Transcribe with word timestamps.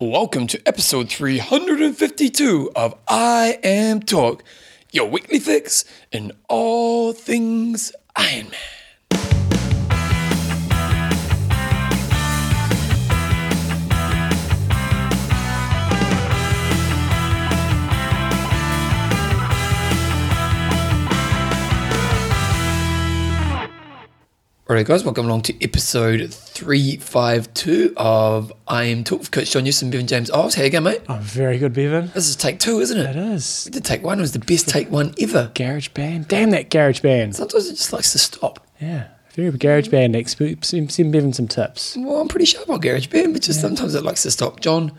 Welcome 0.00 0.46
to 0.46 0.62
episode 0.64 1.10
352 1.10 2.70
of 2.76 3.04
IMTalk, 3.06 4.42
your 4.92 5.10
weekly 5.10 5.40
fix 5.40 5.84
in 6.12 6.30
all 6.48 7.12
things 7.12 7.90
Iron 8.14 8.44
Man. 8.44 8.77
Alright, 24.70 24.84
guys, 24.84 25.02
welcome 25.02 25.24
along 25.24 25.40
to 25.42 25.64
episode 25.64 26.30
352 26.30 27.94
of 27.96 28.52
IMTalk 28.68 29.18
with 29.18 29.30
Coach 29.30 29.52
John 29.52 29.64
Newsom, 29.64 29.88
Bevan 29.88 30.06
James 30.06 30.30
Oz. 30.30 30.54
How 30.56 30.62
you 30.62 30.68
going, 30.68 30.84
mate? 30.84 31.00
I'm 31.08 31.22
very 31.22 31.56
good, 31.56 31.72
Bevan. 31.72 32.10
This 32.14 32.28
is 32.28 32.36
take 32.36 32.58
two, 32.58 32.78
isn't 32.80 32.98
it? 32.98 33.16
It 33.16 33.16
is. 33.16 33.62
We 33.64 33.70
did 33.70 33.86
take 33.86 34.02
one. 34.02 34.18
It 34.18 34.20
was 34.20 34.32
the 34.32 34.40
best 34.40 34.68
take 34.68 34.90
one 34.90 35.14
ever. 35.18 35.50
Garage 35.54 35.88
band. 35.88 36.28
Damn 36.28 36.50
that 36.50 36.68
garage 36.68 37.00
band. 37.00 37.34
Sometimes 37.34 37.66
it 37.66 37.76
just 37.76 37.94
likes 37.94 38.12
to 38.12 38.18
stop. 38.18 38.60
Yeah. 38.78 39.08
If 39.30 39.38
you're 39.38 39.48
a 39.48 39.52
garage 39.52 39.88
band 39.88 40.14
expert, 40.14 40.62
send, 40.62 41.12
Bevan 41.12 41.32
some 41.32 41.48
tips. 41.48 41.96
Well, 41.96 42.20
I'm 42.20 42.28
pretty 42.28 42.44
sharp 42.44 42.68
on 42.68 42.82
GarageBand, 42.82 43.32
but 43.32 43.40
just 43.40 43.62
sometimes 43.62 43.94
it 43.94 44.04
likes 44.04 44.24
to 44.24 44.30
stop. 44.30 44.60
John, 44.60 44.92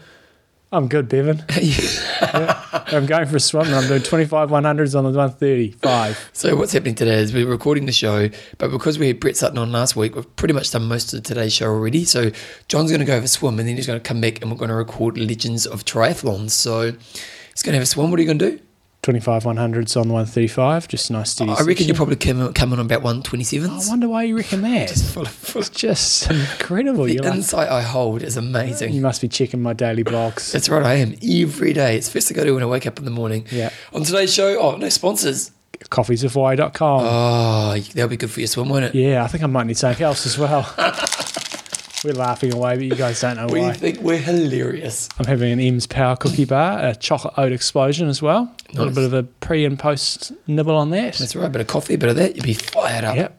I'm 0.72 0.88
good, 0.88 1.10
Bevan. 1.10 1.44
I'm 1.50 3.08
going 3.08 3.26
for 3.26 3.38
a 3.38 3.40
swim 3.40 3.66
and 3.66 3.76
I'm 3.76 3.88
doing 3.88 4.04
25 4.04 4.50
100s 4.50 4.96
on 4.96 5.04
the 5.04 5.18
135. 5.18 6.30
so 6.32 6.56
what's 6.56 6.74
happening 6.74 6.94
today 6.94 7.16
is 7.16 7.34
we're 7.34 7.48
recording 7.48 7.88
the 7.88 7.92
show, 7.92 8.30
but 8.60 8.70
because 8.70 9.00
we 9.00 9.08
had 9.08 9.20
Brett 9.20 9.36
Sutton 9.36 9.58
on 9.58 9.72
last 9.72 9.96
week, 9.96 10.16
we've 10.16 10.36
pretty 10.36 10.54
much 10.54 10.70
done 10.70 10.84
most 10.88 11.12
of 11.12 11.24
today's 11.24 11.54
show 11.54 11.66
already. 11.66 12.06
So 12.06 12.30
John's 12.68 12.92
going 12.92 13.00
to 13.00 13.06
go 13.06 13.16
have 13.16 13.24
a 13.24 13.28
swim 13.28 13.58
and 13.58 13.68
then 13.68 13.78
he's 13.78 13.88
going 13.88 14.00
to 14.00 14.08
come 14.08 14.22
back 14.22 14.44
and 14.44 14.52
we're 14.52 14.58
going 14.58 14.70
to 14.70 14.76
record 14.76 15.18
Legends 15.18 15.66
of 15.66 15.86
Triathlons. 15.86 16.52
So 16.52 16.92
he's 16.92 17.64
going 17.64 17.74
to 17.74 17.78
have 17.78 17.84
a 17.84 17.88
swim. 17.88 18.12
What 18.12 18.20
are 18.20 18.22
you 18.24 18.28
going 18.28 18.40
to 18.40 18.52
do? 18.52 18.60
25 19.02 19.44
100s 19.46 19.96
on 20.00 20.10
the 20.10 20.14
135. 20.14 20.88
Just 20.90 21.10
nice 21.10 21.32
steady 21.32 21.52
I 21.52 21.54
reckon 21.54 21.68
section. 21.68 21.88
you 21.88 21.94
probably 21.94 22.16
come 22.18 22.74
on 22.74 22.80
about 22.80 23.02
127s. 23.02 23.88
I 23.88 23.90
wonder 23.90 24.10
why 24.10 24.24
you 24.24 24.36
reckon 24.36 24.62
that. 24.64 24.90
full 25.14 25.24
of, 25.24 25.56
It's 25.56 25.70
just 25.70 26.30
incredible. 26.30 27.06
the 27.06 27.14
You're 27.14 27.24
like, 27.24 27.36
insight 27.36 27.70
I 27.70 27.82
hold 27.82 28.22
is 28.24 28.36
amazing. 28.36 28.92
you 28.94 29.00
must 29.02 29.22
be 29.22 29.30
checking 29.30 29.62
my 29.62 29.72
daily 29.74 30.04
blogs. 30.04 30.52
That's 30.52 30.68
right, 30.68 30.84
I 30.86 30.96
am 30.96 31.16
every 31.24 31.72
day. 31.72 31.96
It's 31.96 32.10
first 32.10 32.28
thing 32.28 32.38
I 32.40 32.44
do 32.44 32.54
when 32.56 32.64
I 32.64 32.66
wake 32.66 32.86
up 32.88 33.00
in 33.00 33.06
the 33.06 33.12
morning. 33.12 33.46
Yeah. 33.52 33.70
On 33.94 34.04
today's 34.04 34.34
show, 34.34 34.60
oh, 34.60 34.76
no 34.76 34.90
sponsors. 34.90 35.52
Coffeesofhawaii.com. 35.86 37.02
Oh, 37.06 37.80
that'll 37.80 38.10
be 38.10 38.18
good 38.18 38.30
for 38.32 38.42
your 38.42 38.48
swim, 38.48 38.68
won't 38.68 38.84
it? 38.84 38.96
yeah, 38.96 39.24
I 39.24 39.28
think 39.28 39.46
I 39.46 39.48
might 39.48 39.66
need 39.66 39.78
something 39.78 40.04
else 40.04 40.26
as 40.26 40.38
well. 40.38 40.64
We're 42.04 42.14
laughing 42.14 42.54
away, 42.54 42.76
but 42.76 42.84
you 42.86 42.96
guys 42.96 43.20
don't 43.22 43.36
know 43.38 43.48
We 43.48 43.60
why. 43.60 43.72
We 43.72 43.74
think 43.78 44.00
we're 44.00 44.18
hilarious. 44.20 45.10
I'm 45.20 45.26
having 45.26 45.52
an 45.52 45.60
M's 45.60 45.86
Power 45.86 46.16
Cookie 46.16 46.46
Bar, 46.46 46.80
a 46.88 46.96
chocolate 46.96 47.34
oat 47.38 47.52
explosion 47.52 48.08
as 48.08 48.22
well. 48.22 48.54
A 48.70 48.72
little 48.74 48.86
Nice. 48.88 48.96
bit 48.96 49.04
of 49.06 49.14
a 49.14 49.24
pre 49.24 49.66
and 49.66 49.78
post 49.80 50.32
nibble 50.48 50.76
on 50.76 50.90
that. 50.92 51.16
That's 51.16 51.36
right, 51.36 51.46
A 51.46 51.50
bit 51.50 51.62
of 51.62 51.68
coffee, 51.68 51.96
a 51.96 51.98
bit 51.98 52.10
of 52.10 52.16
that, 52.18 52.36
you'd 52.36 52.46
be 52.46 52.54
fired 52.54 53.04
up. 53.04 53.16
Yep. 53.16 53.36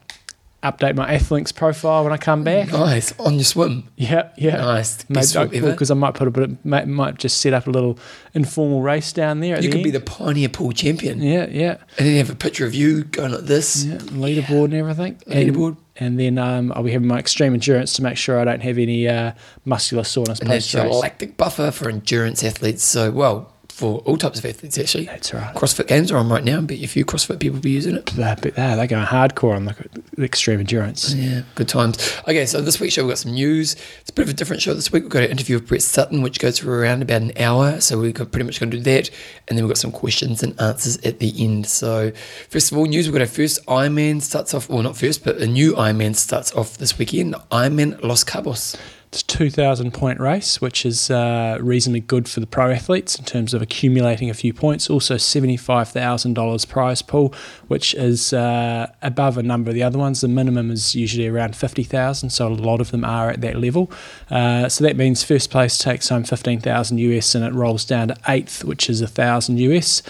Update 0.62 0.94
my 0.94 1.10
Athlinks 1.10 1.54
profile 1.54 2.04
when 2.04 2.12
I 2.12 2.18
come 2.18 2.44
back. 2.44 2.70
Nice. 2.70 3.18
On 3.18 3.32
your 3.36 3.44
swim. 3.44 3.84
Yep, 3.96 4.34
yeah. 4.36 4.56
Nice. 4.58 4.98
Swim 5.22 5.50
ever. 5.54 5.70
because 5.70 5.90
I 5.90 5.94
might 5.94 6.12
put 6.12 6.28
a 6.28 6.30
bit, 6.30 6.42
of, 6.50 6.64
might, 6.66 6.86
might 6.86 7.16
just 7.16 7.40
set 7.40 7.54
up 7.54 7.66
a 7.66 7.70
little 7.70 7.98
informal 8.34 8.82
race 8.82 9.10
down 9.14 9.40
there. 9.40 9.56
At 9.56 9.62
You 9.62 9.70
the 9.70 9.76
could 9.78 9.84
be 9.84 9.90
the 9.90 10.00
Pioneer 10.00 10.50
Pool 10.50 10.72
champion. 10.72 11.22
yeah, 11.22 11.46
yeah, 11.50 11.78
And 11.96 12.06
then 12.06 12.16
have 12.18 12.28
a 12.28 12.34
picture 12.34 12.66
of 12.66 12.74
you 12.74 13.04
going 13.04 13.32
like 13.32 13.44
this. 13.44 13.84
yeah. 13.86 13.96
Leaderboard 13.98 14.64
and 14.66 14.74
everything. 14.74 15.16
And- 15.26 15.50
Leaderboard. 15.56 15.76
And, 15.96 16.20
then 16.20 16.36
um, 16.36 16.72
I'll 16.76 16.82
be 16.82 16.92
having 16.92 17.08
my 17.08 17.18
extreme 17.18 17.54
endurance 17.54 17.94
to 17.94 18.02
make 18.02 18.16
sure 18.18 18.38
I 18.38 18.44
don't 18.44 18.60
have 18.60 18.76
any 18.78 19.06
uh, 19.08 19.32
muscular 19.66 20.02
soreness 20.04 20.40
And 20.40 20.50
that's 20.50 20.72
your 20.74 20.86
lactic 20.86 21.36
buffer 21.38 21.70
for 21.70 21.88
endurance 21.88 22.42
athletes. 22.44 22.84
So, 22.84 23.10
well, 23.10 23.50
for 23.80 24.00
all 24.00 24.18
types 24.18 24.38
of 24.38 24.44
athletes, 24.44 24.78
actually. 24.78 25.06
That's 25.06 25.32
right. 25.32 25.54
CrossFit 25.54 25.86
games 25.86 26.12
are 26.12 26.18
on 26.18 26.28
right 26.28 26.44
now. 26.44 26.58
I 26.58 26.60
bet 26.60 26.82
a 26.82 26.86
few 26.86 27.04
CrossFit 27.04 27.40
people 27.40 27.54
will 27.56 27.62
be 27.62 27.70
using 27.70 27.96
it. 27.96 28.06
They're, 28.06 28.36
they're, 28.36 28.76
they're 28.76 28.86
going 28.86 29.06
hardcore 29.06 29.56
on 29.56 29.64
the 29.64 30.22
extreme 30.22 30.60
endurance. 30.60 31.14
Yeah, 31.14 31.42
good 31.54 31.68
times. 31.68 31.96
Okay, 32.28 32.44
so 32.44 32.60
this 32.60 32.78
week's 32.78 32.94
show 32.94 33.04
we've 33.04 33.12
got 33.12 33.18
some 33.18 33.32
news. 33.32 33.76
It's 34.00 34.10
a 34.10 34.12
bit 34.12 34.24
of 34.24 34.28
a 34.28 34.34
different 34.34 34.60
show 34.60 34.74
this 34.74 34.92
week. 34.92 35.04
We've 35.04 35.10
got 35.10 35.22
an 35.22 35.30
interview 35.30 35.56
with 35.56 35.68
Brett 35.68 35.82
Sutton, 35.82 36.20
which 36.20 36.38
goes 36.38 36.58
for 36.58 36.78
around 36.78 37.00
about 37.00 37.22
an 37.22 37.32
hour. 37.38 37.80
So 37.80 37.98
we're 37.98 38.12
pretty 38.12 38.42
much 38.42 38.60
going 38.60 38.70
to 38.70 38.76
do 38.76 38.82
that. 38.82 39.08
And 39.48 39.56
then 39.56 39.64
we've 39.64 39.70
got 39.70 39.78
some 39.78 39.92
questions 39.92 40.42
and 40.42 40.60
answers 40.60 40.98
at 40.98 41.18
the 41.18 41.32
end. 41.42 41.66
So, 41.66 42.12
first 42.50 42.70
of 42.70 42.76
all, 42.76 42.84
news 42.84 43.06
we've 43.06 43.14
got 43.14 43.22
our 43.22 43.26
first 43.26 43.64
Ironman 43.64 44.20
starts 44.20 44.52
off, 44.52 44.68
well, 44.68 44.82
not 44.82 44.96
first, 44.96 45.24
but 45.24 45.38
a 45.38 45.46
new 45.46 45.72
Ironman 45.72 46.14
starts 46.14 46.52
off 46.54 46.76
this 46.76 46.98
weekend 46.98 47.34
Ironman 47.50 48.02
Los 48.02 48.24
Cabos. 48.24 48.78
It's 49.12 49.22
a 49.22 49.26
2,000 49.26 49.92
point 49.92 50.20
race, 50.20 50.60
which 50.60 50.86
is 50.86 51.10
uh, 51.10 51.58
reasonably 51.60 51.98
good 51.98 52.28
for 52.28 52.38
the 52.38 52.46
pro 52.46 52.70
athletes 52.70 53.18
in 53.18 53.24
terms 53.24 53.52
of 53.52 53.60
accumulating 53.60 54.30
a 54.30 54.34
few 54.34 54.54
points. 54.54 54.88
Also, 54.88 55.16
$75,000 55.16 56.68
prize 56.68 57.02
pool, 57.02 57.34
which 57.66 57.92
is 57.94 58.32
uh, 58.32 58.86
above 59.02 59.36
a 59.36 59.42
number 59.42 59.70
of 59.70 59.74
the 59.74 59.82
other 59.82 59.98
ones. 59.98 60.20
The 60.20 60.28
minimum 60.28 60.70
is 60.70 60.94
usually 60.94 61.26
around 61.26 61.56
50,000, 61.56 62.30
so 62.30 62.46
a 62.46 62.50
lot 62.50 62.80
of 62.80 62.92
them 62.92 63.04
are 63.04 63.30
at 63.30 63.40
that 63.40 63.56
level. 63.56 63.90
Uh, 64.30 64.68
so 64.68 64.84
that 64.84 64.96
means 64.96 65.24
first 65.24 65.50
place 65.50 65.76
takes 65.76 66.08
home 66.08 66.22
15,000 66.22 66.98
US 66.98 67.34
and 67.34 67.44
it 67.44 67.52
rolls 67.52 67.84
down 67.84 68.08
to 68.08 68.16
eighth, 68.28 68.62
which 68.62 68.88
is 68.88 69.00
1,000 69.00 69.58
US. 69.58 70.04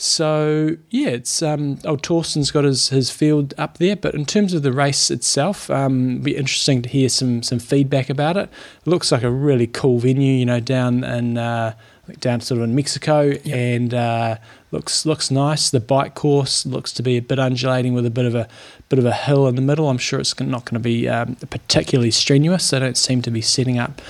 So 0.00 0.76
yeah, 0.88 1.08
it's 1.08 1.42
um, 1.42 1.78
old 1.84 2.02
Torsten's 2.02 2.50
got 2.50 2.64
his, 2.64 2.88
his 2.88 3.10
field 3.10 3.52
up 3.58 3.76
there, 3.76 3.96
but 3.96 4.14
in 4.14 4.24
terms 4.24 4.54
of 4.54 4.62
the 4.62 4.72
race 4.72 5.10
itself, 5.10 5.68
um, 5.68 6.12
it'd 6.12 6.24
be 6.24 6.36
interesting 6.36 6.80
to 6.80 6.88
hear 6.88 7.10
some 7.10 7.42
some 7.42 7.58
feedback 7.58 8.08
about 8.08 8.38
it. 8.38 8.48
It 8.80 8.86
looks 8.86 9.12
like 9.12 9.22
a 9.22 9.30
really 9.30 9.66
cool 9.66 9.98
venue, 9.98 10.32
you 10.32 10.46
know, 10.46 10.58
down 10.58 11.04
in 11.04 11.36
uh, 11.36 11.74
down 12.18 12.40
sort 12.40 12.62
of 12.62 12.64
in 12.64 12.74
Mexico, 12.74 13.32
and 13.44 13.92
uh, 13.92 14.36
looks 14.70 15.04
looks 15.04 15.30
nice. 15.30 15.68
The 15.68 15.80
bike 15.80 16.14
course 16.14 16.64
looks 16.64 16.92
to 16.94 17.02
be 17.02 17.18
a 17.18 17.22
bit 17.22 17.38
undulating 17.38 17.92
with 17.92 18.06
a 18.06 18.10
bit 18.10 18.24
of 18.24 18.34
a 18.34 18.48
bit 18.88 18.98
of 18.98 19.04
a 19.04 19.12
hill 19.12 19.46
in 19.48 19.54
the 19.54 19.62
middle. 19.62 19.90
I'm 19.90 19.98
sure 19.98 20.18
it's 20.18 20.38
not 20.40 20.64
going 20.64 20.74
to 20.74 20.80
be 20.80 21.10
um, 21.10 21.36
particularly 21.50 22.10
strenuous. 22.10 22.70
They 22.70 22.78
don't 22.78 22.96
seem 22.96 23.20
to 23.20 23.30
be 23.30 23.42
setting 23.42 23.78
up 23.78 24.00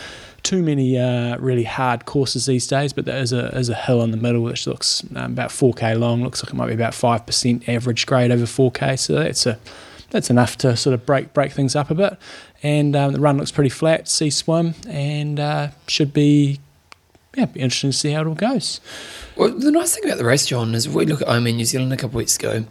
too 0.43 0.63
many 0.63 0.99
uh, 0.99 1.37
really 1.39 1.65
hard 1.65 2.07
courses 2.07 2.47
these 2.47 2.67
days, 2.67 2.93
but 2.93 3.05
there 3.05 3.19
is 3.19 3.33
a 3.33 3.51
a 3.55 3.75
hill 3.75 4.03
in 4.03 4.11
the 4.11 4.17
middle 4.17 4.43
which 4.43 4.67
looks 4.67 5.05
um, 5.15 5.33
about 5.33 5.51
4k 5.51 5.99
long. 5.99 6.23
Looks 6.23 6.43
like 6.43 6.53
it 6.53 6.57
might 6.57 6.69
be 6.69 6.75
about 6.75 6.95
five 6.95 7.27
percent 7.27 7.69
average 7.69 8.07
grade 8.07 8.31
over 8.31 8.45
4k. 8.45 8.99
So 8.99 9.15
that's 9.15 9.47
a 9.47 9.59
that's 10.11 10.31
enough 10.31 10.57
to 10.59 10.77
sort 10.77 10.95
of 10.95 11.07
break 11.07 11.33
break 11.33 11.53
things 11.53 11.77
up 11.77 11.91
a 11.91 11.95
bit. 11.95 12.19
And 12.63 12.95
um, 12.97 13.13
the 13.13 13.21
run 13.21 13.39
looks 13.39 13.53
pretty 13.53 13.71
flat, 13.71 14.09
sea 14.09 14.31
swim, 14.31 14.75
and 14.89 15.41
uh, 15.41 15.69
should 15.87 16.13
be 16.13 16.61
yeah, 17.37 17.47
be 17.47 17.61
interesting 17.61 17.91
to 17.91 17.97
see 17.97 18.11
how 18.11 18.23
it 18.23 18.27
all 18.27 18.35
goes. 18.35 18.81
Well, 19.37 19.51
the 19.51 19.71
nice 19.71 19.95
thing 19.95 20.05
about 20.05 20.19
the 20.19 20.25
race, 20.25 20.47
John, 20.47 20.75
is 20.75 20.87
if 20.87 20.93
we 20.93 21.07
look 21.07 21.23
at 21.23 21.29
Ironman 21.29 21.57
New 21.57 21.65
Zealand 21.65 21.93
a 21.93 21.97
couple 21.97 22.11
of 22.11 22.15
weeks 22.17 22.37
ago, 22.37 22.65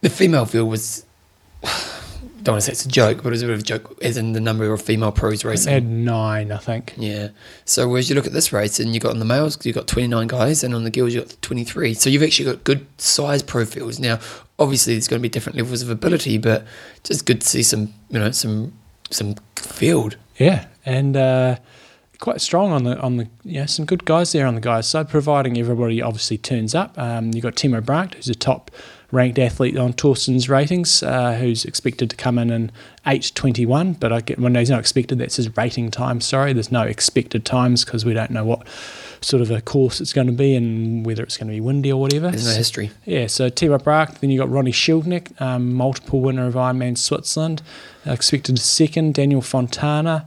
the 0.00 0.10
female 0.10 0.46
field 0.46 0.68
was. 0.68 1.04
Don't 2.46 2.52
want 2.52 2.62
to 2.62 2.66
say 2.66 2.72
it's 2.74 2.84
a 2.84 2.88
joke, 2.88 3.24
but 3.24 3.30
it 3.30 3.30
was 3.30 3.42
a 3.42 3.46
bit 3.46 3.54
of 3.54 3.58
a 3.58 3.64
joke, 3.64 3.98
as 4.02 4.16
in 4.16 4.32
the 4.32 4.40
number 4.40 4.72
of 4.72 4.80
female 4.80 5.10
pros 5.10 5.44
racing. 5.44 5.66
They 5.66 5.74
had 5.74 5.84
nine, 5.84 6.52
I 6.52 6.58
think. 6.58 6.94
Yeah. 6.96 7.30
So 7.64 7.88
whereas 7.88 8.08
you 8.08 8.14
look 8.14 8.28
at 8.28 8.32
this 8.32 8.52
race 8.52 8.78
and 8.78 8.94
you 8.94 9.00
got 9.00 9.10
on 9.10 9.18
the 9.18 9.24
males, 9.24 9.66
you 9.66 9.72
got 9.72 9.88
29 9.88 10.28
guys, 10.28 10.62
and 10.62 10.72
on 10.72 10.84
the 10.84 10.92
girls 10.92 11.12
you 11.12 11.22
got 11.22 11.36
23. 11.42 11.94
So 11.94 12.08
you've 12.08 12.22
actually 12.22 12.44
got 12.44 12.62
good 12.62 12.86
size 13.00 13.42
profiles. 13.42 13.98
Now, 13.98 14.20
obviously, 14.60 14.94
there's 14.94 15.08
going 15.08 15.18
to 15.18 15.22
be 15.22 15.28
different 15.28 15.58
levels 15.58 15.82
of 15.82 15.90
ability, 15.90 16.38
but 16.38 16.64
just 17.02 17.26
good 17.26 17.40
to 17.40 17.48
see 17.48 17.64
some, 17.64 17.92
you 18.10 18.20
know, 18.20 18.30
some 18.30 18.74
some 19.10 19.34
field. 19.56 20.16
Yeah, 20.36 20.66
and 20.84 21.16
uh, 21.16 21.56
quite 22.18 22.40
strong 22.40 22.72
on 22.72 22.84
the 22.84 22.98
on 23.00 23.16
the 23.16 23.28
yeah 23.44 23.66
some 23.66 23.84
good 23.84 24.04
guys 24.04 24.32
there 24.32 24.46
on 24.46 24.54
the 24.54 24.60
guys 24.60 24.88
side, 24.88 25.08
providing 25.08 25.58
everybody 25.58 26.00
obviously 26.02 26.38
turns 26.38 26.74
up. 26.74 26.96
Um, 26.98 27.32
you 27.32 27.40
got 27.40 27.54
Timo 27.54 27.84
Bracht, 27.84 28.14
who's 28.14 28.28
a 28.28 28.34
top 28.34 28.70
ranked 29.12 29.38
athlete 29.38 29.76
on 29.76 29.92
Torsten's 29.92 30.48
ratings, 30.48 31.00
uh, 31.02 31.34
who's 31.34 31.64
expected 31.64 32.10
to 32.10 32.16
come 32.16 32.38
in 32.38 32.50
in 32.50 32.72
eight 33.06 33.32
twenty 33.34 33.64
one. 33.66 33.92
But 33.92 34.12
I 34.12 34.20
get 34.20 34.38
when 34.38 34.54
he's 34.54 34.70
not 34.70 34.80
expected, 34.80 35.18
that's 35.18 35.36
his 35.36 35.56
rating 35.56 35.90
time. 35.90 36.20
Sorry, 36.20 36.52
there's 36.52 36.72
no 36.72 36.82
expected 36.82 37.44
times 37.44 37.84
because 37.84 38.04
we 38.04 38.14
don't 38.14 38.30
know 38.30 38.44
what 38.44 38.66
sort 39.20 39.40
of 39.40 39.50
a 39.50 39.60
course 39.60 40.00
it's 40.00 40.12
going 40.12 40.26
to 40.26 40.32
be 40.32 40.54
and 40.54 41.04
whether 41.04 41.22
it's 41.22 41.36
going 41.36 41.48
to 41.48 41.52
be 41.52 41.60
windy 41.60 41.90
or 41.90 42.00
whatever. 42.00 42.30
There's 42.30 42.46
no 42.46 42.54
history. 42.54 42.90
yeah, 43.04 43.26
so 43.26 43.48
Timo 43.48 43.82
Bracht, 43.82 44.20
then 44.20 44.30
you 44.30 44.38
got 44.38 44.50
Ronnie 44.50 44.72
Schildknecht, 44.72 45.40
um, 45.40 45.72
multiple 45.72 46.20
winner 46.20 46.46
of 46.46 46.54
Ironman 46.54 46.98
Switzerland, 46.98 47.62
expected 48.04 48.58
second, 48.58 49.14
Daniel 49.14 49.40
Fontana, 49.40 50.26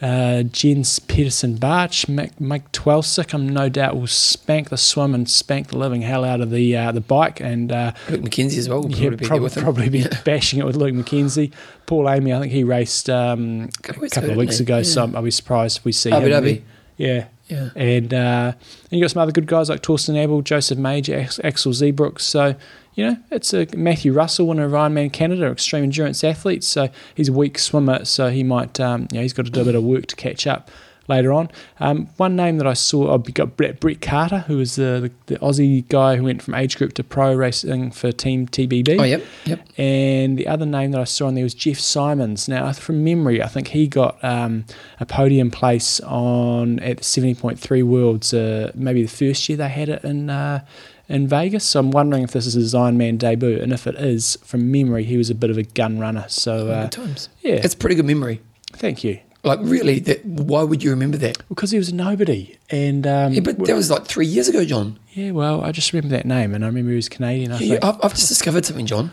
uh, 0.00 0.42
Jens 0.44 0.98
Petersen-Bach, 1.00 2.08
Mike, 2.08 2.40
Mike 2.40 2.70
Twelsiek, 2.72 3.34
I'm 3.34 3.48
no 3.48 3.68
doubt 3.68 3.96
will 3.96 4.06
spank 4.06 4.68
the 4.70 4.76
swim 4.76 5.14
and 5.14 5.28
spank 5.28 5.68
the 5.68 5.78
living 5.78 6.02
hell 6.02 6.24
out 6.24 6.40
of 6.40 6.50
the 6.50 6.76
uh, 6.76 6.92
the 6.92 7.00
bike 7.00 7.40
and 7.40 7.72
uh, 7.72 7.92
Luke 8.08 8.22
McKenzie 8.22 8.58
as 8.58 8.68
well. 8.68 8.82
Will 8.82 8.90
yeah, 8.90 9.10
probably 9.10 9.16
be 9.16 9.26
there 9.26 9.28
prob- 9.28 9.52
him. 9.52 9.62
probably 9.62 9.88
be 9.88 10.04
bashing 10.24 10.60
it 10.60 10.64
with 10.66 10.76
Luke 10.76 10.94
McKenzie. 10.94 11.52
Paul 11.86 12.04
Amey, 12.04 12.34
I 12.36 12.40
think 12.40 12.52
he 12.52 12.64
raced 12.64 13.10
um, 13.10 13.68
a 13.78 13.82
Couple 13.82 14.08
couple 14.08 14.30
of 14.30 14.36
weeks 14.36 14.60
ago, 14.60 14.82
so 14.82 15.10
I'll 15.14 15.22
be 15.22 15.30
surprised 15.30 15.78
if 15.78 15.84
we 15.84 15.92
see 15.92 16.12
Abu 16.12 16.26
him. 16.26 16.44
Dhabi. 16.44 16.62
Yeah, 16.96 17.26
Yeah. 17.48 17.70
and 17.76 18.12
uh, 18.12 18.52
and 18.90 18.98
you 18.98 19.00
got 19.02 19.10
some 19.10 19.22
other 19.22 19.32
good 19.32 19.46
guys 19.46 19.68
like 19.68 19.82
Torsten 19.82 20.16
Abel, 20.16 20.42
Joseph 20.42 20.78
Major, 20.78 21.28
Axel 21.44 21.72
Zeebroek. 21.72 22.20
So 22.20 22.54
you 22.98 23.04
know, 23.04 23.16
it's 23.30 23.54
a 23.54 23.64
Matthew 23.76 24.12
Russell, 24.12 24.48
winner 24.48 24.64
of 24.64 24.72
Ironman 24.72 25.12
Canada, 25.12 25.46
extreme 25.46 25.84
endurance 25.84 26.24
athlete. 26.24 26.64
So 26.64 26.88
he's 27.14 27.28
a 27.28 27.32
weak 27.32 27.56
swimmer, 27.56 28.04
so 28.04 28.28
he 28.28 28.42
might, 28.42 28.80
um, 28.80 29.06
you 29.12 29.18
know, 29.18 29.22
he's 29.22 29.32
got 29.32 29.44
to 29.44 29.52
do 29.52 29.60
a 29.60 29.64
bit 29.64 29.76
of 29.76 29.84
work 29.84 30.06
to 30.06 30.16
catch 30.16 30.48
up. 30.48 30.68
later 31.06 31.32
on. 31.32 31.48
Um, 31.80 32.08
one 32.18 32.34
name 32.36 32.58
that 32.58 32.66
I 32.66 32.74
saw, 32.74 33.14
I've 33.14 33.32
got 33.32 33.56
Brett, 33.56 33.80
Brett 33.80 34.02
Carter, 34.02 34.40
who 34.40 34.58
was 34.58 34.74
the, 34.74 35.10
the, 35.26 35.34
the 35.34 35.38
Aussie 35.38 35.88
guy 35.88 36.16
who 36.16 36.24
went 36.24 36.42
from 36.42 36.54
age 36.54 36.76
group 36.76 36.92
to 36.94 37.04
pro 37.04 37.34
racing 37.34 37.92
for 37.92 38.10
Team 38.10 38.46
TBB. 38.48 39.00
Oh, 39.00 39.04
yep, 39.04 39.24
yep. 39.46 39.66
And 39.78 40.36
the 40.36 40.48
other 40.48 40.66
name 40.66 40.90
that 40.90 41.00
I 41.00 41.04
saw 41.04 41.28
on 41.28 41.34
there 41.34 41.44
was 41.44 41.54
Jeff 41.54 41.78
Symonds. 41.78 42.46
Now, 42.48 42.70
from 42.72 43.04
memory, 43.04 43.42
I 43.42 43.46
think 43.46 43.68
he 43.68 43.86
got 43.86 44.22
um, 44.22 44.66
a 45.00 45.06
podium 45.06 45.50
place 45.52 46.00
on 46.00 46.80
at 46.80 46.98
the 46.98 47.04
70.3 47.04 47.84
Worlds, 47.84 48.34
uh, 48.34 48.72
maybe 48.74 49.02
the 49.02 49.08
first 49.08 49.48
year 49.48 49.56
they 49.56 49.68
had 49.68 49.88
it 49.88 50.04
in. 50.04 50.28
Uh, 50.28 50.64
in 51.08 51.26
Vegas, 51.26 51.64
so 51.64 51.80
I'm 51.80 51.90
wondering 51.90 52.22
if 52.22 52.32
this 52.32 52.46
is 52.46 52.54
his 52.54 52.74
Ironman 52.74 53.18
debut, 53.18 53.58
and 53.60 53.72
if 53.72 53.86
it 53.86 53.94
is, 53.96 54.36
from 54.44 54.70
memory, 54.70 55.04
he 55.04 55.16
was 55.16 55.30
a 55.30 55.34
bit 55.34 55.50
of 55.50 55.56
a 55.58 55.62
gun 55.62 55.98
runner. 55.98 56.26
So, 56.28 56.68
uh, 56.68 56.82
Good 56.82 56.92
times. 56.92 57.28
yeah, 57.42 57.54
It's 57.64 57.74
pretty 57.74 57.94
good 57.96 58.04
memory. 58.04 58.40
thank 58.74 59.02
you. 59.04 59.20
Like, 59.44 59.60
really, 59.62 60.00
that, 60.00 60.24
why 60.26 60.62
would 60.64 60.82
you 60.82 60.90
remember 60.90 61.16
that? 61.18 61.38
Because 61.48 61.70
he 61.70 61.78
was 61.78 61.88
a 61.90 61.94
nobody, 61.94 62.56
and 62.70 63.06
um, 63.06 63.32
Yeah, 63.32 63.40
but 63.40 63.58
that 63.66 63.74
was 63.76 63.88
like 63.90 64.04
three 64.04 64.26
years 64.26 64.48
ago, 64.48 64.64
John. 64.64 64.98
yeah, 65.14 65.30
well, 65.30 65.62
I 65.62 65.72
just 65.72 65.92
remember 65.92 66.14
that 66.16 66.26
name, 66.26 66.54
and 66.54 66.64
I 66.64 66.66
remember 66.66 66.90
he 66.90 66.96
was 66.96 67.08
Canadian. 67.08 67.52
I 67.52 67.58
Yeah, 67.60 67.68
think 67.80 67.84
I've, 67.84 68.04
I've 68.04 68.14
just 68.14 68.28
discovered 68.28 68.64
something, 68.66 68.84
John. 68.86 69.12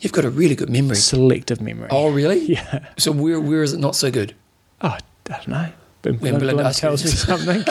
You've 0.00 0.12
got 0.12 0.24
a 0.24 0.30
really 0.30 0.54
good 0.56 0.70
memory. 0.70 0.96
selective 0.96 1.60
memory. 1.60 1.88
Oh, 1.90 2.10
really? 2.10 2.40
yeah. 2.46 2.86
So 2.98 3.12
where 3.12 3.38
where 3.40 3.62
is 3.62 3.72
it 3.72 3.80
not 3.80 3.94
so 3.94 4.10
good? 4.10 4.34
Oh, 4.80 4.88
I 4.88 4.98
don't 5.24 5.48
know. 5.48 5.68
But 6.02 6.12
When 6.20 6.38
Belinda 6.38 6.62
Belinda 6.62 6.72
tells 6.72 7.04
me 7.04 7.10
something, 7.10 7.62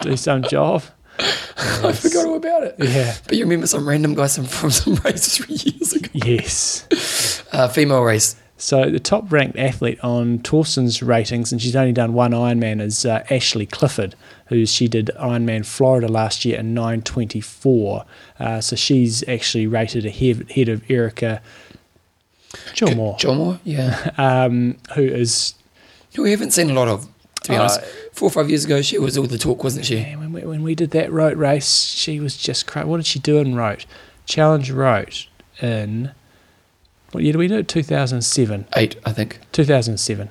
do 0.00 0.16
some 0.16 0.42
job. 0.42 0.82
I 1.56 1.92
forgot 1.92 2.26
all 2.26 2.36
about 2.36 2.64
it. 2.64 2.76
Yeah. 2.78 3.16
But 3.26 3.36
you 3.36 3.44
remember 3.44 3.66
some 3.66 3.88
random 3.88 4.14
guy 4.14 4.26
some, 4.26 4.44
from 4.46 4.70
some 4.70 4.94
race 4.96 5.36
three 5.38 5.56
years 5.56 5.92
ago? 5.92 6.08
Yes. 6.12 6.86
Uh, 7.52 7.66
female 7.66 8.02
race. 8.02 8.36
So 8.58 8.90
the 8.90 9.00
top 9.00 9.32
ranked 9.32 9.58
athlete 9.58 9.98
on 10.04 10.38
Torsten's 10.38 11.02
ratings, 11.02 11.50
and 11.50 11.60
she's 11.60 11.74
only 11.74 11.90
done 11.90 12.12
one 12.12 12.30
Ironman, 12.30 12.80
is 12.80 13.04
uh, 13.04 13.24
Ashley 13.28 13.66
Clifford, 13.66 14.14
who 14.46 14.66
she 14.66 14.86
did 14.86 15.10
Ironman 15.18 15.66
Florida 15.66 16.06
last 16.06 16.44
year 16.44 16.60
in 16.60 16.74
924. 16.74 18.04
Uh, 18.38 18.60
so 18.60 18.76
she's 18.76 19.28
actually 19.28 19.66
rated 19.66 20.06
ahead, 20.06 20.46
ahead 20.48 20.68
of 20.68 20.88
Erica 20.88 21.42
Gilmore, 22.74 23.16
Moore, 23.24 23.60
yeah. 23.64 24.10
um, 24.16 24.76
who 24.94 25.02
is 25.02 25.54
Who 26.14 26.22
we 26.22 26.30
haven't 26.30 26.52
seen 26.52 26.70
a 26.70 26.74
lot 26.74 26.88
of, 26.88 27.08
to 27.44 27.50
be 27.50 27.56
Uh, 27.56 27.60
honest. 27.60 27.80
Four 28.12 28.28
or 28.28 28.32
five 28.32 28.48
years 28.50 28.64
ago, 28.64 28.82
she 28.82 28.98
was 28.98 29.16
all 29.16 29.26
the 29.26 29.38
talk, 29.38 29.62
wasn't 29.64 29.86
she? 29.86 29.96
Man, 30.02 30.18
when 30.20 30.32
we, 30.32 30.40
when 30.42 30.62
we 30.62 30.74
did 30.74 30.90
that 30.90 31.10
road 31.12 31.36
race, 31.38 31.86
she 31.86 32.20
was 32.20 32.36
just 32.36 32.66
cra 32.66 32.86
What 32.86 32.98
did 32.98 33.06
she 33.06 33.18
do 33.18 33.38
in 33.38 33.54
road? 33.54 33.84
Challenge 34.26 34.70
road 34.70 35.14
in 35.60 36.12
what 37.12 37.24
year 37.24 37.32
did 37.32 37.38
we 37.38 37.48
do? 37.48 37.58
it? 37.58 37.68
2007. 37.68 38.66
Eight, 38.76 38.96
I 39.04 39.12
think. 39.12 39.40
2007. 39.52 40.28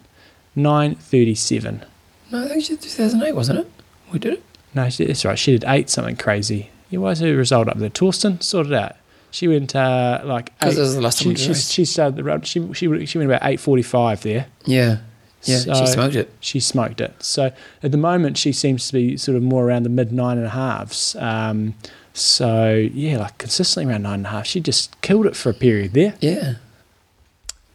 937. 0.55 1.83
No, 2.31 2.43
I 2.43 2.47
think 2.47 2.63
she 2.63 2.69
did 2.73 2.81
2008, 2.81 3.35
wasn't 3.35 3.59
it? 3.59 3.71
We 4.11 4.19
did 4.19 4.33
it. 4.33 4.43
No, 4.73 4.89
she, 4.89 5.05
that's 5.05 5.25
right. 5.25 5.37
She 5.37 5.51
did 5.51 5.65
eight 5.67 5.89
something 5.89 6.15
crazy. 6.15 6.69
Yeah, 6.89 6.99
why 6.99 7.11
is 7.11 7.19
her 7.19 7.35
result 7.35 7.67
up 7.67 7.77
there? 7.77 7.89
Torsten 7.89 8.41
sorted 8.41 8.73
out. 8.73 8.95
She 9.31 9.47
went 9.47 9.75
uh, 9.75 10.21
like 10.23 10.57
Because 10.59 10.77
it 10.77 10.81
was 10.81 10.95
the 10.95 11.01
last 11.01 11.21
time 11.21 11.35
She, 11.35 11.47
did 11.47 11.55
she, 11.57 11.61
she 11.61 11.85
started 11.85 12.15
the 12.15 12.23
round. 12.23 12.47
She, 12.47 12.73
she 12.73 13.05
she 13.05 13.17
went 13.17 13.29
about 13.29 13.41
eight 13.43 13.59
forty 13.59 13.83
five 13.83 14.21
there. 14.23 14.47
Yeah. 14.65 14.97
Yeah, 15.43 15.59
So- 15.59 15.73
she 15.73 15.85
smoked 15.87 16.15
it. 16.15 16.29
she 16.39 16.59
smoked 16.59 16.99
it. 17.01 17.13
So 17.23 17.51
at 17.83 17.91
the 17.91 17.97
moment, 17.97 18.37
she 18.37 18.51
seems 18.51 18.87
to 18.87 18.93
be 18.93 19.15
sort 19.17 19.37
of 19.37 19.43
more 19.43 19.65
around 19.65 19.83
the 19.83 19.89
mid 19.89 20.11
nine 20.11 20.37
and 20.37 20.47
a 20.47 20.49
halves. 20.51 21.15
Um, 21.19 21.75
so 22.13 22.73
yeah, 22.93 23.17
like 23.19 23.37
consistently 23.37 23.91
around 23.91 24.03
nine 24.03 24.15
and 24.15 24.25
a 24.25 24.29
half. 24.29 24.45
She 24.47 24.59
just 24.59 24.99
killed 25.01 25.25
it 25.25 25.35
for 25.35 25.49
a 25.49 25.53
period 25.53 25.93
there. 25.93 26.15
Yeah. 26.19 26.55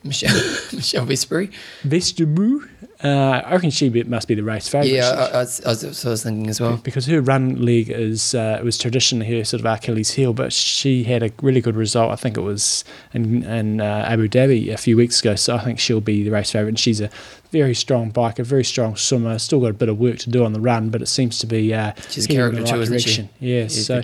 Michelle, 0.03 0.35
Michelle 0.75 1.07
Vesterby. 1.07 1.51
Vestibu, 1.83 2.69
uh, 3.05 3.43
I 3.45 3.53
reckon 3.53 3.71
she 3.71 3.91
must 3.91 4.29
be 4.29 4.35
the 4.35 4.43
race 4.43 4.67
favourite. 4.67 4.91
Yeah, 4.91 5.11
I, 5.11 5.37
I, 5.37 5.39
was, 5.41 5.61
I, 5.65 5.69
was, 5.69 6.07
I 6.07 6.09
was 6.09 6.23
thinking 6.23 6.49
as 6.49 6.59
well. 6.59 6.79
because 6.79 7.05
her 7.05 7.21
run 7.21 7.63
leg 7.63 7.91
is 7.91 8.35
uh, 8.35 8.57
it 8.59 8.65
was 8.65 8.79
traditionally 8.79 9.27
her 9.27 9.45
sort 9.45 9.61
of 9.61 9.67
Achilles 9.67 10.13
heel, 10.13 10.33
but 10.33 10.55
she 10.55 11.05
had 11.05 11.23
a 11.23 11.31
really 11.43 11.61
good 11.61 11.77
result. 11.77 12.13
I 12.13 12.17
think 12.17 12.39
it 12.39 12.41
was 12.41 12.83
in, 13.13 13.43
in 13.45 13.83
uh, 13.83 14.07
Abu 14.09 14.27
Dhabi 14.29 14.73
a 14.73 14.79
few 14.79 14.97
weeks 14.97 15.21
ago. 15.21 15.35
So 15.35 15.55
I 15.55 15.59
think 15.63 15.79
she'll 15.79 16.01
be 16.01 16.23
the 16.23 16.31
race 16.31 16.51
favourite. 16.51 16.71
And 16.71 16.79
she's 16.79 17.03
a 17.03 17.11
very 17.51 17.75
strong 17.75 18.11
biker, 18.11 18.43
very 18.43 18.65
strong 18.65 18.97
swimmer. 18.97 19.39
Still 19.39 19.61
got 19.61 19.71
a 19.71 19.75
bit 19.75 19.91
of 19.91 19.99
work 19.99 20.19
to 20.21 20.31
do 20.31 20.43
on 20.43 20.55
the 20.55 20.61
run, 20.61 20.89
but 20.89 21.03
it 21.03 21.07
seems 21.07 21.39
to 21.41 21.47
be 21.47 21.75
uh, 21.75 21.93
She's 22.09 22.29
a 22.29 22.33
heading 22.33 22.57
in 22.59 22.65
the 22.65 22.71
right 22.71 22.75
too, 22.75 22.81
isn't 22.81 22.99
she? 23.01 23.23
direction. 23.23 23.29
Yeah. 23.39 23.67
So 23.69 24.03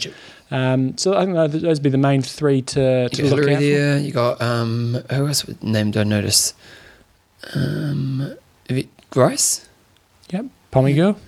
um, 0.51 0.99
so 0.99 1.17
I 1.17 1.25
think 1.25 1.37
those 1.37 1.63
would 1.63 1.83
be 1.83 1.91
the 1.91 1.97
main 1.97 2.21
three 2.21 2.61
to, 2.61 3.09
to 3.09 3.35
look 3.35 3.49
out 3.49 3.57
for. 3.57 3.63
You 3.63 4.13
got 4.13 4.43
um, 4.43 4.99
who 5.11 5.27
else 5.27 5.47
with 5.47 5.63
name 5.63 5.91
do 5.91 6.01
I 6.01 6.05
notice? 6.05 6.53
Um, 7.55 8.35
Yvette 8.71 8.89
Grice. 9.11 9.69
Yep. 10.31 10.47
Pommy 10.71 10.95
girl. 10.95 11.19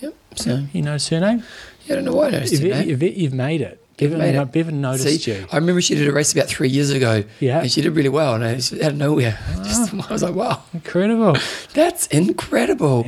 Yep. 0.00 0.14
So 0.36 0.64
You 0.72 0.82
know 0.82 0.96
her 0.98 1.20
name. 1.20 1.42
yeah, 1.86 1.92
I 1.92 1.94
don't 1.96 2.04
know 2.04 2.14
why 2.14 2.28
I 2.28 2.30
noticed 2.30 2.62
mate. 2.62 2.88
Yvette, 2.88 3.16
you've 3.16 3.32
made 3.34 3.60
it. 3.60 3.84
Bevan, 3.96 4.18
made 4.18 4.34
it. 4.36 4.52
Bevan 4.52 4.80
noticed 4.80 5.24
See, 5.24 5.32
you. 5.32 5.46
I 5.50 5.56
remember 5.56 5.80
she 5.80 5.94
did 5.96 6.06
a 6.06 6.12
race 6.12 6.32
about 6.32 6.46
three 6.46 6.68
years 6.68 6.90
ago. 6.90 7.24
Yeah. 7.40 7.60
and 7.60 7.70
she 7.70 7.80
did 7.82 7.96
really 7.96 8.08
well, 8.08 8.34
and 8.34 8.44
I 8.44 8.54
just, 8.54 8.72
out 8.74 8.92
of 8.92 8.96
nowhere, 8.96 9.36
Ah. 9.48 9.62
just, 9.64 9.92
I 9.92 10.12
was 10.12 10.22
like, 10.22 10.34
"Wow, 10.36 10.62
Incredible. 10.72 11.36
that's 11.74 12.06
incredible!" 12.08 13.06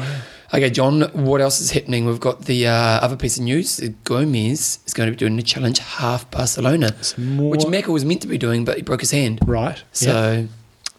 Okay, 0.52 0.69
John, 0.69 1.02
what 1.12 1.40
else 1.40 1.60
is 1.60 1.70
happening? 1.70 2.06
We've 2.06 2.19
got 2.19 2.46
the 2.46 2.66
uh, 2.66 2.72
other 2.72 3.14
piece 3.16 3.37
of 3.38 3.44
news. 3.44 3.78
Gomez 4.02 4.81
is 4.84 4.92
going 4.92 5.06
to 5.06 5.12
be 5.12 5.16
doing 5.16 5.37
the 5.37 5.44
challenge 5.44 5.78
half 5.78 6.28
Barcelona, 6.32 6.92
more. 7.16 7.50
which 7.52 7.60
Macca 7.62 7.87
was 7.88 8.04
meant 8.04 8.22
to 8.22 8.26
be 8.28 8.37
doing, 8.37 8.64
but 8.64 8.76
he 8.76 8.82
broke 8.82 9.00
his 9.00 9.12
hand. 9.12 9.38
right. 9.46 9.76
yeah. 9.76 9.82
So, 9.92 10.48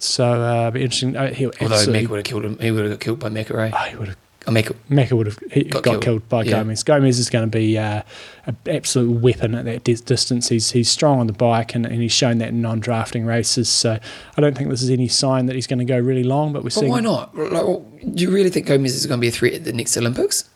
So 0.03 0.25
uh, 0.25 0.71
be 0.71 0.81
interesting. 0.81 1.15
Uh, 1.15 1.31
he'll 1.33 1.51
although. 1.62 1.75
Macca 1.75 2.07
would 2.07 2.18
have 2.18 2.25
killed 2.25 2.44
him, 2.45 2.57
he 2.59 2.71
would 2.71 2.83
have 2.83 2.92
got 2.94 3.00
killed 3.00 3.19
by 3.19 3.30
Macca, 3.30 3.53
right? 3.53 3.74
Oh, 3.74 3.89
he 3.89 3.95
would 3.95 4.07
have. 4.09 4.18
Oh, 4.48 4.51
Macca. 4.51 4.75
Macca 4.89 5.12
would 5.12 5.27
have 5.27 5.39
Got 5.69 5.71
got, 5.71 5.83
killed. 5.83 6.01
killed, 6.03 6.30
by 6.30 6.42
Yeah. 6.44 6.51
Gomez. 6.63 6.81
Gomez 6.81 7.19
is 7.19 7.30
going 7.30 7.44
to 7.50 7.56
be 7.56 7.77
uh, 7.77 8.01
an 8.48 8.57
absolute 8.68 9.12
weapon 9.21 9.53
at 9.53 9.65
that 9.65 9.83
dis- 9.83 10.01
distance. 10.01 10.50
He's 10.50 10.71
he's 10.71 10.89
strong 10.89 11.19
on 11.19 11.27
the 11.27 11.33
bike 11.33 11.75
and, 11.75 11.86
and 11.86 12.01
he's 12.01 12.12
shown 12.12 12.39
that 12.39 12.50
in 12.50 12.59
non-drafting 12.59 13.24
races. 13.24 13.69
So 13.69 14.00
I 14.36 14.42
don't 14.42 14.57
think 14.57 14.69
this 14.71 14.81
is 14.81 14.89
any 14.89 15.07
sign 15.07 15.45
that 15.45 15.53
he's 15.56 15.68
going 15.68 15.77
to 15.77 15.86
go 15.86 16.00
really 16.00 16.24
long. 16.24 16.51
But 16.53 16.62
we're 16.63 16.69
But 16.69 16.74
seeing. 16.74 16.89
why 16.92 17.01
not? 17.01 17.38
Like, 17.38 17.51
well, 17.51 17.86
do 18.15 18.24
you 18.24 18.31
really 18.31 18.50
think 18.50 18.65
Gomez 18.65 18.95
is 18.95 19.06
going 19.06 19.19
to 19.19 19.21
be 19.21 19.27
a 19.27 19.31
threat 19.31 19.53
at 19.53 19.63
the 19.65 19.74
next 19.74 19.95
Olympics? 19.95 20.50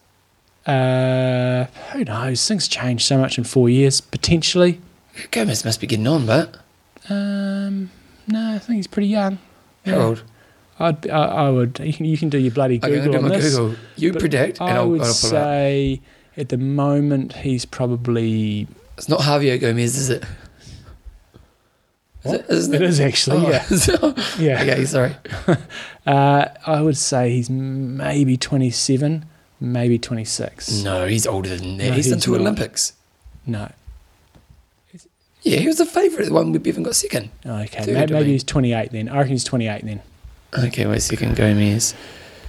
Uh, 0.66 1.66
who 1.94 2.04
knows? 2.06 2.48
Things 2.48 2.68
change 2.68 3.06
so 3.06 3.20
much 3.20 3.38
in 3.38 3.44
four 3.44 3.70
years. 3.70 4.02
Potentially. 4.02 4.82
Gomez 5.30 5.64
must 5.64 5.80
be 5.80 5.86
getting 5.86 6.08
on, 6.08 6.26
but 6.26 6.58
Um, 7.08 7.92
no, 8.28 8.56
I 8.56 8.60
think 8.60 8.78
he's 8.78 8.88
pretty 8.88 9.08
young. 9.10 9.38
how 9.86 9.96
old? 9.98 10.24
I'd, 10.78 11.08
I, 11.10 11.26
I 11.26 11.50
would. 11.50 11.80
You 11.80 11.94
can 11.94 12.06
you 12.06 12.18
can 12.18 12.30
do 12.30 12.38
your 12.38 12.52
bloody 12.52 12.78
Okay, 12.78 12.90
Google 12.90 13.04
I'll 13.04 13.12
do 13.12 13.18
on 13.26 13.30
my 13.32 13.38
this. 13.38 13.56
Google. 13.56 13.76
You 13.96 14.14
predict, 14.14 14.60
and 14.60 14.70
I 14.70 14.76
I'll, 14.76 14.90
would 14.90 15.02
I'll 15.02 15.10
it 15.10 15.14
say 15.14 16.02
at 16.36 16.50
the 16.50 16.58
moment 16.58 17.34
he's 17.34 17.64
probably 17.66 18.68
It's 18.98 19.08
not 19.08 19.22
Javier 19.22 19.60
Gomez, 19.60 19.96
is 19.98 20.10
it? 20.10 20.24
Is 22.26 22.34
it, 22.34 22.46
isn't 22.50 22.74
it 22.74 22.82
is 22.82 23.00
actually 23.00 23.38
Oh, 23.46 23.50
yeah 23.50 23.66
yeah. 24.40 24.62
okay, 24.74 24.86
sorry. 24.86 25.16
Uh, 26.08 26.48
I 26.68 26.82
would 26.84 26.98
say 26.98 27.32
he's 27.32 27.50
maybe 27.50 28.38
27, 28.38 29.26
maybe 29.60 29.98
26. 29.98 30.84
No, 30.84 31.08
he's 31.08 31.26
older 31.26 31.56
than 31.56 31.78
that. 31.78 31.88
No, 31.90 31.92
he's 31.94 32.06
he's 32.06 32.24
two 32.24 32.34
not. 32.34 32.42
Olympics. 32.42 32.94
No. 33.48 33.72
Yeah, 35.46 35.60
he 35.60 35.68
was 35.68 35.78
the 35.78 35.86
favourite, 35.86 36.26
the 36.26 36.34
one 36.34 36.52
we've 36.52 36.66
even 36.66 36.82
got 36.82 36.96
second. 36.96 37.30
Okay, 37.46 37.86
Dude, 37.86 37.94
maybe, 37.94 38.14
maybe 38.14 38.32
he's 38.32 38.44
28 38.44 38.92
then. 38.92 39.08
I 39.08 39.18
reckon 39.18 39.32
he's 39.34 39.44
28 39.44 39.86
then. 39.86 40.02
Okay, 40.58 40.88
wait, 40.88 41.04
second 41.04 41.36
Gomez. 41.36 41.94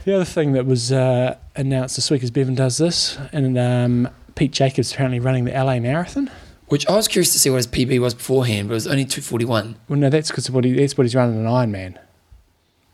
The 0.07 0.15
other 0.15 0.25
thing 0.25 0.53
that 0.53 0.65
was 0.65 0.91
uh, 0.93 1.37
announced 1.55 1.97
this 1.97 2.11
week 2.11 2.23
is 2.23 2.31
Bevan 2.31 2.55
does 2.55 2.79
this, 2.79 3.19
and 3.33 3.59
um, 3.59 4.09
Pete 4.35 4.51
Jacobs 4.53 4.93
apparently 4.93 5.21
running 5.21 5.45
the 5.45 5.53
LA 5.53 5.79
Marathon. 5.79 6.31
Which 6.69 6.89
I 6.89 6.95
was 6.97 7.07
curious 7.07 7.33
to 7.33 7.39
see 7.39 7.51
what 7.51 7.59
his 7.59 7.67
PB 7.67 8.01
was 8.01 8.15
beforehand, 8.15 8.69
but 8.69 8.73
it 8.73 8.77
was 8.77 8.87
only 8.87 9.05
241. 9.05 9.77
Well, 9.89 9.99
no, 9.99 10.09
that's 10.09 10.31
because 10.31 10.51
what 10.51 10.65
he, 10.65 10.73
that's 10.73 10.97
what 10.97 11.05
he's 11.05 11.15
running 11.15 11.37
an 11.39 11.45
Ironman. 11.45 11.99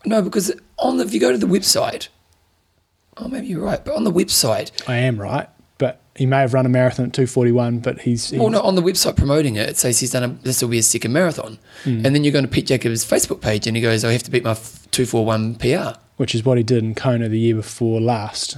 No, 0.05 0.21
because 0.21 0.51
on 0.77 0.97
the, 0.97 1.05
if 1.05 1.13
you 1.13 1.19
go 1.21 1.31
to 1.31 1.37
the 1.37 1.47
website, 1.47 2.09
oh, 3.15 3.29
maybe 3.29 3.47
you're 3.47 3.63
right, 3.63 3.83
but 3.83 3.95
on 3.95 4.03
the 4.03 4.11
website, 4.11 4.71
I 4.87 4.97
am 4.97 5.19
right, 5.19 5.47
but 5.83 5.99
he 6.15 6.25
may 6.25 6.37
have 6.37 6.53
run 6.53 6.65
a 6.65 6.69
marathon 6.69 7.07
at 7.07 7.11
241, 7.11 7.79
but 7.79 7.99
he's, 7.99 8.29
he's 8.29 8.39
well, 8.39 8.49
no, 8.49 8.61
on 8.61 8.75
the 8.75 8.81
website 8.81 9.17
promoting 9.17 9.57
it, 9.57 9.67
it 9.67 9.75
says 9.75 9.99
he's 9.99 10.11
done 10.11 10.23
a, 10.23 10.27
this 10.29 10.61
will 10.61 10.69
be 10.69 10.77
his 10.77 10.87
second 10.87 11.11
marathon. 11.11 11.59
Hmm. 11.83 12.05
And 12.05 12.15
then 12.15 12.23
you're 12.23 12.31
going 12.31 12.45
to 12.45 12.49
Pete 12.49 12.67
Jacobs' 12.67 13.03
Facebook 13.03 13.41
page 13.41 13.67
and 13.67 13.75
he 13.75 13.83
goes, 13.83 14.05
I 14.05 14.13
have 14.13 14.23
to 14.23 14.31
beat 14.31 14.45
my 14.45 14.53
241 14.53 15.55
PR. 15.55 15.99
which 16.15 16.33
is 16.33 16.45
what 16.45 16.57
he 16.57 16.63
did 16.63 16.85
in 16.85 16.95
Kona 16.95 17.27
the 17.27 17.37
year 17.37 17.55
before 17.55 17.99
last. 17.99 18.57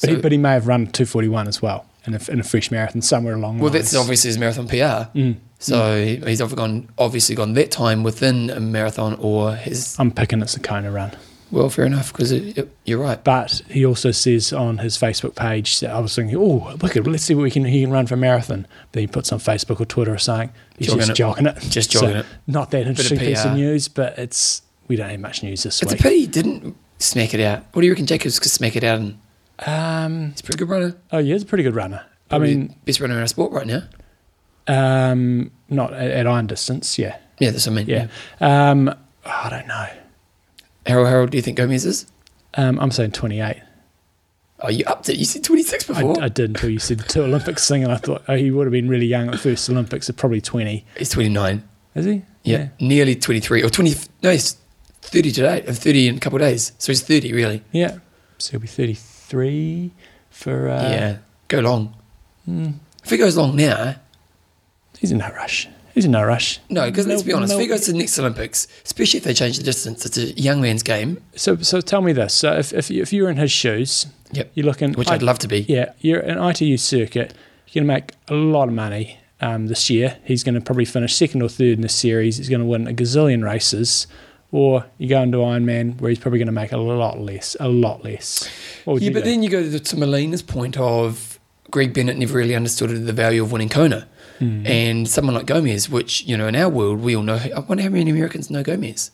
But, 0.00 0.08
he, 0.08 0.16
but 0.16 0.32
he 0.32 0.38
may 0.38 0.52
have 0.52 0.66
run 0.66 0.86
241 0.86 1.48
as 1.48 1.60
well 1.60 1.84
in 2.06 2.14
a, 2.14 2.20
in 2.30 2.40
a 2.40 2.44
fresh 2.44 2.70
marathon 2.70 3.02
somewhere 3.02 3.34
along 3.34 3.58
the 3.58 3.64
way. 3.64 3.64
Well, 3.64 3.72
that's 3.74 3.94
obviously 3.94 4.28
his 4.28 4.38
marathon 4.38 4.68
PR. 4.68 5.12
Mm. 5.18 5.36
So 5.58 6.02
he, 6.02 6.16
he's 6.16 6.40
obviously 6.40 6.56
gone, 6.56 6.88
obviously 6.96 7.34
gone 7.34 7.52
that 7.52 7.70
time 7.70 8.04
within 8.04 8.48
a 8.48 8.60
marathon 8.60 9.18
or 9.20 9.54
his. 9.54 9.96
I'm 9.98 10.12
picking 10.12 10.40
it's 10.40 10.56
a 10.56 10.60
Kona 10.60 10.90
run. 10.90 11.14
Well, 11.50 11.70
fair 11.70 11.86
enough, 11.86 12.12
because 12.12 12.32
you're 12.84 12.98
right. 12.98 13.22
But 13.24 13.62
he 13.70 13.86
also 13.86 14.10
says 14.10 14.52
on 14.52 14.78
his 14.78 14.98
Facebook 14.98 15.34
page 15.34 15.80
that 15.80 15.90
I 15.90 15.98
was 15.98 16.14
thinking, 16.14 16.36
oh, 16.36 16.74
look 16.82 16.94
let's 17.06 17.24
see 17.24 17.34
what 17.34 17.42
we 17.42 17.50
can 17.50 17.64
he 17.64 17.80
can 17.82 17.90
run 17.90 18.06
for 18.06 18.14
a 18.14 18.18
marathon. 18.18 18.66
Then 18.92 19.02
he 19.02 19.06
puts 19.06 19.32
on 19.32 19.38
Facebook 19.38 19.80
or 19.80 19.86
Twitter 19.86 20.18
saying 20.18 20.50
he's 20.76 20.88
Jogging 20.88 21.00
just 21.00 21.10
it. 21.10 21.14
jogging 21.14 21.46
it. 21.46 21.58
Just 21.70 21.90
jogging 21.90 22.10
So, 22.10 22.18
it. 22.20 22.26
Not 22.46 22.70
that 22.72 22.86
interesting 22.86 23.18
piece 23.18 23.44
of 23.44 23.54
news, 23.54 23.88
but 23.88 24.18
it's 24.18 24.62
we 24.88 24.96
don't 24.96 25.08
have 25.10 25.20
much 25.20 25.42
news 25.42 25.62
this 25.62 25.80
week 25.82 25.92
It's 25.92 26.00
a 26.00 26.02
pity 26.02 26.20
he 26.20 26.26
didn't 26.26 26.76
smack 26.98 27.32
it 27.34 27.40
out. 27.40 27.64
What 27.72 27.80
do 27.82 27.86
you 27.86 27.92
reckon 27.92 28.06
Jacobs 28.06 28.38
could 28.38 28.50
smack 28.50 28.76
it 28.76 28.84
out 28.84 28.98
in? 29.00 29.18
Um, 29.66 30.30
He's 30.32 30.40
a 30.40 30.44
pretty 30.44 30.58
good 30.58 30.68
runner. 30.68 30.96
oh, 31.12 31.18
yeah, 31.18 31.32
he's 31.34 31.42
a 31.42 31.46
pretty 31.46 31.64
good 31.64 31.74
runner. 31.74 32.02
I 32.04 32.28
Probably 32.28 32.56
mean, 32.56 32.76
best 32.84 33.00
runner 33.00 33.14
in 33.14 33.20
our 33.20 33.26
sport 33.26 33.52
right 33.52 33.66
now. 33.66 33.82
um, 34.66 35.50
not 35.70 35.92
at, 35.94 36.10
at 36.10 36.26
iron 36.26 36.46
distance, 36.46 36.98
yeah. 36.98 37.16
Yeah, 37.38 37.50
that's 37.50 37.66
what 37.66 37.72
I 37.72 37.76
mean. 37.76 37.86
Yeah. 37.88 38.06
Um, 38.40 38.94
I 39.24 39.48
don't 39.50 39.66
know. 39.66 39.86
How, 40.88 41.04
how 41.04 41.20
old 41.20 41.30
do 41.30 41.36
you 41.38 41.42
think 41.42 41.56
Gomez 41.58 41.84
is? 41.84 42.06
Um, 42.54 42.78
I'm 42.80 42.90
saying 42.90 43.12
28. 43.12 43.62
Oh, 44.60 44.68
you 44.68 44.84
upped 44.86 45.08
it. 45.08 45.16
You 45.16 45.24
said 45.24 45.44
26 45.44 45.86
before. 45.86 46.20
I 46.20 46.28
did 46.28 46.50
until 46.50 46.70
you 46.70 46.78
said 46.80 46.98
the 46.98 47.04
two 47.04 47.22
Olympics 47.22 47.68
thing, 47.68 47.84
and 47.84 47.92
I 47.92 47.96
thought 47.96 48.24
oh, 48.26 48.34
he 48.36 48.50
would 48.50 48.66
have 48.66 48.72
been 48.72 48.88
really 48.88 49.06
young 49.06 49.26
at 49.28 49.32
the 49.32 49.38
first 49.38 49.68
Olympics, 49.70 50.08
at 50.08 50.16
probably 50.16 50.40
20. 50.40 50.84
he's 50.96 51.10
29. 51.10 51.62
Is 51.94 52.04
he? 52.06 52.22
Yeah, 52.42 52.68
nearly 52.80 53.14
23 53.14 53.62
or 53.62 53.70
20. 53.70 53.94
No, 54.22 54.30
he's 54.32 54.56
30 55.02 55.30
today. 55.32 55.62
uh, 55.66 55.72
30 55.72 56.08
in 56.08 56.16
a 56.16 56.20
couple 56.20 56.36
of 56.36 56.40
days. 56.40 56.72
So 56.78 56.90
he's 56.90 57.02
30 57.02 57.32
really. 57.34 57.62
Yeah. 57.70 57.98
So 58.38 58.52
he'll 58.52 58.60
be 58.60 58.66
33 58.66 59.92
for. 60.30 60.68
Uh, 60.68 60.82
yeah, 60.90 61.16
go 61.48 61.60
long. 61.60 61.94
mm, 62.48 62.74
If 63.04 63.10
he 63.10 63.16
goes 63.16 63.36
long 63.36 63.54
now, 63.56 63.96
he's 64.98 65.12
in 65.12 65.18
no 65.18 65.28
rush. 65.30 65.68
He's 65.98 66.04
in 66.04 66.12
no 66.12 66.22
rush. 66.24 66.60
no, 66.70 66.88
because 66.88 67.08
let's 67.08 67.22
be 67.24 67.32
honest, 67.32 67.52
if 67.52 67.58
he 67.58 67.66
goes 67.66 67.80
to 67.86 67.92
the 67.92 67.98
next 67.98 68.16
Olympics, 68.20 68.68
especially 68.84 69.18
if 69.18 69.24
they 69.24 69.34
change 69.34 69.56
the 69.58 69.64
distance, 69.64 70.06
it's 70.06 70.16
a 70.16 70.26
young 70.40 70.60
man's 70.60 70.84
game. 70.84 71.20
So, 71.34 71.56
so 71.56 71.80
tell 71.80 72.02
me 72.02 72.12
this. 72.12 72.32
So, 72.34 72.52
if, 72.52 72.72
if, 72.72 72.88
you, 72.90 73.02
if 73.02 73.12
you're 73.12 73.28
in 73.28 73.36
his 73.36 73.50
shoes, 73.50 74.06
Yep. 74.30 74.52
you're 74.54 74.66
looking. 74.66 74.92
Which 74.92 75.08
I- 75.08 75.14
I'd 75.14 75.22
love 75.22 75.38
to 75.40 75.48
be. 75.48 75.60
Yeah, 75.68 75.92
you're 76.00 76.20
an 76.20 76.38
ITU 76.38 76.76
circuit. 76.76 77.34
You're 77.68 77.84
going 77.84 77.88
to 77.88 77.94
make 78.00 78.12
a 78.28 78.34
lot 78.34 78.68
of 78.68 78.74
money 78.74 79.18
um, 79.40 79.66
this 79.66 79.90
year. 79.90 80.18
He's 80.24 80.44
going 80.44 80.54
to 80.54 80.60
probably 80.60 80.84
finish 80.84 81.14
second 81.16 81.42
or 81.42 81.48
third 81.48 81.74
in 81.78 81.80
the 81.80 81.88
series. 81.88 82.36
He's 82.36 82.48
going 82.48 82.60
to 82.60 82.66
win 82.66 82.86
a 82.86 82.92
gazillion 82.92 83.44
races. 83.44 84.06
Or 84.52 84.86
you 84.96 85.08
go 85.08 85.20
into 85.22 85.38
Ironman 85.38 86.00
where 86.00 86.08
he's 86.10 86.18
probably 86.18 86.38
going 86.38 86.46
to 86.46 86.52
make 86.52 86.72
a 86.72 86.78
lot 86.78 87.20
less. 87.20 87.56
A 87.60 87.68
lot 87.68 88.04
less. 88.04 88.48
Yeah, 88.86 89.10
but 89.10 89.24
do? 89.24 89.30
then 89.30 89.42
you 89.42 89.50
go 89.50 89.62
to, 89.62 89.78
to 89.78 89.96
Melina's 89.96 90.42
point 90.42 90.78
of 90.78 91.38
Greg 91.70 91.92
Bennett 91.92 92.16
never 92.16 92.38
really 92.38 92.54
understood 92.54 92.90
the 93.06 93.12
value 93.12 93.42
of 93.42 93.52
winning 93.52 93.68
Kona. 93.68 94.08
Hmm. 94.38 94.66
And 94.66 95.08
someone 95.08 95.34
like 95.34 95.46
Gomez, 95.46 95.88
which, 95.88 96.24
you 96.24 96.36
know, 96.36 96.46
in 96.46 96.54
our 96.54 96.68
world, 96.68 97.00
we 97.00 97.16
all 97.16 97.22
know. 97.22 97.36
I 97.36 97.58
wonder 97.60 97.82
how 97.82 97.88
many 97.88 98.10
Americans 98.10 98.50
know 98.50 98.62
Gomez. 98.62 99.10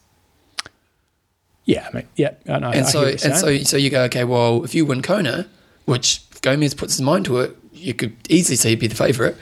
yeah, 1.65 1.89
I 1.91 1.97
mean, 1.97 2.09
yeah. 2.17 2.33
I 2.47 2.59
know, 2.59 2.67
and 2.67 2.75
hear 2.75 2.85
so, 2.85 3.05
and 3.07 3.37
so, 3.37 3.59
so 3.59 3.77
you 3.77 3.91
go, 3.91 4.03
okay, 4.05 4.25
well, 4.25 4.65
if 4.65 4.75
you 4.75 4.85
win 4.85 5.01
Kona, 5.01 5.47
which 5.87 6.23
Gomez 6.43 6.75
puts 6.75 6.95
his 6.95 7.03
mind 7.03 7.25
to 7.27 7.39
it, 7.39 7.57
you 7.73 7.95
could 7.95 8.15
easily 8.29 8.57
say 8.57 8.71
he'd 8.71 8.81
be 8.81 8.87
the 8.87 8.95
favourite. 8.95 9.35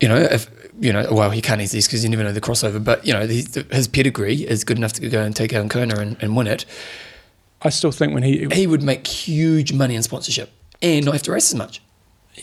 You 0.00 0.08
know, 0.08 0.16
if 0.16 0.50
you 0.80 0.92
know, 0.92 1.06
well, 1.10 1.30
he 1.30 1.40
can't 1.40 1.60
easily 1.60 1.82
because 1.82 2.04
you 2.04 2.10
never 2.10 2.24
know 2.24 2.32
the 2.32 2.40
crossover. 2.40 2.82
But 2.82 3.06
you 3.06 3.12
know, 3.12 3.26
his, 3.26 3.54
his 3.70 3.88
pedigree 3.88 4.46
is 4.48 4.64
good 4.64 4.78
enough 4.78 4.92
to 4.94 5.08
go 5.08 5.22
and 5.22 5.34
take 5.34 5.52
out 5.52 5.68
Kona 5.70 5.98
and, 6.00 6.16
and 6.20 6.36
win 6.36 6.46
it. 6.46 6.64
I 7.62 7.70
still 7.70 7.90
think 7.90 8.14
when 8.14 8.22
he, 8.22 8.46
He 8.52 8.66
would 8.66 8.82
make 8.82 9.06
huge 9.06 9.72
money 9.72 9.96
in 9.96 10.02
sponsorship 10.02 10.50
and 10.80 11.04
not 11.04 11.14
have 11.14 11.22
to 11.24 11.32
race 11.32 11.50
as 11.50 11.56
much. 11.56 11.82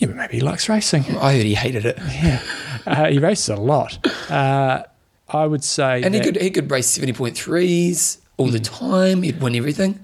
Yeah, 0.00 0.06
but 0.08 0.16
maybe 0.16 0.34
he 0.34 0.40
likes 0.40 0.68
racing. 0.68 1.04
I 1.18 1.34
heard 1.36 1.44
he 1.46 1.54
hated 1.54 1.84
it, 1.86 1.98
Yeah, 1.98 2.42
uh, 2.86 3.06
he 3.06 3.18
races 3.18 3.48
a 3.50 3.56
lot. 3.56 4.06
Uh, 4.30 4.82
I 5.28 5.46
would 5.46 5.64
say, 5.64 6.02
and 6.02 6.14
he 6.14 6.20
could 6.20 6.36
he 6.40 6.50
could 6.50 6.70
race 6.70 6.86
seventy 6.86 7.12
point 7.12 7.36
threes 7.36 8.18
all 8.36 8.48
the 8.48 8.60
time. 8.60 9.22
He'd 9.22 9.40
win 9.40 9.54
everything. 9.56 9.98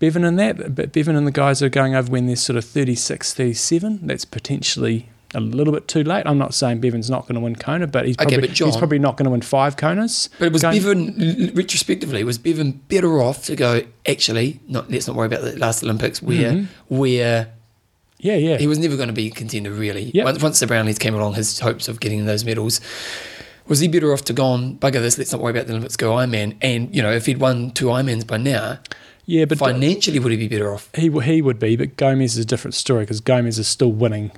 Bevan 0.00 0.24
and 0.24 0.38
that, 0.38 0.74
but 0.74 0.92
Bevan 0.92 1.14
and 1.14 1.26
the 1.26 1.30
guys 1.32 1.62
are 1.62 1.68
going 1.68 1.94
over 1.94 2.10
when 2.10 2.26
they're 2.26 2.34
sort 2.34 2.56
of 2.56 2.64
36, 2.64 3.34
37. 3.34 4.00
That's 4.06 4.24
potentially 4.24 5.10
a 5.34 5.40
little 5.40 5.74
bit 5.74 5.88
too 5.88 6.02
late. 6.02 6.22
I'm 6.26 6.38
not 6.38 6.54
saying 6.54 6.80
Bevan's 6.80 7.10
not 7.10 7.22
going 7.24 7.34
to 7.34 7.40
win 7.42 7.54
Kona, 7.54 7.86
but 7.86 8.06
he's 8.06 8.16
Okay, 8.16 8.24
probably, 8.24 8.48
but 8.48 8.54
John- 8.56 8.68
he's 8.68 8.78
probably 8.78 8.98
not 8.98 9.18
going 9.18 9.24
to 9.26 9.30
win 9.30 9.42
five 9.42 9.76
Konas. 9.76 10.30
But 10.38 10.46
it 10.46 10.52
was 10.54 10.62
Going- 10.62 10.78
Bevan, 10.80 11.52
retrospectively, 11.54 12.24
was 12.24 12.38
Bevan 12.38 12.72
better 12.88 13.20
off 13.20 13.44
to 13.44 13.54
go, 13.56 13.82
actually, 14.08 14.60
not, 14.68 14.90
let's 14.90 15.06
not 15.06 15.16
worry 15.16 15.26
about 15.26 15.42
the 15.42 15.58
last 15.58 15.82
Olympics, 15.82 16.22
where, 16.22 16.52
Mm-hmm. 16.52 16.96
where 16.96 17.48
Yeah, 18.22 18.36
yeah. 18.36 18.58
he 18.58 18.66
was 18.66 18.78
never 18.78 18.96
going 18.96 19.08
to 19.08 19.12
be 19.14 19.26
a 19.28 19.30
contender, 19.30 19.70
really. 19.70 20.10
Yep. 20.14 20.24
Once, 20.24 20.42
once 20.42 20.60
the 20.60 20.66
Brownlees 20.66 20.98
came 20.98 21.14
along, 21.14 21.34
his 21.34 21.58
hopes 21.60 21.88
of 21.88 22.00
getting 22.00 22.26
those 22.26 22.44
medals, 22.44 22.80
was 23.66 23.80
he 23.80 23.88
better 23.88 24.12
off 24.12 24.22
to 24.26 24.32
go 24.32 24.44
on, 24.44 24.76
bugger 24.76 24.94
this, 25.00 25.16
let's 25.18 25.32
not 25.32 25.40
worry 25.40 25.52
about 25.52 25.66
the 25.66 25.72
Olympics, 25.72 25.96
go 25.96 26.12
Ironman? 26.12 26.56
And, 26.60 26.94
you 26.94 27.02
know, 27.02 27.10
if 27.12 27.26
he'd 27.26 27.38
won 27.38 27.70
two 27.70 27.86
Ironmans 27.86 28.26
by 28.26 28.36
now, 28.36 28.78
yeah, 29.26 29.44
but 29.44 29.58
financially, 29.58 30.18
would 30.18 30.32
he 30.32 30.38
be 30.38 30.48
better 30.48 30.72
off? 30.74 30.90
he, 30.94 31.08
he 31.20 31.40
would 31.40 31.58
be, 31.58 31.76
but 31.76 31.96
Gomez 31.96 32.32
is 32.36 32.44
a 32.44 32.44
different 32.44 32.74
story 32.74 33.04
because 33.04 33.20
Gomez 33.20 33.58
is 33.58 33.68
still 33.68 33.92
winning 33.92 34.32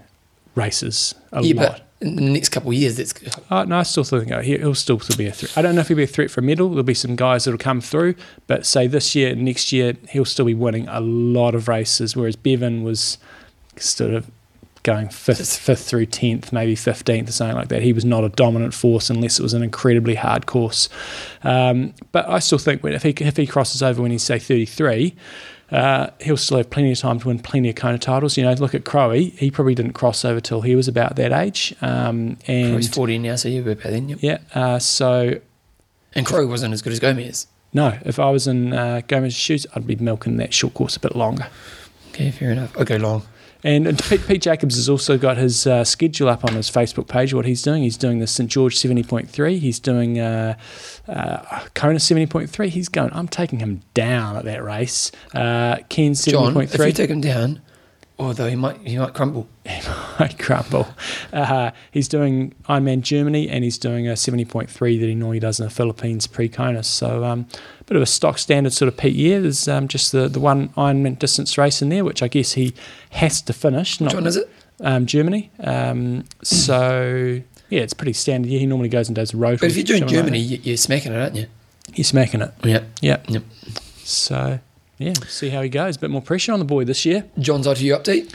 races 0.55 1.15
a 1.33 1.43
yeah, 1.43 1.61
lot. 1.63 1.83
but 2.01 2.07
in 2.07 2.17
the 2.17 2.23
next 2.23 2.51
couple 2.51 2.71
of 2.71 2.75
years, 2.77 2.97
that's 2.97 3.15
Uh, 3.49 3.65
no, 3.65 3.79
I 3.79 3.85
still 3.85 4.05
think 4.05 4.31
uh, 4.31 4.41
he- 4.43 4.59
he'll 4.59 4.75
still 4.75 5.01
be 5.17 5.27
a 5.27 5.33
threat. 5.33 5.57
I 5.57 5.63
don't 5.63 5.75
know 5.75 5.81
if 5.81 5.89
he'll 5.89 5.97
be 5.97 6.03
a 6.03 6.07
threat 6.07 6.31
for 6.31 6.41
a 6.41 6.43
medal. 6.43 6.69
There'll 6.69 6.83
be 6.83 6.95
some 6.95 7.17
guys 7.17 7.45
that'll 7.45 7.59
come 7.59 7.81
through, 7.81 8.17
but 8.47 8.67
say 8.67 8.87
this 8.87 9.15
year, 9.15 9.31
and 9.31 9.45
next 9.45 9.73
year, 9.73 9.95
he'll 10.11 10.25
still 10.27 10.45
be 10.45 10.55
winning 10.55 10.89
a 10.89 11.01
lot 11.01 11.55
of 11.55 11.69
races. 11.69 12.15
Whereas 12.17 12.37
Bevan 12.37 12.83
was 12.83 13.19
sort 13.77 14.15
of 14.15 14.31
going 14.83 15.09
fifth, 15.09 15.59
fifth 15.59 15.85
through 15.89 16.07
tenth, 16.07 16.53
maybe 16.53 16.75
fifteenth 16.75 17.29
or 17.29 17.33
something 17.33 17.57
like 17.57 17.69
that. 17.69 17.83
He 17.83 17.93
was 17.93 18.05
not 18.05 18.25
a 18.25 18.29
dominant 18.31 18.75
force 18.75 19.11
unless 19.11 19.39
it 19.39 19.43
was 19.43 19.55
an 19.55 19.63
incredibly 19.63 20.17
hard 20.17 20.47
course. 20.47 20.89
Um, 21.45 21.95
but 22.11 22.29
I 22.29 22.41
still 22.41 22.59
think 22.59 22.83
when, 22.83 22.93
if 22.93 23.03
he 23.03 23.11
if 23.11 23.37
he 23.37 23.47
crosses 23.47 23.83
over 23.83 24.03
when 24.03 24.11
he's 24.11 24.23
say 24.25 24.39
thirty 24.39 24.67
three. 24.67 25.15
Uh, 25.71 26.11
he'll 26.21 26.37
still 26.37 26.59
have 26.59 26.69
plenty 26.69 26.93
of 26.93 26.99
time 26.99 27.19
to 27.19 27.29
win 27.29 27.39
plenty 27.39 27.71
of 27.71 27.75
Kona 27.75 27.97
titles. 27.97 28.37
You 28.37 28.43
know, 28.43 28.53
look 28.53 28.75
at 28.75 28.85
Crowe. 28.85 29.13
He 29.13 29.51
probably 29.51 29.75
didn't 29.75 29.95
cross 29.95 30.23
over 30.23 30.39
till 30.39 30.61
he 30.61 30.77
was 30.77 30.87
about 30.87 31.17
that 31.17 31.33
age. 31.33 31.75
Um, 31.81 32.37
and 32.47 32.75
he's 32.75 32.95
40 32.95 33.17
now, 33.17 33.37
so 33.37 33.49
you're 33.49 33.63
about 33.63 33.85
then. 33.91 34.11
Yep. 34.11 34.19
yeah. 34.21 34.39
Uh, 34.53 34.79
so 34.79 35.41
And 36.15 36.27
Crow 36.27 36.47
wasn't 36.47 36.75
as 36.75 36.83
good 36.83 36.93
as 36.93 37.01
Gomez. 37.01 37.47
no, 37.73 37.97
if 38.05 38.19
I 38.19 38.29
was 38.29 38.47
in 38.47 38.75
uh, 38.75 39.01
Gomez's 39.09 39.39
shoes, 39.39 39.67
I'd 39.75 39.87
be 39.87 39.97
milking 39.97 40.37
that 40.37 40.53
short 40.53 40.75
course 40.75 40.95
a 40.97 41.01
bit 41.01 41.17
longer. 41.17 41.47
Okay, 42.11 42.31
fair 42.33 42.51
enough. 42.51 42.77
I'll 42.77 42.85
go 42.85 42.97
long. 42.97 43.23
And, 43.65 43.87
and 43.87 43.97
Pete, 44.03 44.27
Pete 44.27 44.43
Jacobs 44.43 44.75
has 44.75 44.89
also 44.89 45.17
got 45.17 45.37
his 45.37 45.67
uh, 45.69 45.85
schedule 45.85 46.29
up 46.29 46.45
on 46.45 46.55
his 46.55 46.69
Facebook 46.69 47.07
page. 47.07 47.33
What 47.33 47.45
he's 47.45 47.63
doing, 47.63 47.85
he's 47.85 47.97
doing 47.97 48.19
the 48.19 48.27
St 48.27 48.51
George 48.51 48.77
seventy 48.77 49.05
point 49.05 49.31
three. 49.31 49.59
He's 49.59 49.79
doing 49.79 50.19
uh, 50.19 50.57
uh, 51.07 51.61
Kona 51.75 52.01
seventy 52.01 52.27
point 52.27 52.51
three. 52.51 52.71
He's 52.71 52.89
going. 52.89 53.11
I'm 53.13 53.29
taking 53.29 53.61
him 53.61 53.83
down 53.95 54.37
at 54.37 54.45
that 54.47 54.65
race. 54.65 55.13
Uh, 55.33 55.77
Ken 55.89 56.15
seventy 56.17 56.45
John, 56.45 56.55
point 56.55 56.75
if 56.75 56.81
you 56.81 56.93
take 56.93 57.11
him 57.11 57.21
down, 57.21 57.61
although 58.19 58.47
he 58.49 58.57
might, 58.57 58.77
he 58.87 58.99
might 58.99 59.15
crumble. 59.15 59.49
I 59.67 60.35
crumble. 60.39 60.87
Uh, 61.33 61.71
he's 61.91 62.09
doing 62.09 62.55
Ironman 62.69 63.01
Germany 63.03 63.49
and 63.49 63.65
he's 63.65 63.79
doing 63.79 64.07
a 64.09 64.13
70.3 64.13 64.69
that 65.01 65.07
he 65.07 65.15
normally 65.15 65.41
does 65.41 65.59
in 65.59 65.65
the 65.67 65.71
Philippines 65.71 66.27
pre 66.27 66.49
Kona. 66.49 66.83
So, 66.83 67.25
um, 67.25 67.47
a 67.81 67.85
bit 67.85 67.97
of 67.97 68.03
a 68.03 68.07
stock 68.07 68.39
standard 68.39 68.73
sort 68.73 68.89
of 68.89 68.97
Pete 68.97 69.15
year. 69.15 69.41
There's 69.41 69.67
um, 69.69 69.89
just 69.89 70.13
the, 70.13 70.29
the 70.29 70.41
one 70.41 70.69
Ironman 70.71 71.19
distance 71.19 71.57
race 71.59 71.83
in 71.83 71.89
there, 71.89 72.05
which 72.05 72.23
I 72.23 72.29
guess 72.29 72.53
he 72.53 72.75
has 73.11 73.41
to 73.43 73.53
finish. 73.53 74.01
Which 74.01 74.13
Not 74.13 74.15
one 74.15 74.27
is 74.27 74.37
it? 74.37 74.49
um, 74.81 75.07
Germany. 75.07 75.51
Um, 75.61 76.25
so, 76.43 77.41
yeah, 77.71 77.81
it's 77.81 77.95
pretty 77.95 78.13
standard. 78.13 78.51
Yeah, 78.51 78.59
he 78.61 78.67
normally 78.67 78.89
goes 78.89 79.09
and 79.09 79.17
does 79.17 79.33
a 79.35 79.37
road. 79.37 79.61
But 79.61 79.71
if 79.71 79.77
you're 79.77 79.85
doing 79.85 80.03
like 80.03 80.11
Germany, 80.11 80.39
you- 80.39 80.61
you're 80.63 80.77
smacking 80.77 81.13
it, 81.13 81.17
aren't 81.21 81.37
you? 81.37 81.47
he's 81.93 82.09
smacking 82.09 82.41
it. 82.41 82.53
Yeah. 82.65 82.83
Yeah. 83.01 83.19
Yep. 83.29 83.43
So, 84.05 84.61
yeah, 85.03 85.13
see 85.27 85.51
how 85.51 85.63
he 85.63 85.69
goes. 85.69 85.97
bit 85.97 86.11
more 86.11 86.23
pressure 86.23 86.53
on 86.53 86.59
the 86.59 86.65
boy 86.65 86.85
this 86.85 87.05
year. 87.05 87.25
John's 87.39 87.67
ITU 87.67 87.95
update. 87.97 88.35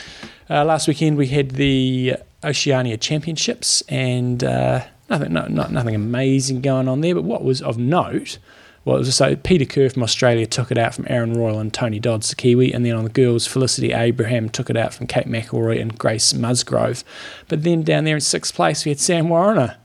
Uh, 0.49 0.63
last 0.63 0.87
weekend 0.87 1.17
we 1.17 1.27
had 1.27 1.51
the 1.51 2.15
Oceania 2.43 2.97
Championships, 2.97 3.81
and 3.89 4.43
uh, 4.43 4.85
nothing, 5.09 5.33
no, 5.33 5.47
not, 5.47 5.71
nothing 5.71 5.95
amazing 5.95 6.61
going 6.61 6.87
on 6.87 7.01
there. 7.01 7.15
But 7.15 7.23
what 7.23 7.43
was 7.43 7.61
of 7.61 7.77
note 7.77 8.37
was 8.85 9.13
so 9.13 9.35
Peter 9.35 9.65
Kerr 9.65 9.89
from 9.89 10.03
Australia 10.03 10.45
took 10.45 10.71
it 10.71 10.77
out 10.77 10.93
from 10.93 11.05
Aaron 11.09 11.33
Royle 11.33 11.59
and 11.59 11.73
Tony 11.73 11.99
Dodds, 11.99 12.29
the 12.29 12.35
Kiwi, 12.35 12.71
and 12.73 12.85
then 12.85 12.95
on 12.95 13.03
the 13.03 13.09
girls, 13.09 13.45
Felicity 13.45 13.91
Abram 13.91 14.49
took 14.49 14.69
it 14.69 14.77
out 14.77 14.93
from 14.93 15.07
Kate 15.07 15.27
McElroy 15.27 15.81
and 15.81 15.97
Grace 15.97 16.33
Musgrove. 16.33 17.03
But 17.49 17.63
then 17.63 17.83
down 17.83 18.05
there 18.05 18.15
in 18.15 18.21
sixth 18.21 18.55
place 18.55 18.85
we 18.85 18.91
had 18.91 18.99
Sam 18.99 19.27
Warriner. 19.27 19.75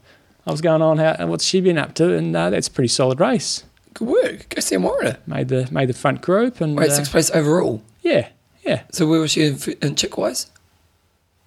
I 0.47 0.51
was 0.51 0.61
going 0.61 0.83
on 0.83 0.99
how 0.99 1.27
what's 1.27 1.45
she 1.45 1.61
been 1.61 1.79
up 1.79 1.95
to, 1.95 2.15
and 2.15 2.35
uh, 2.37 2.51
that's 2.51 2.69
a 2.69 2.71
pretty 2.71 2.89
solid 2.89 3.19
race. 3.19 3.65
Good 4.05 4.09
work. 4.09 4.49
Go 4.51 4.61
Sam 4.61 4.83
Warriner. 4.83 5.19
Made 5.27 5.49
the 5.49 5.69
made 5.71 5.89
the 5.89 5.95
front 5.95 6.21
group, 6.23 6.61
and 6.61 6.77
Right, 6.79 6.89
uh, 6.91 6.95
sixth 6.95 7.13
place 7.13 7.31
overall. 7.31 7.83
yeah, 8.03 8.29
yeah, 8.67 8.83
So 8.93 9.07
where 9.07 9.21
was 9.21 9.31
she 9.33 9.45
in, 9.47 9.59
in 9.81 9.95
chick 9.97 10.17
wise? 10.19 10.47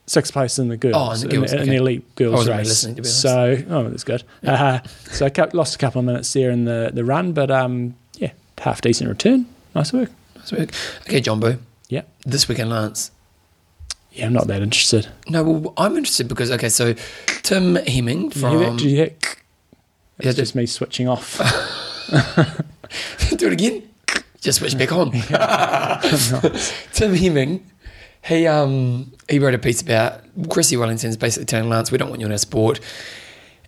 sixth 0.07 0.33
place 0.33 0.59
in 0.59 0.67
the 0.67 0.77
girls, 0.77 0.95
Oh, 0.95 1.12
in 1.13 1.19
the 1.29 1.35
girls, 1.35 1.51
in, 1.51 1.59
okay. 1.62 1.69
the 1.71 1.75
elite 1.77 2.15
girls 2.15 2.45
really 2.47 2.59
race. 2.59 2.85
be 2.85 3.03
so, 3.05 3.57
oh, 3.69 3.89
that's 3.89 4.03
good. 4.03 4.24
Uh, 4.45 4.79
so 5.12 5.25
I 5.25 5.29
kept, 5.31 5.55
lost 5.55 5.74
a 5.74 5.77
couple 5.79 5.97
of 5.97 6.05
minutes 6.05 6.31
there 6.33 6.51
in 6.51 6.65
the, 6.65 6.91
the 6.93 7.03
run, 7.03 7.33
but 7.33 7.50
um, 7.50 7.95
yeah, 8.17 8.31
half 8.59 8.81
decent 8.81 9.09
return. 9.09 9.47
Nice 9.74 9.91
work. 9.93 10.12
Nice 10.35 10.51
work. 10.51 10.69
Okay, 11.07 11.21
Jumbo. 11.21 11.57
Yeah, 11.89 12.03
This 12.24 12.47
weekend, 12.47 12.69
Lance. 12.69 13.09
yeah, 14.12 14.27
I'm 14.27 14.33
not 14.33 14.45
that 14.45 14.62
interested. 14.62 15.07
No, 15.27 15.41
well, 15.43 15.74
I'm 15.75 15.97
interested 15.97 16.27
because 16.27 16.51
okay, 16.51 16.69
so 16.69 16.93
Tim 17.41 17.75
Hemming 17.75 18.29
Did 18.29 18.41
you 18.43 18.47
hear 18.50 18.59
that? 18.59 18.65
from 18.67 18.77
you 18.88 18.95
hear? 18.95 19.12
Yeah, 20.19 20.29
It's 20.29 20.38
just 20.38 20.53
me 20.55 20.67
switching 20.67 21.07
off. 21.07 21.41
do 23.38 23.47
it 23.47 23.53
again. 23.53 23.89
Just 24.41 24.59
switch 24.59 24.77
back 24.77 24.91
on. 24.91 25.12
Tim 26.93 27.15
Hemming, 27.15 27.65
he 28.24 28.47
um 28.47 29.12
he 29.29 29.39
wrote 29.39 29.53
a 29.55 29.57
piece 29.59 29.81
about 29.81 30.21
Chrissie 30.50 30.77
Wellington's 30.77 31.17
basically 31.17 31.45
telling 31.45 31.69
Lance 31.69 31.91
we 31.91 31.97
don't 31.97 32.09
want 32.09 32.19
you 32.21 32.27
in 32.27 32.31
our 32.31 32.38
sport, 32.38 32.79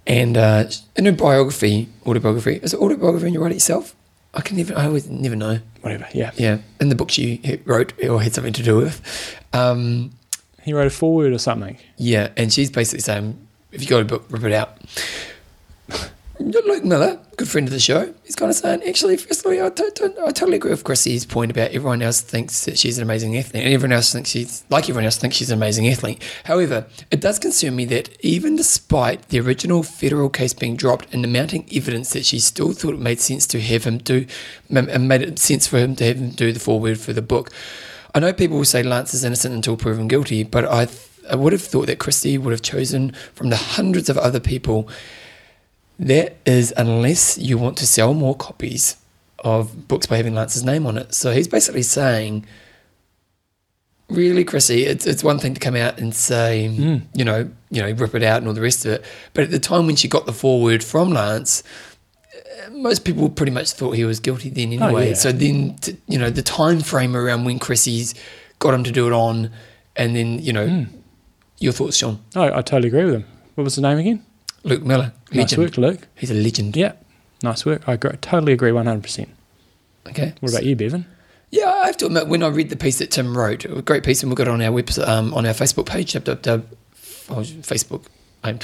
and 0.06 0.38
uh, 0.38 0.66
in 0.96 1.08
a 1.08 1.12
biography, 1.12 1.90
autobiography, 2.06 2.58
is 2.62 2.74
it 2.74 2.80
autobiography 2.80 3.26
and 3.28 3.34
you 3.34 3.42
write 3.42 3.52
it 3.52 3.56
yourself? 3.56 3.96
I 4.34 4.42
can 4.42 4.58
never. 4.58 4.78
I 4.78 4.86
always 4.86 5.10
never 5.10 5.36
know. 5.36 5.60
Whatever. 5.82 6.08
Yeah. 6.14 6.32
Yeah, 6.36 6.60
in 6.80 6.90
the 6.90 6.96
book 6.96 7.10
she 7.10 7.60
wrote 7.66 7.94
or 8.04 8.22
had 8.22 8.34
something 8.36 8.54
to 8.54 8.64
do 8.64 8.78
with. 8.78 9.02
Um, 9.54 10.12
He 10.64 10.74
wrote 10.74 10.86
a 10.88 10.92
foreword 10.92 11.34
or 11.34 11.40
something. 11.40 11.78
yeah, 11.98 12.30
and 12.38 12.54
she's 12.54 12.70
basically 12.70 13.00
saying, 13.02 13.36
if 13.72 13.82
you 13.82 13.88
got 13.88 14.02
a 14.02 14.06
book, 14.06 14.26
rip 14.30 14.44
it 14.44 14.54
out. 14.54 14.78
Luke 16.40 16.84
Miller, 16.84 17.20
good 17.36 17.48
friend 17.48 17.68
of 17.68 17.74
the 17.74 17.80
show, 17.80 18.14
he's 18.24 18.36
kind 18.36 18.52
of 18.52 18.56
saying, 18.56 18.84
actually, 18.88 19.18
firstly, 19.18 19.60
I, 19.60 19.70
don't, 19.70 19.96
don't- 19.96 20.18
I 20.20 20.26
totally 20.32 20.58
agree 20.58 20.70
with 20.72 20.84
Chrissy's 20.84 21.26
point 21.26 21.50
about 21.50 21.72
everyone 21.72 22.02
else 22.04 22.22
thinks 22.22 22.66
that 22.66 22.78
she's 22.78 22.98
an 22.98 23.04
amazing 23.04 23.36
athlete, 23.36 23.64
and 23.64 23.74
everyone 23.74 23.94
else 23.96 24.14
thinks 24.14 24.30
she's, 24.30 24.64
like 24.70 24.84
everyone 24.84 25.06
else, 25.06 25.18
thinks 25.18 25.36
she's 25.38 25.50
an 25.50 25.58
amazing 25.58 25.88
athlete. 25.90 26.22
However, 26.46 26.86
it 27.10 27.22
does 27.22 27.40
concern 27.40 27.76
me 27.76 27.86
that 27.86 28.10
even 28.24 28.56
despite 28.56 29.30
the 29.30 29.40
original 29.40 29.82
federal 29.82 30.30
case 30.30 30.54
being 30.54 30.76
dropped 30.76 31.12
and 31.12 31.24
the 31.24 31.28
mounting 31.28 31.68
evidence 31.74 32.12
that 32.12 32.26
she 32.26 32.40
still 32.40 32.72
thought 32.72 32.94
it 32.94 33.00
made 33.00 33.20
sense 33.20 33.48
to 33.48 33.60
have 33.60 33.86
him 33.86 33.98
do, 33.98 34.28
and 34.70 35.08
made 35.08 35.24
it 35.24 35.40
sense 35.40 35.66
for 35.66 35.80
him 35.80 35.96
to 35.96 36.06
have 36.06 36.18
him 36.18 36.30
do 36.30 36.52
the 36.52 36.60
foreword 36.60 37.00
for 37.00 37.14
the 37.14 37.22
book. 37.24 37.52
I 38.14 38.20
know 38.20 38.32
people 38.32 38.58
will 38.58 38.66
say 38.66 38.84
Lance 38.84 39.14
is 39.14 39.24
innocent 39.24 39.56
until 39.56 39.76
proven 39.76 40.08
guilty, 40.08 40.44
but 40.44 40.66
I, 40.66 40.86
th- 40.86 41.00
I 41.32 41.36
would 41.36 41.54
have 41.54 41.62
thought 41.64 41.88
that 41.88 42.00
Christie 42.00 42.38
would 42.38 42.52
have 42.52 42.62
chosen 42.62 43.12
from 43.34 43.50
the 43.50 43.58
hundreds 43.58 44.08
of 44.10 44.18
other 44.20 44.40
people 44.40 44.88
that 46.00 46.38
is 46.46 46.74
unless 46.78 47.38
you 47.38 47.58
want 47.58 47.78
to 47.78 47.88
sell 47.88 48.14
more 48.14 48.36
copies 48.36 48.98
of 49.40 49.88
books 49.88 50.08
by 50.08 50.18
having 50.18 50.36
Lance's 50.36 50.64
name 50.64 50.86
on 50.86 50.98
it. 50.98 51.14
So 51.14 51.32
he's 51.32 51.48
basically 51.48 51.84
saying, 51.84 52.46
really, 54.10 54.44
Chrissy, 54.44 54.84
it's 54.84 55.06
it's 55.06 55.24
one 55.24 55.40
thing 55.40 55.54
to 55.54 55.60
come 55.60 55.76
out 55.76 56.00
and 56.00 56.14
say, 56.14 56.68
hmm. 56.68 56.98
you 57.14 57.26
know, 57.26 57.50
you 57.70 57.82
know, 57.82 57.92
rip 57.92 58.16
it 58.16 58.24
out 58.24 58.38
and 58.38 58.48
all 58.48 58.54
the 58.54 58.62
rest 58.62 58.86
of 58.86 58.94
it. 58.94 59.06
But 59.34 59.46
at 59.46 59.52
the 59.52 59.60
time 59.60 59.86
when 59.86 59.96
she 59.96 60.08
got 60.08 60.26
the 60.26 60.34
forward 60.34 60.84
from 60.84 61.12
Lance, 61.12 61.64
most 62.72 63.06
people 63.06 63.30
pretty 63.30 63.52
much 63.52 63.72
thought 63.72 63.92
he 63.92 64.06
was 64.06 64.20
guilty 64.20 64.50
then 64.50 64.82
oh, 64.82 64.86
anyway. 64.86 65.10
yeah. 65.10 65.16
So 65.16 65.32
then, 65.32 65.76
t- 65.78 65.98
you 66.08 66.18
know, 66.18 66.30
the 66.30 66.44
time 66.44 66.82
frame 66.82 67.16
around 67.16 67.46
when 67.46 67.60
Chrissy's 67.60 68.14
got 68.60 68.74
him 68.74 68.84
to 68.84 68.92
do 68.92 69.08
it 69.08 69.14
on, 69.14 69.52
and 69.96 70.16
then 70.16 70.40
you 70.40 70.54
know, 70.54 70.68
hmm. 70.68 70.84
your 71.60 71.74
thoughts, 71.74 71.98
Sean. 71.98 72.20
Oh, 72.36 72.44
I 72.44 72.62
totally 72.62 72.88
agree 72.88 73.06
with 73.06 73.16
him. 73.16 73.26
What 73.56 73.64
was 73.64 73.76
the 73.76 73.82
name 73.82 73.98
again? 73.98 74.26
Luke 74.64 74.84
Miller, 74.84 75.14
Nice 75.32 75.58
legend. 75.58 75.64
work, 75.64 75.78
Luke. 75.78 76.08
He's 76.16 76.32
a 76.32 76.34
legend. 76.34 76.76
Yeah. 76.76 76.94
Nice 77.44 77.66
work. 77.66 77.88
I 77.88 77.94
agree, 77.94 78.12
totally 78.22 78.54
agree 78.54 78.72
100%. 78.72 79.28
Okay. 80.10 80.34
What 80.40 80.52
about 80.52 80.66
you, 80.66 80.76
Bevan? 80.76 81.06
Yeah, 81.52 81.70
I 81.72 81.86
have 81.88 81.98
to 81.98 82.08
admit, 82.08 82.28
when 82.28 82.44
I 82.44 82.48
read 82.48 82.70
the 82.70 82.76
piece 82.76 82.98
that 83.00 83.12
Tim 83.12 83.38
wrote, 83.38 83.66
a 83.66 83.82
great 83.82 84.04
piece, 84.04 84.22
and 84.24 84.30
we've 84.32 84.38
got 84.38 84.48
it 84.48 84.52
on 84.52 84.62
our 84.62 84.72
website, 84.72 85.08
um, 85.08 85.34
on 85.34 85.46
our 85.46 85.54
Facebook 85.54 85.86
page, 85.86 86.14
www, 86.14 86.64
oh, 87.30 87.36
Facebook. 87.36 88.06
I'm 88.44 88.60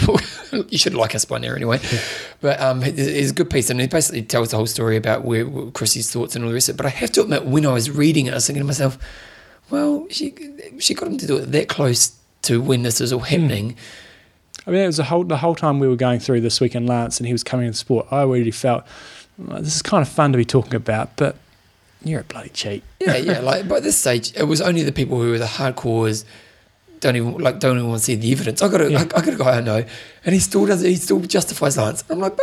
you 0.69 0.77
should 0.77 0.93
like 0.93 1.15
us 1.15 1.25
by 1.25 1.39
now 1.39 1.53
anyway. 1.55 1.79
But 2.41 2.59
um, 2.61 2.83
it- 2.83 2.99
it's 2.99 3.31
a 3.31 3.33
good 3.33 3.49
piece, 3.49 3.69
and 3.69 3.79
it 3.81 3.89
basically 3.89 4.21
tells 4.23 4.51
the 4.51 4.57
whole 4.57 4.65
story 4.67 4.97
about 4.97 5.23
where, 5.23 5.45
where 5.47 5.71
Chrissy's 5.71 6.11
thoughts 6.11 6.35
and 6.35 6.43
all 6.43 6.49
the 6.49 6.53
rest 6.55 6.69
of 6.69 6.75
it. 6.75 6.77
But 6.77 6.85
I 6.85 6.89
have 6.89 7.11
to 7.13 7.21
admit, 7.21 7.45
when 7.45 7.65
I 7.65 7.71
was 7.73 7.89
reading 7.89 8.25
it, 8.27 8.31
I 8.31 8.35
was 8.35 8.47
thinking 8.47 8.61
to 8.61 8.67
myself, 8.67 8.97
well, 9.69 10.05
she 10.09 10.33
she 10.79 10.93
got 10.93 11.07
him 11.07 11.17
to 11.17 11.25
do 11.27 11.37
it 11.37 11.45
that 11.53 11.69
close 11.69 12.13
to 12.43 12.61
when 12.61 12.83
this 12.83 12.99
was 12.99 13.13
all 13.13 13.21
happening. 13.21 13.75
I 14.65 14.71
mean, 14.71 14.81
it 14.81 14.87
was 14.87 14.97
the 14.97 15.03
whole 15.03 15.23
the 15.23 15.37
whole 15.37 15.55
time 15.55 15.79
we 15.79 15.87
were 15.87 15.95
going 15.95 16.19
through 16.19 16.41
this 16.41 16.61
weekend 16.61 16.87
Lance 16.87 17.19
and 17.19 17.27
he 17.27 17.33
was 17.33 17.43
coming 17.43 17.67
into 17.67 17.77
sport. 17.77 18.07
I 18.11 18.19
already 18.19 18.51
felt 18.51 18.85
"Well, 19.37 19.61
this 19.61 19.75
is 19.75 19.81
kind 19.81 20.01
of 20.01 20.07
fun 20.07 20.31
to 20.31 20.37
be 20.37 20.45
talking 20.45 20.75
about, 20.75 21.15
but 21.17 21.35
you're 22.03 22.21
a 22.21 22.23
bloody 22.23 22.49
cheat. 22.49 22.83
Yeah, 22.99 23.17
yeah. 23.17 23.39
Like 23.39 23.67
by 23.67 23.79
this 23.79 23.97
stage, 23.97 24.33
it 24.35 24.43
was 24.43 24.61
only 24.61 24.83
the 24.83 24.91
people 24.91 25.21
who 25.21 25.31
were 25.31 25.39
the 25.39 25.45
hardcores 25.45 26.25
don't 26.99 27.15
even 27.17 27.37
like 27.37 27.59
don't 27.59 27.77
even 27.77 27.89
want 27.89 27.99
to 27.99 28.05
see 28.05 28.15
the 28.15 28.31
evidence. 28.31 28.61
I 28.61 28.69
got 28.69 28.81
a, 28.81 28.89
Yeah. 28.89 28.99
I, 28.99 29.01
I 29.01 29.05
got 29.05 29.27
a 29.27 29.35
guy 29.35 29.57
I 29.57 29.61
know, 29.61 29.85
and 30.25 30.33
he 30.33 30.39
still 30.39 30.65
does. 30.65 30.81
He 30.81 30.95
still 30.95 31.19
justifies 31.19 31.77
Lance. 31.77 32.03
I'm 32.09 32.19
like. 32.19 32.37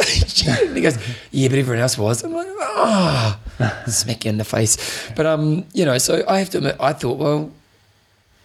And 0.46 0.76
he 0.76 0.82
goes, 0.82 0.98
yeah, 1.30 1.48
but 1.48 1.58
everyone 1.58 1.80
else 1.82 1.98
was. 1.98 2.22
I'm 2.22 2.32
like, 2.32 2.46
ah, 2.58 3.38
smack 3.86 4.24
you 4.24 4.30
in 4.30 4.38
the 4.38 4.44
face. 4.44 5.10
But 5.16 5.26
um, 5.26 5.64
you 5.72 5.84
know, 5.84 5.98
so 5.98 6.24
I 6.28 6.38
have 6.38 6.50
to 6.50 6.58
admit, 6.58 6.76
I 6.80 6.92
thought, 6.92 7.18
well. 7.18 7.50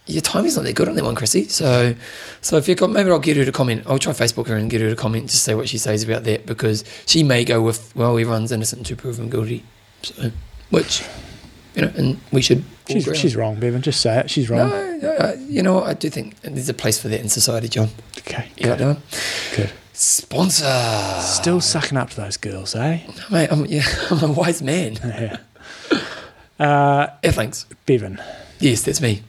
Your 0.08 0.22
timing's 0.22 0.54
not 0.56 0.64
that 0.64 0.76
good 0.76 0.88
on 0.88 0.94
that 0.94 1.04
one, 1.04 1.16
Chrissy. 1.16 1.48
So, 1.48 1.94
so 2.40 2.56
if 2.58 2.68
you 2.68 2.76
com- 2.76 2.92
maybe 2.92 3.10
I'll 3.10 3.18
get 3.18 3.36
her 3.36 3.44
to 3.44 3.50
comment. 3.52 3.82
I'll 3.86 3.98
try 3.98 4.12
Facebook 4.12 4.46
her 4.48 4.54
and 4.56 4.70
get 4.70 4.80
her 4.80 4.88
to 4.90 4.94
comment 4.96 5.30
to 5.30 5.36
say 5.36 5.54
what 5.54 5.68
she 5.68 5.78
says 5.78 6.04
about 6.04 6.22
that 6.24 6.46
because 6.46 6.84
she 7.06 7.24
may 7.24 7.44
go 7.44 7.60
with, 7.60 7.94
well, 7.96 8.12
everyone's 8.12 8.52
innocent 8.52 8.80
until 8.82 8.96
proven 8.96 9.28
guilty. 9.28 9.64
So, 10.02 10.30
which, 10.70 11.02
you 11.74 11.82
know, 11.82 11.92
and 11.96 12.20
we 12.30 12.40
should. 12.40 12.62
She's, 12.88 13.04
she's 13.18 13.34
wrong, 13.34 13.58
Bevan. 13.58 13.82
Just 13.82 14.00
say 14.00 14.20
it. 14.20 14.30
She's 14.30 14.48
wrong. 14.48 14.70
No, 14.70 14.96
no, 14.98 15.16
I- 15.18 15.34
you 15.34 15.60
know 15.62 15.74
what? 15.74 15.84
I 15.88 15.94
do 15.94 16.08
think 16.08 16.40
there's 16.42 16.68
a 16.68 16.74
place 16.74 17.00
for 17.00 17.08
that 17.08 17.20
in 17.20 17.28
society, 17.28 17.68
John. 17.68 17.88
Okay, 18.18 18.48
like 18.60 18.78
good. 18.78 18.96
good. 19.56 19.72
Sponsor. 19.92 21.18
Still 21.20 21.60
sucking 21.60 21.96
up 21.98 22.10
to 22.10 22.16
those 22.16 22.36
girls, 22.36 22.76
eh? 22.76 23.00
Mate, 23.30 23.48
I'm, 23.50 23.66
yeah, 23.66 23.82
I'm 24.10 24.22
a 24.30 24.32
wise 24.32 24.62
man. 24.62 24.98
Yeah. 25.04 25.38
Uh, 26.58 27.08
Yeah, 27.22 27.30
thanks. 27.32 27.66
Bevan, 27.86 28.20
Yes, 28.60 28.82
that's 28.82 29.00
me. 29.00 29.22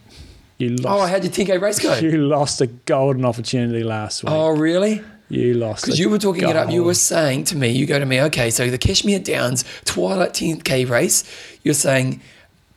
You 0.58 0.76
Oh, 0.86 0.98
lost. 0.98 1.12
how'd 1.12 1.24
your 1.24 1.32
10k 1.34 1.62
race 1.62 1.80
go? 1.80 1.96
you 2.00 2.18
lost 2.28 2.62
a 2.62 2.68
golden 2.68 3.26
opportunity 3.26 3.84
last 3.84 4.24
week. 4.24 4.32
Oh, 4.34 4.50
really? 4.50 5.02
you 5.30 5.54
lost. 5.56 5.84
Because 5.84 6.00
you 6.00 6.10
were 6.10 6.18
talking 6.18 6.48
it 6.48 6.56
up. 6.56 6.72
You 6.72 6.84
were 6.86 6.94
saying 6.94 7.44
to 7.46 7.58
me, 7.58 7.68
you 7.70 7.86
go 7.86 8.00
to 8.00 8.06
me, 8.06 8.22
okay, 8.22 8.50
so 8.50 8.70
the 8.70 8.78
Kashmir 8.78 9.20
Downs 9.20 9.66
Twilight 9.84 10.32
10k 10.34 10.90
race, 10.90 11.26
you're 11.64 11.74
saying 11.74 12.22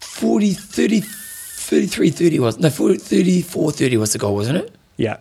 40, 0.01 0.55
30, 0.55 1.01
33, 1.01 2.11
30 2.11 2.39
was, 2.41 2.59
no, 2.59 2.69
40, 2.69 2.99
34, 2.99 3.71
30 3.73 3.97
was 3.99 4.13
the 4.13 4.19
goal, 4.19 4.35
wasn't 4.35 4.59
it? 4.59 4.75
Yeah. 4.97 5.19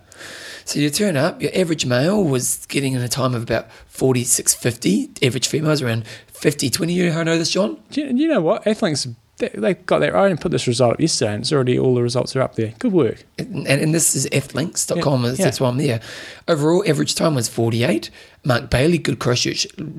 So 0.66 0.80
you 0.80 0.90
turn 0.90 1.18
up, 1.18 1.42
your 1.42 1.52
average 1.56 1.86
male 1.86 2.24
was 2.24 2.66
getting 2.68 2.94
in 2.94 3.02
a 3.02 3.08
time 3.08 3.34
of 3.36 3.44
about 3.44 3.68
46.50, 3.94 5.24
average 5.26 5.48
females 5.48 5.82
around 5.82 6.06
50.20. 6.34 6.94
You 6.94 7.06
know 7.08 7.12
how 7.14 7.20
I 7.22 7.24
know 7.24 7.38
this, 7.38 7.52
John? 7.52 7.78
Do 7.92 8.02
you, 8.02 8.08
you 8.16 8.28
know 8.28 8.42
what? 8.42 8.64
Athlinks, 8.66 9.14
they, 9.40 9.50
they 9.50 9.74
got 9.74 10.00
their 10.00 10.16
own 10.16 10.32
and 10.32 10.40
put 10.40 10.52
this 10.52 10.68
result 10.68 10.94
up 10.94 11.00
yesterday, 11.00 11.34
and 11.34 11.42
it's 11.44 11.52
already 11.52 11.80
all 11.80 11.96
the 11.96 12.04
results 12.04 12.36
are 12.36 12.42
up 12.42 12.56
there. 12.56 12.74
Good 12.78 12.92
work. 12.94 13.24
And, 13.38 13.68
and 13.68 13.94
this 13.94 14.16
is 14.16 14.28
flinks.com, 14.28 15.24
Yeah, 15.24 15.32
that's 15.32 15.60
yeah. 15.60 15.64
why 15.66 15.70
I'm 15.72 15.78
there. 15.78 16.02
Overall, 16.48 16.84
average 16.88 17.16
time 17.16 17.36
was 17.36 17.50
48. 17.50 18.12
Mark 18.44 18.70
Bailey, 18.70 18.98
good 18.98 19.20
cross 19.20 19.46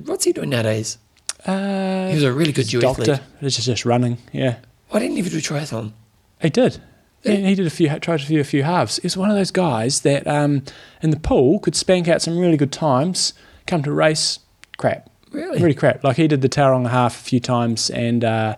What's 0.04 0.24
he 0.24 0.32
doing 0.32 0.50
nowadays? 0.50 0.98
Uh, 1.46 2.08
He 2.08 2.14
was 2.14 2.22
a 2.22 2.32
really 2.32 2.52
good 2.52 2.66
he's 2.66 2.74
a 2.74 2.86
duathlete. 2.86 3.06
doctor. 3.06 3.20
It's 3.40 3.56
just, 3.56 3.66
just 3.66 3.84
running. 3.84 4.18
Yeah. 4.32 4.56
Why 4.90 5.00
didn't 5.00 5.16
he 5.16 5.22
do 5.22 5.38
a 5.38 5.40
triathlon? 5.40 5.92
He 6.40 6.50
did. 6.50 6.80
Yeah, 7.22 7.34
he 7.34 7.54
did 7.54 7.66
a 7.66 7.70
few, 7.70 7.88
tried 7.98 8.20
to 8.20 8.26
do 8.26 8.40
a 8.40 8.44
few 8.44 8.62
halves. 8.62 8.96
He's 9.02 9.16
one 9.16 9.30
of 9.30 9.36
those 9.36 9.50
guys 9.50 10.00
that 10.02 10.26
um, 10.26 10.62
in 11.02 11.10
the 11.10 11.20
pool 11.20 11.58
could 11.58 11.76
spank 11.76 12.08
out 12.08 12.22
some 12.22 12.38
really 12.38 12.56
good 12.56 12.72
times, 12.72 13.34
come 13.66 13.82
to 13.82 13.92
race, 13.92 14.38
crap. 14.78 15.10
Really? 15.30 15.60
Really 15.60 15.74
crap. 15.74 16.02
Like 16.02 16.16
he 16.16 16.26
did 16.28 16.40
the 16.40 16.48
Tauranga 16.48 16.88
half 16.90 17.20
a 17.20 17.22
few 17.22 17.38
times 17.40 17.90
and 17.90 18.24
uh, 18.24 18.56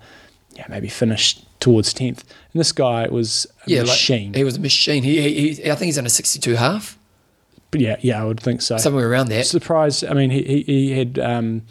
yeah, 0.55 0.67
maybe 0.69 0.89
finished 0.89 1.45
towards 1.61 1.93
10th. 1.95 2.21
And 2.53 2.61
this 2.61 2.73
guy 2.73 3.07
was 3.09 3.47
a 3.67 3.71
Yeah, 3.71 3.83
machine. 3.83 4.29
like 4.33 4.37
he 4.37 4.45
was 4.45 4.57
a 4.57 4.61
machine. 4.61 5.03
He, 5.03 5.21
he, 5.21 5.53
he 5.55 5.71
I 5.71 5.75
think 5.75 5.87
he's 5.87 5.99
on 5.99 6.07
a 6.07 6.11
62 6.11 6.57
half, 6.57 6.99
but 7.71 7.81
yeah, 7.81 7.97
yeah, 8.01 8.21
I 8.21 8.25
would 8.25 8.41
think 8.41 8.63
so. 8.63 8.77
somewhere 8.79 9.09
around 9.11 9.29
that. 9.29 9.47
Surprised. 9.47 10.05
I 10.05 10.13
mean, 10.15 10.31
he, 10.31 10.43
he, 10.43 10.63
he 10.63 10.99
had 10.99 11.19
um, 11.19 11.63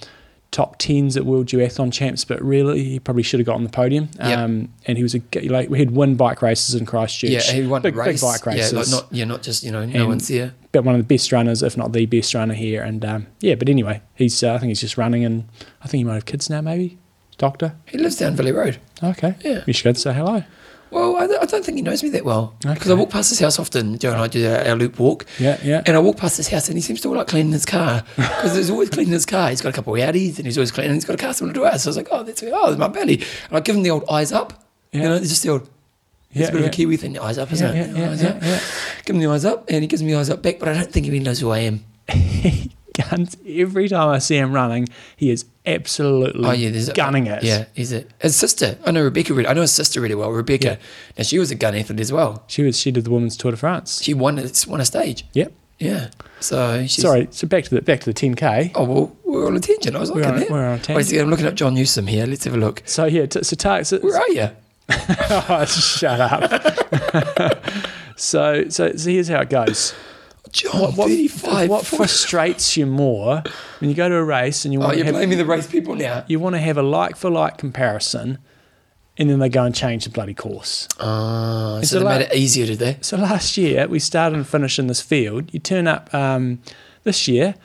top 0.49 0.77
tens 0.79 1.15
at 1.15 1.25
World 1.25 1.45
Duathlon 1.47 1.93
Champs, 1.93 2.25
but 2.25 2.41
really 2.41 2.83
he 2.83 2.99
probably 2.99 3.23
should 3.23 3.39
have 3.39 3.47
got 3.47 3.55
on 3.55 3.63
the 3.63 3.69
podium. 3.69 4.09
Yep. 4.19 4.37
Um, 4.39 4.73
and 4.87 4.97
he 4.97 5.03
was 5.03 5.13
a 5.15 5.21
like 5.49 5.69
we 5.69 5.79
had 5.79 5.91
win 5.91 6.15
bike 6.15 6.41
races 6.41 6.73
in 6.75 6.85
Christchurch. 6.85 7.29
Yeah, 7.29 7.41
he 7.41 7.67
won 7.67 7.81
big, 7.81 7.95
race. 7.95 8.21
big 8.21 8.27
bike 8.29 8.45
races. 8.45 8.71
Yeah, 8.73 8.79
like 8.79 8.89
not 8.89 9.07
yeah, 9.11 9.25
not 9.25 9.43
just 9.43 9.63
you 9.63 9.71
know, 9.71 9.85
no 9.85 9.99
And- 9.99 10.07
one's 10.07 10.27
there. 10.27 10.53
but 10.71 10.83
one 10.83 10.95
of 10.95 10.99
the 11.07 11.13
best 11.15 11.31
runners, 11.31 11.61
if 11.61 11.77
not 11.77 11.91
the 11.93 12.05
best 12.05 12.33
runner 12.33 12.53
here. 12.53 12.81
And 12.81 13.03
um, 13.05 13.27
yeah, 13.41 13.55
but 13.55 13.69
anyway, 13.69 14.01
he's 14.15 14.41
uh, 14.43 14.53
I 14.53 14.57
think 14.57 14.69
he's 14.69 14.81
just 14.81 14.97
running, 14.97 15.23
and 15.25 15.47
I 15.83 15.87
think 15.87 15.99
he 15.99 16.03
might 16.05 16.15
have 16.15 16.25
kids 16.25 16.49
now, 16.49 16.61
maybe. 16.61 16.97
Doctor. 17.41 17.73
He 17.87 17.97
lives 17.97 18.17
down 18.17 18.35
Valley 18.35 18.51
Road. 18.51 18.77
Okay. 19.03 19.33
Yeah. 19.43 19.63
You 19.65 19.73
should 19.73 19.85
go 19.85 19.93
to 19.93 19.99
say 19.99 20.13
hello. 20.13 20.43
Well, 20.91 21.15
I, 21.15 21.23
I 21.23 21.45
don't 21.45 21.65
think 21.65 21.77
he 21.77 21.81
knows 21.81 22.03
me 22.03 22.09
that 22.09 22.23
well 22.23 22.53
because 22.61 22.91
I 22.91 22.93
walk 22.93 23.09
past 23.09 23.29
his 23.29 23.39
house 23.39 23.57
often. 23.57 23.97
Joe 23.97 24.11
and 24.11 24.21
I 24.21 24.27
do 24.27 24.47
our, 24.47 24.59
our 24.67 24.75
loop 24.75 24.99
walk. 24.99 25.25
Yeah, 25.39 25.57
yeah. 25.63 25.81
And 25.87 25.95
I 25.97 25.99
walk 25.99 26.17
past 26.17 26.37
his 26.37 26.49
house 26.49 26.67
and 26.67 26.77
he 26.77 26.81
seems 26.83 27.01
to 27.01 27.09
like 27.09 27.27
cleaning 27.27 27.51
his 27.51 27.65
car 27.65 28.03
because 28.15 28.55
he's 28.55 28.69
always 28.69 28.91
cleaning 28.91 29.13
his 29.13 29.25
car. 29.25 29.49
He's 29.49 29.61
got 29.61 29.69
a 29.69 29.71
couple 29.71 29.95
of 29.95 29.99
Audis 30.01 30.37
and 30.37 30.45
he's 30.45 30.55
always 30.57 30.69
cleaning. 30.71 30.93
He's 30.93 31.05
got 31.05 31.15
a 31.15 31.17
car 31.17 31.33
similar 31.33 31.55
to 31.55 31.65
ours. 31.65 31.81
So 31.81 31.87
I 31.87 31.89
was 31.89 31.97
like, 31.97 32.09
oh, 32.11 32.21
that's 32.21 32.43
oh, 32.43 32.65
there's 32.67 32.77
my 32.77 32.89
belly. 32.89 33.15
And 33.47 33.57
I 33.57 33.59
give 33.61 33.75
him 33.75 33.81
the 33.81 33.89
old 33.89 34.03
eyes 34.07 34.31
up. 34.31 34.63
You 34.91 35.01
know, 35.01 35.15
it's 35.15 35.29
just 35.29 35.41
the 35.41 35.49
old. 35.49 35.61
It's 36.29 36.41
Yeah, 36.41 36.47
a 36.49 36.51
bit 36.51 36.61
of 36.61 36.67
a 36.67 36.69
Kiwi 36.69 36.97
thing, 36.97 37.13
the 37.13 37.23
eyes 37.23 37.39
up, 37.39 37.51
isn't 37.51 37.75
Yeah, 37.75 37.83
it? 37.83 37.89
yeah, 37.89 37.97
yeah, 38.05 38.09
eyes 38.11 38.21
yeah, 38.23 38.29
up. 38.29 38.43
yeah. 38.43 38.59
Give 39.05 39.15
him 39.15 39.21
the 39.23 39.27
eyes 39.29 39.45
up 39.45 39.65
and 39.69 39.81
he 39.81 39.87
gives 39.87 40.03
me 40.03 40.11
the 40.11 40.19
eyes 40.19 40.29
up 40.29 40.43
back, 40.43 40.59
but 40.59 40.69
I 40.69 40.73
don't 40.73 40.91
think 40.91 41.05
he 41.07 41.11
really 41.11 41.23
knows 41.25 41.39
who 41.39 41.49
I 41.49 41.59
am. 41.59 41.83
Guns. 43.09 43.37
Every 43.47 43.87
time 43.87 44.09
I 44.09 44.19
see 44.19 44.35
him 44.37 44.51
running, 44.51 44.87
he 45.15 45.29
is 45.31 45.45
absolutely 45.65 46.45
Oh 46.45 46.51
yeah, 46.51 46.69
there's 46.71 46.89
a- 46.89 46.93
gunning 46.93 47.27
it. 47.27 47.41
Yeah, 47.43 47.65
he's 47.73 47.93
a 47.93 48.03
his 48.19 48.35
sister. 48.35 48.77
I 48.85 48.91
know 48.91 49.03
Rebecca. 49.03 49.33
Really, 49.33 49.47
I 49.47 49.53
know 49.53 49.61
his 49.61 49.71
sister 49.71 50.01
really 50.01 50.15
well. 50.15 50.29
Rebecca. 50.31 50.65
Yeah. 50.65 50.75
Now 51.17 51.23
she 51.23 51.39
was 51.39 51.51
a 51.51 51.55
gun 51.55 51.73
athlete 51.75 51.99
as 52.01 52.11
well. 52.11 52.43
She 52.47 52.63
was. 52.63 52.77
She 52.77 52.91
did 52.91 53.05
the 53.05 53.11
women's 53.11 53.37
Tour 53.37 53.51
de 53.51 53.57
France. 53.57 54.01
She 54.03 54.13
won 54.13 54.37
a, 54.39 54.49
won 54.67 54.81
a 54.81 54.85
stage. 54.85 55.25
Yep. 55.33 55.53
Yeah. 55.79 56.09
So 56.41 56.81
she's 56.81 57.01
Sorry. 57.01 57.27
So 57.31 57.47
back 57.47 57.63
to 57.65 57.75
the 57.75 57.81
back 57.81 58.01
to 58.01 58.11
the 58.11 58.13
10k. 58.13 58.71
Oh 58.75 58.83
well, 58.83 59.15
we're 59.23 59.47
on 59.47 59.55
a 59.55 59.59
tangent. 59.59 59.95
I 59.95 59.99
was 59.99 60.11
We're 60.11 60.21
looking 60.21 60.33
on- 60.35 60.43
at. 60.43 60.49
we're 60.51 60.65
on 60.67 60.79
a 60.79 60.81
tangent. 60.81 61.07
second, 61.07 61.21
I'm 61.23 61.29
looking 61.29 61.45
up 61.45 61.55
John 61.55 61.73
Newsom 61.75 62.07
here. 62.07 62.25
Let's 62.25 62.43
have 62.43 62.53
a 62.53 62.57
look. 62.57 62.83
So 62.85 63.05
yeah. 63.05 63.25
T- 63.25 63.43
so 63.43 63.55
tar- 63.55 63.83
so, 63.85 63.99
Where 63.99 64.17
are 64.17 64.29
you? 64.31 64.49
oh, 64.89 65.63
shut 65.65 66.19
up. 66.19 67.63
so, 68.17 68.67
so 68.69 68.91
so 68.95 69.09
here's 69.09 69.29
how 69.29 69.41
it 69.41 69.49
goes. 69.49 69.93
John, 70.51 70.81
what, 70.81 70.97
what, 70.97 71.07
35. 71.09 71.69
what 71.69 71.85
frustrates 71.85 72.75
you 72.77 72.85
more 72.85 73.43
when 73.79 73.89
you 73.89 73.95
go 73.95 74.09
to 74.09 74.15
a 74.15 74.23
race 74.23 74.65
and 74.65 74.73
you 74.73 74.79
oh, 74.81 74.85
want 74.85 74.97
you're 74.97 75.05
have, 75.05 75.15
blaming 75.15 75.37
the 75.37 75.45
race 75.45 75.67
people 75.67 75.95
now. 75.95 76.25
you 76.27 76.39
want 76.39 76.55
to 76.55 76.59
have 76.59 76.77
a 76.77 76.81
like 76.83 77.15
for 77.15 77.29
like 77.29 77.57
comparison, 77.57 78.37
and 79.17 79.29
then 79.29 79.39
they 79.39 79.49
go 79.49 79.63
and 79.63 79.73
change 79.75 80.03
the 80.03 80.09
bloody 80.09 80.33
course. 80.33 80.87
Ah, 80.99 81.79
It's 81.79 81.91
so 81.91 81.97
a 81.97 81.99
they 81.99 82.05
made 82.05 82.21
it 82.21 82.33
easier, 82.35 82.65
did 82.65 82.79
they? 82.79 82.97
So 83.01 83.17
last 83.17 83.57
year 83.57 83.87
we 83.87 83.99
started 83.99 84.35
and 84.35 84.47
finished 84.47 84.79
in 84.79 84.87
this 84.87 85.01
field. 85.01 85.53
You 85.53 85.59
turn 85.59 85.87
up 85.87 86.13
um, 86.13 86.59
this 87.03 87.27
year, 87.27 87.55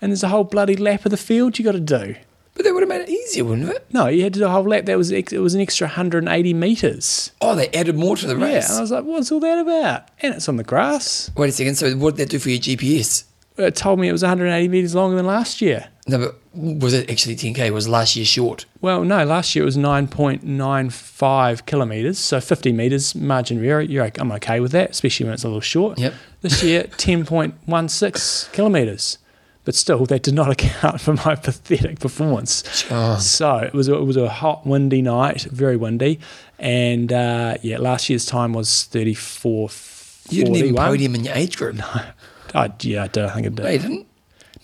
and 0.00 0.10
there's 0.12 0.22
a 0.22 0.28
whole 0.28 0.44
bloody 0.44 0.76
lap 0.76 1.04
of 1.04 1.10
the 1.10 1.16
field 1.16 1.58
you 1.58 1.64
got 1.64 1.72
to 1.72 1.80
do. 1.80 2.14
But 2.54 2.64
they 2.64 2.72
would 2.72 2.82
have 2.82 2.88
made 2.88 3.02
it 3.02 3.08
easier, 3.08 3.44
wouldn't 3.44 3.68
it? 3.70 3.86
No, 3.92 4.06
you 4.08 4.22
had 4.24 4.34
to 4.34 4.40
do 4.40 4.46
a 4.46 4.48
whole 4.50 4.64
lap. 4.64 4.84
That 4.86 4.98
was 4.98 5.12
ex- 5.12 5.32
it 5.32 5.38
was 5.38 5.54
an 5.54 5.60
extra 5.60 5.86
180 5.86 6.52
meters. 6.54 7.30
Oh, 7.40 7.54
they 7.54 7.68
added 7.68 7.96
more 7.96 8.16
to 8.16 8.26
the 8.26 8.36
Yeah, 8.36 8.44
race. 8.56 8.68
and 8.68 8.78
I 8.78 8.80
was 8.80 8.90
like, 8.90 9.04
what's 9.04 9.30
all 9.32 9.40
that 9.40 9.58
about? 9.58 10.08
And 10.20 10.34
it's 10.34 10.48
on 10.48 10.56
the 10.56 10.64
grass. 10.64 11.30
Wait 11.36 11.48
a 11.48 11.52
second. 11.52 11.76
So 11.76 11.92
what 11.96 12.16
did 12.16 12.26
that 12.26 12.30
do 12.30 12.38
for 12.38 12.50
your 12.50 12.58
GPS? 12.60 13.24
Uh, 13.58 13.64
it 13.64 13.76
told 13.76 13.98
me 14.00 14.08
it 14.08 14.12
was 14.12 14.22
180 14.22 14.68
meters 14.68 14.94
longer 14.94 15.16
than 15.16 15.26
last 15.26 15.60
year. 15.60 15.88
No, 16.06 16.18
but 16.18 16.36
was 16.54 16.92
it 16.92 17.08
actually 17.10 17.36
10k? 17.36 17.70
Was 17.72 17.86
last 17.88 18.16
year 18.16 18.24
short? 18.24 18.64
Well, 18.80 19.04
no, 19.04 19.24
last 19.24 19.54
year 19.54 19.62
it 19.62 19.66
was 19.66 19.76
9.95 19.76 21.66
kilometres, 21.66 22.18
so 22.18 22.40
50 22.40 22.72
metres 22.72 23.14
margin 23.14 23.58
of 23.58 23.64
error. 23.64 23.80
You're, 23.82 24.04
okay- 24.06 24.20
I'm 24.20 24.32
okay 24.32 24.60
with 24.60 24.72
that, 24.72 24.90
especially 24.90 25.24
when 25.26 25.34
it's 25.34 25.44
a 25.44 25.48
little 25.48 25.60
short. 25.60 25.98
Yep. 25.98 26.14
This 26.42 26.62
year, 26.62 26.84
10.16 26.84 28.52
kilometres. 28.52 29.18
But 29.64 29.74
still, 29.74 30.06
that 30.06 30.22
did 30.22 30.34
not 30.34 30.50
account 30.56 31.00
for 31.00 31.14
my 31.14 31.34
pathetic 31.34 32.00
performance. 32.00 32.84
John. 32.88 33.20
So 33.20 33.56
it 33.58 33.72
was, 33.72 33.88
a, 33.88 33.96
it 33.96 34.04
was 34.04 34.16
a 34.16 34.28
hot, 34.28 34.66
windy 34.66 35.02
night, 35.02 35.42
very 35.42 35.76
windy. 35.76 36.20
And 36.58 37.12
uh, 37.12 37.56
yeah, 37.62 37.78
last 37.78 38.08
year's 38.08 38.26
time 38.26 38.52
was 38.52 38.84
34. 38.84 39.70
You 40.30 40.44
didn't 40.44 40.56
even 40.56 40.74
41. 40.74 40.86
podium 40.86 41.14
in 41.14 41.24
your 41.24 41.34
age 41.34 41.56
group. 41.56 41.76
I, 42.54 42.72
yeah, 42.80 43.04
I 43.04 43.08
did. 43.08 43.24
I 43.24 43.34
think 43.34 43.46
I 43.46 43.50
did. 43.50 43.58
No, 43.58 43.64
didn't. 43.70 44.06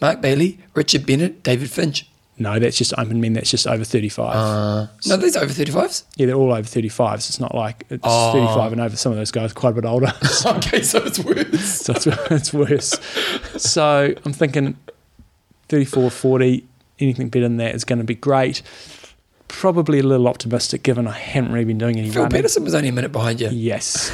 Mark 0.01 0.21
Bailey, 0.21 0.59
Richard 0.75 1.07
Bennett, 1.07 1.43
David 1.43 1.71
Finch. 1.71 2.09
No, 2.39 2.59
that's 2.59 2.77
just, 2.77 2.93
open 2.99 3.21
men. 3.21 3.33
that's 3.33 3.51
just 3.51 3.67
over 3.67 3.83
35. 3.83 4.37
Uh, 4.37 4.87
no, 5.07 5.17
these 5.17 5.37
are 5.37 5.45
over 5.45 5.53
35s. 5.53 6.05
Yeah, 6.17 6.27
they're 6.27 6.35
all 6.35 6.53
over 6.53 6.69
35s. 6.69 7.29
It's 7.31 7.41
not 7.41 7.55
like 7.55 7.85
it's 7.89 8.03
Oh. 8.05 8.33
35 8.33 8.73
and 8.73 8.81
over. 8.83 8.95
Some 8.97 9.13
of 9.13 9.17
those 9.19 9.31
guys 9.31 9.53
are 9.53 9.55
quite 9.55 9.71
a 9.71 9.73
bit 9.81 9.85
older. 9.87 10.13
okay, 10.47 10.83
so 10.83 10.99
it's 11.03 11.19
worse. 11.19 11.81
so 11.81 11.93
it's, 11.95 12.07
it's 12.07 12.53
worse. 12.53 12.91
So 13.57 14.13
I'm 14.25 14.33
thinking 14.35 14.77
34, 15.71 16.11
40, 16.11 16.67
anything 16.99 17.29
better 17.31 17.45
than 17.47 17.57
that 17.57 17.75
is 17.75 17.85
going 17.85 18.01
to 18.01 18.05
be 18.05 18.15
great. 18.15 18.61
Probably 19.49 20.01
a 20.01 20.03
little 20.03 20.29
optimistic 20.29 20.83
given 20.83 21.07
I 21.09 21.13
haven't 21.13 21.53
really 21.53 21.65
been 21.65 21.79
doing 21.79 21.97
any 21.99 22.11
Phil 22.11 22.25
running. 22.25 22.37
Pedersen 22.37 22.65
was 22.65 22.75
only 22.75 22.89
a 22.89 22.93
minute 22.93 23.13
behind 23.13 23.41
you. 23.41 23.49
Yes. 23.49 24.11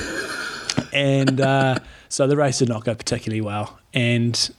and 0.92 1.40
uh, 1.40 1.78
so 2.08 2.26
the 2.28 2.36
race 2.36 2.58
did 2.60 2.68
not 2.68 2.84
go 2.84 2.94
particularly 2.94 3.40
well. 3.40 3.78
And 3.94 4.50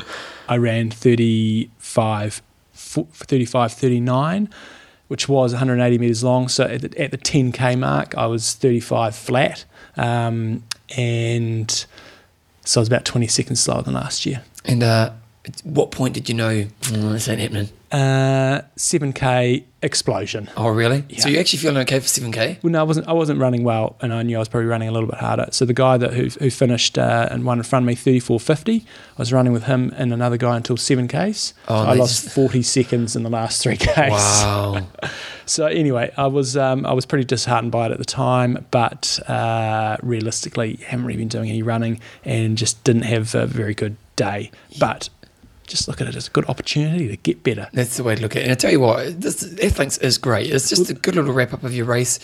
I 0.50 0.58
ran 0.58 0.90
35, 0.92 2.34
fo- 2.34 2.44
35 2.94 3.74
39, 3.74 4.50
which 5.08 5.28
was 5.28 5.54
180 5.54 5.98
metres 5.98 6.24
long. 6.24 6.48
So 6.48 6.66
at 6.66 6.82
the, 6.82 7.02
at 7.02 7.12
the 7.12 7.18
10k 7.18 7.78
mark, 7.78 8.16
I 8.16 8.26
was 8.28 8.54
35 8.54 9.16
flat. 9.16 9.66
Um, 9.98 10.64
and 10.96 11.86
so 12.66 12.80
I 12.80 12.82
was 12.82 12.88
about 12.88 13.06
20 13.06 13.28
seconds 13.28 13.60
slower 13.60 13.82
than 13.82 13.94
last 13.94 14.26
year. 14.26 14.44
And 14.66 14.84
uh, 14.84 15.12
at 15.46 15.62
what 15.64 15.92
point 15.92 16.14
did 16.14 16.30
you 16.30 16.36
know 16.36 16.66
"Mm, 16.82 17.12
this 17.12 17.28
ain't 17.28 17.42
happening? 17.42 17.70
Uh, 17.94 18.62
7k 18.76 19.64
explosion. 19.84 20.50
Oh, 20.58 20.68
really? 20.70 21.06
Yeah. 21.10 21.20
So 21.20 21.30
you're 21.30 21.40
actually 21.40 21.60
feeling 21.60 21.78
okay 21.78 22.00
for 22.00 22.08
7k? 22.08 22.64
Well, 22.64 22.72
no, 22.72 22.80
I 22.80 22.84
wasn't. 22.84 23.08
I 23.08 23.14
wasn't 23.14 23.40
running 23.40 23.64
well, 23.64 23.96
and 24.02 24.12
I 24.12 24.24
knew 24.24 24.36
I 24.36 24.40
was 24.40 24.50
probably 24.50 24.68
running 24.68 24.90
a 24.90 24.92
little 24.92 25.08
bit 25.08 25.20
harder. 25.20 25.48
So 25.52 25.64
the 25.66 25.76
guy 25.76 25.98
that 25.98 26.12
who, 26.14 26.24
who 26.40 26.50
finished 26.50 26.98
uh, 26.98 27.28
and 27.30 27.46
one 27.46 27.60
in 27.60 27.64
front 27.64 27.84
of 27.84 27.88
me, 27.88 27.94
thirty 27.94 28.20
four 28.20 28.40
fifty, 28.40 28.84
I 29.18 29.22
was 29.22 29.32
running 29.32 29.54
with 29.54 29.66
him 29.66 29.94
and 29.96 30.12
another 30.12 30.38
guy 30.38 30.58
until 30.58 30.76
seven 30.76 31.08
k's. 31.08 31.54
Oh, 31.68 31.84
so 31.84 31.90
I 31.90 31.94
lost 31.94 32.24
just- 32.24 32.34
forty 32.36 32.64
seconds 32.64 33.16
in 33.16 33.22
the 33.22 33.30
last 33.30 33.62
three 33.62 33.78
k's. 33.78 34.10
Wow. 34.10 34.88
So 35.46 35.66
anyway, 35.66 36.10
I 36.16 36.28
was 36.28 36.56
um, 36.56 36.86
I 36.86 36.94
was 36.94 37.06
pretty 37.06 37.26
disheartened 37.26 37.74
by 37.74 37.88
it 37.88 37.92
at 37.92 37.98
the 37.98 38.06
time, 38.06 38.66
but 38.72 39.20
uh, 39.30 39.98
realistically, 40.02 40.78
haven't 40.88 41.06
really 41.06 41.18
been 41.18 41.28
doing 41.28 41.50
any 41.50 41.62
running 41.62 42.00
and 42.24 42.58
just 42.58 42.82
didn't 42.86 43.02
have 43.02 43.36
a 43.36 43.46
very 43.46 43.74
good 43.74 43.98
day. 44.16 44.52
But 44.80 45.10
just 45.74 45.88
look 45.88 46.02
at 46.02 46.08
it 46.08 46.16
as 46.16 46.28
a 46.28 46.32
good 46.32 46.48
opportunity 46.48 47.08
to 47.08 47.18
get 47.18 47.42
better. 47.42 47.68
That's 47.74 47.98
the 47.98 48.04
way 48.04 48.16
to 48.16 48.22
look 48.22 48.36
at 48.36 48.44
it. 48.44 48.44
And 48.44 48.52
I 48.52 48.56
tell 48.56 48.72
you 48.72 48.80
what, 48.80 49.20
this 49.20 49.44
Athlinks 49.56 50.02
is 50.04 50.20
great. 50.20 50.52
It's 50.52 50.70
just 50.70 50.90
a 50.90 50.94
good 50.94 51.16
little 51.16 51.34
wrap 51.34 51.52
up 51.52 51.64
of 51.64 51.74
your 51.74 51.86
race. 51.86 52.20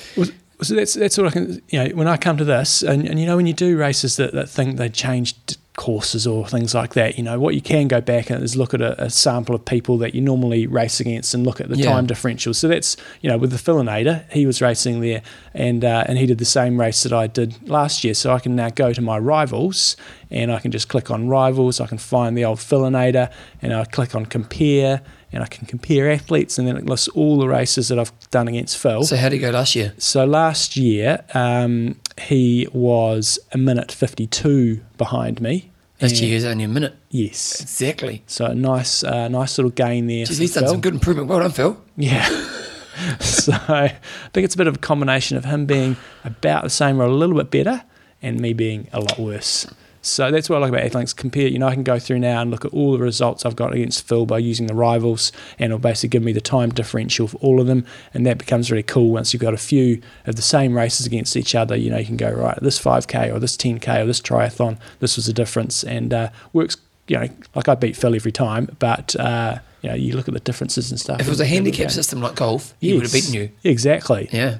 So 0.61 0.75
that's 0.75 0.93
that's 0.93 1.17
what 1.17 1.27
I 1.27 1.31
can. 1.31 1.61
You 1.69 1.83
know, 1.83 1.95
when 1.95 2.07
I 2.07 2.17
come 2.17 2.37
to 2.37 2.45
this, 2.45 2.83
and, 2.83 3.07
and 3.07 3.19
you 3.19 3.25
know, 3.25 3.37
when 3.37 3.47
you 3.47 3.53
do 3.53 3.77
races 3.77 4.17
that, 4.17 4.33
that 4.33 4.49
think 4.49 4.77
they 4.77 4.89
changed 4.89 5.57
courses 5.79 6.27
or 6.27 6.45
things 6.45 6.75
like 6.75 6.93
that, 6.93 7.17
you 7.17 7.23
know, 7.23 7.39
what 7.39 7.55
you 7.55 7.61
can 7.61 7.87
go 7.87 8.01
back 8.01 8.29
and 8.29 8.43
is 8.43 8.57
look 8.57 8.73
at 8.73 8.81
a, 8.81 9.01
a 9.05 9.09
sample 9.09 9.55
of 9.55 9.63
people 9.63 9.97
that 9.97 10.13
you 10.13 10.19
normally 10.19 10.67
race 10.67 10.99
against 10.99 11.33
and 11.33 11.45
look 11.45 11.61
at 11.61 11.69
the 11.69 11.77
Yeah. 11.77 11.85
time 11.93 12.05
differential. 12.05 12.53
So 12.53 12.67
that's 12.67 12.97
you 13.21 13.29
know, 13.29 13.37
with 13.37 13.51
the 13.51 13.57
Fillinator, 13.57 14.29
he 14.29 14.45
was 14.45 14.61
racing 14.61 14.99
there, 14.99 15.21
and 15.53 15.85
uh, 15.85 16.03
and 16.07 16.17
he 16.17 16.25
did 16.25 16.37
the 16.37 16.45
same 16.59 16.79
race 16.79 17.03
that 17.03 17.13
I 17.13 17.27
did 17.27 17.55
last 17.69 18.03
year. 18.03 18.13
So 18.13 18.33
I 18.33 18.39
can 18.39 18.55
now 18.57 18.69
go 18.69 18.91
to 18.91 19.01
my 19.01 19.17
rivals, 19.17 19.95
and 20.29 20.51
I 20.51 20.59
can 20.59 20.71
just 20.71 20.89
click 20.89 21.09
on 21.09 21.29
rivals. 21.29 21.79
I 21.79 21.87
can 21.87 21.97
find 21.97 22.37
the 22.37 22.43
old 22.43 22.59
Fillinator, 22.59 23.31
and 23.61 23.73
I 23.73 23.85
click 23.85 24.13
on 24.15 24.25
compare. 24.25 25.01
And 25.31 25.43
I 25.43 25.45
can 25.47 25.67
compare 25.67 26.09
athletes, 26.09 26.57
and 26.57 26.67
then 26.67 26.75
it 26.75 26.85
lists 26.85 27.07
all 27.09 27.37
the 27.37 27.47
races 27.47 27.89
that 27.89 27.99
I've 27.99 28.11
done 28.31 28.47
against 28.47 28.77
Phil. 28.77 29.03
So 29.03 29.15
how 29.15 29.29
did 29.29 29.35
it 29.35 29.39
go 29.39 29.51
last 29.51 29.75
year? 29.75 29.93
So 29.99 30.25
last 30.25 30.75
year, 30.75 31.23
um, 31.35 31.99
he 32.19 32.67
was 32.73 33.37
a 33.51 33.57
minute 33.57 33.91
52 33.91 34.81
behind 34.97 35.39
me. 35.39 35.69
Last 36.01 36.21
year 36.21 36.33
was 36.33 36.45
only 36.45 36.63
a 36.63 36.67
minute. 36.67 36.95
Yes. 37.09 37.61
Exactly. 37.61 38.23
So 38.25 38.45
a 38.45 38.55
nice, 38.55 39.03
uh, 39.03 39.27
nice 39.27 39.57
little 39.57 39.71
gain 39.71 40.07
there. 40.07 40.25
Jeez, 40.25 40.39
he's 40.39 40.53
done 40.53 40.63
Phil. 40.63 40.71
some 40.71 40.81
good 40.81 40.93
improvement. 40.93 41.27
Well 41.27 41.39
done, 41.39 41.51
Phil. 41.51 41.79
Yeah. 41.97 42.25
so 43.19 43.53
I 43.53 43.97
think 44.33 44.45
it's 44.45 44.55
a 44.55 44.57
bit 44.57 44.67
of 44.67 44.75
a 44.75 44.79
combination 44.79 45.37
of 45.37 45.45
him 45.45 45.65
being 45.65 45.97
about 46.23 46.63
the 46.63 46.69
same 46.69 47.01
or 47.01 47.05
a 47.05 47.13
little 47.13 47.35
bit 47.35 47.51
better 47.51 47.83
and 48.21 48.39
me 48.39 48.53
being 48.53 48.87
a 48.93 48.99
lot 48.99 49.19
worse. 49.19 49.67
So 50.01 50.31
that's 50.31 50.49
what 50.49 50.57
I 50.57 50.59
like 50.59 50.69
about 50.69 50.83
Athlinks. 50.83 51.15
Compare, 51.15 51.47
you 51.47 51.59
know, 51.59 51.67
I 51.67 51.73
can 51.73 51.83
go 51.83 51.99
through 51.99 52.19
now 52.19 52.41
and 52.41 52.49
look 52.49 52.63
at 52.63 52.73
all 52.73 52.93
the 52.93 52.99
results 52.99 53.45
I've 53.45 53.55
got 53.55 53.73
against 53.73 54.07
Phil 54.07 54.25
by 54.25 54.37
using 54.37 54.67
the 54.67 54.73
rivals, 54.73 55.31
and 55.57 55.71
it'll 55.71 55.79
basically 55.79 56.09
give 56.09 56.23
me 56.23 56.31
the 56.31 56.41
time 56.41 56.69
differential 56.69 57.27
for 57.27 57.37
all 57.37 57.59
of 57.59 57.67
them, 57.67 57.85
and 58.13 58.25
that 58.25 58.37
becomes 58.37 58.71
really 58.71 58.83
cool 58.83 59.09
once 59.11 59.33
you've 59.33 59.41
got 59.41 59.53
a 59.53 59.57
few 59.57 60.01
of 60.25 60.35
the 60.35 60.41
same 60.41 60.75
races 60.75 61.05
against 61.05 61.35
each 61.35 61.53
other. 61.53 61.75
You 61.75 61.89
know, 61.91 61.97
you 61.97 62.05
can 62.05 62.17
go 62.17 62.31
right 62.31 62.57
this 62.61 62.79
5k 62.79 63.33
or 63.33 63.39
this 63.39 63.57
10k 63.57 64.01
or 64.01 64.05
this 64.05 64.21
triathlon. 64.21 64.77
This 64.99 65.15
was 65.17 65.25
the 65.25 65.33
difference, 65.33 65.83
and 65.83 66.13
uh, 66.13 66.29
works. 66.53 66.77
You 67.07 67.17
know, 67.17 67.27
like 67.55 67.67
I 67.67 67.73
beat 67.73 67.97
Phil 67.97 68.13
every 68.13 68.31
time, 68.31 68.75
but 68.77 69.15
uh, 69.15 69.57
you 69.81 69.89
know, 69.89 69.95
you 69.95 70.15
look 70.15 70.27
at 70.27 70.33
the 70.33 70.39
differences 70.39 70.91
and 70.91 70.99
stuff. 70.99 71.19
If 71.19 71.27
it 71.27 71.29
was 71.29 71.39
a 71.39 71.43
and- 71.43 71.53
handicap 71.53 71.91
system 71.91 72.21
like 72.21 72.35
golf, 72.35 72.73
he 72.79 72.93
would 72.93 73.03
have 73.03 73.11
beaten 73.11 73.33
you. 73.33 73.49
Exactly. 73.63 74.29
Yeah. 74.31 74.59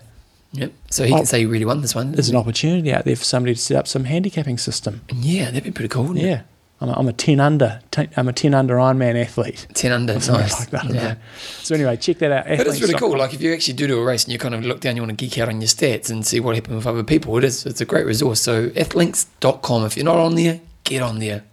Yep. 0.54 0.72
So 0.90 1.06
he 1.06 1.14
Oh. 1.14 1.18
can 1.18 1.26
say 1.26 1.40
he 1.40 1.46
really 1.46 1.66
won 1.66 1.82
this 1.82 1.94
one. 1.94 2.12
There's 2.12 2.30
an 2.30 2.36
opportunity 2.36 2.92
out 2.92 3.06
there 3.06 3.16
for 3.16 3.24
somebody 3.24 3.54
to 3.56 3.62
set 3.62 3.78
up 3.78 3.88
some 3.88 4.06
handicapping 4.06 4.58
system. 4.58 5.02
Yeah, 5.14 5.46
that'd 5.46 5.64
be 5.64 5.72
pretty 5.72 5.90
cool. 5.90 6.18
Yeah. 6.18 6.42
I'm 6.82 6.88
a, 6.90 6.94
I'm 6.94 7.08
a 7.10 7.14
10 7.14 7.42
under. 7.42 7.82
I'm 8.16 8.30
a 8.30 8.34
10 8.34 8.54
under 8.54 8.76
Ironman 8.76 9.22
athlete. 9.22 9.68
Ten 9.74 9.92
under. 9.92 10.14
Or 10.16 10.20
something 10.22 10.44
Nice. 10.44 10.60
like 10.62 10.70
that. 10.70 10.94
Yeah. 10.94 11.16
So 11.62 11.76
anyway, 11.76 11.98
check 11.98 12.20
that 12.20 12.32
out. 12.32 12.46
But 12.48 12.68
it's 12.68 12.80
really 12.82 12.94
cool. 12.94 13.18
Like 13.18 13.34
if 13.34 13.42
you 13.42 13.52
actually 13.54 13.74
do 13.74 13.86
do 13.86 14.00
a 14.00 14.04
race 14.06 14.24
and 14.24 14.32
you 14.32 14.40
kind 14.40 14.56
of 14.56 14.64
look 14.64 14.80
down, 14.80 14.96
you 14.96 15.02
want 15.02 15.10
to 15.10 15.16
geek 15.26 15.38
out 15.40 15.50
on 15.50 15.60
your 15.60 15.68
stats 15.68 16.10
and 16.10 16.26
see 16.26 16.40
what 16.40 16.56
happened 16.56 16.78
with 16.78 16.88
other 16.88 17.04
people. 17.04 17.38
It 17.38 17.44
is. 17.44 17.66
It's 17.66 17.82
a 17.82 17.86
great 17.86 18.06
resource. 18.06 18.40
So 18.40 18.70
athlinks.com. 18.70 19.86
If 19.86 19.98
you're 19.98 20.06
not 20.06 20.18
on 20.20 20.36
there, 20.36 20.62
get 20.86 21.02
on 21.02 21.20
there. 21.20 21.44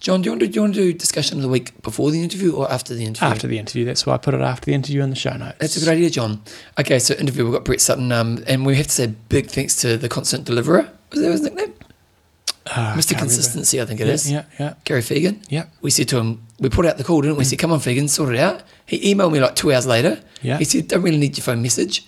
John, 0.00 0.22
do 0.22 0.26
you 0.26 0.30
want 0.32 0.40
to 0.40 0.46
do, 0.46 0.54
you 0.54 0.60
want 0.62 0.74
to 0.74 0.80
do 0.80 0.92
discussion 0.92 1.38
of 1.38 1.42
the 1.42 1.48
week 1.48 1.82
before 1.82 2.10
the 2.12 2.22
interview 2.22 2.52
or 2.54 2.70
after 2.70 2.94
the 2.94 3.04
interview? 3.04 3.28
After 3.28 3.48
the 3.48 3.58
interview. 3.58 3.84
That's 3.84 4.06
why 4.06 4.14
I 4.14 4.18
put 4.18 4.32
it 4.32 4.40
after 4.40 4.66
the 4.66 4.74
interview 4.74 5.02
in 5.02 5.10
the 5.10 5.16
show 5.16 5.32
notes. 5.36 5.56
That's 5.58 5.76
a 5.76 5.80
good 5.80 5.88
idea, 5.88 6.08
John. 6.10 6.40
Okay, 6.78 7.00
so 7.00 7.14
interview 7.14 7.44
we've 7.44 7.52
got 7.52 7.64
Brett 7.64 7.80
Sutton, 7.80 8.12
um, 8.12 8.42
and 8.46 8.64
we 8.64 8.76
have 8.76 8.86
to 8.86 8.92
say 8.92 9.06
big 9.28 9.48
thanks 9.48 9.74
to 9.82 9.96
the 9.96 10.08
constant 10.08 10.44
deliverer. 10.44 10.88
Was 11.10 11.20
that 11.20 11.30
his 11.32 11.40
nickname? 11.42 11.74
Ah, 12.70 12.94
Mr. 12.96 13.18
Consistency, 13.18 13.80
I 13.80 13.86
think 13.86 13.98
it 13.98 14.04
remember. 14.04 14.14
is. 14.14 14.30
Yeah, 14.30 14.44
yeah, 14.60 14.74
Gary 14.84 15.00
Fegan. 15.00 15.42
yeah. 15.48 15.64
We 15.80 15.90
said 15.90 16.06
to 16.08 16.18
him, 16.18 16.42
we 16.60 16.68
put 16.68 16.84
out 16.86 16.98
the 16.98 17.04
call, 17.04 17.22
didn't 17.22 17.36
we? 17.36 17.40
We 17.40 17.44
said, 17.44 17.58
come 17.58 17.72
on, 17.72 17.80
Fegan, 17.80 18.08
sort 18.10 18.32
it 18.34 18.38
out. 18.38 18.62
He 18.86 19.12
emailed 19.14 19.32
me 19.32 19.40
like 19.40 19.56
two 19.56 19.72
hours 19.72 19.86
later. 19.86 20.20
Yeah. 20.42 20.58
He 20.58 20.64
said, 20.64 20.86
don't 20.86 21.02
really 21.02 21.16
need 21.16 21.36
your 21.36 21.44
phone 21.44 21.62
message. 21.62 22.06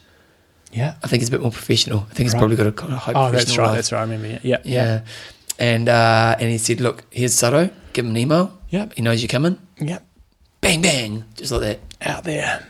Yeah. 0.71 0.95
I 1.03 1.09
think 1.09 1.23
he's 1.23 1.29
a 1.29 1.33
bit 1.33 1.41
more 1.41 1.51
professional. 1.51 2.01
I 2.01 2.15
think 2.15 2.19
he's 2.27 2.35
Right. 2.35 2.39
probably 2.41 2.57
got 2.57 2.67
a 2.67 2.73
kind 2.73 2.93
of 2.93 2.99
high 3.01 3.13
Oh, 3.17 3.31
that's 3.33 3.57
right. 3.57 3.67
life. 3.69 3.75
That's 3.77 3.91
right. 3.91 3.99
I 3.99 4.03
remember. 4.03 4.29
Yeah. 4.29 4.39
Yeah. 4.43 4.59
Yeah. 4.65 5.01
And 5.61 5.89
uh, 5.89 6.37
and 6.41 6.51
he 6.51 6.59
said, 6.59 6.81
look, 6.81 7.05
here's 7.11 7.35
Sutto. 7.35 7.71
Give 7.93 8.05
him 8.07 8.13
an 8.13 8.17
email. 8.17 8.59
Yep. 8.71 8.95
He 8.95 9.03
knows 9.03 9.23
you're 9.23 9.29
coming. 9.29 9.59
Yeah. 9.79 9.99
Bang, 10.63 10.81
bang. 10.81 11.25
Just 11.37 11.53
like 11.53 11.61
that. 11.61 11.81
Out 12.01 12.25
there. 12.25 12.67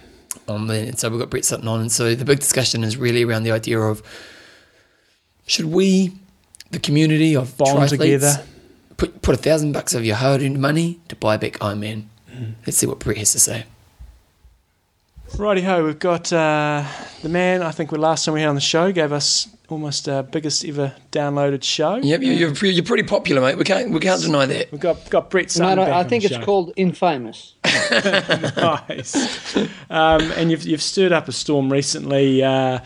Um, 0.48 0.68
and 0.70 0.98
so 0.98 1.08
we've 1.08 1.20
got 1.20 1.30
Brett 1.30 1.44
Sutton 1.44 1.68
on. 1.68 1.80
And 1.80 1.92
so 1.92 2.16
the 2.16 2.24
big 2.24 2.40
discussion 2.40 2.82
is 2.82 2.96
really 2.96 3.22
around 3.22 3.44
the 3.44 3.52
idea 3.52 3.78
of 3.78 4.02
should 5.46 5.66
we, 5.66 6.12
the 6.72 6.80
community 6.80 7.36
of 7.36 7.56
Bond 7.56 7.88
together. 7.88 8.44
put, 8.96 9.22
put 9.22 9.34
a 9.34 9.38
thousand 9.38 9.72
bucks 9.72 9.94
of 9.94 10.04
your 10.04 10.16
hard 10.16 10.42
earned 10.42 10.60
money 10.60 11.00
to 11.08 11.16
buy 11.16 11.36
back 11.36 11.54
Ironman? 11.54 12.04
Mm. 12.32 12.54
Let's 12.66 12.78
see 12.78 12.86
what 12.86 12.98
Brett 12.98 13.18
has 13.18 13.32
to 13.32 13.40
say. 13.40 13.64
Righty 15.38 15.62
ho, 15.62 15.84
we've 15.84 15.98
got 15.98 16.32
uh, 16.32 16.84
the 17.22 17.28
man. 17.30 17.62
I 17.62 17.70
think 17.70 17.90
the 17.90 17.98
last 17.98 18.24
time 18.24 18.34
we 18.34 18.40
had 18.40 18.48
on 18.50 18.54
the 18.56 18.60
show 18.60 18.92
gave 18.92 19.10
us 19.12 19.48
almost 19.70 20.06
our 20.08 20.22
biggest 20.22 20.64
ever 20.66 20.92
downloaded 21.12 21.62
show. 21.62 21.96
Yep, 21.96 22.20
you- 22.22 22.32
you're, 22.32 22.52
you're 22.66 22.84
pretty 22.84 23.04
popular, 23.04 23.40
mate. 23.40 23.56
We 23.56 23.64
can't 23.64 23.90
we 23.90 24.00
can't 24.00 24.20
deny 24.20 24.44
that. 24.46 24.70
We've 24.70 24.80
got 24.80 25.08
got 25.08 25.30
Brett 25.30 25.50
Sutton. 25.50 25.78
Mate, 25.78 25.84
back 25.86 25.94
I, 25.94 26.00
I 26.00 26.04
think 26.04 26.24
it's 26.24 26.34
show. 26.34 26.42
called 26.44 26.72
infamous. 26.76 27.54
nice. 27.90 29.56
Um, 29.88 30.20
and 30.32 30.50
you've, 30.50 30.64
you've 30.64 30.82
stirred 30.82 31.12
up 31.12 31.26
a 31.28 31.32
storm 31.32 31.72
recently 31.72 32.42
uh, 32.42 32.80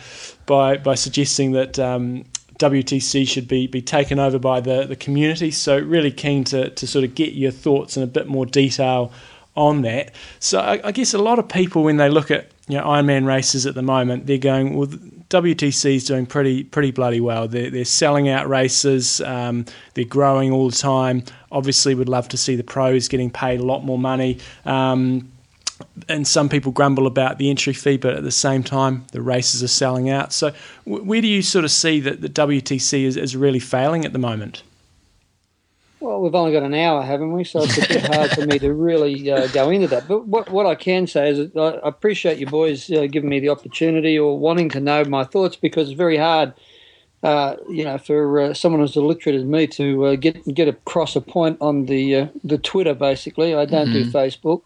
by 0.45 0.77
by 0.77 0.95
suggesting 0.95 1.51
that 1.53 1.77
um, 1.77 2.23
WTC 2.59 3.27
should 3.27 3.49
be, 3.49 3.67
be 3.67 3.81
taken 3.81 4.17
over 4.17 4.39
by 4.39 4.61
the, 4.61 4.85
the 4.85 4.95
community. 4.95 5.51
So 5.51 5.77
really 5.77 6.11
keen 6.11 6.45
to, 6.45 6.69
to 6.69 6.87
sort 6.87 7.03
of 7.03 7.15
get 7.15 7.33
your 7.33 7.51
thoughts 7.51 7.97
in 7.97 8.03
a 8.03 8.07
bit 8.07 8.27
more 8.27 8.45
detail 8.45 9.11
on 9.55 9.81
that. 9.83 10.13
So 10.39 10.59
I, 10.59 10.79
I 10.83 10.91
guess 10.91 11.13
a 11.13 11.17
lot 11.17 11.39
of 11.39 11.47
people 11.47 11.83
when 11.83 11.97
they 11.97 12.09
look 12.09 12.31
at 12.31 12.51
you 12.67 12.77
know 12.77 12.83
Ironman 12.83 13.25
races 13.25 13.65
at 13.65 13.75
the 13.75 13.81
moment, 13.81 14.27
they're 14.27 14.37
going 14.37 14.75
well. 14.75 14.89
WTC 15.29 15.95
is 15.95 16.05
doing 16.05 16.27
pretty 16.27 16.63
pretty 16.63 16.91
bloody 16.91 17.19
well. 17.19 17.47
They're, 17.47 17.71
they're 17.71 17.83
selling 17.83 18.29
out 18.29 18.47
races. 18.47 19.21
Um, 19.21 19.65
they're 19.95 20.05
growing 20.05 20.51
all 20.51 20.69
the 20.69 20.75
time. 20.75 21.23
Obviously, 21.51 21.95
would 21.95 22.09
love 22.09 22.29
to 22.29 22.37
see 22.37 22.55
the 22.55 22.63
pros 22.63 23.07
getting 23.07 23.31
paid 23.31 23.59
a 23.59 23.63
lot 23.63 23.83
more 23.83 23.97
money. 23.97 24.37
Um, 24.65 25.31
and 26.07 26.27
some 26.27 26.47
people 26.47 26.71
grumble 26.71 27.07
about 27.07 27.37
the 27.37 27.49
entry 27.49 27.73
fee, 27.73 27.97
but 27.97 28.13
at 28.13 28.23
the 28.23 28.31
same 28.31 28.63
time, 28.63 29.05
the 29.11 29.21
races 29.21 29.61
are 29.63 29.67
selling 29.67 30.09
out. 30.09 30.31
So, 30.31 30.53
where 30.85 31.21
do 31.21 31.27
you 31.27 31.41
sort 31.41 31.65
of 31.65 31.71
see 31.71 31.99
that 32.01 32.21
the 32.21 32.29
WTC 32.29 33.03
is, 33.03 33.17
is 33.17 33.35
really 33.35 33.59
failing 33.59 34.05
at 34.05 34.13
the 34.13 34.19
moment? 34.19 34.63
Well, 36.05 36.21
we've 36.21 36.35
only 36.35 36.51
got 36.51 36.61
an 36.61 36.75
hour, 36.75 37.01
haven't 37.01 37.31
we? 37.33 37.43
So 37.43 37.63
it's 37.63 37.79
a 37.79 37.87
bit 37.87 38.05
hard 38.05 38.29
for 38.29 38.45
me 38.45 38.59
to 38.59 38.71
really 38.71 39.31
uh, 39.31 39.47
go 39.47 39.71
into 39.71 39.87
that. 39.87 40.07
But 40.07 40.27
what, 40.27 40.51
what 40.51 40.67
I 40.67 40.75
can 40.75 41.07
say 41.07 41.31
is 41.31 41.49
that 41.49 41.81
I 41.83 41.87
appreciate 41.87 42.37
you 42.37 42.45
boys 42.45 42.91
uh, 42.91 43.07
giving 43.07 43.27
me 43.27 43.39
the 43.39 43.49
opportunity 43.49 44.19
or 44.19 44.37
wanting 44.37 44.69
to 44.69 44.79
know 44.79 45.03
my 45.05 45.23
thoughts 45.23 45.55
because 45.55 45.89
it's 45.89 45.97
very 45.97 46.17
hard, 46.17 46.53
uh, 47.23 47.55
you 47.71 47.83
know, 47.83 47.97
for 47.97 48.39
uh, 48.39 48.53
someone 48.53 48.83
as 48.83 48.95
illiterate 48.95 49.35
as 49.35 49.45
me 49.45 49.65
to 49.65 50.05
uh, 50.05 50.15
get 50.15 50.45
get 50.53 50.67
across 50.67 51.15
a 51.15 51.21
point 51.21 51.57
on 51.59 51.87
the 51.87 52.15
uh, 52.15 52.27
the 52.43 52.59
Twitter. 52.59 52.93
Basically, 52.93 53.55
I 53.55 53.65
don't 53.65 53.91
do 53.91 54.05
Facebook. 54.05 54.61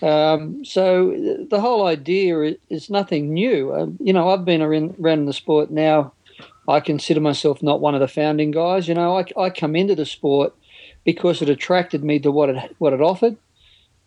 Um, 0.00 0.64
so 0.64 1.10
the 1.50 1.60
whole 1.60 1.86
idea 1.86 2.56
is, 2.70 2.88
nothing 2.88 3.34
new. 3.34 3.94
You 4.00 4.14
know, 4.14 4.30
I've 4.30 4.46
been 4.46 4.62
around, 4.62 4.94
around 4.98 5.26
the 5.26 5.34
sport 5.34 5.70
now 5.70 6.14
I 6.66 6.80
consider 6.80 7.20
myself 7.20 7.62
not 7.62 7.80
one 7.80 7.94
of 7.94 8.00
the 8.00 8.08
founding 8.08 8.50
guys. 8.50 8.88
You 8.88 8.94
know, 8.94 9.18
I, 9.18 9.26
I 9.38 9.50
come 9.50 9.76
into 9.76 9.94
the 9.94 10.06
sport 10.06 10.54
because 11.04 11.42
it 11.42 11.48
attracted 11.48 12.02
me 12.02 12.18
to 12.20 12.30
what 12.30 12.48
it 12.50 12.74
what 12.78 12.92
it 12.92 13.00
offered, 13.00 13.36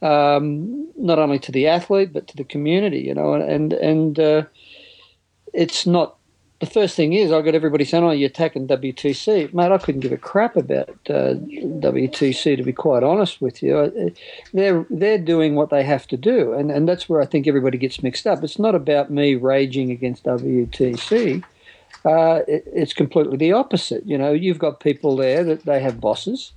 um, 0.01 0.89
not 0.97 1.19
only 1.19 1.39
to 1.39 1.51
the 1.51 1.67
athlete 1.67 2.13
but 2.13 2.27
to 2.27 2.37
the 2.37 2.43
community. 2.43 2.99
You 2.99 3.13
know, 3.13 3.33
and 3.33 3.73
and 3.73 4.19
uh, 4.19 4.43
it's 5.53 5.85
not 5.85 6.17
the 6.59 6.65
first 6.65 6.95
thing 6.95 7.13
is 7.13 7.31
I 7.31 7.41
got 7.43 7.53
everybody 7.53 7.85
saying, 7.85 8.03
"Oh, 8.03 8.11
you're 8.11 8.29
attacking 8.29 8.67
WTC, 8.67 9.53
mate." 9.53 9.71
I 9.71 9.77
couldn't 9.77 10.01
give 10.01 10.11
a 10.11 10.17
crap 10.17 10.55
about 10.55 10.89
uh, 11.09 11.35
WTC 11.35 12.57
to 12.57 12.63
be 12.63 12.73
quite 12.73 13.03
honest 13.03 13.39
with 13.41 13.61
you. 13.61 14.13
They're 14.53 14.85
they're 14.89 15.19
doing 15.19 15.53
what 15.53 15.69
they 15.69 15.83
have 15.83 16.07
to 16.07 16.17
do, 16.17 16.53
and 16.53 16.71
and 16.71 16.89
that's 16.89 17.07
where 17.07 17.21
I 17.21 17.27
think 17.27 17.47
everybody 17.47 17.77
gets 17.77 18.01
mixed 18.01 18.25
up. 18.25 18.43
It's 18.43 18.57
not 18.57 18.73
about 18.73 19.11
me 19.11 19.35
raging 19.35 19.91
against 19.91 20.23
WTC 20.23 21.43
uh, 22.05 22.41
it, 22.47 22.63
it's 22.67 22.93
completely 22.93 23.37
the 23.37 23.53
opposite. 23.53 24.05
You 24.05 24.17
know, 24.17 24.31
you've 24.31 24.59
got 24.59 24.79
people 24.79 25.15
there 25.15 25.43
that 25.43 25.65
they 25.65 25.81
have 25.81 25.99
bosses. 25.99 26.53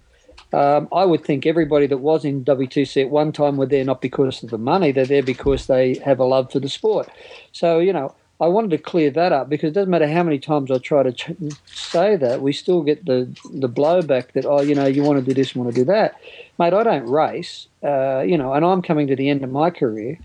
Um, 0.52 0.88
I 0.92 1.04
would 1.04 1.24
think 1.24 1.46
everybody 1.46 1.86
that 1.86 1.98
was 1.98 2.24
in 2.24 2.44
WTC 2.44 3.02
at 3.02 3.10
one 3.10 3.30
time 3.30 3.56
were 3.56 3.66
there 3.66 3.84
not 3.84 4.00
because 4.00 4.42
of 4.42 4.50
the 4.50 4.58
money; 4.58 4.92
they're 4.92 5.06
there 5.06 5.22
because 5.22 5.66
they 5.66 5.94
have 6.04 6.18
a 6.18 6.24
love 6.24 6.50
for 6.50 6.58
the 6.58 6.68
sport. 6.68 7.08
So, 7.52 7.78
you 7.78 7.92
know, 7.92 8.14
I 8.40 8.48
wanted 8.48 8.70
to 8.70 8.78
clear 8.78 9.10
that 9.10 9.32
up 9.32 9.48
because 9.48 9.68
it 9.68 9.74
doesn't 9.74 9.90
matter 9.90 10.08
how 10.08 10.22
many 10.22 10.38
times 10.38 10.70
I 10.70 10.78
try 10.78 11.02
to 11.02 11.12
ch- 11.12 11.32
say 11.66 12.16
that, 12.16 12.40
we 12.40 12.52
still 12.52 12.82
get 12.82 13.04
the 13.04 13.28
the 13.52 13.68
blowback 13.68 14.32
that 14.32 14.46
oh, 14.46 14.60
you 14.60 14.74
know, 14.74 14.86
you 14.86 15.02
want 15.02 15.18
to 15.18 15.24
do 15.24 15.34
this, 15.34 15.54
want 15.54 15.72
to 15.72 15.80
do 15.80 15.84
that, 15.84 16.14
mate. 16.58 16.72
I 16.72 16.82
don't 16.82 17.06
race, 17.06 17.68
uh, 17.84 18.20
you 18.20 18.38
know, 18.38 18.54
and 18.54 18.64
I'm 18.64 18.82
coming 18.82 19.06
to 19.08 19.16
the 19.16 19.28
end 19.28 19.44
of 19.44 19.50
my 19.50 19.70
career 19.70 20.18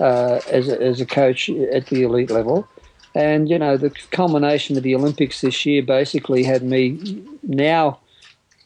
uh, 0.00 0.40
as 0.50 0.68
a, 0.68 0.80
as 0.80 1.00
a 1.00 1.06
coach 1.06 1.48
at 1.48 1.86
the 1.88 2.02
elite 2.02 2.30
level. 2.30 2.68
And 3.16 3.48
you 3.48 3.58
know, 3.58 3.78
the 3.78 3.90
culmination 4.10 4.76
of 4.76 4.82
the 4.82 4.94
Olympics 4.94 5.40
this 5.40 5.64
year 5.64 5.82
basically 5.82 6.44
had 6.44 6.62
me 6.62 7.24
now. 7.42 7.98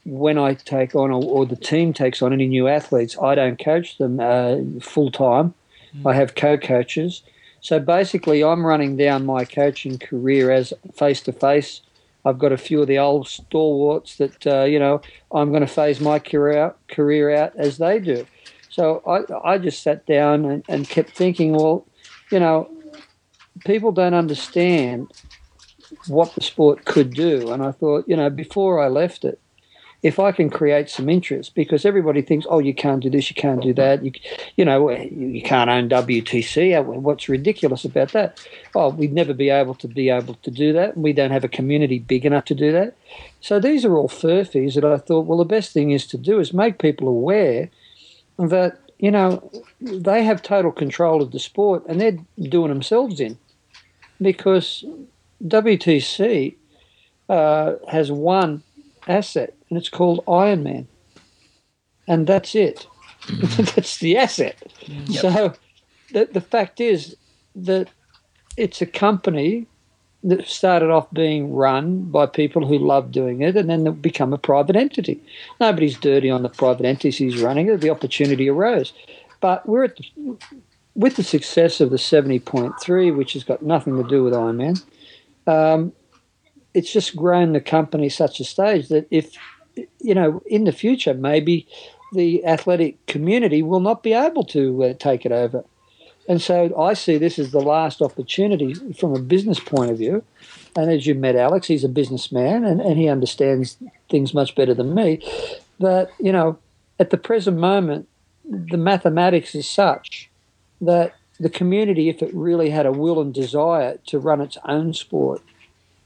When 0.05 0.39
I 0.39 0.55
take 0.55 0.95
on, 0.95 1.11
or, 1.11 1.23
or 1.23 1.47
the 1.47 1.57
team 1.57 1.93
takes 1.93 2.23
on 2.23 2.33
any 2.33 2.47
new 2.47 2.67
athletes, 2.67 3.17
I 3.23 3.35
don't 3.35 3.63
coach 3.63 3.99
them 3.99 4.19
uh, 4.19 4.57
full 4.81 5.11
time. 5.11 5.55
I 6.07 6.15
have 6.15 6.35
co-coaches. 6.35 7.23
So 7.61 7.79
basically, 7.79 8.43
I'm 8.43 8.67
running 8.67 8.97
down 8.97 9.27
my 9.27 9.45
coaching 9.45 9.99
career 9.99 10.51
as 10.51 10.73
face 10.95 11.21
to 11.23 11.33
face. 11.33 11.83
I've 12.25 12.39
got 12.39 12.51
a 12.51 12.57
few 12.57 12.81
of 12.81 12.89
the 12.89 12.99
old 12.99 13.29
stalwarts 13.29 14.17
that 14.17 14.47
uh, 14.47 14.65
you 14.65 14.79
know 14.79 15.01
I'm 15.33 15.51
going 15.51 15.61
to 15.61 15.67
phase 15.67 16.01
my 16.01 16.19
career 16.19 16.59
out, 16.59 16.79
career 16.89 17.37
out 17.37 17.55
as 17.57 17.79
they 17.79 18.01
do. 18.01 18.27
So 18.71 19.03
I, 19.07 19.53
I 19.53 19.59
just 19.59 19.83
sat 19.83 20.07
down 20.07 20.45
and, 20.45 20.65
and 20.69 20.89
kept 20.89 21.11
thinking, 21.11 21.53
well, 21.53 21.85
you 22.31 22.41
know, 22.41 22.71
people 23.65 23.93
don't 23.93 24.15
understand 24.15 25.11
what 26.07 26.35
the 26.35 26.41
sport 26.41 26.85
could 26.85 27.13
do. 27.13 27.53
And 27.53 27.63
I 27.63 27.73
thought, 27.73 28.05
you 28.09 28.17
know, 28.17 28.31
before 28.31 28.83
I 28.83 28.89
left 28.89 29.25
it, 29.25 29.41
if 30.03 30.19
I 30.19 30.33
can 30.33 30.49
create 30.49 30.89
some 30.89 31.11
interest, 31.11 31.55
because 31.55 31.85
everybody 31.85 32.23
thinks, 32.23 32.47
oh, 32.49 32.59
you 32.59 32.73
can't 32.73 33.03
do 33.03 33.11
this, 33.11 33.29
you 33.29 33.35
can't 33.35 33.61
do 33.61 33.75
that, 33.75 34.03
you, 34.03 34.13
you 34.57 34.65
know, 34.65 34.89
you, 34.91 35.43
can't 35.43 35.69
own 35.69 35.91
WTC. 35.91 36.79
Uh, 36.79 36.83
what's 36.83 37.29
ridiculous 37.29 37.85
about 37.85 38.13
that? 38.13 38.41
Oh, 38.75 38.89
we'd 38.89 39.13
never 39.13 39.35
be 39.35 39.51
able 39.51 39.75
to 39.75 39.89
be 39.89 40.09
able 40.09 40.35
to 40.35 40.51
do 40.51 40.73
that. 40.73 40.97
We 40.97 41.13
don't 41.13 41.33
have 41.33 41.45
a 41.45 41.49
community 41.49 41.99
big 41.99 42.25
enough 42.25 42.47
to 42.47 42.55
do 42.55 42.73
that. 42.73 42.97
So 43.43 43.61
these 43.61 43.85
are 43.85 43.95
all 43.95 44.09
furphies 44.09 44.75
that 44.75 44.87
I 44.87 44.97
thought, 44.97 45.27
well, 45.27 45.39
the 45.39 45.45
best 45.45 45.73
thing 45.73 45.91
is 45.91 46.07
to 46.09 46.17
do 46.17 46.41
is 46.41 46.55
make 46.55 46.79
people 46.79 47.07
aware 47.07 47.69
that 48.39 48.79
you 49.01 49.11
know 49.11 49.51
they 49.81 50.23
have 50.23 50.43
total 50.43 50.71
control 50.71 51.23
of 51.23 51.33
the 51.33 51.39
sport 51.39 51.83
and 51.89 52.01
they're 52.01 52.19
doing 52.39 52.69
themselves 52.69 53.19
in 53.19 53.39
because 54.21 54.85
WTC 55.43 56.55
uh, 57.29 57.75
has 57.89 58.13
one 58.13 58.63
asset 59.09 59.55
and 59.69 59.79
it's 59.79 59.89
called 59.89 60.25
Ironman, 60.27 60.87
and 62.07 62.27
that's 62.27 62.55
it. 62.55 62.87
that's 63.75 63.99
the 63.99 64.17
asset. 64.19 64.57
So 65.21 65.55
the 66.13 66.29
the 66.31 66.41
fact 66.41 66.81
is 66.81 67.17
that 67.55 67.89
it's 68.57 68.83
a 68.83 68.87
company 68.87 69.67
that 70.23 70.47
started 70.47 70.91
off 70.91 71.11
being 71.13 71.53
run 71.53 72.05
by 72.05 72.27
people 72.27 72.67
who 72.67 72.79
love 72.79 73.11
doing 73.11 73.41
it 73.41 73.57
and 73.57 73.71
then 73.71 73.91
become 73.95 74.33
a 74.33 74.39
private 74.39 74.77
entity. 74.77 75.23
Nobody's 75.59 75.99
dirty 75.99 76.29
on 76.29 76.43
the 76.43 76.49
private 76.51 76.85
entities 76.85 77.41
running 77.41 77.69
it. 77.69 77.81
The 77.81 77.91
opportunity 77.91 78.49
arose. 78.49 78.93
But 79.41 79.67
we're 79.67 79.85
at 79.85 79.97
the, 79.97 80.37
with 80.95 81.17
the 81.17 81.23
success 81.23 81.81
of 81.81 81.91
the 81.91 81.97
70.3, 81.97 83.17
which 83.17 83.33
has 83.33 83.45
got 83.45 83.63
nothing 83.63 83.97
to 83.97 84.09
do 84.09 84.23
with 84.23 84.35
Ironman, 84.35 84.83
um, 85.47 85.93
it's 86.75 86.93
just 86.93 87.17
grown 87.17 87.53
the 87.53 87.61
company 87.61 88.09
such 88.09 88.41
a 88.41 88.45
stage 88.45 88.89
that 88.89 89.09
if, 89.11 89.35
you 90.01 90.15
know, 90.15 90.43
in 90.47 90.65
the 90.65 90.73
future, 90.73 91.15
maybe 91.15 91.67
the 92.13 92.45
athletic 92.45 93.05
community 93.07 93.63
will 93.63 93.81
not 93.81 94.03
be 94.03 94.13
able 94.13 94.45
to 94.45 94.85
uh, 94.85 94.95
take 94.95 95.25
it 95.25 95.33
over. 95.33 95.65
And 96.29 96.41
so 96.41 96.79
I 96.79 96.95
see 96.95 97.19
this 97.19 97.39
as 97.39 97.51
the 97.51 97.61
last 97.61 98.03
opportunity 98.03 98.75
from 98.95 99.15
a 99.15 99.21
business 99.21 99.59
point 99.59 99.91
of 99.91 99.99
view. 99.99 100.23
And 100.77 100.91
as 100.91 101.07
you 101.07 101.15
met 101.15 101.35
Alex, 101.35 101.67
he's 101.67 101.85
a 101.85 101.89
businessman 101.89 102.65
and, 102.65 102.81
and 102.81 102.97
he 102.97 103.09
understands 103.09 103.77
things 104.09 104.33
much 104.33 104.55
better 104.55 104.75
than 104.75 104.95
me. 104.95 105.21
That, 105.81 106.11
you 106.21 106.31
know, 106.31 106.59
at 106.99 107.11
the 107.11 107.17
present 107.17 107.59
moment, 107.59 108.09
the 108.45 108.77
mathematics 108.77 109.55
is 109.55 109.69
such 109.69 110.31
that 110.81 111.15
the 111.39 111.51
community, 111.51 112.09
if 112.09 112.23
it 112.23 112.33
really 112.35 112.71
had 112.71 112.87
a 112.87 112.93
will 112.93 113.21
and 113.21 113.33
desire 113.33 113.99
to 114.07 114.19
run 114.19 114.41
its 114.41 114.59
own 114.67 114.93
sport, 114.93 115.43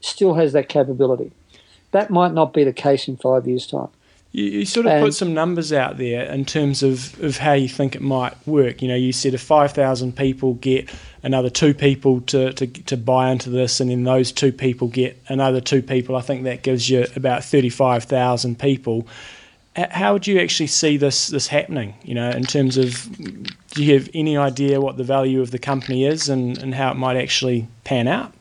still 0.00 0.34
has 0.34 0.52
that 0.52 0.68
capability. 0.68 1.32
That 1.90 2.10
might 2.10 2.32
not 2.32 2.52
be 2.52 2.64
the 2.64 2.72
case 2.72 3.08
in 3.08 3.16
five 3.16 3.46
years' 3.46 3.66
time. 3.66 3.88
You, 4.34 4.46
you 4.46 4.66
sort 4.66 4.86
of 4.86 4.92
And- 4.92 5.04
put 5.04 5.14
some 5.14 5.32
numbers 5.32 5.72
out 5.72 5.96
there 5.96 6.24
in 6.24 6.44
terms 6.44 6.82
of, 6.82 7.22
of 7.22 7.38
how 7.38 7.52
you 7.52 7.68
think 7.68 7.94
it 7.94 8.02
might 8.02 8.34
work. 8.48 8.82
You 8.82 8.88
know, 8.88 8.96
you 8.96 9.12
said 9.12 9.32
if 9.32 9.40
5,000 9.40 10.16
people 10.16 10.54
get 10.54 10.90
another 11.22 11.48
two 11.48 11.72
people 11.72 12.20
to, 12.22 12.52
to, 12.52 12.66
to 12.66 12.96
buy 12.96 13.30
into 13.30 13.48
this, 13.48 13.78
and 13.78 13.90
then 13.90 14.02
those 14.02 14.32
two 14.32 14.50
people 14.50 14.88
get 14.88 15.22
another 15.28 15.60
two 15.60 15.82
people, 15.82 16.16
I 16.16 16.20
think 16.20 16.42
that 16.44 16.64
gives 16.64 16.90
you 16.90 17.06
about 17.14 17.44
35,000 17.44 18.58
people. 18.58 19.06
How 19.76 20.12
would 20.12 20.26
you 20.26 20.40
actually 20.40 20.66
see 20.66 20.96
this, 20.96 21.28
this 21.28 21.46
happening? 21.46 21.94
You 22.02 22.14
know, 22.14 22.30
in 22.30 22.42
terms 22.42 22.76
of, 22.76 23.08
do 23.70 23.84
you 23.84 23.94
have 23.94 24.08
any 24.14 24.36
idea 24.36 24.80
what 24.80 24.96
the 24.96 25.04
value 25.04 25.42
of 25.42 25.52
the 25.52 25.58
company 25.60 26.06
is 26.06 26.28
and, 26.28 26.58
and 26.58 26.74
how 26.74 26.90
it 26.90 26.94
might 26.96 27.16
actually 27.16 27.68
pan 27.84 28.08
out? 28.08 28.32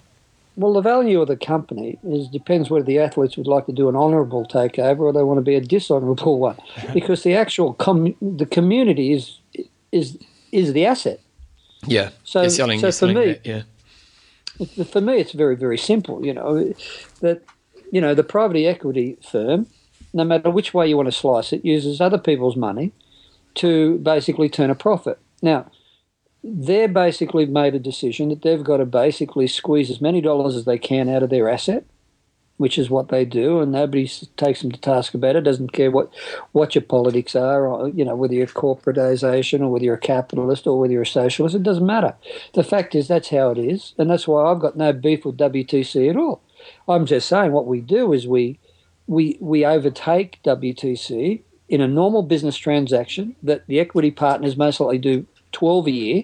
Well, 0.56 0.74
the 0.74 0.82
value 0.82 1.20
of 1.20 1.28
the 1.28 1.38
company 1.38 1.98
is 2.04 2.28
depends 2.28 2.70
whether 2.70 2.86
the 2.86 3.00
athletes 3.00 3.38
would 3.38 3.48
like 3.48 3.66
to 3.66 3.72
do 3.72 3.89
an 3.89 3.96
honourable 3.96 4.46
takeover 4.46 5.00
or 5.00 5.13
they 5.13 5.24
want 5.24 5.39
to 5.39 5.42
be 5.42 5.56
a 5.56 5.62
dishonourable 5.62 6.39
one, 6.39 6.58
because 6.94 7.24
the 7.24 7.34
actual 7.34 7.74
com- 7.74 8.16
the 8.22 8.46
community 8.46 9.13
is 9.13 9.39
is 9.92 10.18
is 10.52 10.74
the 10.74 10.86
asset. 10.86 11.20
Yeah. 11.86 12.10
So, 12.24 12.48
selling, 12.48 12.80
so 12.80 12.92
for 12.92 13.08
me, 13.08 13.39
that, 13.44 13.46
yeah. 13.46 14.84
for 14.86 15.02
me, 15.02 15.18
it's 15.18 15.34
very, 15.34 15.56
very 15.56 15.78
simple. 15.78 16.26
You 16.26 16.34
know, 16.34 16.74
that 17.22 17.42
you 17.92 18.00
know 18.00 18.13
the 18.13 18.24
private 18.24 18.66
equity 18.66 19.18
firm, 19.22 19.68
no 20.13 20.24
matter 20.24 20.50
which 20.50 20.74
way 20.74 20.88
you 20.88 20.96
want 20.96 21.08
to 21.08 21.12
slice 21.12 21.52
it, 21.52 21.66
uses 21.66 22.00
other 22.00 22.18
people's 22.18 22.56
money 22.56 22.92
to 23.56 23.98
basically 24.00 24.50
turn 24.50 24.70
a 24.70 24.76
profit. 24.76 25.20
Now, 25.42 25.70
they're 26.44 26.90
basically 26.90 27.46
made 27.46 27.74
a 27.74 27.80
decision 27.80 28.30
that 28.30 28.42
they've 28.42 28.64
got 28.64 28.78
to 28.78 28.86
basically 28.86 29.48
squeeze 29.48 29.90
as 29.90 30.02
many 30.02 30.20
dollars 30.20 30.56
as 30.56 30.66
they 30.66 30.78
can 30.78 31.08
out 31.08 31.24
of 31.24 31.30
their 31.30 31.50
asset, 31.50 31.86
which 32.58 32.78
is 32.78 32.90
what 32.90 33.08
they 33.08 33.24
do, 33.24 33.62
and 33.62 33.72
nobody 33.72 34.08
takes 34.36 34.62
them 34.62 34.72
to 34.72 34.80
task 34.80 35.14
about 35.14 35.38
it. 35.38 35.46
Doesn't 35.46 35.72
care 35.72 35.90
what 35.90 36.12
what 36.52 36.76
your 36.76 36.82
politics 36.82 37.36
are, 37.36 37.66
or, 37.66 37.88
you 37.90 38.04
know, 38.04 38.16
whether 38.16 38.34
you're 38.34 38.48
corporatization 38.48 39.62
or 39.62 39.70
whether 39.70 39.86
you're 39.86 39.96
a 39.96 40.00
capitalist 40.00 40.68
or 40.68 40.80
whether 40.80 40.92
you're 40.92 41.04
a 41.04 41.08
socialist. 41.08 41.56
It 41.56 41.64
doesn't 41.64 41.86
matter. 41.86 42.14
The 42.54 42.64
fact 42.64 42.94
is 42.94 43.08
that's 43.08 43.30
how 43.30 43.52
it 43.52 43.58
is, 43.58 43.94
and 43.98 44.10
that's 44.10 44.28
why 44.28 44.52
I've 44.52 44.60
got 44.60 44.76
no 44.76 44.92
beef 44.92 45.26
with 45.26 45.38
WTC 45.38 46.10
at 46.10 46.18
all. 46.18 46.42
I'm 46.88 47.06
just 47.06 47.30
saying 47.30 47.54
what 47.54 47.68
we 47.68 47.80
do 47.80 48.12
is 48.12 48.28
we 48.28 48.60
we 49.08 49.38
we 49.40 49.66
overtake 49.66 50.40
WTC 50.44 51.42
in 51.70 51.80
a 51.80 51.88
normal 51.88 52.22
business 52.22 52.58
transaction 52.58 53.36
that 53.42 53.66
the 53.68 53.80
equity 53.80 54.12
partners 54.12 54.58
most 54.58 54.82
likely 54.82 54.98
do 54.98 55.26
12 55.54 55.88
a 55.88 55.92
year 55.92 56.24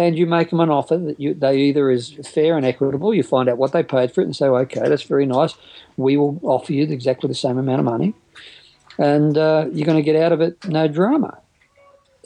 and 0.00 0.16
you 0.16 0.26
make 0.26 0.48
them 0.48 0.60
an 0.60 0.70
offer 0.70 0.96
that 0.96 1.20
you, 1.20 1.34
they 1.34 1.58
either 1.58 1.90
is 1.90 2.14
fair 2.24 2.56
and 2.56 2.64
equitable. 2.64 3.12
You 3.12 3.22
find 3.22 3.50
out 3.50 3.58
what 3.58 3.72
they 3.72 3.82
paid 3.82 4.10
for 4.10 4.22
it 4.22 4.24
and 4.24 4.34
say, 4.34 4.46
okay, 4.46 4.88
that's 4.88 5.02
very 5.02 5.26
nice. 5.26 5.54
We 5.98 6.16
will 6.16 6.40
offer 6.42 6.72
you 6.72 6.84
exactly 6.84 7.28
the 7.28 7.34
same 7.34 7.58
amount 7.58 7.80
of 7.80 7.84
money, 7.84 8.14
and 8.96 9.36
uh, 9.36 9.66
you're 9.70 9.84
going 9.84 9.98
to 9.98 10.02
get 10.02 10.16
out 10.16 10.32
of 10.32 10.40
it 10.40 10.64
no 10.66 10.88
drama. 10.88 11.38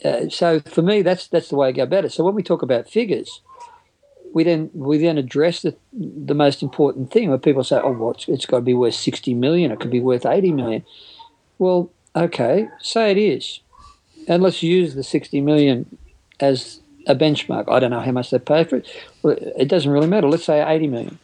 Uh, 0.05 0.29
so 0.29 0.61
for 0.61 0.83
me, 0.83 1.03
that's 1.03 1.27
that's 1.27 1.49
the 1.49 1.57
way 1.57 1.69
I 1.69 1.73
go 1.73 1.83
about 1.83 2.05
it. 2.05 2.13
So 2.13 2.23
when 2.23 2.37
we 2.37 2.45
talk 2.45 2.63
about 2.63 2.89
figures, 2.89 3.41
we 4.33 4.45
then 4.45 4.71
we 4.73 4.99
then 4.99 5.19
address 5.19 5.63
the 5.63 5.75
the 5.93 6.35
most 6.35 6.63
important 6.63 7.11
thing. 7.11 7.29
Where 7.29 7.39
people 7.39 7.65
say, 7.65 7.81
oh, 7.83 7.91
well, 7.91 8.17
it's, 8.29 8.47
got 8.47 8.59
to 8.59 8.63
be 8.63 8.75
worth 8.75 8.95
sixty 8.95 9.35
million. 9.35 9.73
It 9.73 9.81
could 9.81 9.91
be 9.91 10.01
worth 10.01 10.27
eighty 10.27 10.53
million. 10.53 10.85
Well, 11.59 11.91
okay, 12.15 12.69
say 12.81 13.11
it 13.11 13.19
is, 13.19 13.59
and 14.29 14.45
let's 14.45 14.63
use 14.63 14.95
the 14.95 15.03
sixty 15.03 15.41
million 15.41 15.99
as 16.39 16.81
a 17.07 17.15
benchmark. 17.15 17.65
I 17.69 17.81
don't 17.81 17.91
know 17.91 18.01
how 18.01 18.13
much 18.13 18.31
they 18.31 18.39
pay 18.39 18.65
for 18.65 18.77
it. 18.77 18.89
It 19.25 19.69
doesn't 19.69 19.91
really 19.91 20.07
matter. 20.07 20.29
Let's 20.29 20.45
say 20.45 20.63
80 20.63 20.87
million. 20.89 21.19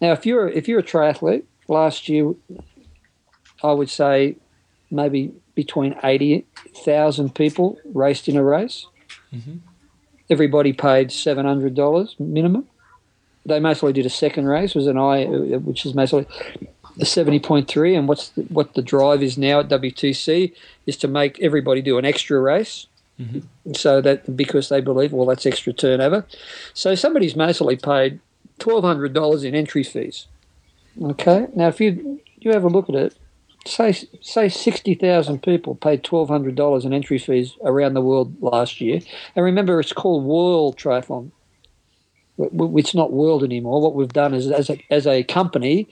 Now, 0.00 0.12
if 0.12 0.24
you're 0.24 0.48
if 0.48 0.68
you're 0.68 0.80
a 0.80 0.84
triathlete, 0.84 1.44
last 1.68 2.08
year, 2.08 2.34
I 3.62 3.72
would 3.72 3.90
say 3.90 4.36
maybe 4.90 5.32
between 5.54 5.94
80,000 6.02 7.34
people 7.34 7.78
raced 7.84 8.28
in 8.28 8.36
a 8.36 8.42
race. 8.42 8.86
Mm-hmm. 9.32 9.58
Everybody 10.28 10.72
paid 10.72 11.08
$700 11.08 12.20
minimum. 12.20 12.66
They 13.44 13.60
mostly 13.60 13.92
did 13.92 14.06
a 14.06 14.10
second 14.10 14.46
race, 14.46 14.74
was 14.74 14.86
an 14.86 14.98
I, 14.98 15.24
which 15.24 15.84
is 15.84 15.94
mostly 15.94 16.26
a 16.98 17.04
70.3. 17.04 17.98
And 17.98 18.08
what's 18.08 18.30
the, 18.30 18.42
what 18.42 18.74
the 18.74 18.82
drive 18.82 19.22
is 19.22 19.36
now 19.36 19.60
at 19.60 19.68
WTC 19.68 20.52
is 20.86 20.96
to 20.98 21.08
make 21.08 21.40
everybody 21.40 21.82
do 21.82 21.98
an 21.98 22.04
extra 22.04 22.40
race 22.40 22.86
Mm-hmm. 23.20 23.72
So 23.74 24.00
that 24.00 24.34
because 24.34 24.70
they 24.70 24.80
believe, 24.80 25.12
well, 25.12 25.26
that's 25.26 25.44
extra 25.44 25.74
turnover. 25.74 26.24
So 26.72 26.94
somebody's 26.94 27.36
mostly 27.36 27.76
paid 27.76 28.18
twelve 28.58 28.82
hundred 28.82 29.12
dollars 29.12 29.44
in 29.44 29.54
entry 29.54 29.84
fees. 29.84 30.26
Okay, 31.00 31.46
now 31.54 31.68
if 31.68 31.80
you 31.80 32.22
you 32.38 32.52
have 32.52 32.64
a 32.64 32.68
look 32.68 32.88
at 32.88 32.94
it, 32.94 33.14
say 33.66 33.92
say 34.22 34.48
sixty 34.48 34.94
thousand 34.94 35.42
people 35.42 35.74
paid 35.74 36.02
twelve 36.02 36.28
hundred 36.28 36.54
dollars 36.54 36.86
in 36.86 36.94
entry 36.94 37.18
fees 37.18 37.56
around 37.62 37.92
the 37.92 38.00
world 38.00 38.34
last 38.42 38.80
year, 38.80 39.00
and 39.36 39.44
remember 39.44 39.78
it's 39.80 39.92
called 39.92 40.24
World 40.24 40.78
Triathlon. 40.78 41.30
It's 42.38 42.94
not 42.94 43.12
world 43.12 43.44
anymore. 43.44 43.82
What 43.82 43.94
we've 43.94 44.08
done 44.08 44.32
is, 44.32 44.50
as 44.50 44.70
a, 44.70 44.82
as 44.88 45.06
a 45.06 45.22
company, 45.24 45.86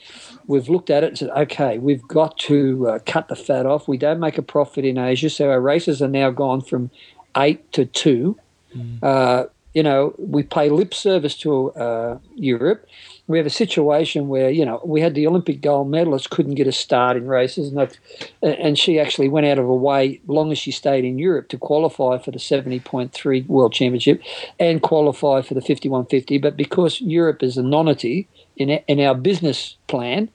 we've 0.46 0.70
looked 0.70 0.88
at 0.88 1.04
it 1.04 1.08
and 1.08 1.18
said, 1.18 1.28
okay, 1.36 1.76
we've 1.76 2.08
got 2.08 2.38
to 2.38 2.88
uh, 2.88 2.98
cut 3.04 3.28
the 3.28 3.36
fat 3.36 3.66
off. 3.66 3.86
We 3.86 3.98
don't 3.98 4.18
make 4.18 4.38
a 4.38 4.42
profit 4.42 4.86
in 4.86 4.96
Asia, 4.96 5.28
so 5.28 5.50
our 5.50 5.60
races 5.60 6.00
are 6.00 6.08
now 6.08 6.30
gone 6.30 6.62
from 6.62 6.90
eight 7.38 7.70
to 7.72 7.87
two. 7.87 8.38
Mm. 8.74 9.03
Uh, 9.03 9.46
you 9.74 9.83
know, 9.83 10.14
we 10.18 10.42
pay 10.42 10.70
lip 10.70 10.92
service 10.92 11.37
to 11.37 11.70
uh, 11.72 12.18
Europe. 12.35 12.87
We 13.27 13.37
have 13.37 13.46
a 13.46 13.51
situation 13.51 14.29
where 14.29 14.51
you 14.51 14.64
know 14.64 14.81
we 14.85 15.01
had 15.01 15.14
the 15.14 15.27
Olympic 15.27 15.61
gold 15.61 15.88
medalist 15.90 16.31
couldn't 16.31 16.55
get 16.55 16.66
a 16.66 16.72
start 16.72 17.16
in 17.16 17.29
races, 17.29 17.70
and 17.70 17.96
and 18.42 18.79
she 18.79 18.98
actually 18.98 19.29
went 19.29 19.46
out 19.46 19.59
of 19.59 19.66
her 19.66 19.72
way, 19.74 20.20
long 20.27 20.51
as 20.51 20.59
she 20.59 20.72
stayed 20.72 21.05
in 21.05 21.18
Europe, 21.18 21.48
to 21.51 21.59
qualify 21.59 22.18
for 22.18 22.31
the 22.31 22.38
seventy 22.38 22.81
point 22.81 23.12
three 23.12 23.42
World 23.42 23.74
Championship, 23.74 24.22
and 24.59 24.83
qualify 24.83 25.42
for 25.42 25.55
the 25.55 25.61
fifty 25.61 25.88
one 25.88 26.07
fifty. 26.07 26.38
But 26.38 26.57
because 26.57 27.01
Europe 27.01 27.42
is 27.42 27.59
a 27.59 27.62
nonity 27.62 28.27
in 28.57 28.70
in 28.70 28.98
our 29.01 29.14
business 29.14 29.77
plan, 29.87 30.31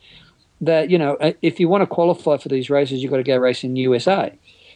that 0.61 0.91
you 0.91 0.99
know 0.99 1.17
if 1.41 1.59
you 1.59 1.67
want 1.67 1.81
to 1.81 1.87
qualify 1.87 2.37
for 2.37 2.49
these 2.49 2.69
races, 2.69 3.01
you've 3.01 3.11
got 3.11 3.17
to 3.17 3.23
go 3.23 3.37
race 3.37 3.63
in 3.63 3.75
USA 3.75 4.31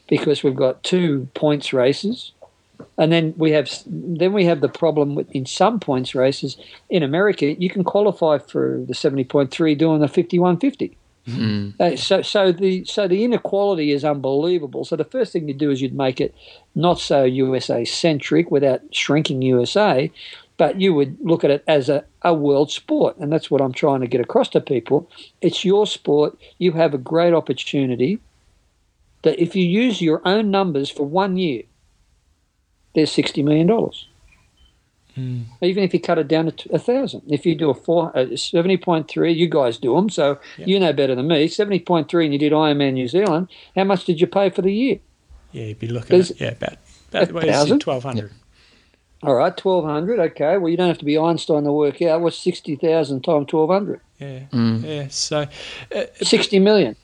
because 0.08 0.44
we've 0.44 0.56
got 0.56 0.84
two 0.84 1.28
points 1.34 1.74
races, 1.74 2.32
and 2.98 3.12
then 3.12 3.34
we 3.38 3.52
have 3.52 3.70
then 3.86 4.34
we 4.34 4.46
have 4.46 4.62
the 4.62 4.70
problem 4.70 5.16
with 5.16 5.30
in 5.32 5.46
some 5.46 5.80
points 5.80 6.16
races 6.16 6.58
in 6.90 7.04
America 7.04 7.60
you 7.60 7.70
can 7.70 7.84
qualify 7.84 8.38
for 8.38 8.84
the 8.88 8.94
seventy 8.94 9.24
point 9.24 9.52
three 9.52 9.76
doing 9.76 10.00
the 10.00 10.08
fifty 10.08 10.40
one 10.40 10.58
fifty. 10.58 10.98
Mm. 11.28 11.80
Uh, 11.80 11.98
so, 11.98 12.22
so 12.22 12.54
the 12.54 12.86
so 12.86 13.08
the 13.08 13.26
inequality 13.26 13.92
is 13.92 14.06
unbelievable. 14.06 14.86
So 14.86 14.96
the 14.96 15.04
first 15.04 15.34
thing 15.34 15.48
you 15.48 15.54
do 15.54 15.72
is 15.72 15.82
you'd 15.82 15.94
make 15.94 16.22
it 16.22 16.34
not 16.74 17.00
so 17.00 17.26
USA 17.26 17.84
centric 17.84 18.50
without 18.50 18.82
shrinking 18.92 19.42
USA, 19.42 20.10
but 20.56 20.80
you 20.80 20.94
would 20.94 21.18
look 21.20 21.44
at 21.44 21.52
it 21.52 21.66
as 21.68 21.90
a, 21.90 22.06
a 22.22 22.34
world 22.34 22.72
sport, 22.72 23.18
and 23.18 23.32
that's 23.32 23.52
what 23.52 23.62
I'm 23.62 23.74
trying 23.74 24.02
to 24.02 24.08
get 24.08 24.22
across 24.22 24.48
to 24.50 24.62
people. 24.62 25.10
It's 25.42 25.66
your 25.66 25.86
sport. 25.86 26.38
You 26.60 26.72
have 26.74 26.94
a 26.94 26.98
great 26.98 27.34
opportunity 27.34 28.22
that 29.28 29.42
if 29.42 29.58
you 29.58 29.66
use 29.66 30.02
your 30.02 30.22
own 30.26 30.50
numbers 30.50 30.90
for 30.90 31.06
one 31.06 31.36
year, 31.36 31.64
there's 32.96 33.12
sixty 33.12 33.44
million 33.44 33.68
dollars. 33.68 34.08
Mm. 35.18 35.46
Even 35.62 35.84
if 35.84 35.94
you 35.94 36.00
cut 36.00 36.18
it 36.18 36.30
down 36.30 36.50
to 36.50 36.74
a 36.74 36.80
thousand, 36.80 37.24
if 37.28 37.46
you 37.46 37.54
do 37.54 37.70
a 37.70 37.74
four 37.74 38.12
a 38.16 38.38
seventy 38.38 38.78
point 38.78 39.10
three, 39.10 39.34
you 39.34 39.50
guys 39.50 39.78
do 39.78 39.96
them, 39.96 40.10
so 40.10 40.40
yep. 40.58 40.68
you 40.68 40.80
know 40.80 40.94
better 40.94 41.14
than 41.14 41.28
me. 41.28 41.50
Seventy 41.50 41.80
point 41.80 42.08
three, 42.08 42.24
and 42.24 42.34
you 42.34 42.40
did 42.40 42.54
Ironman 42.54 42.94
New 42.94 43.10
Zealand. 43.10 43.50
How 43.76 43.84
much 43.84 44.06
did 44.06 44.22
you 44.22 44.28
pay 44.28 44.50
for 44.50 44.62
the 44.62 44.74
year? 44.74 45.00
Yeah, 45.52 45.66
you'd 45.66 45.80
be 45.80 45.90
looking 45.90 46.22
at 46.22 46.40
yeah 46.40 46.52
about 46.52 46.78
about 47.12 47.44
thousand, 47.44 47.80
twelve 47.80 48.04
hundred. 48.04 48.32
All 49.24 49.36
right, 49.36 49.56
twelve 49.58 49.84
hundred. 49.84 50.20
Okay, 50.20 50.58
well 50.58 50.70
you 50.70 50.78
don't 50.78 50.88
have 50.88 51.00
to 51.00 51.06
be 51.06 51.18
Einstein 51.18 51.66
to 51.66 51.74
work 51.74 52.02
out 52.02 52.22
what's 52.22 52.38
sixty 52.38 52.78
thousand 52.78 53.24
times 53.24 53.48
twelve 53.48 53.70
hundred. 53.70 54.00
Yeah, 54.20 54.42
mm. 54.54 54.84
yeah. 54.84 55.08
So 55.10 55.48
uh, 55.94 56.04
sixty 56.22 56.60
million. 56.60 56.96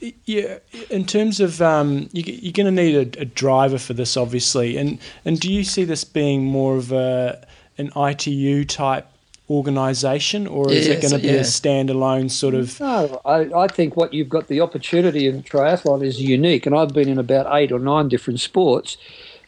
Yeah, 0.00 0.58
in 0.90 1.06
terms 1.06 1.40
of 1.40 1.60
um, 1.60 2.08
you, 2.12 2.50
are 2.50 2.52
going 2.52 2.66
to 2.66 2.82
need 2.82 3.16
a, 3.16 3.22
a, 3.22 3.24
driver 3.24 3.78
for 3.78 3.94
this, 3.94 4.16
obviously, 4.16 4.76
and 4.76 4.98
and 5.24 5.40
do 5.40 5.52
you 5.52 5.64
see 5.64 5.82
this 5.82 6.04
being 6.04 6.44
more 6.44 6.76
of 6.76 6.92
a 6.92 7.44
an 7.78 7.90
ITU 7.96 8.64
type 8.64 9.08
organisation, 9.50 10.46
or 10.46 10.70
is 10.70 10.86
yes, 10.86 10.98
it 10.98 11.00
going 11.02 11.20
to 11.20 11.26
be 11.26 11.34
yeah. 11.34 11.40
a 11.40 11.44
standalone 11.44 12.30
sort 12.30 12.54
of? 12.54 12.78
No, 12.78 13.20
I, 13.24 13.52
I 13.52 13.66
think 13.66 13.96
what 13.96 14.12
you've 14.12 14.28
got 14.28 14.46
the 14.46 14.60
opportunity 14.60 15.26
in 15.26 15.42
triathlon 15.42 16.04
is 16.04 16.20
unique, 16.20 16.66
and 16.66 16.76
I've 16.76 16.92
been 16.92 17.08
in 17.08 17.18
about 17.18 17.46
eight 17.56 17.72
or 17.72 17.78
nine 17.78 18.08
different 18.08 18.40
sports. 18.40 18.96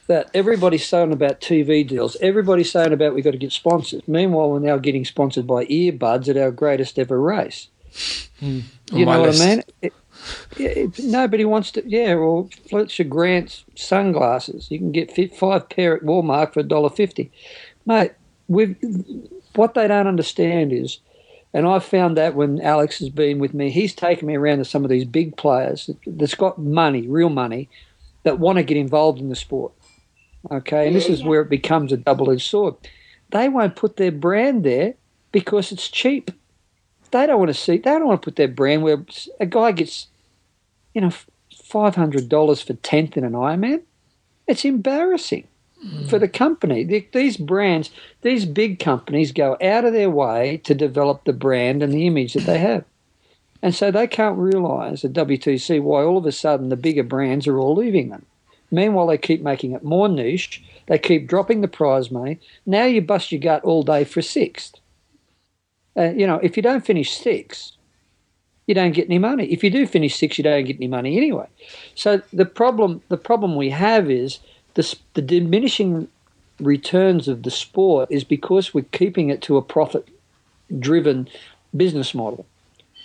That 0.06 0.28
everybody's 0.34 0.84
saying 0.84 1.12
about 1.12 1.40
TV 1.40 1.86
deals, 1.86 2.16
everybody's 2.20 2.72
saying 2.72 2.92
about 2.92 3.14
we've 3.14 3.22
got 3.22 3.30
to 3.30 3.38
get 3.38 3.52
sponsors. 3.52 4.02
Meanwhile, 4.08 4.50
we're 4.50 4.58
now 4.58 4.76
getting 4.76 5.04
sponsored 5.04 5.46
by 5.46 5.66
earbuds 5.66 6.28
at 6.28 6.36
our 6.36 6.50
greatest 6.50 6.98
ever 6.98 7.20
race. 7.20 7.68
Mm, 8.42 8.64
you 8.92 9.06
know 9.06 9.20
what 9.20 9.28
list. 9.28 9.42
I 9.42 9.46
mean? 9.46 9.62
It, 9.82 9.92
yeah, 10.56 10.86
nobody 10.98 11.44
wants 11.44 11.70
to. 11.72 11.88
Yeah, 11.88 12.14
or 12.14 12.48
Fletcher 12.68 13.04
Grant's 13.04 13.64
sunglasses. 13.74 14.70
You 14.70 14.78
can 14.78 14.92
get 14.92 15.36
five 15.36 15.68
pair 15.68 15.96
at 15.96 16.02
Walmart 16.02 16.52
for 16.52 16.60
a 16.60 16.64
dollar 16.64 16.90
fifty, 16.90 17.30
mate. 17.86 18.12
With 18.48 18.76
what 19.54 19.74
they 19.74 19.86
don't 19.86 20.08
understand 20.08 20.72
is, 20.72 20.98
and 21.54 21.66
I've 21.66 21.84
found 21.84 22.16
that 22.16 22.34
when 22.34 22.60
Alex 22.60 22.98
has 22.98 23.08
been 23.08 23.38
with 23.38 23.54
me, 23.54 23.70
he's 23.70 23.94
taken 23.94 24.26
me 24.26 24.36
around 24.36 24.58
to 24.58 24.64
some 24.64 24.84
of 24.84 24.90
these 24.90 25.04
big 25.04 25.36
players 25.36 25.88
that's 26.06 26.34
got 26.34 26.58
money, 26.58 27.06
real 27.06 27.30
money, 27.30 27.68
that 28.24 28.38
want 28.40 28.58
to 28.58 28.64
get 28.64 28.76
involved 28.76 29.20
in 29.20 29.28
the 29.28 29.36
sport. 29.36 29.72
Okay, 30.50 30.86
and 30.86 30.96
this 30.96 31.08
is 31.08 31.22
where 31.22 31.42
it 31.42 31.50
becomes 31.50 31.92
a 31.92 31.96
double-edged 31.96 32.48
sword. 32.48 32.74
They 33.30 33.48
won't 33.48 33.76
put 33.76 33.96
their 33.96 34.10
brand 34.10 34.64
there 34.64 34.94
because 35.30 35.70
it's 35.70 35.88
cheap. 35.88 36.30
They 37.12 37.26
don't 37.26 37.38
want 37.38 37.50
to 37.50 37.54
see. 37.54 37.76
They 37.76 37.90
don't 37.90 38.06
want 38.06 38.22
to 38.22 38.24
put 38.24 38.36
their 38.36 38.48
brand 38.48 38.82
where 38.82 39.04
a 39.38 39.46
guy 39.46 39.72
gets 39.72 40.08
you 40.94 41.00
know, 41.00 41.12
five 41.64 41.94
hundred 41.94 42.28
dollars 42.28 42.60
for 42.60 42.74
tenth 42.74 43.16
in 43.16 43.24
an 43.24 43.32
Ironman. 43.32 43.82
It's 44.46 44.64
embarrassing 44.64 45.46
mm. 45.84 46.08
for 46.08 46.18
the 46.18 46.28
company. 46.28 46.84
The, 46.84 47.06
these 47.12 47.36
brands, 47.36 47.90
these 48.22 48.44
big 48.44 48.78
companies, 48.78 49.32
go 49.32 49.56
out 49.62 49.84
of 49.84 49.92
their 49.92 50.10
way 50.10 50.60
to 50.64 50.74
develop 50.74 51.24
the 51.24 51.32
brand 51.32 51.82
and 51.82 51.92
the 51.92 52.06
image 52.06 52.34
that 52.34 52.46
they 52.46 52.58
have, 52.58 52.84
and 53.62 53.74
so 53.74 53.90
they 53.90 54.06
can't 54.06 54.38
realise 54.38 55.04
at 55.04 55.12
WTC 55.12 55.80
why 55.82 56.02
all 56.02 56.18
of 56.18 56.26
a 56.26 56.32
sudden 56.32 56.68
the 56.68 56.76
bigger 56.76 57.04
brands 57.04 57.46
are 57.46 57.58
all 57.58 57.76
leaving 57.76 58.08
them. 58.08 58.26
Meanwhile, 58.70 59.08
they 59.08 59.18
keep 59.18 59.42
making 59.42 59.72
it 59.72 59.82
more 59.82 60.08
niche. 60.08 60.62
They 60.86 60.98
keep 60.98 61.26
dropping 61.26 61.60
the 61.60 61.68
prize 61.68 62.10
money. 62.10 62.38
Now 62.64 62.84
you 62.84 63.00
bust 63.00 63.32
your 63.32 63.40
gut 63.40 63.64
all 63.64 63.82
day 63.82 64.04
for 64.04 64.22
sixth. 64.22 64.76
Uh, 65.96 66.10
you 66.10 66.26
know, 66.26 66.36
if 66.36 66.56
you 66.56 66.62
don't 66.62 66.84
finish 66.84 67.16
sixth, 67.16 67.72
you 68.70 68.74
don't 68.74 68.92
get 68.92 69.04
any 69.06 69.18
money. 69.18 69.44
If 69.52 69.62
you 69.62 69.68
do 69.68 69.86
finish 69.86 70.16
sixth, 70.16 70.38
you 70.38 70.44
don't 70.44 70.64
get 70.64 70.76
any 70.76 70.88
money 70.88 71.18
anyway. 71.18 71.48
So 71.94 72.22
the 72.32 72.46
problem, 72.46 73.02
the 73.08 73.18
problem 73.18 73.56
we 73.56 73.68
have 73.68 74.10
is 74.10 74.38
the, 74.74 74.96
the 75.12 75.20
diminishing 75.20 76.08
returns 76.58 77.28
of 77.28 77.42
the 77.42 77.50
sport 77.50 78.10
is 78.10 78.24
because 78.24 78.72
we're 78.72 78.84
keeping 78.92 79.28
it 79.28 79.42
to 79.42 79.58
a 79.58 79.62
profit-driven 79.62 81.28
business 81.76 82.14
model. 82.14 82.46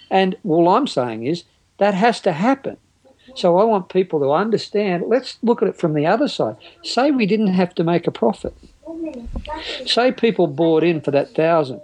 And 0.09 0.37
all 0.47 0.69
I'm 0.69 0.87
saying 0.87 1.25
is 1.25 1.43
that 1.79 1.93
has 1.93 2.21
to 2.21 2.31
happen. 2.31 2.77
So 3.35 3.57
I 3.57 3.63
want 3.63 3.89
people 3.89 4.19
to 4.19 4.31
understand. 4.31 5.05
Let's 5.07 5.37
look 5.41 5.61
at 5.61 5.67
it 5.67 5.75
from 5.75 5.93
the 5.93 6.05
other 6.05 6.27
side. 6.27 6.55
Say 6.83 7.11
we 7.11 7.25
didn't 7.25 7.47
have 7.47 7.73
to 7.75 7.83
make 7.83 8.07
a 8.07 8.11
profit. 8.11 8.53
Say 9.85 10.11
people 10.11 10.47
bought 10.47 10.83
in 10.83 11.01
for 11.01 11.11
that 11.11 11.33
thousand, 11.33 11.81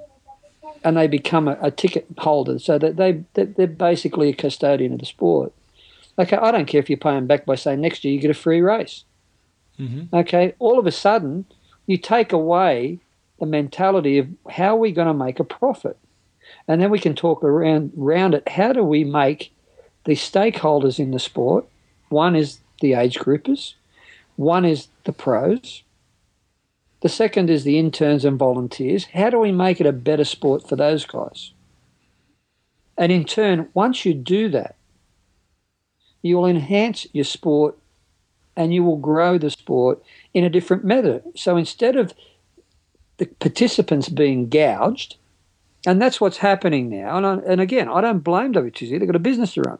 and 0.83 0.97
they 0.97 1.07
become 1.07 1.47
a, 1.47 1.57
a 1.61 1.71
ticket 1.71 2.05
holder, 2.17 2.59
so 2.59 2.77
that 2.77 2.97
they 2.97 3.23
they're 3.33 3.67
basically 3.67 4.29
a 4.29 4.33
custodian 4.33 4.93
of 4.93 4.99
the 4.99 5.05
sport. 5.05 5.53
Okay, 6.19 6.37
I 6.37 6.51
don't 6.51 6.65
care 6.65 6.79
if 6.79 6.89
you 6.89 6.97
pay 6.97 7.11
them 7.11 7.27
back 7.27 7.45
by 7.45 7.55
saying 7.55 7.81
next 7.81 8.03
year 8.03 8.13
you 8.13 8.19
get 8.19 8.31
a 8.31 8.35
free 8.35 8.61
race. 8.61 9.05
Mm-hmm. 9.79 10.15
Okay, 10.15 10.53
all 10.59 10.77
of 10.77 10.85
a 10.85 10.91
sudden 10.91 11.45
you 11.87 11.97
take 11.97 12.31
away 12.33 12.99
the 13.39 13.45
mentality 13.45 14.17
of 14.17 14.27
how 14.49 14.75
are 14.75 14.79
we 14.79 14.91
going 14.91 15.07
to 15.07 15.13
make 15.13 15.39
a 15.39 15.43
profit, 15.43 15.97
and 16.67 16.81
then 16.81 16.91
we 16.91 16.99
can 16.99 17.15
talk 17.15 17.43
around 17.43 17.93
around 17.97 18.33
it. 18.33 18.47
How 18.47 18.73
do 18.73 18.83
we 18.83 19.03
make 19.03 19.53
the 20.05 20.13
stakeholders 20.13 20.99
in 20.99 21.11
the 21.11 21.19
sport? 21.19 21.65
One 22.09 22.35
is 22.35 22.59
the 22.81 22.93
age 22.93 23.17
groupers, 23.17 23.75
one 24.35 24.65
is 24.65 24.87
the 25.05 25.13
pros, 25.13 25.83
the 27.01 27.09
second 27.09 27.49
is 27.49 27.63
the 27.63 27.79
interns 27.79 28.23
and 28.25 28.37
volunteers. 28.37 29.05
How 29.05 29.29
do 29.29 29.39
we 29.39 29.51
make 29.51 29.81
it 29.81 29.87
a 29.87 29.91
better 29.91 30.23
sport 30.23 30.67
for 30.67 30.75
those 30.75 31.05
guys? 31.05 31.51
And 32.97 33.11
in 33.11 33.25
turn, 33.25 33.69
once 33.73 34.05
you 34.05 34.13
do 34.13 34.49
that, 34.49 34.75
you 36.21 36.37
will 36.37 36.45
enhance 36.45 37.07
your 37.13 37.25
sport 37.25 37.77
and 38.55 38.73
you 38.73 38.83
will 38.83 38.97
grow 38.97 39.37
the 39.37 39.49
sport 39.49 40.03
in 40.33 40.43
a 40.43 40.49
different 40.49 40.83
method. 40.83 41.23
So 41.35 41.57
instead 41.57 41.95
of 41.95 42.13
the 43.17 43.25
participants 43.25 44.09
being 44.09 44.49
gouged, 44.49 45.15
and 45.87 45.99
that's 45.99 46.21
what's 46.21 46.37
happening 46.37 46.89
now. 46.89 47.17
And, 47.17 47.25
I, 47.25 47.33
and 47.47 47.61
again, 47.61 47.89
I 47.89 48.01
don't 48.01 48.19
blame 48.19 48.53
WTC, 48.53 48.91
they've 48.91 49.07
got 49.07 49.15
a 49.15 49.19
business 49.19 49.55
to 49.55 49.61
run. 49.61 49.79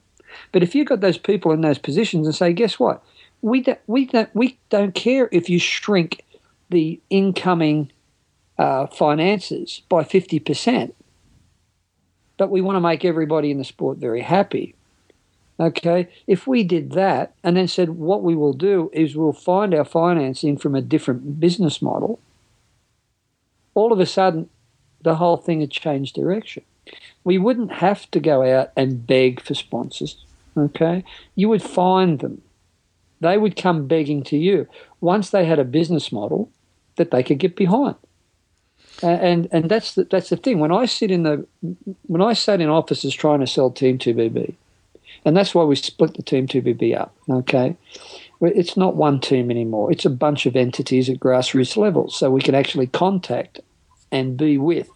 But 0.51 0.63
if 0.63 0.73
you've 0.73 0.87
got 0.87 1.01
those 1.01 1.17
people 1.17 1.51
in 1.51 1.61
those 1.61 1.77
positions 1.77 2.25
and 2.25 2.35
say, 2.35 2.53
guess 2.53 2.79
what? 2.79 3.03
We, 3.41 3.61
don't, 3.61 3.79
we, 3.85 4.05
don't, 4.05 4.33
we 4.33 4.57
don't 4.69 4.95
care 4.95 5.29
if 5.31 5.49
you 5.49 5.59
shrink 5.59 6.23
the 6.71 6.99
incoming 7.09 7.91
uh, 8.57 8.87
finances 8.87 9.81
by 9.89 10.03
50%. 10.03 10.93
But 12.37 12.49
we 12.49 12.61
want 12.61 12.77
to 12.77 12.81
make 12.81 13.05
everybody 13.05 13.51
in 13.51 13.59
the 13.59 13.63
sport 13.63 13.97
very 13.97 14.21
happy. 14.21 14.73
Okay, 15.59 16.09
if 16.25 16.47
we 16.47 16.63
did 16.63 16.93
that 16.93 17.35
and 17.43 17.55
then 17.55 17.67
said 17.67 17.89
what 17.89 18.23
we 18.23 18.33
will 18.33 18.53
do 18.53 18.89
is 18.93 19.15
we'll 19.15 19.31
find 19.31 19.75
our 19.75 19.85
financing 19.85 20.57
from 20.57 20.73
a 20.73 20.81
different 20.81 21.39
business 21.39 21.83
model, 21.83 22.19
all 23.75 23.93
of 23.93 23.99
a 23.99 24.07
sudden 24.07 24.49
the 25.03 25.15
whole 25.15 25.37
thing 25.37 25.59
had 25.59 25.69
changed 25.69 26.15
direction. 26.15 26.63
We 27.23 27.37
wouldn't 27.37 27.73
have 27.73 28.09
to 28.11 28.19
go 28.19 28.43
out 28.43 28.71
and 28.75 29.05
beg 29.05 29.39
for 29.39 29.53
sponsors. 29.53 30.25
Okay, 30.57 31.03
you 31.35 31.47
would 31.49 31.61
find 31.61 32.19
them. 32.19 32.41
They 33.19 33.37
would 33.37 33.55
come 33.55 33.87
begging 33.87 34.23
to 34.23 34.37
you 34.37 34.67
once 34.99 35.29
they 35.29 35.45
had 35.45 35.59
a 35.59 35.63
business 35.63 36.11
model 36.11 36.49
that 37.01 37.11
they 37.11 37.23
could 37.23 37.39
get 37.39 37.55
behind. 37.55 37.95
And 39.01 39.47
and 39.51 39.69
that's 39.69 39.95
the, 39.95 40.03
that's 40.03 40.29
the 40.29 40.37
thing. 40.37 40.59
When 40.59 40.71
I 40.71 40.85
sit 40.85 41.09
in 41.09 41.23
the 41.23 41.45
when 42.05 42.21
I 42.21 42.33
sat 42.33 42.61
in 42.61 42.69
offices 42.69 43.15
trying 43.15 43.39
to 43.39 43.47
sell 43.47 43.71
Team 43.71 43.97
TBB, 43.97 44.53
and 45.25 45.35
that's 45.35 45.55
why 45.55 45.63
we 45.63 45.75
split 45.75 46.13
the 46.13 46.21
Team 46.21 46.45
TBB 46.45 46.95
up. 46.95 47.15
Okay, 47.27 47.75
it's 48.41 48.77
not 48.77 48.95
one 48.95 49.19
team 49.19 49.49
anymore. 49.49 49.91
It's 49.91 50.05
a 50.05 50.11
bunch 50.11 50.45
of 50.45 50.55
entities 50.55 51.09
at 51.09 51.19
grassroots 51.19 51.75
levels, 51.77 52.15
so 52.15 52.29
we 52.29 52.41
can 52.41 52.53
actually 52.53 52.87
contact 52.87 53.59
and 54.11 54.37
be 54.37 54.59
with 54.59 54.87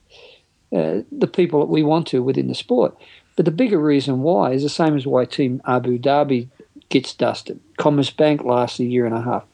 uh, 0.76 1.01
the 1.12 1.28
people 1.32 1.60
that 1.62 1.70
we 1.70 1.82
want 1.82 2.06
to 2.08 2.22
within 2.22 2.47
the 2.47 2.56
sport. 2.56 2.95
But 3.36 3.45
the 3.45 3.51
bigger 3.51 3.80
reason 3.80 4.22
why 4.22 4.51
is 4.51 4.62
the 4.62 4.70
same 4.70 4.95
as 4.95 5.08
why 5.08 5.26
Team 5.26 5.62
Abu 5.66 5.97
Dhabi 5.97 6.49
gets 6.89 7.14
dusted. 7.14 7.60
Commerzbank 7.80 8.45
lasts 8.45 8.80
a 8.80 8.86
year 8.86 9.08
and 9.08 9.16
a 9.16 9.22
half 9.22 9.45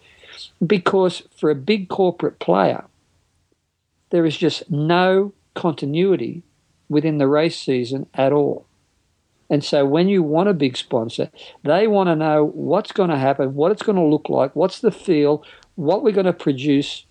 because 0.65 1.23
for 1.35 1.49
a 1.49 1.55
big 1.55 1.89
corporate 1.89 2.39
player, 2.39 2.85
there 4.09 4.25
is 4.25 4.37
just 4.37 4.69
no 4.69 5.33
continuity 5.55 6.43
within 6.89 7.17
the 7.17 7.27
race 7.27 7.57
season 7.57 8.07
at 8.13 8.33
all. 8.33 8.65
And 9.49 9.63
so 9.63 9.85
when 9.85 10.07
you 10.07 10.23
want 10.23 10.49
a 10.49 10.53
big 10.53 10.77
sponsor, 10.77 11.29
they 11.63 11.87
want 11.87 12.07
to 12.07 12.15
know 12.15 12.45
what's 12.45 12.93
going 12.93 13.09
to 13.09 13.17
happen, 13.17 13.53
what 13.53 13.71
it's 13.71 13.83
going 13.83 13.97
to 13.97 14.01
look 14.03 14.29
like, 14.29 14.55
what's 14.55 14.79
the 14.79 14.91
feel, 14.91 15.43
what 15.75 16.03
we're 16.03 16.13
going 16.13 16.25
to 16.25 16.33
produce 16.33 17.05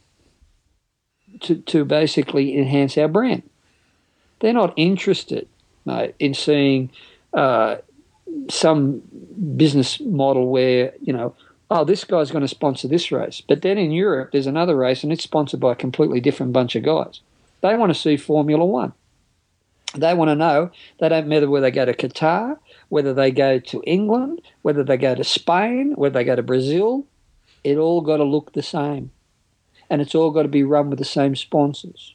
to, 1.41 1.57
to 1.57 1.85
basically 1.85 2.57
enhance 2.57 2.97
our 2.97 3.09
brand. 3.09 3.43
They're 4.41 4.55
not 4.55 4.72
interested 4.76 5.49
mate, 5.85 6.14
in 6.18 6.33
seeing 6.33 6.91
uh, 7.35 7.76
some 8.49 9.03
business 9.57 10.01
model 10.01 10.49
where, 10.49 10.95
you 11.03 11.12
know, 11.12 11.35
oh, 11.71 11.85
this 11.85 12.05
guy's 12.05 12.33
going 12.33 12.43
to 12.43 12.49
sponsor 12.49 12.89
this 12.89 13.12
race. 13.12 13.41
But 13.41 13.62
then 13.62 13.79
in 13.79 13.93
Europe, 13.93 14.33
there's 14.33 14.49
another 14.49 14.77
race 14.77 15.03
and 15.05 15.12
it's 15.12 15.23
sponsored 15.23 15.61
by 15.61 15.73
a 15.73 15.77
completely 15.77 16.21
different 16.21 16.53
bunch 16.53 16.75
of 16.75 16.83
guys. 16.83 17.21
They 17.61 17.77
want 17.77 17.95
to 17.95 17.99
see 17.99 18.16
Formula 18.16 18.64
One. 18.64 18.93
They 19.95 20.14
want 20.14 20.29
to 20.29 20.37
know, 20.37 20.71
they 20.99 21.09
don't 21.09 21.27
matter 21.27 21.51
whether 21.51 21.66
they 21.66 21.73
go 21.73 21.85
to 21.85 21.95
Qatar, 21.95 22.59
whether 22.91 23.12
they 23.12 23.33
go 23.33 23.59
to 23.59 23.83
England, 23.85 24.41
whether 24.62 24.85
they 24.85 24.97
go 24.97 25.14
to 25.16 25.25
Spain, 25.25 25.95
whether 25.97 26.12
they 26.12 26.25
go 26.25 26.37
to 26.37 26.43
Brazil, 26.43 27.07
it 27.64 27.77
all 27.77 28.01
got 28.01 28.18
to 28.18 28.25
look 28.25 28.53
the 28.53 28.62
same. 28.62 29.11
And 29.89 30.01
it's 30.01 30.14
all 30.14 30.31
got 30.31 30.43
to 30.43 30.49
be 30.49 30.62
run 30.62 30.91
with 30.91 31.01
the 31.01 31.05
same 31.05 31.35
sponsors. 31.35 32.14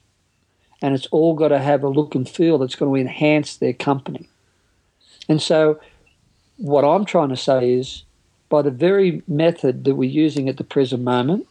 And 0.82 0.96
it's 0.96 1.08
all 1.08 1.34
got 1.34 1.50
to 1.50 1.60
have 1.60 1.84
a 1.84 1.90
look 1.90 2.16
and 2.16 2.28
feel 2.28 2.58
that's 2.58 2.76
going 2.76 2.94
to 2.94 3.10
enhance 3.10 3.58
their 3.58 3.74
company. 3.74 4.30
And 5.28 5.42
so, 5.42 5.80
what 6.58 6.86
I'm 6.86 7.04
trying 7.04 7.30
to 7.30 7.38
say 7.38 7.74
is 7.74 8.05
by 8.50 8.62
the 8.62 8.72
very 8.72 9.22
method 9.28 9.84
that 9.84 9.96
we're 9.96 10.10
using 10.10 10.48
at 10.50 10.58
the 10.58 10.64
present 10.64 11.04
moment, 11.04 11.48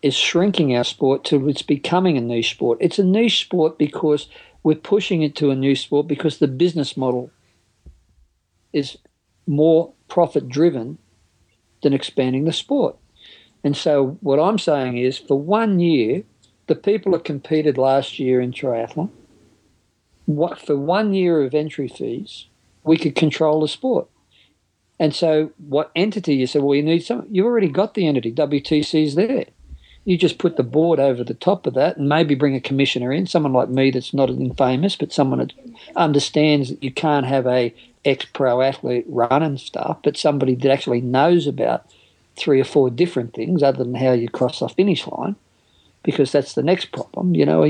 is 0.00 0.14
shrinking 0.14 0.74
our 0.76 0.84
sport 0.84 1.24
till 1.24 1.48
it's 1.48 1.62
becoming 1.62 2.16
a 2.16 2.20
niche 2.20 2.50
sport. 2.50 2.78
It's 2.80 2.98
a 2.98 3.04
niche 3.04 3.40
sport 3.40 3.78
because 3.78 4.28
we're 4.62 4.76
pushing 4.76 5.22
it 5.22 5.34
to 5.36 5.50
a 5.50 5.56
new 5.56 5.74
sport 5.74 6.06
because 6.06 6.38
the 6.38 6.48
business 6.48 6.96
model 6.96 7.30
is 8.72 8.98
more 9.46 9.92
profit 10.08 10.48
driven 10.48 10.98
than 11.82 11.92
expanding 11.92 12.44
the 12.44 12.52
sport. 12.52 12.96
And 13.64 13.76
so 13.76 14.18
what 14.20 14.38
I'm 14.38 14.58
saying 14.58 14.98
is 14.98 15.18
for 15.18 15.38
one 15.38 15.80
year, 15.80 16.22
the 16.66 16.74
people 16.74 17.12
that 17.12 17.24
competed 17.24 17.78
last 17.78 18.18
year 18.18 18.40
in 18.40 18.52
triathlon, 18.52 19.10
what 20.26 20.58
for 20.60 20.76
one 20.76 21.14
year 21.14 21.42
of 21.42 21.54
entry 21.54 21.88
fees, 21.88 22.46
we 22.84 22.98
could 22.98 23.16
control 23.16 23.60
the 23.60 23.68
sport. 23.68 24.08
And 25.00 25.14
so, 25.14 25.52
what 25.58 25.92
entity 25.94 26.34
you 26.34 26.46
said, 26.46 26.62
well, 26.62 26.74
you 26.74 26.82
need 26.82 27.04
some, 27.04 27.26
You've 27.30 27.46
already 27.46 27.68
got 27.68 27.94
the 27.94 28.06
entity, 28.06 28.32
WTC's 28.32 29.14
there. 29.14 29.46
You 30.04 30.16
just 30.16 30.38
put 30.38 30.56
the 30.56 30.62
board 30.62 30.98
over 30.98 31.22
the 31.22 31.34
top 31.34 31.66
of 31.66 31.74
that 31.74 31.98
and 31.98 32.08
maybe 32.08 32.34
bring 32.34 32.54
a 32.54 32.60
commissioner 32.60 33.12
in, 33.12 33.26
someone 33.26 33.52
like 33.52 33.68
me 33.68 33.90
that's 33.90 34.14
not 34.14 34.30
famous, 34.56 34.96
but 34.96 35.12
someone 35.12 35.38
that 35.40 35.52
understands 35.94 36.70
that 36.70 36.82
you 36.82 36.90
can't 36.90 37.26
have 37.26 37.46
a 37.46 37.74
ex 38.04 38.24
pro 38.24 38.62
athlete 38.62 39.04
run 39.08 39.42
and 39.42 39.60
stuff, 39.60 39.98
but 40.02 40.16
somebody 40.16 40.54
that 40.54 40.70
actually 40.70 41.00
knows 41.00 41.46
about 41.46 41.86
three 42.36 42.60
or 42.60 42.64
four 42.64 42.88
different 42.88 43.34
things 43.34 43.62
other 43.62 43.84
than 43.84 43.94
how 43.94 44.12
you 44.12 44.28
cross 44.28 44.60
the 44.60 44.68
finish 44.68 45.06
line, 45.06 45.36
because 46.02 46.32
that's 46.32 46.54
the 46.54 46.62
next 46.62 46.86
problem. 46.86 47.34
You 47.34 47.44
know, 47.44 47.68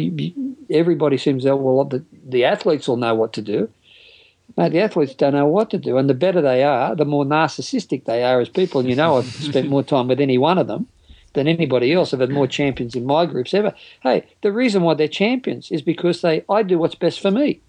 everybody 0.70 1.18
seems 1.18 1.44
to, 1.44 1.56
well, 1.56 1.84
the, 1.84 2.04
the 2.26 2.44
athletes 2.44 2.86
will 2.86 2.98
know 2.98 3.14
what 3.14 3.32
to 3.34 3.42
do. 3.42 3.68
Mate, 4.56 4.72
the 4.72 4.80
athletes 4.80 5.14
don't 5.14 5.34
know 5.34 5.46
what 5.46 5.70
to 5.70 5.78
do. 5.78 5.98
And 5.98 6.08
the 6.08 6.14
better 6.14 6.40
they 6.40 6.62
are, 6.62 6.94
the 6.96 7.04
more 7.04 7.24
narcissistic 7.24 8.04
they 8.04 8.24
are 8.24 8.40
as 8.40 8.48
people. 8.48 8.80
And 8.80 8.88
you 8.88 8.96
know, 8.96 9.18
I've 9.18 9.26
spent 9.26 9.68
more 9.68 9.82
time 9.82 10.08
with 10.08 10.20
any 10.20 10.38
one 10.38 10.58
of 10.58 10.66
them 10.66 10.88
than 11.34 11.46
anybody 11.46 11.92
else. 11.92 12.12
I've 12.12 12.20
had 12.20 12.30
more 12.30 12.46
champions 12.46 12.94
in 12.94 13.04
my 13.06 13.26
groups 13.26 13.54
ever. 13.54 13.74
Hey, 14.02 14.26
the 14.42 14.52
reason 14.52 14.82
why 14.82 14.94
they're 14.94 15.08
champions 15.08 15.70
is 15.70 15.82
because 15.82 16.22
they 16.22 16.44
I 16.48 16.62
do 16.62 16.78
what's 16.78 16.94
best 16.94 17.20
for 17.20 17.30
me. 17.30 17.60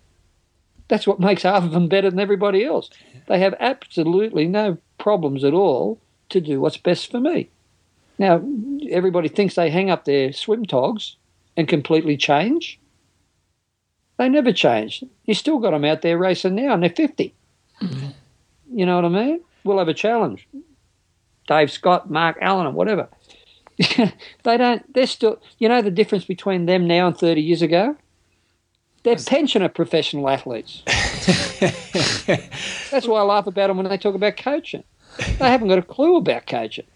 That's 0.88 1.06
what 1.06 1.20
makes 1.20 1.44
half 1.44 1.64
of 1.64 1.72
them 1.72 1.88
better 1.88 2.10
than 2.10 2.20
everybody 2.20 2.66
else. 2.66 2.90
They 3.28 3.40
have 3.40 3.54
absolutely 3.60 4.48
no 4.48 4.78
problems 4.98 5.44
at 5.44 5.54
all 5.54 6.00
to 6.30 6.42
do 6.42 6.60
what's 6.60 6.78
best 6.78 7.12
for 7.12 7.20
me. 7.20 7.50
Now, 8.18 8.42
everybody 8.90 9.30
thinks 9.30 9.56
they 9.56 9.70
hang 9.70 9.90
up 9.90 10.06
their 10.06 10.34
swim 10.34 10.66
togs 10.66 11.16
and 11.56 11.68
completely 11.68 12.18
change. 12.18 12.80
They 14.20 14.28
never 14.28 14.51
changed. 14.51 15.05
You 15.24 15.34
still 15.34 15.59
got 15.59 15.72
them 15.72 15.86
out 15.86 16.01
there 16.01 16.17
racing 16.17 16.55
now, 16.55 16.74
and 16.74 16.84
they're 16.84 16.89
50. 16.89 17.34
Mm-hmm. 17.82 18.07
You 18.78 18.86
know 18.86 18.97
what 18.97 19.05
I 19.05 19.09
mean? 19.09 19.41
We'll 19.63 19.78
have 19.78 19.88
a 19.88 19.93
challenge. 19.93 20.45
Dave 21.47 21.72
Scott, 21.72 22.11
Mark 22.11 22.38
Allen, 22.41 22.67
or 22.67 22.72
whatever. 22.72 23.07
they 23.78 24.57
don't. 24.57 24.93
They're 24.93 25.07
still. 25.07 25.41
You 25.57 25.70
know 25.70 25.82
the 25.82 25.89
difference 25.89 26.26
between 26.26 26.65
them 26.65 26.86
now 26.86 27.07
and 27.07 27.17
thirty 27.17 27.41
years 27.41 27.61
ago. 27.61 27.95
They're 29.03 29.15
pensioner 29.15 29.70
professional 29.70 30.30
athletes. 30.30 30.84
That's 32.91 33.07
why 33.07 33.22
I 33.22 33.24
laugh 33.24 33.47
about 33.47 33.67
them 33.67 33.78
when 33.78 33.88
they 33.88 33.97
talk 33.97 34.15
about 34.15 34.36
coaching. 34.36 34.84
They 35.17 35.49
haven't 35.49 35.70
got 35.70 35.80
a 35.80 35.84
clue 35.84 36.17
about 36.17 36.45
coaching. 36.45 36.88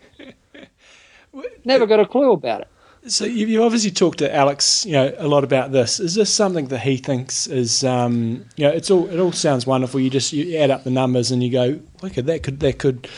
Never 1.64 1.86
got 1.88 2.02
a 2.02 2.06
clue 2.06 2.34
about 2.34 2.62
it. 2.62 2.68
So 3.06 3.26
you, 3.26 3.48
you 3.48 3.64
obviously 3.64 3.92
talked 3.92 4.20
to 4.20 4.34
Alex, 4.34 4.86
you 4.86 4.94
know, 4.94 5.14
a 5.18 5.28
lot 5.28 5.44
about 5.44 5.72
this. 5.74 6.00
Is 6.00 6.16
this 6.16 6.34
something 6.34 6.68
that 6.68 6.80
he 6.80 6.98
thinks 6.98 7.48
is, 7.48 7.84
um, 7.84 8.46
you 8.56 8.66
know, 8.66 8.72
it's 8.72 8.90
all 8.90 9.10
it 9.10 9.20
all 9.20 9.34
sounds 9.34 9.68
wonderful. 9.68 10.00
You 10.00 10.10
just 10.10 10.32
you 10.32 10.58
add 10.58 10.72
up 10.72 10.84
the 10.86 10.90
numbers 10.90 11.30
and 11.30 11.44
you 11.44 11.52
go, 11.52 11.80
look 12.02 12.18
at 12.18 12.26
that 12.28 12.44
could 12.44 12.62
that 12.62 12.80
could, 12.80 13.10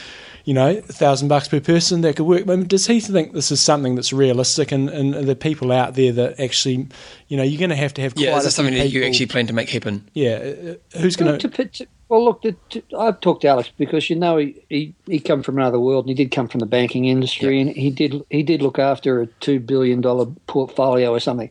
you 0.43 0.55
know, 0.55 0.69
a 0.69 0.81
thousand 0.81 1.27
bucks 1.27 1.47
per 1.47 1.59
person 1.59 2.01
that 2.01 2.15
could 2.15 2.25
work. 2.25 2.49
I 2.49 2.55
mean, 2.55 2.67
does 2.67 2.88
he 2.88 2.99
think 2.99 3.33
this 3.33 3.51
is 3.51 3.61
something 3.61 3.93
that's 3.93 4.11
realistic 4.11 4.71
and, 4.71 4.89
and 4.89 5.13
the 5.13 5.36
people 5.36 5.71
out 5.71 5.93
there 5.93 6.11
that 6.13 6.39
actually, 6.39 6.88
you 7.27 7.38
know, 7.38 7.43
you're 7.43 7.59
going 7.59 7.69
to 7.69 7.75
have 7.75 7.93
to 7.95 8.01
have 8.01 8.13
Yeah, 8.15 8.31
quite 8.31 8.39
is 8.39 8.43
a 8.43 8.47
this 8.47 8.55
something 8.55 8.73
few 8.73 8.83
that 8.83 8.89
you 8.89 9.03
actually 9.03 9.27
plan 9.27 9.45
to 9.47 9.53
make 9.53 9.69
happen? 9.69 10.09
Yeah, 10.13 10.77
uh, 10.93 10.99
who's 10.99 11.15
going 11.15 11.31
Well, 11.31 11.39
to, 11.39 11.67
to, 11.67 11.88
well, 12.07 12.23
look, 12.23 12.43
the, 12.43 12.55
I've 12.97 13.19
talked 13.19 13.41
to 13.41 13.47
Alex 13.47 13.71
because 13.77 14.09
you 14.09 14.15
know 14.15 14.37
he, 14.37 14.63
he, 14.69 14.95
he 15.05 15.19
come 15.19 15.41
from 15.41 15.57
another 15.57 15.79
world, 15.79 16.05
and 16.05 16.09
he 16.09 16.23
did 16.23 16.31
come 16.31 16.47
from 16.47 16.59
the 16.59 16.65
banking 16.65 17.05
industry, 17.05 17.59
and 17.59 17.69
he 17.71 17.89
did 17.89 18.23
he 18.29 18.43
did 18.43 18.61
look 18.61 18.77
after 18.77 19.21
a 19.21 19.27
two 19.27 19.59
billion 19.59 20.01
dollar 20.01 20.27
portfolio 20.47 21.11
or 21.11 21.19
something. 21.19 21.49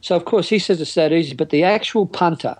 So 0.00 0.14
of 0.16 0.26
course 0.26 0.50
he 0.50 0.58
says 0.58 0.80
it's 0.80 0.94
that 0.94 1.12
easy, 1.12 1.34
but 1.34 1.50
the 1.50 1.64
actual 1.64 2.06
punter 2.06 2.56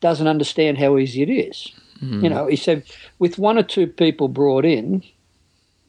doesn't 0.00 0.26
understand 0.26 0.78
how 0.78 0.98
easy 0.98 1.22
it 1.22 1.30
is. 1.30 1.72
Hmm. 2.00 2.24
You 2.24 2.30
know, 2.30 2.46
he 2.48 2.56
said 2.56 2.82
with 3.20 3.38
one 3.38 3.58
or 3.58 3.62
two 3.62 3.86
people 3.86 4.26
brought 4.26 4.64
in, 4.64 5.04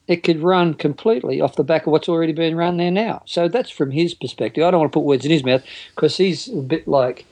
it 0.07 0.21
could 0.21 0.41
run 0.41 0.75
completely 0.75 1.41
off 1.41 1.55
the 1.55 1.63
back 1.63 1.87
of 1.87 1.91
what's 1.91 2.09
already 2.09 2.33
been 2.33 2.55
run 2.55 2.77
there 2.77 2.91
now. 2.91 3.23
So 3.25 3.47
that's 3.47 3.71
from 3.71 3.89
his 3.89 4.13
perspective. 4.13 4.63
I 4.63 4.69
don't 4.69 4.81
want 4.81 4.91
to 4.91 4.99
put 4.99 5.05
words 5.05 5.25
in 5.25 5.31
his 5.31 5.43
mouth 5.43 5.63
because 5.95 6.17
he's 6.17 6.49
a 6.49 6.57
bit 6.57 6.87
like 6.87 7.25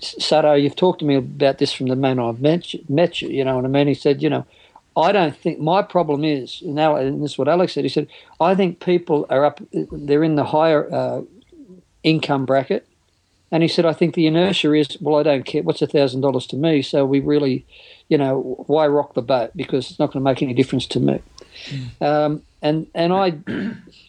Sutto. 0.00 0.60
You've 0.60 0.76
talked 0.76 1.00
to 1.00 1.04
me 1.04 1.16
about 1.16 1.58
this 1.58 1.72
from 1.72 1.88
the 1.88 1.96
man 1.96 2.18
I've 2.18 2.40
met 2.40 2.74
you, 2.74 2.84
met 2.88 3.20
you. 3.20 3.28
You 3.28 3.44
know 3.44 3.56
what 3.56 3.64
I 3.64 3.68
mean? 3.68 3.86
He 3.86 3.94
said, 3.94 4.22
you 4.22 4.30
know, 4.30 4.46
I 4.96 5.12
don't 5.12 5.36
think 5.36 5.60
my 5.60 5.82
problem 5.82 6.24
is, 6.24 6.60
and, 6.62 6.78
Al- 6.78 6.96
and 6.96 7.22
this 7.22 7.32
is 7.32 7.38
what 7.38 7.48
Alex 7.48 7.72
said. 7.72 7.84
He 7.84 7.88
said, 7.88 8.08
I 8.40 8.54
think 8.54 8.80
people 8.80 9.26
are 9.30 9.44
up, 9.44 9.60
they're 9.72 10.24
in 10.24 10.34
the 10.34 10.44
higher 10.44 10.92
uh, 10.92 11.22
income 12.02 12.46
bracket. 12.46 12.86
And 13.50 13.62
he 13.62 13.68
said, 13.68 13.86
I 13.86 13.94
think 13.94 14.14
the 14.14 14.26
inertia 14.26 14.74
is, 14.74 15.00
well, 15.00 15.16
I 15.16 15.22
don't 15.22 15.44
care. 15.44 15.62
What's 15.62 15.80
a 15.80 15.86
thousand 15.86 16.20
dollars 16.20 16.46
to 16.48 16.56
me? 16.56 16.82
So 16.82 17.06
we 17.06 17.20
really, 17.20 17.64
you 18.08 18.18
know, 18.18 18.62
why 18.66 18.86
rock 18.86 19.14
the 19.14 19.22
boat? 19.22 19.52
Because 19.56 19.90
it's 19.90 19.98
not 19.98 20.12
going 20.12 20.22
to 20.22 20.30
make 20.30 20.42
any 20.42 20.52
difference 20.52 20.86
to 20.88 21.00
me. 21.00 21.22
Um, 22.00 22.42
and 22.60 22.86
and 22.94 23.12
I, 23.12 23.38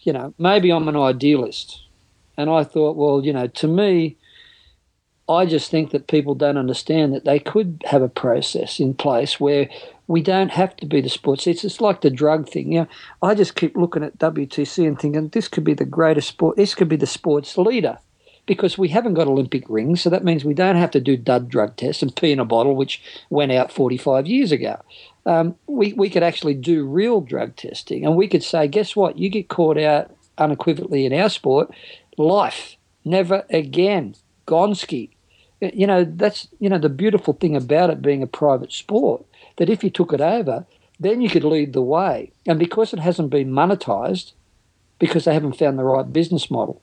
you 0.02 0.12
know, 0.12 0.34
maybe 0.38 0.70
I'm 0.70 0.88
an 0.88 0.96
idealist, 0.96 1.82
and 2.36 2.50
I 2.50 2.64
thought, 2.64 2.96
well, 2.96 3.24
you 3.24 3.32
know, 3.32 3.46
to 3.46 3.66
me, 3.68 4.16
I 5.30 5.46
just 5.46 5.70
think 5.70 5.92
that 5.92 6.08
people 6.08 6.34
don't 6.34 6.56
understand 6.56 7.14
that 7.14 7.24
they 7.24 7.38
could 7.38 7.84
have 7.86 8.02
a 8.02 8.08
process 8.08 8.80
in 8.80 8.94
place 8.94 9.38
where 9.38 9.68
we 10.08 10.22
don't 10.22 10.50
have 10.50 10.74
to 10.78 10.86
be 10.86 11.00
the 11.00 11.08
sports. 11.08 11.46
It's 11.46 11.62
just 11.62 11.80
like 11.80 12.00
the 12.00 12.10
drug 12.10 12.48
thing. 12.48 12.72
You 12.72 12.80
know, 12.80 12.88
I 13.22 13.36
just 13.36 13.54
keep 13.54 13.76
looking 13.76 14.02
at 14.02 14.18
WTC 14.18 14.84
and 14.88 14.98
thinking 14.98 15.28
this 15.28 15.46
could 15.46 15.62
be 15.62 15.74
the 15.74 15.84
greatest 15.84 16.26
sport. 16.26 16.56
This 16.56 16.74
could 16.74 16.88
be 16.88 16.96
the 16.96 17.06
sports 17.06 17.56
leader 17.56 17.98
because 18.44 18.76
we 18.76 18.88
haven't 18.88 19.14
got 19.14 19.28
Olympic 19.28 19.62
rings, 19.68 20.00
so 20.00 20.10
that 20.10 20.24
means 20.24 20.44
we 20.44 20.52
don't 20.52 20.74
have 20.74 20.90
to 20.90 21.00
do 21.00 21.16
dud 21.16 21.48
drug 21.48 21.76
tests 21.76 22.02
and 22.02 22.16
pee 22.16 22.32
in 22.32 22.40
a 22.40 22.44
bottle, 22.44 22.74
which 22.74 23.00
went 23.30 23.52
out 23.52 23.70
45 23.70 24.26
years 24.26 24.50
ago. 24.50 24.82
Um, 25.26 25.54
we, 25.68 25.92
we 25.92 26.10
could 26.10 26.24
actually 26.24 26.54
do 26.54 26.84
real 26.84 27.20
drug 27.20 27.54
testing 27.54 28.04
and 28.04 28.16
we 28.16 28.26
could 28.26 28.42
say, 28.42 28.66
guess 28.66 28.96
what? 28.96 29.16
You 29.16 29.28
get 29.28 29.48
caught 29.48 29.78
out 29.78 30.10
unequivocally 30.38 31.06
in 31.06 31.12
our 31.12 31.28
sport, 31.28 31.72
life, 32.18 32.76
never 33.04 33.44
again, 33.48 34.16
Gonski. 34.48 35.10
You 35.60 35.86
know, 35.86 36.04
that's, 36.04 36.48
you 36.58 36.68
know, 36.68 36.78
the 36.78 36.88
beautiful 36.88 37.34
thing 37.34 37.54
about 37.54 37.90
it 37.90 38.02
being 38.02 38.22
a 38.22 38.26
private 38.26 38.72
sport, 38.72 39.24
that 39.56 39.68
if 39.68 39.84
you 39.84 39.90
took 39.90 40.12
it 40.12 40.20
over, 40.20 40.64
then 40.98 41.20
you 41.20 41.28
could 41.28 41.44
lead 41.44 41.72
the 41.72 41.82
way. 41.82 42.32
And 42.46 42.58
because 42.58 42.92
it 42.92 42.98
hasn't 42.98 43.30
been 43.30 43.50
monetized, 43.50 44.32
because 44.98 45.24
they 45.24 45.34
haven't 45.34 45.58
found 45.58 45.78
the 45.78 45.84
right 45.84 46.10
business 46.12 46.50
model, 46.50 46.80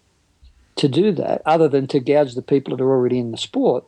to 0.77 0.87
do 0.87 1.11
that 1.11 1.41
other 1.45 1.67
than 1.67 1.87
to 1.87 1.99
gouge 1.99 2.35
the 2.35 2.41
people 2.41 2.75
that 2.75 2.83
are 2.83 2.89
already 2.89 3.19
in 3.19 3.31
the 3.31 3.37
sport 3.37 3.83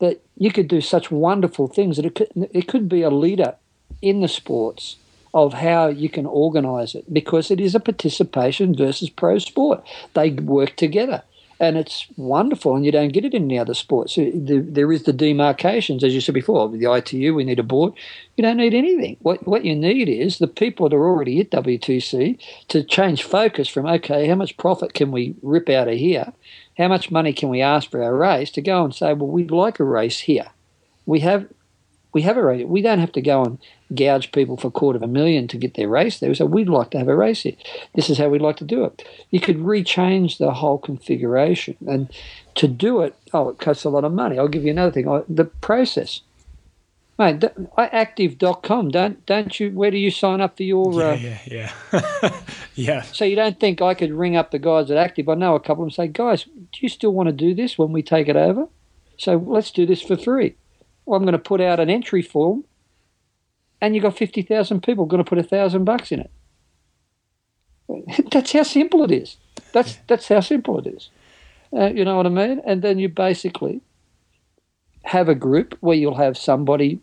that 0.00 0.20
you 0.36 0.50
could 0.50 0.68
do 0.68 0.80
such 0.80 1.10
wonderful 1.10 1.68
things 1.68 1.96
that 1.96 2.06
it 2.06 2.14
could, 2.14 2.48
it 2.52 2.66
could 2.66 2.88
be 2.88 3.02
a 3.02 3.10
leader 3.10 3.54
in 4.02 4.20
the 4.20 4.28
sports 4.28 4.96
of 5.32 5.54
how 5.54 5.86
you 5.86 6.08
can 6.08 6.26
organize 6.26 6.94
it 6.94 7.12
because 7.12 7.50
it 7.50 7.60
is 7.60 7.74
a 7.74 7.80
participation 7.80 8.74
versus 8.74 9.10
pro 9.10 9.38
sport 9.38 9.86
they 10.14 10.30
work 10.30 10.74
together 10.76 11.22
and 11.60 11.76
it's 11.76 12.06
wonderful 12.16 12.74
and 12.74 12.84
you 12.84 12.92
don't 12.92 13.12
get 13.12 13.24
it 13.24 13.34
in 13.34 13.44
any 13.44 13.58
other 13.58 13.74
sports. 13.74 14.14
The, 14.16 14.64
there 14.66 14.92
is 14.92 15.04
the 15.04 15.12
demarcations 15.12 16.02
as 16.02 16.14
you 16.14 16.20
said 16.20 16.34
before 16.34 16.68
the 16.68 16.92
ITU 16.92 17.34
we 17.34 17.44
need 17.44 17.58
a 17.58 17.62
board. 17.62 17.94
You 18.36 18.42
don't 18.42 18.56
need 18.56 18.74
anything. 18.74 19.16
What 19.20 19.46
what 19.46 19.64
you 19.64 19.74
need 19.74 20.08
is 20.08 20.38
the 20.38 20.46
people 20.46 20.88
that 20.88 20.96
are 20.96 21.08
already 21.08 21.40
at 21.40 21.50
WTC 21.50 22.38
to 22.68 22.82
change 22.82 23.22
focus 23.22 23.68
from 23.68 23.86
okay 23.86 24.26
how 24.26 24.34
much 24.34 24.56
profit 24.56 24.94
can 24.94 25.10
we 25.10 25.34
rip 25.42 25.68
out 25.68 25.88
of 25.88 25.94
here? 25.94 26.32
How 26.76 26.88
much 26.88 27.10
money 27.10 27.32
can 27.32 27.48
we 27.48 27.60
ask 27.60 27.90
for 27.90 28.02
our 28.02 28.16
race 28.16 28.50
to 28.52 28.62
go 28.62 28.84
and 28.84 28.94
say 28.94 29.14
well 29.14 29.28
we'd 29.28 29.50
like 29.50 29.80
a 29.80 29.84
race 29.84 30.20
here. 30.20 30.50
We 31.06 31.20
have 31.20 31.48
we 32.14 32.22
have 32.22 32.36
a 32.36 32.42
race 32.42 32.64
we 32.64 32.80
don't 32.80 32.98
have 32.98 33.12
to 33.12 33.20
go 33.20 33.44
and 33.44 33.58
gouge 33.94 34.32
people 34.32 34.56
for 34.56 34.68
a 34.68 34.70
quarter 34.70 34.96
of 34.96 35.02
a 35.02 35.06
million 35.06 35.46
to 35.46 35.58
get 35.58 35.74
their 35.74 35.88
race 35.88 36.18
there 36.20 36.34
so 36.34 36.46
we'd 36.46 36.68
like 36.68 36.90
to 36.90 36.98
have 36.98 37.08
a 37.08 37.16
race 37.16 37.42
here 37.42 37.56
this 37.94 38.08
is 38.08 38.18
how 38.18 38.28
we'd 38.28 38.40
like 38.40 38.56
to 38.56 38.64
do 38.64 38.84
it 38.84 39.06
you 39.30 39.40
could 39.40 39.58
rechange 39.58 40.38
the 40.38 40.52
whole 40.52 40.78
configuration 40.78 41.76
and 41.86 42.10
to 42.54 42.66
do 42.66 43.02
it 43.02 43.14
oh 43.32 43.50
it 43.50 43.58
costs 43.58 43.84
a 43.84 43.90
lot 43.90 44.04
of 44.04 44.12
money 44.12 44.38
i'll 44.38 44.48
give 44.48 44.64
you 44.64 44.70
another 44.70 44.92
thing 44.92 45.24
the 45.28 45.44
process 45.44 46.22
Mate, 47.16 47.44
active.com, 47.78 48.90
don't 48.90 49.24
don't 49.24 49.60
you? 49.60 49.70
Where 49.70 49.92
do 49.92 49.98
you 49.98 50.10
sign 50.10 50.40
up 50.40 50.56
for 50.56 50.64
your? 50.64 51.00
uh, 51.00 51.14
yeah, 51.14 51.38
yeah, 51.46 51.72
yeah, 51.92 52.40
yeah. 52.74 53.02
so 53.02 53.24
you 53.24 53.36
don't 53.36 53.60
think 53.60 53.80
I 53.80 53.94
could 53.94 54.10
ring 54.10 54.34
up 54.34 54.50
the 54.50 54.58
guys 54.58 54.90
at 54.90 54.96
Active? 54.96 55.28
I 55.28 55.34
know 55.34 55.54
a 55.54 55.60
couple 55.60 55.84
of 55.84 55.90
them 55.90 55.90
say, 55.92 56.08
guys, 56.08 56.42
do 56.42 56.78
you 56.80 56.88
still 56.88 57.12
want 57.12 57.28
to 57.28 57.32
do 57.32 57.54
this 57.54 57.78
when 57.78 57.92
we 57.92 58.02
take 58.02 58.26
it 58.26 58.34
over? 58.34 58.66
So 59.16 59.36
let's 59.36 59.70
do 59.70 59.86
this 59.86 60.02
for 60.02 60.16
free. 60.16 60.56
Well, 61.06 61.16
I'm 61.16 61.24
going 61.24 61.32
to 61.32 61.38
put 61.38 61.60
out 61.60 61.80
an 61.80 61.90
entry 61.90 62.22
form, 62.22 62.64
and 63.80 63.94
you've 63.94 64.04
got 64.04 64.16
fifty 64.16 64.42
thousand 64.42 64.82
people 64.82 65.06
going 65.06 65.22
to 65.22 65.28
put 65.28 65.38
a 65.38 65.42
thousand 65.42 65.84
bucks 65.84 66.12
in 66.12 66.20
it. 66.20 66.30
That's 68.30 68.52
how 68.52 68.62
simple 68.62 69.04
it 69.04 69.10
is. 69.10 69.36
That's 69.72 69.98
that's 70.06 70.28
how 70.28 70.40
simple 70.40 70.78
it 70.78 70.86
is. 70.86 71.10
Uh, 71.72 71.86
you 71.86 72.04
know 72.04 72.16
what 72.16 72.26
I 72.26 72.30
mean? 72.30 72.62
And 72.64 72.82
then 72.82 72.98
you 72.98 73.08
basically 73.08 73.80
have 75.02 75.28
a 75.28 75.34
group 75.34 75.76
where 75.80 75.96
you'll 75.96 76.16
have 76.16 76.38
somebody 76.38 77.00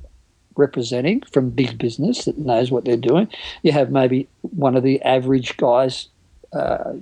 representing 0.55 1.21
from 1.21 1.49
big 1.49 1.77
business 1.77 2.25
that 2.25 2.37
knows 2.37 2.71
what 2.71 2.85
they're 2.85 2.97
doing. 2.97 3.27
You 3.63 3.71
have 3.73 3.91
maybe 3.91 4.27
one 4.41 4.75
of 4.75 4.83
the 4.83 5.01
average 5.01 5.57
guys, 5.57 6.07
uh, 6.53 6.93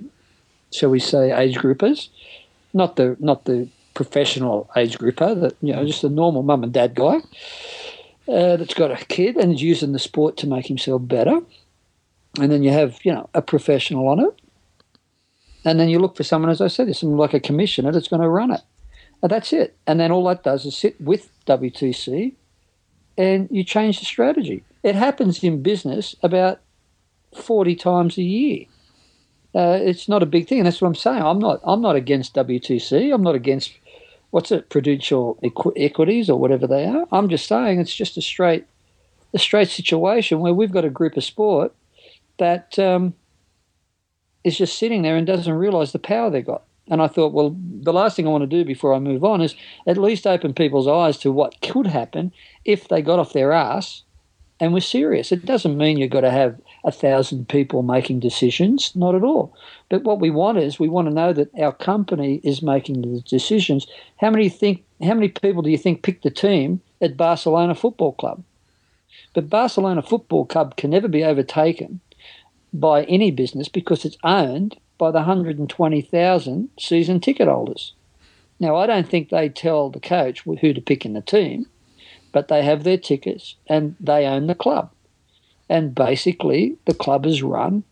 shall 0.72 0.90
we 0.90 1.00
say, 1.00 1.32
age 1.32 1.56
groupers, 1.56 2.08
not 2.72 2.96
the 2.96 3.16
not 3.18 3.44
the 3.44 3.68
professional 3.94 4.70
age 4.76 4.98
grouper, 4.98 5.34
that 5.34 5.56
you 5.60 5.74
know, 5.74 5.84
just 5.84 6.04
a 6.04 6.08
normal 6.08 6.42
mum 6.42 6.62
and 6.62 6.72
dad 6.72 6.94
guy 6.94 7.16
uh, 8.28 8.56
that's 8.56 8.74
got 8.74 8.90
a 8.90 9.04
kid 9.06 9.36
and 9.36 9.54
is 9.54 9.62
using 9.62 9.92
the 9.92 9.98
sport 9.98 10.36
to 10.38 10.46
make 10.46 10.66
himself 10.66 11.06
better. 11.06 11.40
And 12.38 12.52
then 12.52 12.62
you 12.62 12.70
have 12.70 12.98
you 13.04 13.12
know 13.12 13.28
a 13.34 13.42
professional 13.42 14.08
on 14.08 14.20
it, 14.20 14.40
and 15.64 15.78
then 15.78 15.88
you 15.88 15.98
look 15.98 16.16
for 16.16 16.24
someone, 16.24 16.50
as 16.50 16.60
I 16.60 16.68
said, 16.68 16.94
someone 16.96 17.18
like 17.18 17.34
a 17.34 17.40
commissioner 17.40 17.92
that's 17.92 18.08
going 18.08 18.22
to 18.22 18.28
run 18.28 18.52
it. 18.52 18.62
And 19.22 19.30
that's 19.30 19.52
it. 19.52 19.76
And 19.86 20.00
then 20.00 20.10
all 20.10 20.24
that 20.24 20.44
does 20.44 20.64
is 20.64 20.76
sit 20.76 20.98
with 21.00 21.30
WTC 21.46 22.32
and 23.18 23.48
you 23.50 23.64
change 23.64 23.98
the 23.98 24.06
strategy. 24.06 24.64
It 24.82 24.94
happens 24.94 25.44
in 25.44 25.62
business 25.62 26.16
about 26.22 26.60
40 27.36 27.76
times 27.76 28.16
a 28.16 28.22
year. 28.22 28.64
Uh, 29.54 29.78
it's 29.82 30.08
not 30.08 30.22
a 30.22 30.26
big 30.26 30.46
thing, 30.48 30.60
and 30.60 30.66
that's 30.66 30.80
what 30.80 30.88
I'm 30.88 30.94
saying. 30.94 31.22
I'm 31.22 31.40
not. 31.40 31.60
I'm 31.64 31.82
not 31.82 31.96
against 31.96 32.34
WTC. 32.34 33.12
I'm 33.12 33.22
not 33.22 33.34
against 33.34 33.72
what's 34.30 34.52
it, 34.52 34.68
prudential 34.68 35.38
equ- 35.42 35.72
equities 35.76 36.30
or 36.30 36.38
whatever 36.38 36.66
they 36.66 36.86
are. 36.86 37.06
I'm 37.12 37.28
just 37.28 37.46
saying 37.46 37.80
it's 37.80 37.94
just 37.94 38.16
a 38.16 38.22
straight, 38.22 38.66
a 39.34 39.38
straight 39.38 39.68
situation 39.68 40.40
where 40.40 40.54
we've 40.54 40.72
got 40.72 40.84
a 40.84 40.90
group 40.90 41.16
of 41.16 41.24
sport 41.24 41.74
that 42.38 42.78
um, 42.78 43.14
is 44.44 44.56
just 44.56 44.78
sitting 44.78 45.02
there 45.02 45.16
and 45.16 45.26
doesn't 45.26 45.52
realise 45.52 45.92
the 45.92 45.98
power 45.98 46.30
they've 46.30 46.44
got. 46.44 46.62
And 46.88 47.00
I 47.00 47.06
thought, 47.06 47.32
well, 47.32 47.56
the 47.56 47.92
last 47.92 48.16
thing 48.16 48.26
I 48.26 48.30
want 48.30 48.42
to 48.42 48.46
do 48.48 48.64
before 48.64 48.94
I 48.94 48.98
move 48.98 49.24
on 49.24 49.40
is 49.40 49.54
at 49.86 49.96
least 49.96 50.26
open 50.26 50.54
people's 50.54 50.88
eyes 50.88 51.18
to 51.18 51.30
what 51.30 51.60
could 51.60 51.86
happen 51.86 52.32
if 52.64 52.88
they 52.88 53.00
got 53.00 53.20
off 53.20 53.32
their 53.32 53.52
ass 53.52 54.02
and 54.58 54.72
were 54.72 54.80
serious. 54.80 55.30
It 55.30 55.44
doesn't 55.44 55.78
mean 55.78 55.98
you've 55.98 56.10
got 56.10 56.22
to 56.22 56.30
have 56.30 56.60
a 56.84 56.92
thousand 56.92 57.48
people 57.48 57.82
making 57.82 58.20
decisions, 58.20 58.94
not 58.94 59.14
at 59.14 59.22
all. 59.22 59.54
But 59.88 60.04
what 60.04 60.20
we 60.20 60.30
want 60.30 60.58
is 60.58 60.78
we 60.78 60.88
want 60.88 61.08
to 61.08 61.14
know 61.14 61.32
that 61.32 61.50
our 61.58 61.72
company 61.72 62.40
is 62.42 62.62
making 62.62 63.02
the 63.02 63.20
decisions. 63.20 63.86
How 64.18 64.30
many 64.30 64.48
think? 64.48 64.84
How 65.02 65.14
many 65.14 65.28
people 65.28 65.62
do 65.62 65.70
you 65.70 65.78
think 65.78 66.02
picked 66.02 66.24
the 66.24 66.30
team 66.30 66.80
at 67.00 67.16
Barcelona 67.16 67.74
Football 67.74 68.12
Club? 68.12 68.42
But 69.34 69.50
Barcelona 69.50 70.02
Football 70.02 70.46
Club 70.46 70.76
can 70.76 70.90
never 70.90 71.08
be 71.08 71.24
overtaken 71.24 72.00
by 72.72 73.04
any 73.04 73.30
business 73.30 73.68
because 73.68 74.04
it's 74.04 74.18
owned 74.22 74.76
by 74.98 75.10
the 75.10 75.18
120,000 75.18 76.68
season 76.78 77.20
ticket 77.20 77.48
holders. 77.48 77.94
Now, 78.58 78.76
I 78.76 78.86
don't 78.86 79.08
think 79.08 79.30
they 79.30 79.48
tell 79.48 79.88
the 79.88 80.00
coach 80.00 80.42
who 80.42 80.72
to 80.74 80.80
pick 80.80 81.06
in 81.06 81.14
the 81.14 81.22
team, 81.22 81.66
but 82.32 82.48
they 82.48 82.62
have 82.62 82.84
their 82.84 82.98
tickets 82.98 83.56
and 83.66 83.96
they 83.98 84.26
own 84.26 84.46
the 84.46 84.54
club. 84.54 84.92
And 85.70 85.94
basically, 85.94 86.76
the 86.86 86.94
club 86.94 87.24
is 87.24 87.44
run, 87.44 87.84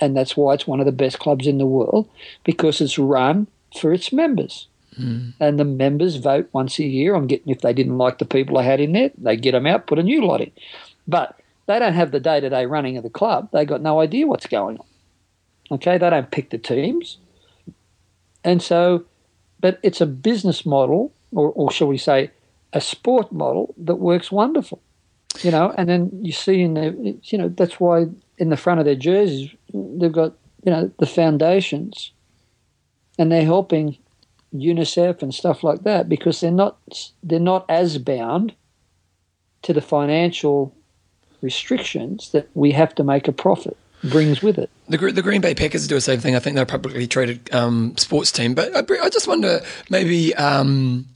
and 0.00 0.16
that's 0.16 0.36
why 0.36 0.54
it's 0.54 0.66
one 0.66 0.78
of 0.78 0.86
the 0.86 0.92
best 0.92 1.18
clubs 1.18 1.46
in 1.48 1.58
the 1.58 1.66
world 1.66 2.08
because 2.44 2.80
it's 2.80 2.98
run 2.98 3.48
for 3.78 3.92
its 3.92 4.12
members. 4.12 4.68
Mm. 4.98 5.34
And 5.40 5.58
the 5.58 5.64
members 5.64 6.16
vote 6.16 6.48
once 6.52 6.78
a 6.78 6.84
year 6.84 7.16
on 7.16 7.26
getting, 7.26 7.52
if 7.52 7.62
they 7.62 7.72
didn't 7.72 7.98
like 7.98 8.18
the 8.18 8.24
people 8.24 8.56
they 8.56 8.64
had 8.64 8.80
in 8.80 8.92
there, 8.92 9.10
they 9.18 9.36
get 9.36 9.52
them 9.52 9.66
out, 9.66 9.88
put 9.88 9.98
a 9.98 10.04
new 10.04 10.24
lot 10.24 10.40
in. 10.40 10.52
But 11.08 11.36
they 11.66 11.80
don't 11.80 11.94
have 11.94 12.12
the 12.12 12.20
day 12.20 12.38
to 12.38 12.48
day 12.48 12.64
running 12.64 12.96
of 12.96 13.02
the 13.02 13.10
club. 13.10 13.48
They 13.52 13.64
got 13.64 13.82
no 13.82 14.00
idea 14.00 14.28
what's 14.28 14.46
going 14.46 14.78
on. 14.78 14.86
Okay, 15.72 15.98
they 15.98 16.10
don't 16.10 16.30
pick 16.30 16.50
the 16.50 16.58
teams. 16.58 17.18
And 18.44 18.62
so, 18.62 19.04
but 19.58 19.80
it's 19.82 20.00
a 20.00 20.06
business 20.06 20.64
model, 20.64 21.12
or, 21.32 21.50
or 21.50 21.72
shall 21.72 21.88
we 21.88 21.98
say, 21.98 22.30
a 22.72 22.80
sport 22.80 23.32
model 23.32 23.74
that 23.78 23.96
works 23.96 24.30
wonderful. 24.30 24.80
You 25.42 25.50
know, 25.50 25.72
and 25.76 25.88
then 25.88 26.10
you 26.22 26.32
see 26.32 26.60
in 26.62 26.74
the, 26.74 27.18
you 27.22 27.38
know, 27.38 27.48
that's 27.48 27.78
why 27.78 28.06
in 28.38 28.50
the 28.50 28.56
front 28.56 28.80
of 28.80 28.86
their 28.86 28.96
jerseys 28.96 29.50
they've 29.72 30.12
got, 30.12 30.34
you 30.64 30.72
know, 30.72 30.90
the 30.98 31.06
foundations, 31.06 32.12
and 33.18 33.30
they're 33.30 33.44
helping 33.44 33.96
UNICEF 34.54 35.22
and 35.22 35.34
stuff 35.34 35.62
like 35.62 35.84
that 35.84 36.08
because 36.08 36.40
they're 36.40 36.50
not 36.50 36.78
they're 37.22 37.38
not 37.38 37.64
as 37.68 37.98
bound 37.98 38.54
to 39.62 39.72
the 39.72 39.80
financial 39.80 40.74
restrictions 41.40 42.32
that 42.32 42.48
we 42.54 42.72
have 42.72 42.94
to 42.96 43.04
make 43.04 43.28
a 43.28 43.32
profit 43.32 43.76
brings 44.04 44.42
with 44.42 44.58
it. 44.58 44.70
The, 44.88 44.96
the 44.96 45.22
Green 45.22 45.40
Bay 45.40 45.54
Packers 45.54 45.86
do 45.86 45.94
the 45.94 46.00
same 46.00 46.20
thing. 46.20 46.34
I 46.34 46.38
think 46.38 46.54
they're 46.54 46.64
a 46.64 46.66
publicly 46.66 47.06
traded 47.06 47.52
um, 47.54 47.96
sports 47.96 48.32
team. 48.32 48.54
But 48.54 48.74
I, 48.74 48.80
I, 49.04 49.08
just 49.10 49.28
wonder 49.28 49.60
maybe 49.90 50.34
um, 50.36 51.06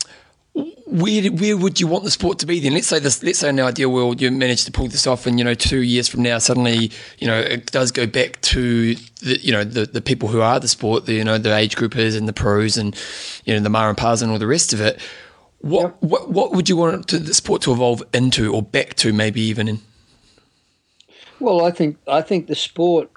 where 0.54 1.32
where 1.32 1.56
would 1.56 1.80
you 1.80 1.88
want 1.88 2.04
the 2.04 2.10
sport 2.10 2.38
to 2.38 2.46
be 2.46 2.60
then? 2.60 2.74
Let's 2.74 2.86
say 2.86 3.00
this. 3.00 3.22
Let's 3.22 3.40
say 3.40 3.48
in 3.48 3.56
the 3.56 3.62
ideal 3.62 3.90
world 3.90 4.20
you 4.20 4.30
manage 4.30 4.64
to 4.66 4.72
pull 4.72 4.86
this 4.86 5.06
off, 5.06 5.26
and 5.26 5.38
you 5.38 5.44
know 5.44 5.54
two 5.54 5.82
years 5.82 6.06
from 6.06 6.22
now 6.22 6.38
suddenly 6.38 6.92
you 7.18 7.26
know 7.26 7.38
it 7.38 7.72
does 7.72 7.90
go 7.90 8.06
back 8.06 8.40
to 8.42 8.94
the 8.94 9.40
you 9.40 9.50
know 9.50 9.64
the, 9.64 9.86
the 9.86 10.00
people 10.00 10.28
who 10.28 10.40
are 10.40 10.60
the 10.60 10.68
sport, 10.68 11.06
the 11.06 11.14
you 11.14 11.24
know 11.24 11.38
the 11.38 11.54
age 11.54 11.74
groupers 11.74 12.16
and 12.16 12.28
the 12.28 12.32
pros 12.32 12.76
and 12.76 12.96
you 13.44 13.54
know 13.54 13.60
the 13.60 13.68
Mar 13.68 13.88
and 13.88 13.98
Pars 13.98 14.22
and 14.22 14.30
all 14.30 14.38
the 14.38 14.46
rest 14.46 14.72
of 14.72 14.80
it. 14.80 15.00
What 15.60 15.82
yep. 15.82 15.96
what 16.00 16.30
what 16.30 16.52
would 16.52 16.68
you 16.68 16.76
want 16.76 17.08
to, 17.08 17.18
the 17.18 17.34
sport 17.34 17.62
to 17.62 17.72
evolve 17.72 18.04
into 18.12 18.54
or 18.54 18.62
back 18.62 18.94
to 18.94 19.12
maybe 19.12 19.40
even 19.40 19.66
in? 19.66 19.80
Well, 21.40 21.64
I 21.64 21.72
think 21.72 21.98
I 22.06 22.22
think 22.22 22.46
the 22.46 22.54
sport 22.54 23.10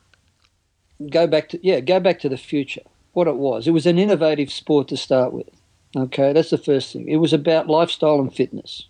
go 1.11 1.27
back 1.27 1.49
to 1.49 1.59
yeah 1.61 1.81
go 1.81 1.99
back 1.99 2.19
to 2.21 2.29
the 2.29 2.37
future. 2.37 2.81
What 3.13 3.27
it 3.27 3.35
was, 3.35 3.67
it 3.67 3.71
was 3.71 3.85
an 3.85 3.99
innovative 3.99 4.51
sport 4.51 4.87
to 4.87 4.97
start 4.97 5.33
with. 5.33 5.49
Okay, 5.95 6.33
that's 6.33 6.49
the 6.49 6.57
first 6.57 6.93
thing. 6.93 7.07
It 7.07 7.17
was 7.17 7.33
about 7.33 7.67
lifestyle 7.67 8.19
and 8.19 8.33
fitness. 8.33 8.87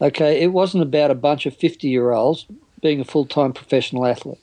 Okay, 0.00 0.40
it 0.40 0.52
wasn't 0.52 0.82
about 0.82 1.10
a 1.10 1.14
bunch 1.14 1.46
of 1.46 1.56
fifty-year-olds 1.56 2.46
being 2.80 3.00
a 3.00 3.04
full-time 3.04 3.52
professional 3.52 4.06
athlete. 4.06 4.40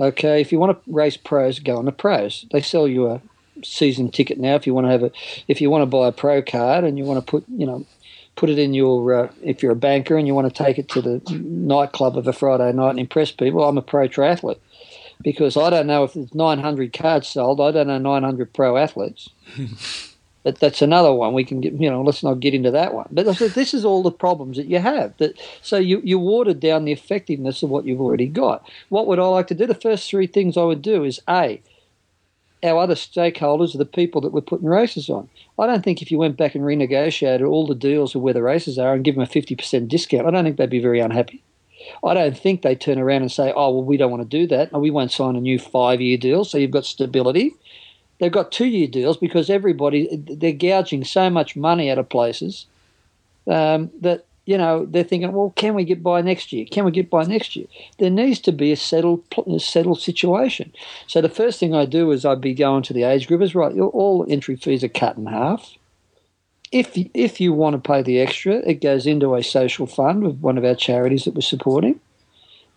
Okay, 0.00 0.40
if 0.40 0.50
you 0.50 0.58
want 0.58 0.84
to 0.84 0.92
race 0.92 1.16
pros, 1.16 1.58
go 1.58 1.76
on 1.76 1.84
the 1.84 1.92
pros. 1.92 2.46
They 2.50 2.60
sell 2.60 2.88
you 2.88 3.08
a 3.08 3.20
season 3.62 4.10
ticket 4.10 4.38
now. 4.38 4.54
If 4.54 4.66
you 4.66 4.74
want 4.74 4.86
to 4.86 4.90
have 4.90 5.02
a, 5.02 5.12
if 5.48 5.60
you 5.60 5.70
want 5.70 5.82
to 5.82 5.86
buy 5.86 6.08
a 6.08 6.12
pro 6.12 6.42
card 6.42 6.84
and 6.84 6.98
you 6.98 7.04
want 7.04 7.24
to 7.24 7.30
put, 7.30 7.44
you 7.48 7.66
know, 7.66 7.86
put 8.34 8.50
it 8.50 8.58
in 8.58 8.74
your 8.74 9.14
uh, 9.14 9.32
if 9.42 9.62
you're 9.62 9.72
a 9.72 9.76
banker 9.76 10.16
and 10.16 10.26
you 10.26 10.34
want 10.34 10.52
to 10.52 10.64
take 10.64 10.78
it 10.78 10.88
to 10.88 11.02
the 11.02 11.20
nightclub 11.30 12.16
of 12.16 12.26
a 12.26 12.32
Friday 12.32 12.72
night 12.72 12.90
and 12.90 13.00
impress 13.00 13.30
people. 13.30 13.62
I'm 13.62 13.78
a 13.78 13.82
pro 13.82 14.08
triathlete 14.08 14.58
because 15.22 15.56
I 15.56 15.70
don't 15.70 15.86
know 15.86 16.04
if 16.04 16.14
there's 16.14 16.34
900 16.34 16.92
cards 16.92 17.28
sold. 17.28 17.60
I 17.60 17.70
don't 17.70 17.86
know 17.86 17.98
900 17.98 18.52
pro 18.52 18.76
athletes. 18.76 19.28
but 20.42 20.58
that's 20.58 20.82
another 20.82 21.12
one 21.12 21.34
we 21.34 21.44
can 21.44 21.60
get. 21.60 21.74
You 21.74 21.90
know, 21.90 22.02
let's 22.02 22.22
not 22.22 22.40
get 22.40 22.54
into 22.54 22.70
that 22.70 22.94
one. 22.94 23.08
But 23.10 23.26
this 23.38 23.74
is 23.74 23.84
all 23.84 24.02
the 24.02 24.10
problems 24.10 24.56
that 24.56 24.66
you 24.66 24.78
have. 24.78 25.16
That 25.18 25.38
so 25.62 25.76
you 25.76 26.00
you 26.04 26.18
watered 26.18 26.60
down 26.60 26.84
the 26.84 26.92
effectiveness 26.92 27.62
of 27.62 27.70
what 27.70 27.84
you've 27.84 28.00
already 28.00 28.26
got. 28.26 28.68
What 28.88 29.06
would 29.06 29.18
I 29.18 29.26
like 29.26 29.46
to 29.48 29.54
do? 29.54 29.66
The 29.66 29.74
first 29.74 30.08
three 30.08 30.26
things 30.26 30.56
I 30.56 30.64
would 30.64 30.82
do 30.82 31.04
is 31.04 31.20
a 31.28 31.60
our 32.64 32.78
other 32.78 32.94
stakeholders 32.94 33.74
are 33.74 33.78
the 33.78 33.84
people 33.84 34.20
that 34.20 34.32
we're 34.32 34.40
putting 34.40 34.68
races 34.68 35.08
on. 35.08 35.28
I 35.58 35.66
don't 35.66 35.82
think 35.82 36.00
if 36.00 36.12
you 36.12 36.18
went 36.18 36.36
back 36.36 36.54
and 36.54 36.64
renegotiated 36.64 37.48
all 37.48 37.66
the 37.66 37.74
deals 37.74 38.14
of 38.14 38.22
where 38.22 38.34
the 38.34 38.42
races 38.42 38.78
are 38.78 38.94
and 38.94 39.04
give 39.04 39.16
them 39.16 39.24
a 39.24 39.26
50% 39.26 39.88
discount, 39.88 40.26
I 40.26 40.30
don't 40.30 40.44
think 40.44 40.58
they'd 40.58 40.70
be 40.70 40.78
very 40.78 41.00
unhappy. 41.00 41.42
I 42.04 42.14
don't 42.14 42.38
think 42.38 42.62
they 42.62 42.76
turn 42.76 42.98
around 42.98 43.22
and 43.22 43.32
say, 43.32 43.52
oh, 43.54 43.72
well, 43.72 43.84
we 43.84 43.96
don't 43.96 44.12
want 44.12 44.22
to 44.22 44.38
do 44.38 44.46
that. 44.48 44.72
We 44.72 44.90
won't 44.90 45.10
sign 45.10 45.34
a 45.34 45.40
new 45.40 45.58
five 45.58 46.00
year 46.00 46.16
deal. 46.16 46.44
So 46.44 46.56
you've 46.58 46.70
got 46.70 46.84
stability. 46.84 47.54
They've 48.22 48.30
got 48.30 48.52
two 48.52 48.66
year 48.66 48.86
deals 48.86 49.16
because 49.16 49.50
everybody, 49.50 50.06
they're 50.14 50.52
gouging 50.52 51.02
so 51.02 51.28
much 51.28 51.56
money 51.56 51.90
out 51.90 51.98
of 51.98 52.08
places 52.08 52.66
um, 53.48 53.90
that 54.00 54.26
you 54.46 54.56
know, 54.56 54.86
they're 54.86 55.02
thinking, 55.02 55.32
well, 55.32 55.52
can 55.56 55.74
we 55.74 55.82
get 55.82 56.04
by 56.04 56.20
next 56.20 56.52
year? 56.52 56.64
Can 56.64 56.84
we 56.84 56.92
get 56.92 57.10
by 57.10 57.24
next 57.24 57.56
year? 57.56 57.66
There 57.98 58.10
needs 58.10 58.38
to 58.42 58.52
be 58.52 58.70
a 58.70 58.76
settled, 58.76 59.24
a 59.48 59.58
settled 59.58 60.00
situation. 60.00 60.72
So 61.08 61.20
the 61.20 61.28
first 61.28 61.58
thing 61.58 61.74
I 61.74 61.84
do 61.84 62.12
is 62.12 62.24
I'd 62.24 62.40
be 62.40 62.54
going 62.54 62.84
to 62.84 62.92
the 62.92 63.02
age 63.02 63.26
groupers, 63.26 63.56
right? 63.56 63.76
All 63.76 64.24
entry 64.28 64.54
fees 64.54 64.84
are 64.84 64.88
cut 64.88 65.16
in 65.16 65.26
half. 65.26 65.76
If 66.70 66.92
if 66.94 67.40
you 67.40 67.52
want 67.52 67.74
to 67.74 67.88
pay 67.88 68.02
the 68.02 68.20
extra, 68.20 68.54
it 68.58 68.80
goes 68.80 69.04
into 69.04 69.34
a 69.34 69.42
social 69.42 69.88
fund 69.88 70.22
with 70.22 70.38
one 70.38 70.58
of 70.58 70.64
our 70.64 70.76
charities 70.76 71.24
that 71.24 71.34
we're 71.34 71.40
supporting. 71.40 71.98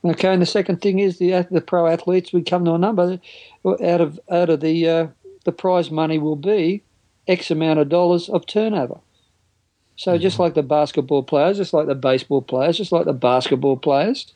Okay, 0.03 0.33
and 0.33 0.41
the 0.41 0.47
second 0.47 0.81
thing 0.81 0.97
is 0.97 1.19
the 1.19 1.45
the 1.51 1.61
pro 1.61 1.85
athletes. 1.85 2.33
We 2.33 2.41
come 2.41 2.65
to 2.65 2.73
a 2.73 2.79
number 2.79 3.19
out 3.63 4.01
of 4.01 4.19
out 4.29 4.49
of 4.49 4.61
the 4.61 4.89
uh, 4.89 5.07
the 5.45 5.51
prize 5.51 5.89
money 5.89 6.17
will 6.17 6.35
be 6.35 6.83
X 7.27 7.49
amount 7.49 7.79
of 7.79 7.89
dollars 7.89 8.29
of 8.29 8.45
turnover. 8.45 8.99
So 9.95 10.13
mm-hmm. 10.13 10.21
just 10.21 10.39
like 10.39 10.53
the 10.53 10.63
basketball 10.63 11.23
players, 11.23 11.57
just 11.57 11.73
like 11.73 11.87
the 11.87 11.95
baseball 11.95 12.41
players, 12.41 12.77
just 12.77 12.91
like 12.91 13.05
the 13.05 13.13
basketball 13.13 13.77
players, 13.77 14.33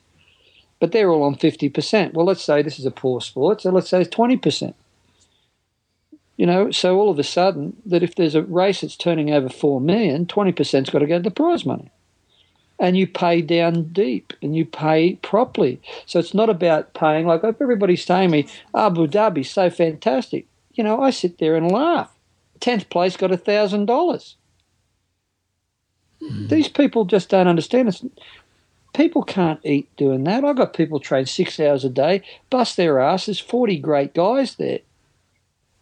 but 0.78 0.92
they're 0.92 1.10
all 1.10 1.22
on 1.22 1.36
50%. 1.36 2.14
Well, 2.14 2.26
let's 2.26 2.42
say 2.42 2.62
this 2.62 2.78
is 2.78 2.86
a 2.86 2.90
poor 2.90 3.20
sport, 3.20 3.60
so 3.60 3.70
let's 3.70 3.90
say 3.90 4.00
it's 4.00 4.14
20%. 4.14 4.74
You 6.36 6.46
know, 6.46 6.70
so 6.70 6.98
all 6.98 7.10
of 7.10 7.18
a 7.18 7.22
sudden, 7.22 7.76
that 7.84 8.02
if 8.02 8.14
there's 8.14 8.34
a 8.34 8.42
race 8.42 8.80
that's 8.80 8.96
turning 8.96 9.30
over 9.30 9.50
4 9.50 9.78
million, 9.78 10.24
20%'s 10.24 10.88
got 10.88 11.00
to 11.00 11.06
go 11.06 11.18
to 11.18 11.22
the 11.22 11.30
prize 11.30 11.66
money. 11.66 11.90
And 12.78 12.96
you 12.96 13.06
pay 13.06 13.42
down 13.42 13.92
deep 13.92 14.32
and 14.40 14.56
you 14.56 14.64
pay 14.64 15.16
properly. 15.16 15.82
So 16.06 16.18
it's 16.18 16.32
not 16.32 16.48
about 16.48 16.94
paying 16.94 17.26
like 17.26 17.44
everybody's 17.44 18.06
saying 18.06 18.30
me, 18.30 18.48
Abu 18.74 19.06
Dhabi's 19.06 19.50
so 19.50 19.68
fantastic. 19.68 20.46
You 20.80 20.84
know, 20.84 21.02
I 21.02 21.10
sit 21.10 21.36
there 21.36 21.56
and 21.56 21.70
laugh. 21.70 22.10
10th 22.60 22.88
place 22.88 23.14
got 23.14 23.30
a 23.30 23.36
$1,000 23.36 24.34
Mm. 26.22 26.48
These 26.48 26.68
people 26.68 27.04
just 27.04 27.28
don't 27.28 27.48
understand. 27.48 27.88
It's, 27.88 28.02
people 28.94 29.22
can't 29.22 29.60
eat 29.62 29.94
doing 29.96 30.24
that. 30.24 30.42
I've 30.42 30.56
got 30.56 30.74
people 30.74 31.00
train 31.00 31.26
six 31.26 31.60
hours 31.60 31.84
a 31.84 31.90
day, 31.90 32.22
bust 32.50 32.76
their 32.76 32.98
ass. 32.98 33.26
There's 33.26 33.40
40 33.40 33.78
great 33.78 34.14
guys 34.14 34.56
there. 34.56 34.80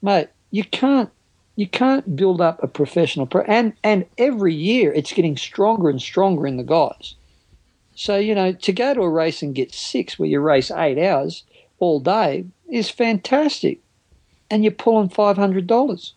Mate, 0.03 0.29
you 0.51 0.65
can't 0.65 1.11
you 1.57 1.67
can't 1.67 2.15
build 2.15 2.41
up 2.41 2.63
a 2.63 2.69
professional 2.69 3.27
pro 3.27 3.43
and 3.43 3.73
and 3.83 4.07
every 4.17 4.55
year 4.55 4.93
it's 4.93 5.13
getting 5.13 5.37
stronger 5.37 5.91
and 5.91 6.01
stronger 6.01 6.47
in 6.47 6.57
the 6.57 6.63
guys. 6.63 7.17
So, 7.97 8.17
you 8.17 8.37
know, 8.37 8.53
to 8.53 8.73
go 8.73 8.95
to 8.95 9.01
a 9.01 9.11
race 9.11 9.43
and 9.43 9.57
get 9.57 9.75
six 9.75 10.19
where 10.19 10.29
you 10.29 10.39
race 10.39 10.71
eight 10.71 11.05
hours 11.05 11.43
all 11.81 11.99
day 11.99 12.45
is 12.69 12.91
fantastic. 12.91 13.81
And 14.51 14.65
you're 14.65 14.73
pulling 14.73 15.09
five 15.09 15.37
hundred 15.37 15.67
dollars. 15.67 16.15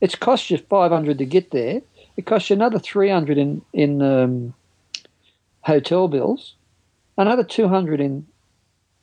It's 0.00 0.14
cost 0.14 0.50
you 0.50 0.58
five 0.58 0.90
hundred 0.90 1.18
to 1.18 1.24
get 1.24 1.50
there 1.50 1.82
it 2.20 2.26
costs 2.26 2.50
you 2.50 2.56
another 2.56 2.78
300 2.78 3.38
in, 3.38 3.62
in 3.72 4.02
um, 4.02 4.52
hotel 5.62 6.06
bills, 6.06 6.54
another 7.16 7.44
200 7.44 7.98
in. 7.98 8.26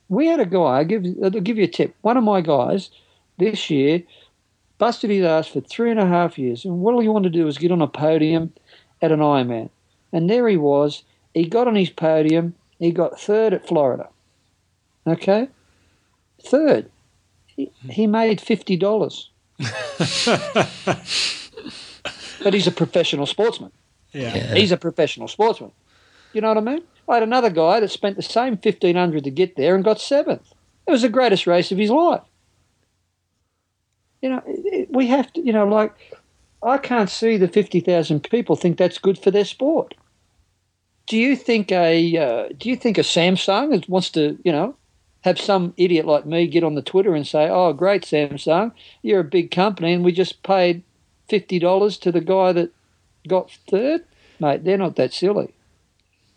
We 0.07 0.27
had 0.27 0.39
a 0.39 0.45
guy, 0.45 0.77
I'll 0.77 0.85
give, 0.85 1.03
I'll 1.23 1.31
give 1.31 1.57
you 1.57 1.63
a 1.63 1.67
tip. 1.67 1.95
One 2.01 2.15
of 2.15 2.23
my 2.23 2.41
guys 2.41 2.91
this 3.39 3.71
year 3.71 4.03
busted 4.77 5.09
his 5.09 5.25
ass 5.25 5.47
for 5.47 5.61
three 5.61 5.89
and 5.89 5.99
a 5.99 6.05
half 6.05 6.37
years. 6.37 6.63
And 6.63 6.79
what 6.81 6.93
all 6.93 7.01
he 7.01 7.07
wanted 7.07 7.33
to 7.33 7.39
do 7.39 7.45
was 7.45 7.57
get 7.57 7.71
on 7.71 7.81
a 7.81 7.87
podium 7.87 8.53
at 9.01 9.11
an 9.11 9.19
Ironman. 9.19 9.71
And 10.13 10.29
there 10.29 10.47
he 10.47 10.57
was. 10.57 11.03
He 11.33 11.47
got 11.47 11.67
on 11.67 11.75
his 11.75 11.89
podium. 11.89 12.53
He 12.77 12.91
got 12.91 13.19
third 13.19 13.51
at 13.53 13.67
Florida. 13.67 14.09
Okay? 15.07 15.49
Third. 16.39 16.91
He, 17.57 17.71
he 17.89 18.07
made 18.07 18.39
$50. 18.39 19.25
but 22.43 22.53
he's 22.53 22.67
a 22.67 22.71
professional 22.71 23.25
sportsman. 23.25 23.71
Yeah. 24.13 24.35
yeah. 24.35 24.53
He's 24.53 24.71
a 24.71 24.77
professional 24.77 25.27
sportsman. 25.27 25.71
You 26.33 26.41
know 26.41 26.49
what 26.49 26.57
I 26.57 26.61
mean? 26.61 26.83
I 27.09 27.15
had 27.15 27.23
another 27.23 27.49
guy 27.49 27.79
that 27.79 27.89
spent 27.89 28.15
the 28.15 28.21
same 28.21 28.53
1500 28.53 29.23
to 29.23 29.31
get 29.31 29.55
there 29.55 29.75
and 29.75 29.83
got 29.83 29.99
seventh. 29.99 30.53
It 30.85 30.91
was 30.91 31.01
the 31.01 31.09
greatest 31.09 31.47
race 31.47 31.71
of 31.71 31.77
his 31.77 31.89
life. 31.89 32.21
You 34.21 34.29
know, 34.29 34.41
it, 34.45 34.91
we 34.91 35.07
have 35.07 35.31
to, 35.33 35.41
you 35.41 35.53
know, 35.53 35.67
like, 35.67 35.93
I 36.63 36.77
can't 36.77 37.09
see 37.09 37.37
the 37.37 37.47
50,000 37.47 38.29
people 38.29 38.55
think 38.55 38.77
that's 38.77 38.97
good 38.97 39.17
for 39.17 39.31
their 39.31 39.45
sport. 39.45 39.95
Do 41.07 41.17
you 41.17 41.35
think 41.35 41.71
a 41.71 42.17
uh, 42.17 42.49
do 42.57 42.67
you 42.67 42.75
think 42.75 42.97
a 42.97 43.01
Samsung 43.01 43.87
wants 43.87 44.09
to, 44.11 44.37
you 44.43 44.51
know, 44.51 44.75
have 45.27 45.39
some 45.39 45.73
idiot 45.77 46.05
like 46.05 46.25
me 46.25 46.47
get 46.47 46.63
on 46.63 46.75
the 46.75 46.81
Twitter 46.81 47.13
and 47.13 47.27
say, 47.27 47.49
"Oh, 47.49 47.73
great 47.73 48.03
Samsung, 48.03 48.71
you're 49.01 49.19
a 49.19 49.25
big 49.25 49.51
company, 49.51 49.93
and 49.93 50.03
we 50.03 50.11
just 50.11 50.41
paid 50.41 50.83
fifty 51.27 51.59
dollars 51.59 51.97
to 51.99 52.11
the 52.11 52.21
guy 52.21 52.53
that 52.53 52.71
got 53.27 53.51
third, 53.69 54.05
mate." 54.39 54.63
They're 54.63 54.77
not 54.77 54.95
that 54.95 55.13
silly. 55.13 55.53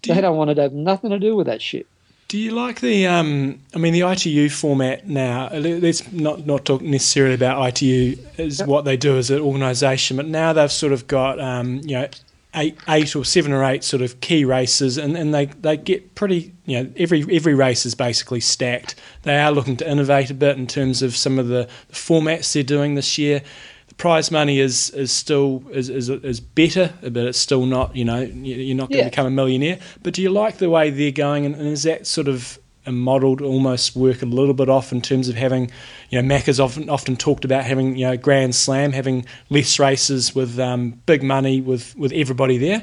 Do 0.03 0.09
they 0.09 0.17
you, 0.17 0.23
don't 0.23 0.37
want 0.37 0.55
to 0.55 0.61
have 0.61 0.73
nothing 0.73 1.11
to 1.11 1.19
do 1.19 1.37
with 1.37 1.47
that 1.47 1.63
shit. 1.63 1.87
Do 2.29 2.39
you 2.39 2.53
like 2.53 2.81
the? 2.81 3.07
Um, 3.07 3.61
I 3.75 3.79
mean, 3.79 3.93
the 3.93 4.09
ITU 4.09 4.49
format 4.49 5.07
now. 5.07 5.51
Let's 5.53 6.11
not 6.13 6.47
not 6.47 6.65
talk 6.65 6.83
necessarily 6.83 7.35
about 7.35 7.67
ITU 7.69 8.17
as 8.39 8.59
yep. 8.61 8.69
what 8.69 8.85
they 8.85 8.97
do 8.97 9.17
as 9.19 9.31
an 9.31 9.41
organisation, 9.41 10.17
but 10.17 10.27
now 10.27 10.53
they've 10.53 10.71
sort 10.71 10.93
of 10.93 11.07
got 11.07 11.41
um, 11.41 11.81
you 11.85 11.95
know 11.95 12.09
eight, 12.55 12.79
eight 12.89 13.17
or 13.17 13.25
seven 13.25 13.53
or 13.53 13.65
eight 13.65 13.85
sort 13.85 14.03
of 14.03 14.21
key 14.21 14.45
races, 14.45 14.99
and, 14.99 15.17
and 15.17 15.35
they, 15.35 15.47
they 15.47 15.77
get 15.77 16.15
pretty, 16.15 16.55
you 16.67 16.83
know, 16.83 16.93
every 16.97 17.25
every 17.35 17.55
race 17.55 17.87
is 17.87 17.95
basically 17.95 18.41
stacked. 18.41 18.95
They 19.23 19.39
are 19.39 19.51
looking 19.51 19.77
to 19.79 19.91
innovate 19.91 20.31
a 20.31 20.35
bit 20.35 20.57
in 20.57 20.67
terms 20.67 21.03
of 21.03 21.17
some 21.17 21.39
of 21.39 21.49
the, 21.49 21.69
the 21.89 21.95
formats 21.95 22.53
they're 22.53 22.63
doing 22.63 22.95
this 22.95 23.19
year. 23.19 23.43
The 23.89 23.95
prize 23.97 24.31
money 24.31 24.61
is 24.61 24.91
is 24.91 25.11
still 25.11 25.65
is, 25.73 25.89
is, 25.89 26.09
is 26.09 26.41
better, 26.41 26.93
but 27.03 27.17
it's 27.17 27.39
still 27.39 27.67
not, 27.67 27.97
you 27.97 28.05
know, 28.05 28.21
you're 28.21 28.77
not 28.77 28.91
going 28.91 29.05
to 29.05 29.11
become 29.11 29.27
a 29.27 29.31
millionaire. 29.31 29.81
But 30.03 30.15
do 30.15 30.23
you 30.23 30.31
like 30.31 30.59
the 30.59 30.71
way 30.71 30.91
they're 30.91 31.11
going, 31.11 31.47
and, 31.47 31.57
and 31.57 31.67
is 31.67 31.83
that 31.83 32.07
sort 32.07 32.29
of 32.29 32.60
a 32.87 32.93
model 32.93 33.37
to 33.37 33.45
almost 33.45 33.95
work 33.95 34.23
a 34.23 34.27
little 34.27 34.55
bit 34.55 34.69
off 34.69 34.93
in 34.93 35.01
terms 35.01 35.29
of 35.29 35.35
having, 35.35 35.71
you 36.09 36.21
know, 36.21 36.27
Mac 36.27 36.45
has 36.45 36.59
often 36.59 36.89
often 36.89 37.17
talked 37.17 37.45
about 37.45 37.65
having, 37.65 37.97
you 37.97 38.07
know, 38.07 38.17
Grand 38.17 38.55
Slam, 38.55 38.93
having 38.93 39.27
less 39.51 39.79
races 39.79 40.35
with 40.35 40.59
um, 40.59 41.01
big 41.07 41.23
money 41.23 41.61
with, 41.61 41.95
with 41.97 42.13
everybody 42.13 42.59
there. 42.59 42.83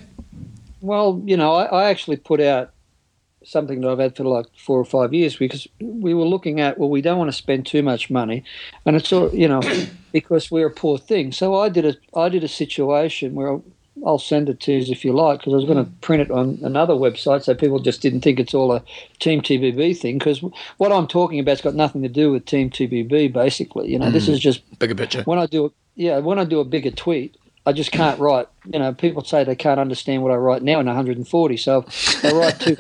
Well, 0.82 1.22
you 1.26 1.36
know, 1.36 1.54
I, 1.54 1.66
I, 1.66 1.90
actually 1.90 2.18
put 2.18 2.40
out 2.40 2.72
something 3.44 3.82
that 3.82 3.90
I've 3.90 4.00
had 4.00 4.16
for 4.16 4.26
like 4.26 4.46
four 4.56 4.80
or 4.80 4.86
five 4.86 5.14
years 5.14 5.36
because 5.36 5.68
we 5.82 6.14
were 6.14 6.26
looking 6.26 6.60
at, 6.60 6.78
well, 6.78 6.90
we 6.90 7.02
don't 7.02 7.18
want 7.18 7.30
to 7.30 7.38
spend 7.38 7.66
too 7.66 7.82
much 7.82 8.10
money, 8.12 8.44
and 8.86 8.96
it's 8.96 9.12
all, 9.12 9.34
you 9.34 9.48
know, 9.48 9.62
because 10.12 10.52
we're 10.52 10.68
a 10.68 10.72
poor 10.72 10.98
thing. 10.98 11.32
So 11.32 11.56
I 11.56 11.70
did 11.70 11.86
a 11.86 11.96
I 12.18 12.30
did 12.30 12.44
a 12.44 12.48
situation 12.48 13.34
where 13.34 13.60
I'll 14.06 14.20
send 14.20 14.50
it 14.50 14.60
to 14.62 14.74
you 14.74 14.92
if 14.92 15.04
you 15.04 15.14
like 15.14 15.40
because 15.40 15.54
I 15.54 15.56
was 15.58 15.66
going 15.66 15.84
to 15.84 15.92
print 16.02 16.22
it 16.22 16.32
on 16.32 16.60
another 16.64 16.94
website 16.94 17.44
so 17.44 17.56
people 17.56 17.80
just 17.80 18.02
didn't 18.02 18.22
think 18.22 18.40
it's 18.40 18.54
all 18.54 18.72
a 18.72 18.84
Team 19.20 19.42
TBB 19.42 19.98
thing 19.98 20.18
because 20.18 20.42
what 20.78 20.92
I'm 20.92 21.08
talking 21.08 21.40
about's 21.40 21.62
got 21.62 21.76
nothing 21.76 22.02
to 22.04 22.10
do 22.10 22.32
with 22.32 22.46
Team 22.46 22.70
TBB 22.70 23.34
basically. 23.34 23.92
You 23.92 24.00
know, 24.00 24.08
mm. 24.08 24.14
this 24.14 24.28
is 24.28 24.40
just 24.40 24.62
bigger 24.80 24.96
picture. 24.96 25.24
When 25.24 25.40
I 25.40 25.46
do, 25.46 25.74
yeah, 25.96 26.20
when 26.20 26.40
I 26.40 26.46
do 26.46 26.60
a 26.60 26.66
bigger 26.66 26.92
tweet, 26.92 27.38
I 27.66 27.74
just 27.74 27.92
can't 27.92 28.20
write. 28.20 28.48
You 28.72 28.80
know, 28.80 28.94
people 28.94 29.24
say 29.24 29.44
they 29.44 29.56
can't 29.56 29.80
understand 29.80 30.24
what 30.24 30.32
I 30.32 30.36
write 30.36 30.64
now 30.64 30.80
in 30.80 30.86
140, 30.86 31.58
so 31.58 31.86
I 32.24 32.32
write 32.32 32.60
two 32.60 32.78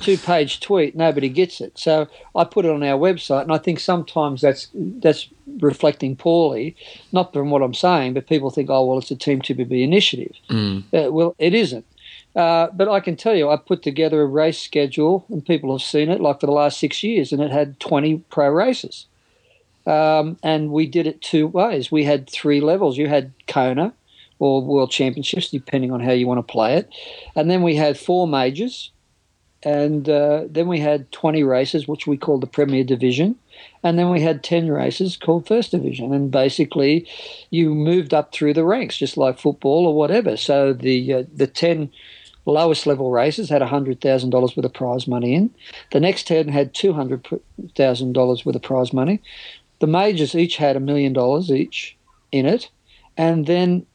two 0.00 0.16
page 0.16 0.60
tweet, 0.60 0.96
nobody 0.96 1.28
gets 1.28 1.60
it. 1.60 1.78
So 1.78 2.08
I 2.34 2.44
put 2.44 2.64
it 2.64 2.70
on 2.70 2.82
our 2.82 2.98
website, 2.98 3.42
and 3.42 3.52
I 3.52 3.58
think 3.58 3.78
sometimes 3.78 4.40
that's 4.40 4.68
that's 4.74 5.28
reflecting 5.58 6.16
poorly, 6.16 6.76
not 7.12 7.32
from 7.32 7.50
what 7.50 7.62
I'm 7.62 7.74
saying, 7.74 8.14
but 8.14 8.26
people 8.26 8.50
think, 8.50 8.70
oh 8.70 8.84
well, 8.84 8.98
it's 8.98 9.10
a 9.10 9.16
Team 9.16 9.40
TBB 9.40 9.82
initiative. 9.82 10.34
Mm. 10.48 10.84
Uh, 10.92 11.12
well, 11.12 11.34
it 11.38 11.54
isn't. 11.54 11.84
Uh, 12.34 12.68
but 12.72 12.88
I 12.88 13.00
can 13.00 13.16
tell 13.16 13.34
you, 13.34 13.50
I 13.50 13.56
put 13.56 13.82
together 13.82 14.22
a 14.22 14.26
race 14.26 14.60
schedule, 14.60 15.24
and 15.28 15.44
people 15.44 15.72
have 15.72 15.82
seen 15.82 16.10
it, 16.10 16.20
like 16.20 16.40
for 16.40 16.46
the 16.46 16.52
last 16.52 16.78
six 16.78 17.02
years, 17.02 17.32
and 17.32 17.42
it 17.42 17.50
had 17.50 17.80
20 17.80 18.18
pro 18.30 18.48
races. 18.48 19.06
Um, 19.86 20.38
and 20.42 20.70
we 20.70 20.86
did 20.86 21.06
it 21.06 21.22
two 21.22 21.46
ways. 21.46 21.90
We 21.90 22.04
had 22.04 22.28
three 22.28 22.60
levels. 22.60 22.98
You 22.98 23.08
had 23.08 23.32
Kona 23.48 23.92
or 24.38 24.62
World 24.62 24.90
Championships, 24.90 25.50
depending 25.50 25.90
on 25.90 26.00
how 26.00 26.12
you 26.12 26.26
want 26.26 26.38
to 26.38 26.52
play 26.52 26.76
it, 26.76 26.88
and 27.34 27.50
then 27.50 27.62
we 27.62 27.76
had 27.76 27.98
four 27.98 28.28
majors 28.28 28.90
and 29.62 30.08
uh, 30.08 30.44
then 30.48 30.68
we 30.68 30.80
had 30.80 31.10
20 31.12 31.42
races, 31.42 31.86
which 31.86 32.06
we 32.06 32.16
called 32.16 32.40
the 32.40 32.46
Premier 32.46 32.82
Division, 32.82 33.36
and 33.82 33.98
then 33.98 34.10
we 34.10 34.20
had 34.20 34.42
10 34.42 34.70
races 34.70 35.16
called 35.16 35.46
First 35.46 35.72
Division. 35.72 36.14
And 36.14 36.30
basically, 36.30 37.06
you 37.50 37.74
moved 37.74 38.14
up 38.14 38.32
through 38.32 38.54
the 38.54 38.64
ranks, 38.64 38.96
just 38.96 39.16
like 39.18 39.38
football 39.38 39.86
or 39.86 39.94
whatever. 39.94 40.36
So 40.36 40.72
the 40.72 41.12
uh, 41.12 41.22
the 41.34 41.46
10 41.46 41.90
lowest 42.46 42.86
level 42.86 43.10
races 43.10 43.50
had 43.50 43.62
$100,000 43.62 44.32
worth 44.32 44.56
of 44.56 44.72
prize 44.72 45.06
money 45.06 45.34
in. 45.34 45.50
The 45.92 46.00
next 46.00 46.26
10 46.26 46.48
had 46.48 46.74
$200,000 46.74 48.44
worth 48.46 48.56
of 48.56 48.62
prize 48.62 48.92
money. 48.92 49.20
The 49.80 49.86
majors 49.86 50.34
each 50.34 50.56
had 50.56 50.76
a 50.76 50.80
million 50.80 51.12
dollars 51.12 51.50
each 51.50 51.96
in 52.32 52.46
it. 52.46 52.70
And 53.16 53.46
then 53.46 53.86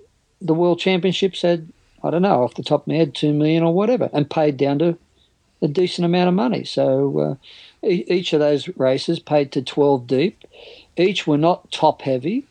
the 0.42 0.54
World 0.54 0.80
Championships 0.80 1.42
had, 1.42 1.68
I 2.04 2.12
don't 2.12 2.22
know, 2.22 2.44
off 2.44 2.56
the 2.56 2.64
top 2.64 2.82
of 2.82 2.88
my 2.88 2.96
head, 2.96 3.16
two 3.16 3.34
million 3.34 3.64
or 3.64 3.74
whatever, 3.74 4.10
and 4.14 4.30
paid 4.30 4.58
down 4.58 4.80
to 4.80 4.98
a 5.62 5.68
decent 5.68 6.06
amount 6.06 6.30
of 6.30 6.34
money. 6.34 6.64
So 6.64 7.20
uh, 7.20 7.88
e- 7.88 8.06
each 8.08 8.34
of 8.34 8.40
those 8.40 8.68
races 8.78 9.20
paid 9.20 9.52
to 9.54 9.62
12 9.62 10.08
deep. 10.08 10.44
Each 10.98 11.26
were 11.28 11.38
not 11.38 11.72
top 11.72 12.02
heavy. 12.02 12.46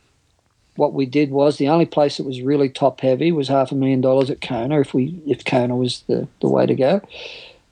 What 0.77 0.93
we 0.93 1.07
did 1.07 1.31
was 1.31 1.57
the 1.57 1.69
only 1.69 1.87
place 1.87 2.17
that 2.17 2.27
was 2.27 2.41
really 2.43 2.69
top 2.69 3.01
heavy 3.01 3.31
was 3.31 3.49
half 3.49 3.71
a 3.71 3.77
million 3.77 4.01
dollars 4.01 4.29
at 4.29 4.41
Kona, 4.41 4.81
if 4.81 4.93
we 4.93 5.23
if 5.27 5.45
Kona 5.45 5.77
was 5.77 6.03
the, 6.09 6.27
the 6.41 6.49
way 6.49 6.67
to 6.67 6.75
go. 6.75 7.01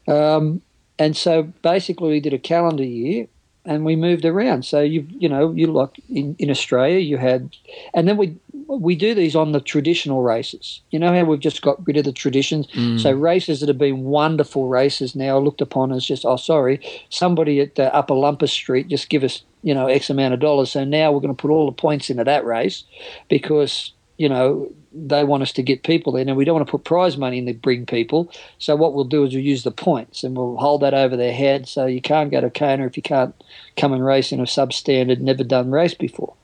Um, 0.07 0.63
and 0.99 1.17
so 1.17 1.43
basically, 1.63 2.11
we 2.11 2.21
did 2.21 2.33
a 2.33 2.39
calendar 2.39 2.85
year, 2.85 3.27
and 3.65 3.85
we 3.85 3.97
moved 3.97 4.25
around. 4.25 4.65
So 4.65 4.81
you 4.81 5.07
you 5.11 5.29
know 5.29 5.51
you 5.53 5.67
like 5.67 6.01
in, 6.09 6.37
in 6.39 6.49
Australia 6.49 6.99
you 6.99 7.17
had, 7.17 7.57
and 7.93 8.07
then 8.07 8.17
we 8.17 8.37
we 8.81 8.95
do 8.95 9.15
these 9.15 9.37
on 9.37 9.53
the 9.53 9.61
traditional 9.61 10.23
races. 10.23 10.81
You 10.91 10.99
know 10.99 11.13
how 11.13 11.25
we've 11.25 11.41
just 11.41 11.63
got 11.63 11.85
rid 11.87 11.97
of 11.97 12.05
the 12.05 12.13
traditions. 12.13 12.67
Mm. 12.69 13.01
So 13.01 13.13
races 13.13 13.61
that 13.61 13.69
have 13.69 13.79
been 13.79 14.05
wonderful 14.05 14.69
races 14.69 15.15
now 15.15 15.39
looked 15.39 15.61
upon 15.61 15.93
as 15.93 16.07
just 16.07 16.25
oh 16.25 16.37
sorry, 16.37 16.81
somebody 17.09 17.61
at 17.61 17.75
the 17.75 17.95
Upper 17.95 18.15
Lumper 18.15 18.49
Street 18.49 18.89
just 18.89 19.09
give 19.09 19.25
us 19.25 19.43
you 19.63 19.75
know 19.75 19.87
X 19.87 20.11
amount 20.11 20.35
of 20.35 20.41
dollars. 20.41 20.71
So 20.71 20.85
now 20.85 21.13
we're 21.13 21.21
going 21.21 21.35
to 21.35 21.41
put 21.41 21.51
all 21.51 21.67
the 21.67 21.73
points 21.73 22.11
into 22.11 22.25
that 22.25 22.45
race 22.45 22.85
because 23.29 23.93
you 24.17 24.29
know 24.29 24.71
they 24.95 25.25
want 25.25 25.43
us 25.43 25.53
to 25.53 25.63
get 25.63 25.83
people 25.83 26.13
there. 26.13 26.25
Now 26.25 26.35
we 26.35 26.45
don't 26.45 26.55
want 26.55 26.67
to 26.67 26.71
put 26.71 26.85
prize 26.85 27.17
money 27.17 27.39
in 27.39 27.47
to 27.47 27.55
bring 27.55 27.87
people. 27.87 28.31
So 28.59 28.77
what 28.77 28.95
we'll 28.95 29.05
do 29.05 29.25
is 29.25 29.35
we'll 29.35 29.43
use 29.43 29.65
the 29.65 29.71
points 29.71 30.23
and 30.23 30.37
we'll 30.37 30.57
hold 30.57 30.83
that 30.83 30.95
over 30.95 31.17
their 31.17 31.33
head. 31.33 31.67
So 31.69 31.87
you 31.87 32.01
can't 32.01 32.31
go 32.31 32.41
to 32.41 32.51
Kona 32.51 32.87
if 32.87 32.97
you 32.97 33.03
can't 33.03 33.35
come 33.77 33.93
and 33.93 34.05
race 34.05 34.33
in 34.33 34.41
a 34.41 34.45
substandard, 34.45 35.21
never 35.21 35.45
done 35.45 35.71
race 35.71 35.95
before. 35.95 36.35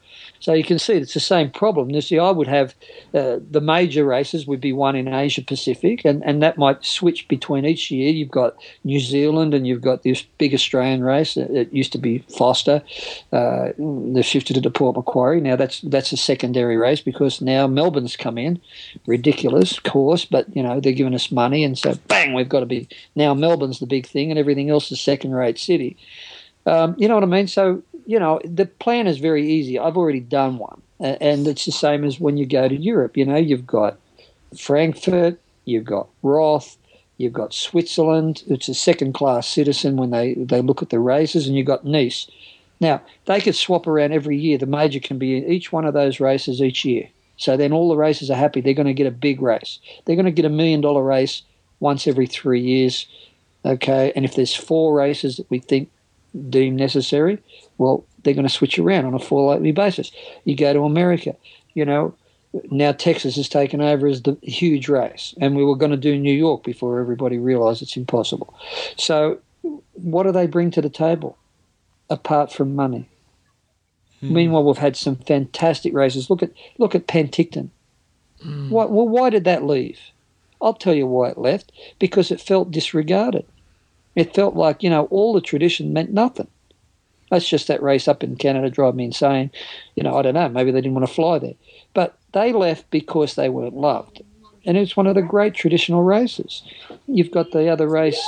So 0.41 0.53
you 0.53 0.65
can 0.65 0.79
see 0.79 0.95
it's 0.95 1.15
the 1.15 1.21
same 1.21 1.51
problem. 1.51 1.91
You 1.91 2.01
see, 2.01 2.19
I 2.19 2.31
would 2.31 2.47
have 2.49 2.75
uh, 3.15 3.39
the 3.51 3.61
major 3.61 4.05
races 4.05 4.47
would 4.47 4.61
be 4.61 4.73
one 4.73 4.97
in 4.97 5.09
Asia 5.09 5.43
Pacific, 5.43 6.05
and, 6.05 6.25
and 6.25 6.43
that 6.43 6.59
might 6.59 6.85
switch 6.85 7.27
between 7.29 7.65
each 7.65 7.91
year. 7.91 8.11
You've 8.11 8.31
got 8.31 8.57
New 8.85 9.01
Zealand, 9.01 9.55
and 9.55 9.67
you've 9.67 9.83
got 9.83 10.03
this 10.03 10.23
big 10.39 10.55
Australian 10.55 11.03
race. 11.03 11.37
It 11.37 11.73
used 11.73 11.93
to 11.93 11.99
be 11.99 12.19
Forster. 12.37 12.83
Uh, 13.33 13.71
they've 13.79 14.25
shifted 14.25 14.57
it 14.57 14.63
to 14.63 14.71
Port 14.71 14.97
Macquarie. 14.97 15.41
Now 15.41 15.57
that's 15.57 15.81
that's 15.81 16.13
a 16.13 16.17
secondary 16.17 16.77
race 16.77 17.01
because 17.01 17.41
now 17.41 17.67
Melbourne's 17.67 18.17
come 18.17 18.39
in. 18.39 18.61
Ridiculous, 19.07 19.79
course, 19.79 20.25
but 20.25 20.47
you 20.55 20.63
know 20.63 20.81
they're 20.81 20.93
giving 20.93 21.15
us 21.15 21.33
money, 21.33 21.65
and 21.65 21.77
so 21.77 21.95
bang, 22.09 22.35
we've 22.35 22.49
got 22.49 22.61
to 22.61 22.67
be 22.67 22.89
now 23.15 23.35
Melbourne's 23.35 23.81
the 23.81 23.87
big 23.87 24.07
thing, 24.07 24.31
and 24.31 24.39
everything 24.39 24.71
else 24.71 24.93
is 24.93 25.01
second-rate 25.01 25.59
city. 25.59 25.97
Um, 26.67 26.95
you 26.99 27.09
know 27.09 27.15
what 27.15 27.25
I 27.25 27.27
mean? 27.27 27.49
So 27.49 27.83
you 28.09 28.19
know, 28.19 28.41
the 28.43 28.65
plan 28.65 29.07
is 29.07 29.19
very 29.19 29.47
easy. 29.47 29.79
I've 29.79 29.99
already 29.99 30.21
done 30.21 30.57
one, 30.57 30.81
and 30.99 31.47
it's 31.47 31.67
the 31.67 31.73
same 31.73 32.05
as 32.05 32.19
when 32.19 32.39
you 32.39 32.47
go 32.47 32.67
to 32.67 32.75
Europe. 32.75 33.19
You 33.19 33.27
know, 33.27 33.37
you've 33.37 33.67
got 33.67 33.99
Frankfurt, 34.59 35.39
you've 35.67 35.85
got 35.85 36.09
Roth, 36.23 36.79
you've 37.19 37.35
got 37.35 37.53
Switzerland. 37.53 38.45
It's 38.47 38.67
a 38.67 38.73
second-class 38.73 39.47
citizen 39.47 39.99
when 39.99 40.09
they 40.09 40.33
they 40.33 40.63
look 40.63 40.81
at 40.81 40.89
the 40.89 40.99
races, 40.99 41.47
and 41.47 41.55
you've 41.55 41.67
got 41.67 41.85
Nice. 41.85 42.27
Now 42.81 43.03
they 43.27 43.43
could 43.43 43.55
swap 43.55 43.87
around 43.87 44.13
every 44.13 44.39
year. 44.39 44.57
The 44.57 44.65
major 44.65 45.01
can 45.01 45.19
be 45.19 45.37
in 45.37 45.45
each 45.45 45.71
one 45.71 45.85
of 45.85 45.93
those 45.93 46.19
races 46.19 46.63
each 46.63 46.87
year. 46.87 47.11
So 47.37 47.59
then 47.59 47.75
all 47.75 47.91
the 47.91 47.97
races 47.97 48.31
are 48.31 48.37
happy. 48.37 48.63
They're 48.63 48.73
going 48.73 48.87
to 48.87 48.95
get 48.95 49.07
a 49.07 49.11
big 49.11 49.43
race. 49.43 49.81
They're 50.07 50.17
going 50.17 50.25
to 50.25 50.33
get 50.33 50.47
a 50.47 50.49
million 50.49 50.81
dollar 50.81 51.05
race 51.05 51.43
once 51.79 52.07
every 52.07 52.27
three 52.27 52.63
years. 52.63 53.07
Okay, 53.67 54.13
and 54.17 54.25
if 54.25 54.35
there's 54.35 54.55
four 54.55 54.95
races 54.95 55.37
that 55.37 55.51
we 55.51 55.59
think 55.59 55.91
deem 56.49 56.75
necessary, 56.77 57.39
well, 57.79 58.05
they're 58.23 58.35
going 58.35 58.47
to 58.47 58.53
switch 58.53 58.79
around 58.79 59.07
on 59.07 59.15
a 59.15 59.19
fortnightly 59.19 59.73
basis. 59.73 60.11
You 60.45 60.57
go 60.57 60.73
to 60.73 60.85
America, 60.85 61.35
you 61.75 61.85
know, 61.85 62.15
now 62.71 62.93
Texas 62.93 63.37
has 63.37 63.49
taken 63.49 63.81
over 63.81 64.07
as 64.07 64.23
the 64.23 64.37
huge 64.43 64.89
race, 64.89 65.35
and 65.41 65.57
we 65.57 65.65
were 65.65 65.77
going 65.77 65.91
to 65.91 65.97
do 65.97 66.19
New 66.19 66.33
York 66.33 66.65
before 66.65 67.01
everybody 67.01 67.39
realized 67.39 67.83
it's 67.83 67.97
impossible. 67.97 68.55
So, 68.97 69.39
what 69.93 70.25
do 70.25 70.33
they 70.33 70.47
bring 70.47 70.71
to 70.73 70.83
the 70.83 70.91
table 70.91 71.37
apart 72.09 72.53
from 72.53 72.75
money? 72.75 73.09
Hmm. 74.21 74.33
Meanwhile, 74.33 74.65
we've 74.65 74.79
had 74.79 74.97
some 74.97 75.17
fantastic 75.17 75.93
races. 75.93 76.31
Look 76.31 76.43
at 76.43 76.53
look 76.79 76.95
at 76.95 77.07
Penticton. 77.07 77.69
Hmm. 78.43 78.71
Why, 78.71 78.87
well, 78.87 79.09
why 79.09 79.31
did 79.31 79.45
that 79.45 79.65
leave? 79.65 79.99
I'll 80.61 80.75
tell 80.75 80.95
you 80.95 81.07
why 81.07 81.29
it 81.29 81.39
left. 81.39 81.71
Because 81.99 82.31
it 82.31 82.41
felt 82.41 82.71
disregarded. 82.71 83.45
It 84.15 84.35
felt 84.35 84.57
like 84.57 84.83
you 84.83 84.91
know 84.91 85.05
all 85.07 85.33
the 85.35 85.41
tradition 85.41 85.93
meant 85.93 86.13
nothing. 86.13 86.49
That's 87.31 87.49
just 87.49 87.69
that 87.69 87.83
race 87.83 88.09
up 88.09 88.23
in 88.25 88.37
Canada 88.37 88.71
drive 88.71 88.95
me 88.95 89.05
insane. 89.05 89.51
You 89.95 90.03
know, 90.03 90.17
I 90.17 90.23
don't 90.23 90.35
know. 90.35 90.49
Maybe 90.49 90.71
they 90.71 90.81
didn't 90.81 90.95
want 90.95 91.07
to 91.07 91.13
fly 91.13 91.39
there, 91.39 91.55
but 91.95 92.19
they 92.33 92.53
left 92.53 92.91
because 92.91 93.35
they 93.35 93.49
weren't 93.49 93.77
loved. 93.77 94.23
and 94.65 94.77
it's 94.77 94.97
one 94.97 95.07
of 95.07 95.15
the 95.15 95.23
great 95.23 95.55
traditional 95.55 96.03
races. 96.03 96.63
You've 97.07 97.31
got 97.31 97.53
the 97.53 97.69
other 97.69 97.89
race 97.89 98.21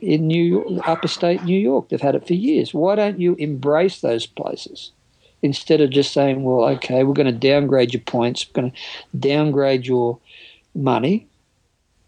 in 0.00 0.26
New 0.26 0.42
York, 0.42 0.88
upper 0.88 1.08
state 1.08 1.44
New 1.44 1.58
York. 1.58 1.88
They've 1.88 2.00
had 2.00 2.14
it 2.14 2.26
for 2.26 2.34
years. 2.34 2.72
Why 2.72 2.94
don't 2.94 3.20
you 3.20 3.34
embrace 3.34 4.00
those 4.00 4.26
places 4.26 4.92
instead 5.42 5.80
of 5.80 5.90
just 5.90 6.12
saying, 6.12 6.44
"Well, 6.44 6.64
okay, 6.76 7.04
we're 7.04 7.14
going 7.14 7.26
to 7.26 7.32
downgrade 7.32 7.92
your 7.92 8.02
points, 8.02 8.46
we're 8.46 8.62
going 8.62 8.72
to 8.72 8.78
downgrade 9.18 9.86
your 9.86 10.18
money." 10.74 11.26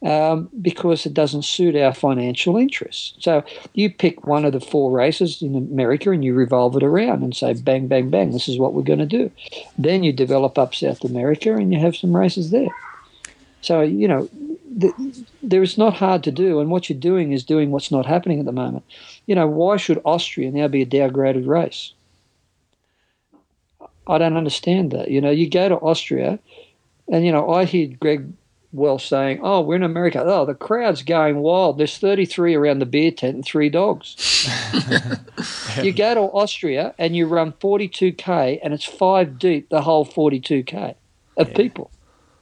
Um, 0.04 0.50
because 0.60 1.06
it 1.06 1.14
doesn't 1.14 1.46
suit 1.46 1.74
our 1.74 1.94
financial 1.94 2.58
interests. 2.58 3.14
So 3.20 3.42
you 3.72 3.88
pick 3.88 4.26
one 4.26 4.44
of 4.44 4.52
the 4.52 4.60
four 4.60 4.90
races 4.90 5.40
in 5.40 5.56
America 5.56 6.10
and 6.10 6.22
you 6.22 6.34
revolve 6.34 6.76
it 6.76 6.82
around 6.82 7.22
and 7.22 7.34
say, 7.34 7.54
bang, 7.54 7.88
bang, 7.88 8.10
bang, 8.10 8.30
this 8.30 8.46
is 8.46 8.58
what 8.58 8.74
we're 8.74 8.82
going 8.82 8.98
to 8.98 9.06
do. 9.06 9.30
Then 9.78 10.04
you 10.04 10.12
develop 10.12 10.58
up 10.58 10.74
South 10.74 11.04
America 11.04 11.54
and 11.54 11.72
you 11.72 11.80
have 11.80 11.96
some 11.96 12.14
races 12.14 12.50
there. 12.50 12.68
So, 13.62 13.80
you 13.80 14.06
know, 14.06 14.28
the, 14.76 14.92
there 15.42 15.62
is 15.62 15.78
not 15.78 15.94
hard 15.94 16.22
to 16.24 16.30
do, 16.30 16.60
and 16.60 16.70
what 16.70 16.90
you're 16.90 16.98
doing 16.98 17.32
is 17.32 17.42
doing 17.42 17.70
what's 17.70 17.90
not 17.90 18.04
happening 18.04 18.40
at 18.40 18.44
the 18.44 18.52
moment. 18.52 18.84
You 19.24 19.34
know, 19.34 19.46
why 19.46 19.78
should 19.78 20.02
Austria 20.04 20.50
now 20.50 20.68
be 20.68 20.82
a 20.82 20.86
downgraded 20.86 21.46
race? 21.46 21.94
I 24.06 24.18
don't 24.18 24.36
understand 24.36 24.90
that. 24.90 25.10
You 25.10 25.22
know, 25.22 25.30
you 25.30 25.48
go 25.48 25.70
to 25.70 25.76
Austria, 25.76 26.38
and, 27.08 27.24
you 27.24 27.32
know, 27.32 27.48
I 27.48 27.64
hear 27.64 27.88
Greg 27.98 28.30
Welch 28.74 29.08
saying, 29.08 29.38
Oh, 29.42 29.60
we're 29.60 29.76
in 29.76 29.84
America. 29.84 30.22
Oh, 30.24 30.44
the 30.44 30.54
crowd's 30.54 31.02
going 31.02 31.38
wild. 31.38 31.78
There's 31.78 31.96
33 31.96 32.54
around 32.56 32.80
the 32.80 32.86
beer 32.86 33.12
tent 33.12 33.36
and 33.36 33.44
three 33.44 33.68
dogs. 33.68 34.48
you 35.82 35.92
go 35.92 36.14
to 36.14 36.20
Austria 36.20 36.92
and 36.98 37.14
you 37.14 37.26
run 37.26 37.52
42K, 37.52 38.58
and 38.62 38.74
it's 38.74 38.84
five 38.84 39.38
deep 39.38 39.68
the 39.68 39.82
whole 39.82 40.04
42K 40.04 40.96
of 41.36 41.48
yeah. 41.48 41.56
people. 41.56 41.90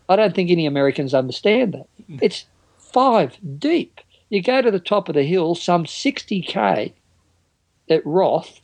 I 0.09 0.17
don't 0.17 0.35
think 0.35 0.51
any 0.51 0.67
Americans 0.67 1.13
understand 1.13 1.75
that. 1.75 1.87
It's 2.23 2.47
five 2.79 3.37
deep. 3.59 4.01
You 4.31 4.43
go 4.43 4.63
to 4.63 4.71
the 4.71 4.81
top 4.81 5.11
of 5.11 5.15
the 5.15 5.25
hill, 5.25 5.55
some 5.55 5.85
60k 5.85 6.93
at 7.91 8.07
Roth, 8.07 8.61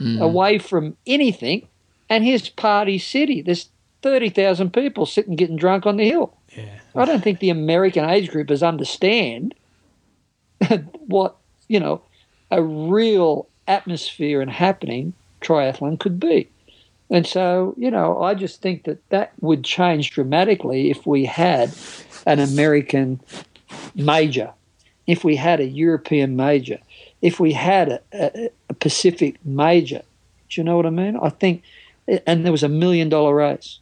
mm. 0.00 0.20
away 0.20 0.58
from 0.58 0.96
anything, 1.06 1.68
and 2.08 2.24
here's 2.24 2.48
Party 2.48 2.98
City. 2.98 3.42
There's 3.42 3.68
30,000 4.02 4.72
people 4.72 5.06
sitting 5.06 5.36
getting 5.36 5.56
drunk 5.56 5.86
on 5.86 5.96
the 5.96 6.08
hill. 6.08 6.36
Yeah. 6.56 6.80
I 6.94 7.04
don't 7.04 7.22
think 7.22 7.40
the 7.40 7.50
American 7.50 8.08
age 8.08 8.30
groupers 8.30 8.66
understand 8.66 9.54
what, 11.06 11.36
you 11.68 11.80
know, 11.80 12.02
a 12.50 12.62
real 12.62 13.48
atmosphere 13.68 14.40
and 14.40 14.50
happening 14.50 15.12
triathlon 15.40 15.98
could 15.98 16.18
be. 16.18 16.48
And 17.10 17.26
so, 17.26 17.74
you 17.76 17.90
know, 17.90 18.22
I 18.22 18.34
just 18.34 18.62
think 18.62 18.84
that 18.84 19.08
that 19.10 19.32
would 19.40 19.64
change 19.64 20.12
dramatically 20.12 20.90
if 20.90 21.06
we 21.06 21.24
had 21.24 21.74
an 22.26 22.38
American 22.38 23.20
major, 23.94 24.52
if 25.06 25.24
we 25.24 25.36
had 25.36 25.60
a 25.60 25.66
European 25.66 26.36
major, 26.36 26.78
if 27.20 27.40
we 27.40 27.52
had 27.52 27.88
a, 27.88 28.00
a, 28.12 28.50
a 28.68 28.74
Pacific 28.74 29.36
major. 29.44 30.02
Do 30.48 30.60
you 30.60 30.64
know 30.64 30.76
what 30.76 30.86
I 30.86 30.90
mean? 30.90 31.16
I 31.20 31.30
think, 31.30 31.62
and 32.26 32.44
there 32.44 32.52
was 32.52 32.62
a 32.62 32.68
million 32.68 33.08
dollar 33.08 33.34
race, 33.34 33.80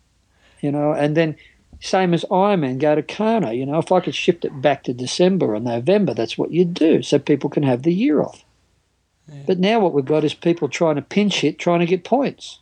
you 0.61 0.73
know, 0.73 0.93
and 0.93 1.17
then 1.17 1.37
same 1.81 2.13
as 2.13 2.25
Ironman, 2.31 2.79
go 2.79 2.95
to 2.95 3.03
Kona. 3.03 3.53
You 3.53 3.67
know, 3.67 3.79
if 3.79 3.93
I 3.93 4.01
could 4.01 4.15
shift 4.15 4.45
it 4.45 4.61
back 4.61 4.83
to 4.85 4.93
December 4.93 5.55
or 5.55 5.61
November, 5.61 6.15
that's 6.15 6.37
what 6.37 6.51
you'd 6.51 6.75
do, 6.75 7.03
so 7.03 7.19
people 7.19 7.51
can 7.51 7.63
have 7.63 7.83
the 7.83 7.93
year 7.93 8.21
off. 8.21 8.45
Yeah. 9.29 9.43
But 9.47 9.59
now 9.59 9.81
what 9.81 9.93
we've 9.93 10.05
got 10.05 10.25
is 10.25 10.35
people 10.35 10.69
trying 10.69 10.97
to 10.97 11.03
pinch 11.03 11.45
it, 11.45 11.59
trying 11.59 11.81
to 11.81 11.87
get 11.87 12.05
points. 12.05 12.61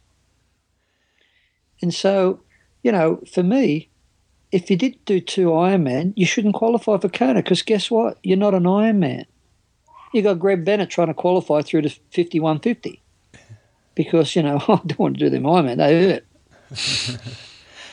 And 1.80 1.94
so, 1.94 2.40
you 2.82 2.92
know, 2.92 3.22
for 3.32 3.42
me, 3.42 3.88
if 4.52 4.70
you 4.70 4.76
did 4.76 5.02
do 5.04 5.20
two 5.20 5.48
Ironman, 5.48 6.12
you 6.16 6.26
shouldn't 6.26 6.54
qualify 6.54 6.98
for 6.98 7.08
Kona 7.08 7.42
because 7.42 7.62
guess 7.62 7.90
what? 7.90 8.18
You're 8.22 8.36
not 8.36 8.54
an 8.54 8.64
Ironman. 8.64 9.26
You 10.12 10.22
got 10.22 10.38
Greg 10.38 10.64
Bennett 10.64 10.90
trying 10.90 11.08
to 11.08 11.14
qualify 11.14 11.62
through 11.62 11.82
to 11.82 11.90
5150 11.90 13.02
because, 13.94 14.36
you 14.36 14.42
know, 14.42 14.56
I 14.68 14.80
don't 14.86 14.98
want 14.98 15.18
to 15.18 15.24
do 15.24 15.30
them 15.30 15.44
Ironman. 15.44 15.76
They 15.76 16.10
hurt. 16.10 17.36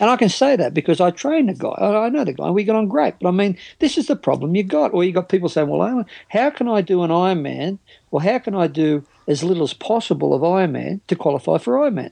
and 0.04 0.12
I 0.12 0.18
can 0.18 0.28
say 0.28 0.58
that 0.58 0.74
because 0.74 1.00
I 1.00 1.12
trained 1.12 1.48
the 1.48 1.54
guy. 1.54 1.74
I 1.80 2.10
know 2.10 2.26
the 2.26 2.34
guy. 2.34 2.50
We 2.52 2.66
got 2.66 2.76
on 2.76 2.90
great. 2.90 3.16
But 3.22 3.30
I 3.30 3.32
mean, 3.32 3.58
this 3.80 3.98
is 3.98 4.08
the 4.08 4.18
problem 4.18 4.54
you 4.54 4.62
got. 4.62 4.94
Or 4.94 5.02
you 5.02 5.14
got 5.14 5.30
people 5.30 5.48
saying, 5.48 5.70
well, 5.70 6.04
how 6.28 6.50
can 6.50 6.68
I 6.68 6.82
do 6.82 7.04
an 7.04 7.10
Ironman? 7.10 7.80
Well, 8.12 8.20
how 8.20 8.38
can 8.40 8.54
I 8.54 8.68
do 8.68 9.06
as 9.30 9.46
little 9.46 9.64
as 9.64 9.74
possible 9.74 10.34
of 10.34 10.42
Ironman 10.42 11.00
to 11.08 11.16
qualify 11.16 11.58
for 11.58 11.76
Ironman? 11.76 12.12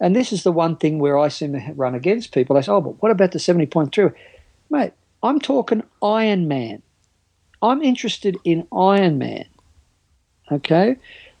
And 0.00 0.16
this 0.16 0.32
is 0.32 0.42
the 0.42 0.52
one 0.52 0.76
thing 0.76 0.98
where 0.98 1.18
I 1.18 1.28
seem 1.28 1.52
to 1.52 1.72
run 1.74 1.94
against 1.94 2.32
people. 2.32 2.56
They 2.56 2.62
say, 2.62 2.72
oh, 2.72 2.80
but 2.80 3.02
what 3.02 3.12
about 3.12 3.32
the 3.32 3.38
70.3? 3.38 4.14
Mate, 4.70 4.94
I'm 5.22 5.38
talking 5.38 5.82
Iron 6.02 6.48
Man. 6.48 6.80
I'm 7.60 7.82
interested 7.82 8.38
in 8.42 8.66
Iron 8.72 9.18
Man. 9.18 9.44
Okay? 10.50 10.96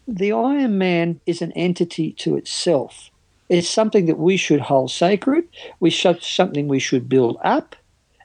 The 0.06 0.32
Iron 0.32 0.76
Man 0.76 1.20
is 1.24 1.40
an 1.40 1.52
entity 1.52 2.12
to 2.12 2.36
itself. 2.36 3.10
It's 3.48 3.68
something 3.68 4.06
that 4.06 4.18
we 4.18 4.36
should 4.36 4.60
hold 4.60 4.90
sacred. 4.90 5.48
We 5.78 5.90
should 5.90 6.22
something 6.22 6.66
we 6.66 6.80
should 6.80 7.08
build 7.08 7.38
up 7.44 7.76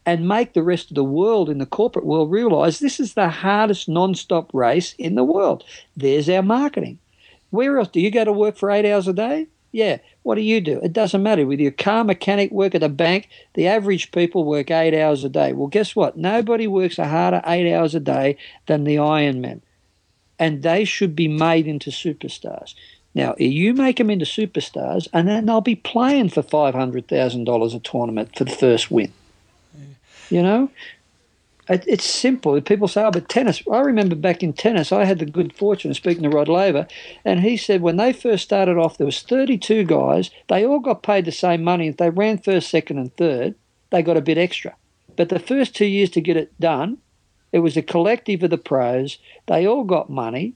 and 0.05 0.27
make 0.27 0.53
the 0.53 0.63
rest 0.63 0.89
of 0.89 0.95
the 0.95 1.03
world 1.03 1.49
in 1.49 1.59
the 1.59 1.65
corporate 1.65 2.05
world 2.05 2.31
realize 2.31 2.79
this 2.79 2.99
is 2.99 3.13
the 3.13 3.29
hardest 3.29 3.87
non-stop 3.87 4.51
race 4.53 4.95
in 4.97 5.15
the 5.15 5.23
world. 5.23 5.63
There's 5.95 6.27
our 6.27 6.41
marketing. 6.41 6.97
Where 7.51 7.77
else 7.77 7.89
do 7.89 7.99
you 7.99 8.09
go 8.09 8.25
to 8.25 8.33
work 8.33 8.57
for 8.57 8.71
eight 8.71 8.91
hours 8.91 9.07
a 9.07 9.13
day? 9.13 9.47
Yeah. 9.71 9.99
What 10.23 10.35
do 10.35 10.41
you 10.41 10.59
do? 10.59 10.79
It 10.83 10.93
doesn't 10.93 11.23
matter. 11.23 11.45
With 11.45 11.59
your 11.59 11.71
car 11.71 12.03
mechanic, 12.03 12.51
work 12.51 12.75
at 12.75 12.83
a 12.83 12.89
bank, 12.89 13.29
the 13.53 13.67
average 13.67 14.11
people 14.11 14.43
work 14.43 14.69
eight 14.71 14.99
hours 14.99 15.23
a 15.23 15.29
day. 15.29 15.53
Well, 15.53 15.67
guess 15.67 15.95
what? 15.95 16.17
Nobody 16.17 16.67
works 16.67 16.99
a 16.99 17.07
harder 17.07 17.41
eight 17.45 17.71
hours 17.73 17.95
a 17.95 17.99
day 17.99 18.37
than 18.67 18.83
the 18.83 18.95
Ironman. 18.95 19.61
And 20.37 20.63
they 20.63 20.85
should 20.85 21.15
be 21.15 21.27
made 21.27 21.67
into 21.67 21.91
superstars. 21.91 22.73
Now, 23.13 23.35
you 23.37 23.73
make 23.73 23.97
them 23.97 24.09
into 24.09 24.25
superstars, 24.25 25.07
and 25.11 25.27
then 25.27 25.45
they'll 25.45 25.61
be 25.61 25.75
playing 25.75 26.29
for 26.29 26.41
$500,000 26.41 27.75
a 27.75 27.79
tournament 27.79 28.37
for 28.37 28.45
the 28.45 28.51
first 28.51 28.89
win. 28.89 29.11
You 30.29 30.41
know? 30.41 30.69
it's 31.69 32.05
simple. 32.05 32.59
People 32.61 32.87
say, 32.87 33.03
oh, 33.03 33.11
but 33.11 33.29
tennis. 33.29 33.63
I 33.71 33.79
remember 33.79 34.15
back 34.15 34.43
in 34.43 34.53
tennis, 34.53 34.91
I 34.91 35.05
had 35.05 35.19
the 35.19 35.25
good 35.25 35.53
fortune 35.53 35.91
of 35.91 35.97
speaking 35.97 36.23
to 36.23 36.29
Rod 36.29 36.49
Laver, 36.49 36.87
and 37.23 37.41
he 37.41 37.55
said 37.57 37.81
when 37.81 37.97
they 37.97 38.13
first 38.13 38.43
started 38.43 38.77
off, 38.77 38.97
there 38.97 39.05
was 39.05 39.21
32 39.21 39.85
guys. 39.85 40.31
They 40.49 40.65
all 40.65 40.79
got 40.79 41.03
paid 41.03 41.25
the 41.25 41.31
same 41.31 41.63
money. 41.63 41.87
If 41.87 41.97
they 41.97 42.09
ran 42.09 42.39
first, 42.39 42.69
second, 42.69 42.97
and 42.97 43.15
third, 43.15 43.55
they 43.89 44.01
got 44.01 44.17
a 44.17 44.21
bit 44.21 44.37
extra. 44.37 44.75
But 45.15 45.29
the 45.29 45.39
first 45.39 45.75
two 45.75 45.85
years 45.85 46.09
to 46.11 46.21
get 46.21 46.37
it 46.37 46.59
done, 46.59 46.97
it 47.51 47.59
was 47.59 47.77
a 47.77 47.81
collective 47.81 48.43
of 48.43 48.49
the 48.49 48.57
pros. 48.57 49.17
They 49.47 49.67
all 49.67 49.83
got 49.83 50.09
money 50.09 50.55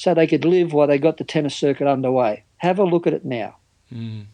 so 0.00 0.14
they 0.14 0.26
could 0.26 0.46
live 0.46 0.72
while 0.72 0.86
they 0.86 0.96
got 0.96 1.18
the 1.18 1.24
tennis 1.24 1.54
circuit 1.54 1.86
underway. 1.86 2.42
Have 2.56 2.78
a 2.78 2.84
look 2.84 3.06
at 3.06 3.12
it 3.12 3.22
now. 3.22 3.56
Mm. 3.92 4.24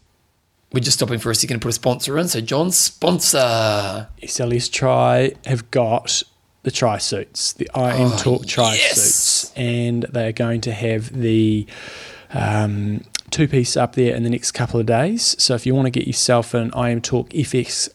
We're 0.73 0.79
just 0.79 0.97
stopping 0.99 1.19
for 1.19 1.33
a 1.33 1.35
second 1.35 1.57
to 1.57 1.61
put 1.61 1.71
a 1.71 1.73
sponsor 1.73 2.17
in. 2.19 2.29
So, 2.29 2.41
John, 2.41 2.71
sponsor. 2.71 4.07
SLS 4.23 4.71
Tri 4.71 5.33
have 5.45 5.69
got 5.73 6.23
the 6.63 6.71
tri 6.71 6.99
suits, 6.99 7.53
the 7.55 7.69
IM 7.75 8.13
oh, 8.13 8.17
Talk 8.17 8.47
tri 8.47 8.75
yes. 8.75 8.95
suits, 8.95 9.53
and 9.57 10.05
they 10.05 10.29
are 10.29 10.33
going 10.33 10.61
to 10.61 10.73
have 10.73 11.13
the 11.13 11.67
um, 12.31 13.03
two 13.31 13.49
piece 13.49 13.77
up 13.77 13.97
there 13.97 14.15
in 14.15 14.23
the 14.23 14.31
next 14.31 14.53
couple 14.53 14.79
of 14.79 14.87
days. 14.87 15.35
So, 15.43 15.57
if 15.57 15.67
you 15.67 15.75
want 15.75 15.87
to 15.87 15.91
get 15.91 16.07
yourself 16.07 16.55
an 16.55 16.71
IM 16.77 17.01
Talk 17.01 17.31
FX 17.31 17.89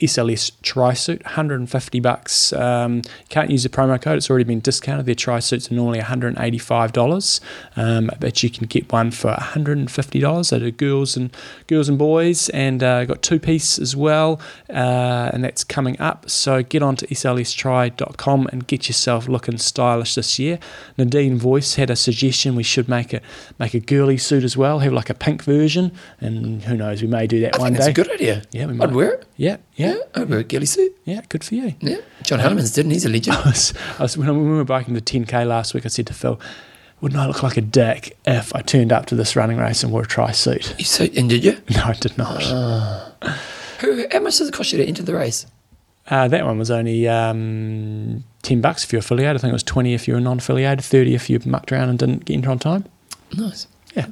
SLS 0.00 0.52
tri-suit, 0.62 1.24
150 1.24 2.00
bucks. 2.00 2.52
Um, 2.52 3.02
can't 3.28 3.50
use 3.50 3.62
the 3.62 3.68
promo 3.68 4.00
code; 4.00 4.16
it's 4.16 4.28
already 4.28 4.44
been 4.44 4.60
discounted. 4.60 5.06
Their 5.06 5.14
tri-suits 5.14 5.70
are 5.70 5.74
normally 5.74 5.98
185 5.98 6.92
dollars, 6.92 7.40
um, 7.76 8.10
but 8.20 8.42
you 8.42 8.50
can 8.50 8.66
get 8.66 8.92
one 8.92 9.10
for 9.10 9.28
150 9.28 10.20
dollars. 10.20 10.50
They 10.50 10.58
do 10.58 10.70
girls 10.70 11.16
and 11.16 11.34
girls 11.66 11.88
and 11.88 11.98
boys, 11.98 12.48
and 12.50 12.82
uh, 12.82 13.04
got 13.04 13.22
two 13.22 13.38
piece 13.38 13.78
as 13.78 13.94
well, 13.96 14.40
uh, 14.70 15.30
and 15.32 15.44
that's 15.44 15.64
coming 15.64 15.98
up. 16.00 16.28
So 16.28 16.62
get 16.62 16.82
on 16.82 16.96
to 16.96 17.06
slstri.com 17.06 18.48
and 18.52 18.66
get 18.66 18.88
yourself 18.88 19.28
looking 19.28 19.58
stylish 19.58 20.14
this 20.14 20.38
year. 20.38 20.58
Nadine 20.98 21.38
Voice 21.38 21.74
had 21.76 21.90
a 21.90 21.96
suggestion 21.96 22.56
we 22.56 22.62
should 22.62 22.88
make 22.88 23.12
a 23.12 23.20
make 23.58 23.74
a 23.74 23.80
girly 23.80 24.18
suit 24.18 24.44
as 24.44 24.56
well, 24.56 24.80
have 24.80 24.92
like 24.92 25.10
a 25.10 25.14
pink 25.14 25.42
version, 25.42 25.92
and 26.20 26.62
who 26.64 26.76
knows, 26.76 27.02
we 27.02 27.08
may 27.08 27.26
do 27.26 27.40
that 27.40 27.56
I 27.56 27.58
one 27.58 27.72
day. 27.72 27.78
That's 27.78 27.88
a 27.88 27.92
good 27.92 28.10
idea. 28.10 28.42
Yeah, 28.52 28.66
we 28.66 28.74
might. 28.74 28.88
I'd 28.88 28.94
wear 28.94 29.12
it. 29.14 29.26
Yeah, 29.36 29.56
yeah, 29.74 29.83
yeah 29.84 29.96
over 30.14 30.38
a 30.38 30.44
ghillie 30.44 30.66
suit. 30.66 30.96
Yeah, 31.04 31.22
good 31.28 31.44
for 31.44 31.54
you. 31.54 31.74
Yeah, 31.80 31.98
John 32.22 32.40
um, 32.40 32.56
didn't. 32.56 32.90
He's 32.90 33.04
a 33.04 33.08
legend. 33.08 33.36
I 33.44 33.48
was, 33.48 33.74
I 33.98 34.02
was, 34.02 34.16
when, 34.16 34.28
we 34.28 34.56
were 34.56 34.64
biking 34.64 34.94
the 34.94 35.00
10k 35.00 35.46
last 35.46 35.74
week, 35.74 35.84
I 35.84 35.88
said 35.88 36.06
to 36.08 36.14
Phil, 36.14 36.40
wouldn't 37.00 37.20
I 37.20 37.26
look 37.26 37.42
like 37.42 37.56
a 37.56 37.60
dick 37.60 38.16
if 38.24 38.54
I 38.54 38.62
turned 38.62 38.92
up 38.92 39.06
to 39.06 39.14
this 39.14 39.36
running 39.36 39.58
race 39.58 39.82
and 39.82 39.92
wore 39.92 40.02
a 40.02 40.06
tri 40.06 40.32
suit? 40.32 40.74
You 40.78 40.84
so, 40.84 41.04
and 41.16 41.28
did 41.28 41.44
you? 41.44 41.58
No, 41.70 41.84
I 41.84 41.92
did 41.92 42.16
not. 42.16 42.42
Uh, 42.42 43.10
who? 43.80 44.06
How 44.10 44.20
much 44.20 44.38
does 44.38 44.48
it 44.48 44.54
cost 44.54 44.72
you 44.72 44.78
to 44.78 44.86
enter 44.86 45.02
the 45.02 45.14
race? 45.14 45.46
Uh, 46.08 46.28
that 46.28 46.44
one 46.44 46.58
was 46.58 46.70
only 46.70 47.08
um, 47.08 48.24
10 48.42 48.60
bucks 48.60 48.84
if 48.84 48.92
you're 48.92 49.00
affiliated. 49.00 49.36
I 49.36 49.38
think 49.38 49.50
it 49.50 49.54
was 49.54 49.62
20 49.62 49.94
if 49.94 50.06
you 50.06 50.14
were 50.14 50.20
non 50.20 50.38
affiliated, 50.38 50.84
30 50.84 51.14
if 51.14 51.30
you 51.30 51.40
mucked 51.46 51.72
around 51.72 51.88
and 51.88 51.98
didn't 51.98 52.24
get 52.26 52.34
in 52.34 52.46
on 52.46 52.58
time. 52.58 52.84
Nice. 53.36 53.66
Yeah. 53.94 54.06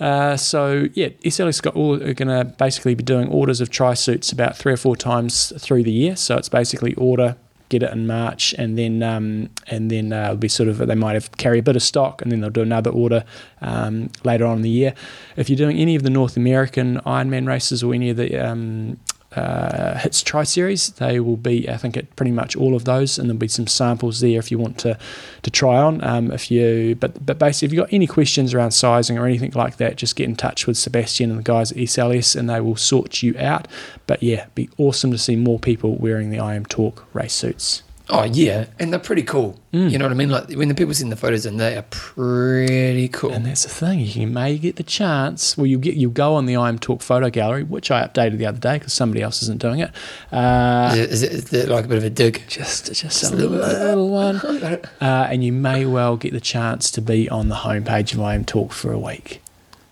Uh, 0.00 0.36
so 0.36 0.88
yeah, 0.94 1.08
SLS 1.24 1.62
got 1.62 1.76
all 1.76 2.02
are 2.02 2.14
going 2.14 2.28
to 2.28 2.44
basically 2.56 2.94
be 2.94 3.04
doing 3.04 3.28
orders 3.28 3.60
of 3.60 3.70
tri 3.70 3.94
suits 3.94 4.32
about 4.32 4.56
three 4.56 4.72
or 4.72 4.76
four 4.76 4.96
times 4.96 5.52
through 5.58 5.84
the 5.84 5.92
year. 5.92 6.16
So 6.16 6.36
it's 6.36 6.48
basically 6.48 6.94
order, 6.94 7.36
get 7.68 7.82
it 7.82 7.92
in 7.92 8.06
March, 8.06 8.54
and 8.56 8.78
then 8.78 9.02
um, 9.02 9.50
and 9.66 9.90
then 9.90 10.12
uh, 10.12 10.24
it'll 10.24 10.36
be 10.36 10.48
sort 10.48 10.68
of 10.68 10.78
they 10.78 10.94
might 10.94 11.14
have 11.14 11.30
carry 11.36 11.58
a 11.58 11.62
bit 11.62 11.76
of 11.76 11.82
stock, 11.82 12.22
and 12.22 12.32
then 12.32 12.40
they'll 12.40 12.50
do 12.50 12.62
another 12.62 12.90
order 12.90 13.24
um, 13.60 14.10
later 14.24 14.46
on 14.46 14.56
in 14.56 14.62
the 14.62 14.70
year. 14.70 14.94
If 15.36 15.50
you're 15.50 15.58
doing 15.58 15.78
any 15.78 15.94
of 15.94 16.02
the 16.02 16.10
North 16.10 16.36
American 16.36 16.98
Ironman 17.00 17.46
races 17.46 17.82
or 17.82 17.92
any 17.94 18.10
of 18.10 18.16
the 18.16 18.36
um, 18.38 18.98
uh, 19.38 19.98
HITS 19.98 20.22
Tri 20.22 20.44
Series. 20.44 20.90
They 20.90 21.20
will 21.20 21.36
be, 21.36 21.68
I 21.68 21.76
think, 21.76 21.96
at 21.96 22.14
pretty 22.16 22.32
much 22.32 22.56
all 22.56 22.74
of 22.74 22.84
those, 22.84 23.18
and 23.18 23.28
there'll 23.28 23.38
be 23.38 23.48
some 23.48 23.66
samples 23.66 24.20
there 24.20 24.38
if 24.38 24.50
you 24.50 24.58
want 24.58 24.78
to 24.78 24.98
to 25.42 25.50
try 25.50 25.76
on. 25.76 26.02
Um, 26.04 26.30
if 26.30 26.50
you, 26.50 26.96
but 26.96 27.24
but 27.24 27.38
basically, 27.38 27.66
if 27.66 27.72
you've 27.72 27.84
got 27.84 27.92
any 27.92 28.06
questions 28.06 28.54
around 28.54 28.72
sizing 28.72 29.18
or 29.18 29.26
anything 29.26 29.52
like 29.54 29.76
that, 29.76 29.96
just 29.96 30.16
get 30.16 30.28
in 30.28 30.36
touch 30.36 30.66
with 30.66 30.76
Sebastian 30.76 31.30
and 31.30 31.38
the 31.38 31.44
guys 31.44 31.72
at 31.72 31.78
SLS, 31.78 32.36
and 32.36 32.50
they 32.50 32.60
will 32.60 32.76
sort 32.76 33.22
you 33.22 33.34
out. 33.38 33.68
But 34.06 34.22
yeah, 34.22 34.46
be 34.54 34.68
awesome 34.78 35.10
to 35.12 35.18
see 35.18 35.36
more 35.36 35.58
people 35.58 35.96
wearing 35.96 36.30
the 36.30 36.38
IMTalk 36.38 37.02
race 37.12 37.34
suits. 37.34 37.82
Oh 38.10 38.24
yeah, 38.24 38.66
and 38.78 38.90
they're 38.90 39.00
pretty 39.00 39.22
cool. 39.22 39.58
Mm. 39.72 39.90
You 39.90 39.98
know 39.98 40.06
what 40.06 40.12
I 40.12 40.14
mean? 40.14 40.30
Like 40.30 40.50
when 40.50 40.68
the 40.68 40.74
people 40.74 40.94
see 40.94 41.06
the 41.08 41.16
photos, 41.16 41.44
and 41.44 41.60
they 41.60 41.76
are 41.76 41.84
pretty 41.90 43.08
cool. 43.08 43.32
And 43.32 43.44
that's 43.44 43.64
the 43.64 43.68
thing. 43.68 44.00
You 44.00 44.26
may 44.26 44.56
get 44.56 44.76
the 44.76 44.82
chance. 44.82 45.58
Well, 45.58 45.66
you 45.66 45.78
get 45.78 45.94
you 45.94 46.08
go 46.08 46.34
on 46.34 46.46
the 46.46 46.54
IMTalk 46.54 47.02
photo 47.02 47.28
gallery, 47.28 47.64
which 47.64 47.90
I 47.90 48.06
updated 48.06 48.38
the 48.38 48.46
other 48.46 48.58
day 48.58 48.78
because 48.78 48.94
somebody 48.94 49.22
else 49.22 49.42
isn't 49.42 49.60
doing 49.60 49.80
it. 49.80 49.90
Uh, 50.32 50.94
is, 50.96 51.22
it, 51.22 51.32
is, 51.32 51.52
it, 51.52 51.68
like 51.68 51.84
a 51.84 51.88
bit 51.88 51.98
of 51.98 52.04
a 52.04 52.10
dig? 52.10 52.42
Just 52.48 52.86
just, 52.86 53.02
just 53.02 53.32
a 53.32 53.36
little, 53.36 53.58
little 53.58 54.08
one. 54.08 54.40
Uh, 55.00 55.28
and 55.30 55.44
you 55.44 55.52
may 55.52 55.84
well 55.84 56.16
get 56.16 56.32
the 56.32 56.40
chance 56.40 56.90
to 56.90 57.00
be 57.00 57.28
on 57.28 57.48
the 57.48 57.54
homepage 57.54 58.12
of 58.12 58.18
IMTalk 58.18 58.72
for 58.72 58.92
a 58.92 58.98
week. 58.98 59.40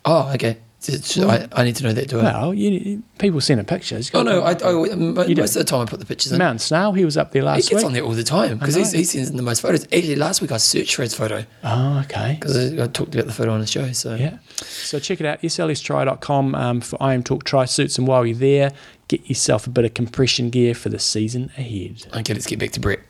Oh, 0.04 0.32
okay. 0.34 0.58
I, 0.88 1.48
I, 1.52 1.64
need 1.64 1.76
to 1.76 1.84
know 1.84 1.92
that, 1.92 2.08
do 2.08 2.20
I? 2.20 2.24
Well, 2.24 2.54
you, 2.54 3.02
people 3.18 3.40
send 3.40 3.60
a 3.60 3.64
pictures. 3.64 4.10
Oh, 4.14 4.22
no, 4.22 4.42
I, 4.42 4.52
I, 4.52 4.72
most 4.72 5.56
of 5.56 5.60
the 5.60 5.64
time 5.64 5.80
I 5.80 5.84
put 5.84 6.00
the 6.00 6.06
pictures 6.06 6.32
in. 6.32 6.38
Mountain 6.38 6.60
Snail, 6.60 6.92
he 6.92 7.04
was 7.04 7.16
up 7.16 7.32
there 7.32 7.42
last 7.42 7.56
week. 7.56 7.64
He 7.64 7.70
gets 7.70 7.82
week. 7.82 7.86
on 7.86 7.92
there 7.92 8.02
all 8.02 8.12
the 8.12 8.24
time 8.24 8.58
because 8.58 8.74
he 8.74 9.04
sends 9.04 9.30
in 9.30 9.36
the 9.36 9.42
most 9.42 9.62
photos. 9.62 9.84
Actually, 9.84 10.16
last 10.16 10.40
week 10.40 10.52
I 10.52 10.56
searched 10.58 10.94
for 10.94 11.02
his 11.02 11.14
photo. 11.14 11.44
Oh, 11.64 12.00
okay. 12.04 12.36
Because 12.38 12.56
I, 12.56 12.84
I, 12.84 12.86
talked 12.86 13.14
about 13.14 13.26
the 13.26 13.32
photo 13.32 13.52
on 13.52 13.60
the 13.60 13.66
show. 13.66 13.90
So 13.92 14.14
Yeah. 14.14 14.38
So 14.56 14.98
check 14.98 15.20
it 15.20 15.26
out, 15.26 15.42
slstry.com 15.42 16.54
um, 16.54 16.80
for 16.80 16.98
IMTalk 16.98 17.44
Tri 17.44 17.64
Suits. 17.64 17.98
And 17.98 18.06
while 18.06 18.24
you're 18.26 18.36
there, 18.36 18.72
get 19.08 19.28
yourself 19.28 19.66
a 19.66 19.70
bit 19.70 19.84
of 19.84 19.94
compression 19.94 20.50
gear 20.50 20.74
for 20.74 20.88
the 20.88 20.98
season 20.98 21.50
ahead. 21.56 22.06
Okay, 22.14 22.34
let's 22.34 22.46
get 22.46 22.58
back 22.58 22.70
to 22.72 22.80
Brett. 22.80 23.00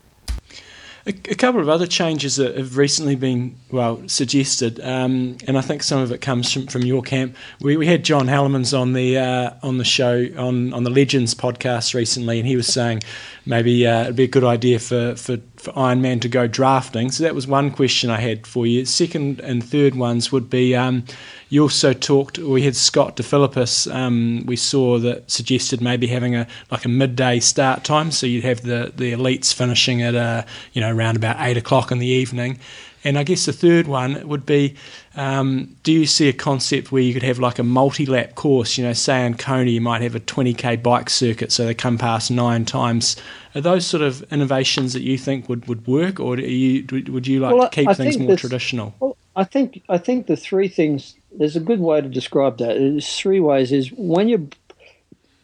A, 1.07 1.11
a, 1.31 1.35
couple 1.37 1.61
of 1.61 1.69
other 1.69 1.87
changes 1.87 2.35
that 2.37 2.57
have 2.57 2.77
recently 2.77 3.15
been 3.15 3.55
well 3.71 4.03
suggested, 4.09 4.81
um, 4.81 5.37
and 5.47 5.57
I 5.57 5.61
think 5.61 5.85
some 5.85 6.01
of 6.01 6.11
it 6.11 6.21
comes 6.21 6.53
from, 6.53 6.67
from 6.67 6.83
your 6.83 7.01
camp. 7.01 7.37
We, 7.61 7.77
we 7.77 7.87
had 7.87 8.05
John 8.05 8.27
Hellemans 8.27 8.77
on 8.77 8.93
the 8.93 9.17
uh, 9.17 9.51
on 9.63 9.79
the 9.79 9.85
show 9.85 10.27
on, 10.37 10.73
on 10.73 10.83
the 10.83 10.91
Legends 10.91 11.33
podcast 11.33 11.95
recently, 11.95 12.41
and 12.41 12.49
he 12.49 12.57
was 12.57 12.67
saying 12.67 13.03
maybe 13.47 13.87
uh, 13.87 14.03
it'd 14.03 14.17
be 14.17 14.25
a 14.25 14.29
good 14.29 14.43
idea 14.43 14.81
for, 14.81 15.15
for, 15.15 15.39
for 15.57 15.73
Ironman 15.75 16.21
to 16.23 16.29
go 16.29 16.49
drafting. 16.49 17.13
So 17.13 17.23
that 17.23 17.37
was 17.37 17.47
one 17.47 17.71
question 17.71 18.11
I 18.11 18.19
had 18.19 18.45
for 18.45 18.67
you. 18.67 18.85
Second 18.85 19.39
and 19.41 19.63
third 19.63 19.95
ones 19.95 20.33
would 20.33 20.51
be. 20.51 20.75
Um, 20.75 21.05
you 21.49 21.63
also 21.63 21.93
talked. 21.93 22.39
We 22.39 22.63
had 22.63 22.75
Scott 22.75 23.17
DeFilippis. 23.17 23.93
Um, 23.95 24.45
we 24.47 24.57
saw 24.57 24.99
that 24.99 25.31
suggested 25.31 25.81
maybe 25.81 26.07
having 26.07 26.35
a 26.35 26.47
like 26.71 26.85
a 26.85 26.89
midday 26.89 27.41
start 27.41 27.85
time, 27.85 28.11
so 28.11 28.27
you'd 28.27 28.45
have 28.45 28.63
the 28.63 28.93
the 28.97 29.13
elites 29.13 29.55
finishing 29.55 30.03
at 30.03 30.15
a 30.15 30.45
you 30.73 30.81
know 30.81 30.95
around 30.95 31.17
about 31.17 31.37
eight 31.41 31.57
o'clock 31.57 31.93
in 31.93 31.99
the 31.99 32.07
evening. 32.07 32.59
And 33.05 33.17
I 33.17 33.23
guess 33.23 33.47
the 33.47 33.53
third 33.53 33.87
one 33.87 34.27
would 34.27 34.45
be 34.45 34.75
um, 35.15 35.77
do 35.85 35.93
you 35.93 36.07
see 36.07 36.29
a 36.29 36.33
concept 36.33 36.91
where 36.91 37.01
you 37.01 37.15
could 37.15 37.23
have 37.23 37.39
like 37.39 37.61
a 37.61 37.63
multi 37.63 38.05
lap 38.05 38.35
course? 38.35 38.77
You 38.77 38.83
know, 38.83 38.93
say 38.93 39.25
in 39.25 39.37
Kona, 39.37 39.71
you 39.71 39.81
might 39.81 40.03
have 40.03 40.17
a 40.17 40.21
20k 40.21 40.83
bike 40.83 41.09
circuit, 41.09 41.53
so 41.53 41.65
they 41.65 41.75
come 41.75 41.99
past 41.99 42.33
nine 42.33 42.65
times. 42.65 43.15
Are 43.55 43.61
those 43.61 43.87
sort 43.87 44.03
of 44.03 44.25
innovations 44.33 44.93
that 44.93 45.03
you 45.03 45.17
think 45.17 45.49
would, 45.49 45.69
would 45.69 45.87
work, 45.87 46.19
or 46.19 46.37
you, 46.39 46.85
would 47.09 47.29
you 47.29 47.39
like 47.39 47.55
well, 47.55 47.69
to 47.69 47.75
keep 47.75 47.89
I 47.89 47.95
things 47.95 48.19
more 48.19 48.37
traditional? 48.37 48.93
Well, 48.99 49.17
I 49.37 49.45
think 49.45 49.83
I 49.89 49.99
think 49.99 50.27
the 50.27 50.37
three 50.37 50.67
things 50.67 51.15
there's 51.39 51.57
a 51.57 51.61
good 51.61 51.81
way 51.81 52.01
to 52.01 52.09
describe 52.09 52.59
that. 52.59 52.79
There's 52.79 53.19
three 53.19 53.41
ways. 53.41 53.73
Is 53.73 53.91
when 53.93 54.29
you 54.29 54.49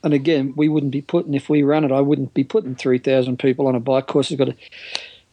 and 0.03 0.14
again, 0.14 0.53
we 0.57 0.68
wouldn't 0.68 0.93
be 0.93 1.03
putting 1.03 1.34
if 1.34 1.49
we 1.49 1.62
run 1.62 1.84
it. 1.84 1.93
I 1.93 2.01
wouldn't 2.01 2.34
be 2.34 2.45
putting 2.45 2.74
three 2.74 2.99
thousand 2.99 3.38
people 3.38 3.66
on 3.66 3.74
a 3.74 3.80
bike 3.80 4.07
course. 4.07 4.30
It's 4.30 4.38
got 4.38 4.57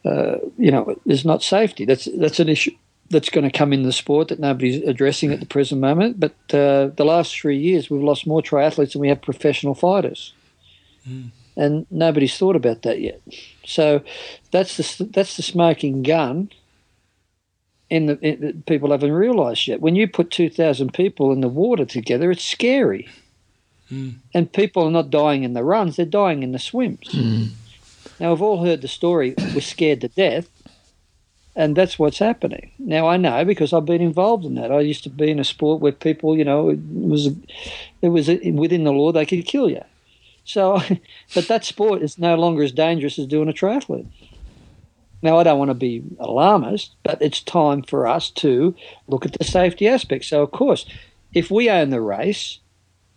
to, 0.04 0.10
uh, 0.10 0.38
you 0.56 0.70
know, 0.70 0.96
there's 1.04 1.24
not 1.24 1.42
safety. 1.42 1.84
That's 1.84 2.08
that's 2.16 2.40
an 2.40 2.48
issue 2.48 2.72
that's 3.10 3.30
going 3.30 3.48
to 3.48 3.58
come 3.58 3.72
in 3.72 3.82
the 3.82 3.92
sport 3.92 4.28
that 4.28 4.38
nobody's 4.38 4.82
addressing 4.84 5.32
at 5.32 5.40
the 5.40 5.46
present 5.46 5.80
moment. 5.80 6.20
But 6.20 6.32
uh, 6.54 6.90
the 6.94 7.04
last 7.04 7.36
three 7.36 7.58
years, 7.58 7.90
we've 7.90 8.02
lost 8.02 8.26
more 8.26 8.42
triathletes 8.42 8.92
than 8.92 9.00
we 9.00 9.08
have 9.08 9.20
professional 9.20 9.74
fighters, 9.74 10.32
mm. 11.08 11.30
and 11.56 11.86
nobody's 11.90 12.38
thought 12.38 12.56
about 12.56 12.82
that 12.82 13.00
yet. 13.00 13.20
So 13.64 14.02
that's 14.52 14.76
the 14.76 15.04
that's 15.04 15.36
the 15.36 15.42
smoking 15.42 16.04
gun 16.04 16.50
in 17.90 18.06
the, 18.06 18.18
in, 18.20 18.62
people 18.66 18.92
haven't 18.92 19.12
realised 19.12 19.66
yet. 19.66 19.80
When 19.80 19.96
you 19.96 20.08
put 20.08 20.30
two 20.30 20.48
thousand 20.48 20.94
people 20.94 21.32
in 21.32 21.40
the 21.40 21.48
water 21.48 21.84
together, 21.84 22.30
it's 22.30 22.44
scary, 22.44 23.08
mm. 23.90 24.14
and 24.32 24.52
people 24.52 24.84
are 24.84 24.90
not 24.90 25.10
dying 25.10 25.42
in 25.42 25.52
the 25.52 25.64
runs; 25.64 25.96
they're 25.96 26.06
dying 26.06 26.42
in 26.42 26.52
the 26.52 26.58
swims. 26.58 27.08
Mm. 27.08 27.50
Now, 28.18 28.30
we've 28.32 28.42
all 28.42 28.64
heard 28.64 28.82
the 28.82 28.88
story. 28.88 29.34
We're 29.54 29.60
scared 29.60 30.02
to 30.02 30.08
death, 30.08 30.48
and 31.56 31.74
that's 31.74 31.98
what's 31.98 32.18
happening. 32.18 32.70
Now, 32.78 33.08
I 33.08 33.16
know 33.16 33.44
because 33.44 33.72
I've 33.72 33.86
been 33.86 34.02
involved 34.02 34.44
in 34.44 34.54
that. 34.54 34.70
I 34.70 34.80
used 34.80 35.02
to 35.04 35.10
be 35.10 35.30
in 35.30 35.40
a 35.40 35.44
sport 35.44 35.80
where 35.80 35.92
people, 35.92 36.36
you 36.36 36.44
know, 36.44 36.70
it 36.70 36.78
was 36.82 37.26
it 38.02 38.08
was 38.08 38.28
within 38.28 38.84
the 38.84 38.92
law; 38.92 39.10
they 39.10 39.26
could 39.26 39.44
kill 39.44 39.68
you. 39.68 39.82
So, 40.44 40.80
but 41.34 41.48
that 41.48 41.64
sport 41.64 42.02
is 42.02 42.18
no 42.18 42.36
longer 42.36 42.62
as 42.62 42.72
dangerous 42.72 43.18
as 43.18 43.26
doing 43.26 43.48
a 43.48 43.52
triathlon. 43.52 44.06
Now, 45.22 45.38
I 45.38 45.42
don't 45.42 45.58
want 45.58 45.70
to 45.70 45.74
be 45.74 46.02
alarmist, 46.18 46.94
but 47.02 47.20
it's 47.20 47.42
time 47.42 47.82
for 47.82 48.06
us 48.06 48.30
to 48.30 48.74
look 49.06 49.26
at 49.26 49.34
the 49.34 49.44
safety 49.44 49.86
aspect. 49.86 50.24
So, 50.24 50.42
of 50.42 50.50
course, 50.52 50.86
if 51.34 51.50
we 51.50 51.68
own 51.68 51.90
the 51.90 52.00
race 52.00 52.58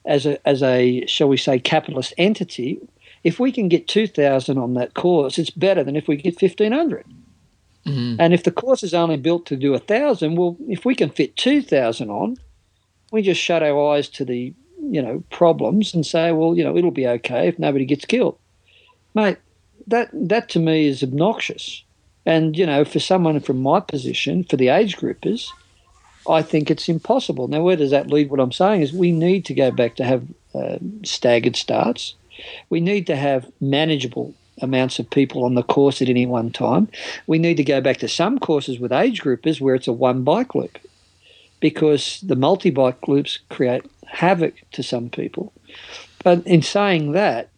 as 0.05 0.25
a, 0.25 0.47
as 0.47 0.61
a 0.61 1.05
shall 1.07 1.29
we 1.29 1.37
say, 1.37 1.59
capitalist 1.59 2.13
entity, 2.17 2.79
if 3.23 3.39
we 3.39 3.51
can 3.51 3.69
get 3.69 3.87
2,000 3.87 4.57
on 4.57 4.73
that 4.73 4.95
course, 4.95 5.37
it's 5.37 5.49
better 5.49 5.83
than 5.83 5.95
if 5.95 6.07
we 6.07 6.17
get 6.17 6.41
1,500. 6.41 7.05
Mm-hmm. 7.85 8.15
And 8.19 8.33
if 8.33 8.43
the 8.43 8.51
course 8.51 8.83
is 8.83 8.93
only 8.93 9.17
built 9.17 9.45
to 9.47 9.55
do 9.55 9.71
1,000, 9.71 10.35
well, 10.35 10.57
if 10.67 10.85
we 10.85 10.95
can 10.95 11.09
fit 11.09 11.35
2,000 11.37 12.09
on, 12.09 12.37
we 13.11 13.21
just 13.21 13.39
shut 13.39 13.63
our 13.63 13.93
eyes 13.93 14.09
to 14.09 14.25
the 14.25 14.53
you 14.89 15.01
know 15.01 15.23
problems 15.29 15.93
and 15.93 16.05
say, 16.05 16.31
well, 16.31 16.55
you 16.57 16.63
know, 16.63 16.75
it'll 16.75 16.91
be 16.91 17.07
okay 17.07 17.47
if 17.47 17.59
nobody 17.59 17.85
gets 17.85 18.05
killed. 18.05 18.37
Mate, 19.13 19.37
that 19.87 20.09
that 20.13 20.49
to 20.49 20.59
me 20.59 20.87
is 20.87 21.03
obnoxious. 21.03 21.83
And, 22.25 22.57
you 22.57 22.65
know, 22.65 22.85
for 22.85 22.99
someone 22.99 23.39
from 23.39 23.61
my 23.61 23.79
position, 23.79 24.43
for 24.43 24.55
the 24.55 24.69
age 24.69 24.97
groupers, 24.97 25.49
I 26.27 26.41
think 26.41 26.71
it's 26.71 26.87
impossible. 26.87 27.47
Now, 27.47 27.63
where 27.63 27.75
does 27.75 27.91
that 27.91 28.07
lead? 28.07 28.29
What 28.29 28.39
I'm 28.39 28.51
saying 28.51 28.81
is 28.81 28.93
we 28.93 29.11
need 29.11 29.45
to 29.45 29.53
go 29.53 29.71
back 29.71 29.95
to 29.95 30.03
have 30.05 30.25
uh, 30.55 30.77
staggered 31.03 31.55
starts. 31.55 32.15
We 32.69 32.79
need 32.79 33.07
to 33.07 33.15
have 33.15 33.51
manageable 33.59 34.33
amounts 34.61 34.99
of 34.99 35.09
people 35.09 35.43
on 35.43 35.55
the 35.55 35.63
course 35.63 36.01
at 36.01 36.09
any 36.09 36.25
one 36.25 36.51
time. 36.51 36.87
We 37.27 37.39
need 37.39 37.57
to 37.57 37.63
go 37.63 37.81
back 37.81 37.97
to 37.97 38.07
some 38.07 38.39
courses 38.39 38.79
with 38.79 38.91
age 38.91 39.21
groupers 39.21 39.59
where 39.59 39.75
it's 39.75 39.87
a 39.87 39.93
one 39.93 40.23
bike 40.23 40.55
loop 40.55 40.77
because 41.59 42.21
the 42.21 42.35
multi 42.35 42.69
bike 42.69 43.07
loops 43.07 43.39
create 43.49 43.83
havoc 44.07 44.55
to 44.73 44.83
some 44.83 45.09
people. 45.09 45.51
But 46.23 46.45
in 46.47 46.61
saying 46.61 47.11
that, 47.13 47.49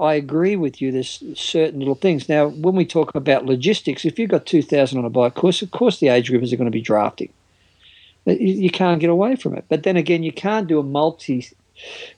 I 0.00 0.14
agree 0.14 0.56
with 0.56 0.80
you. 0.80 0.90
There's 0.90 1.22
certain 1.34 1.78
little 1.78 1.94
things. 1.94 2.28
Now, 2.28 2.48
when 2.48 2.74
we 2.74 2.86
talk 2.86 3.14
about 3.14 3.44
logistics, 3.44 4.04
if 4.04 4.18
you've 4.18 4.30
got 4.30 4.46
2,000 4.46 4.98
on 4.98 5.04
a 5.04 5.10
bike 5.10 5.34
course, 5.34 5.60
of 5.60 5.70
course 5.70 6.00
the 6.00 6.08
age 6.08 6.30
groupers 6.30 6.52
are 6.52 6.56
going 6.56 6.70
to 6.70 6.70
be 6.70 6.80
drafting. 6.80 7.30
You 8.24 8.70
can't 8.70 9.00
get 9.00 9.10
away 9.10 9.36
from 9.36 9.54
it. 9.54 9.64
But 9.68 9.82
then 9.82 9.96
again, 9.96 10.22
you 10.22 10.32
can't 10.32 10.66
do 10.66 10.78
a 10.78 10.82
multi. 10.82 11.46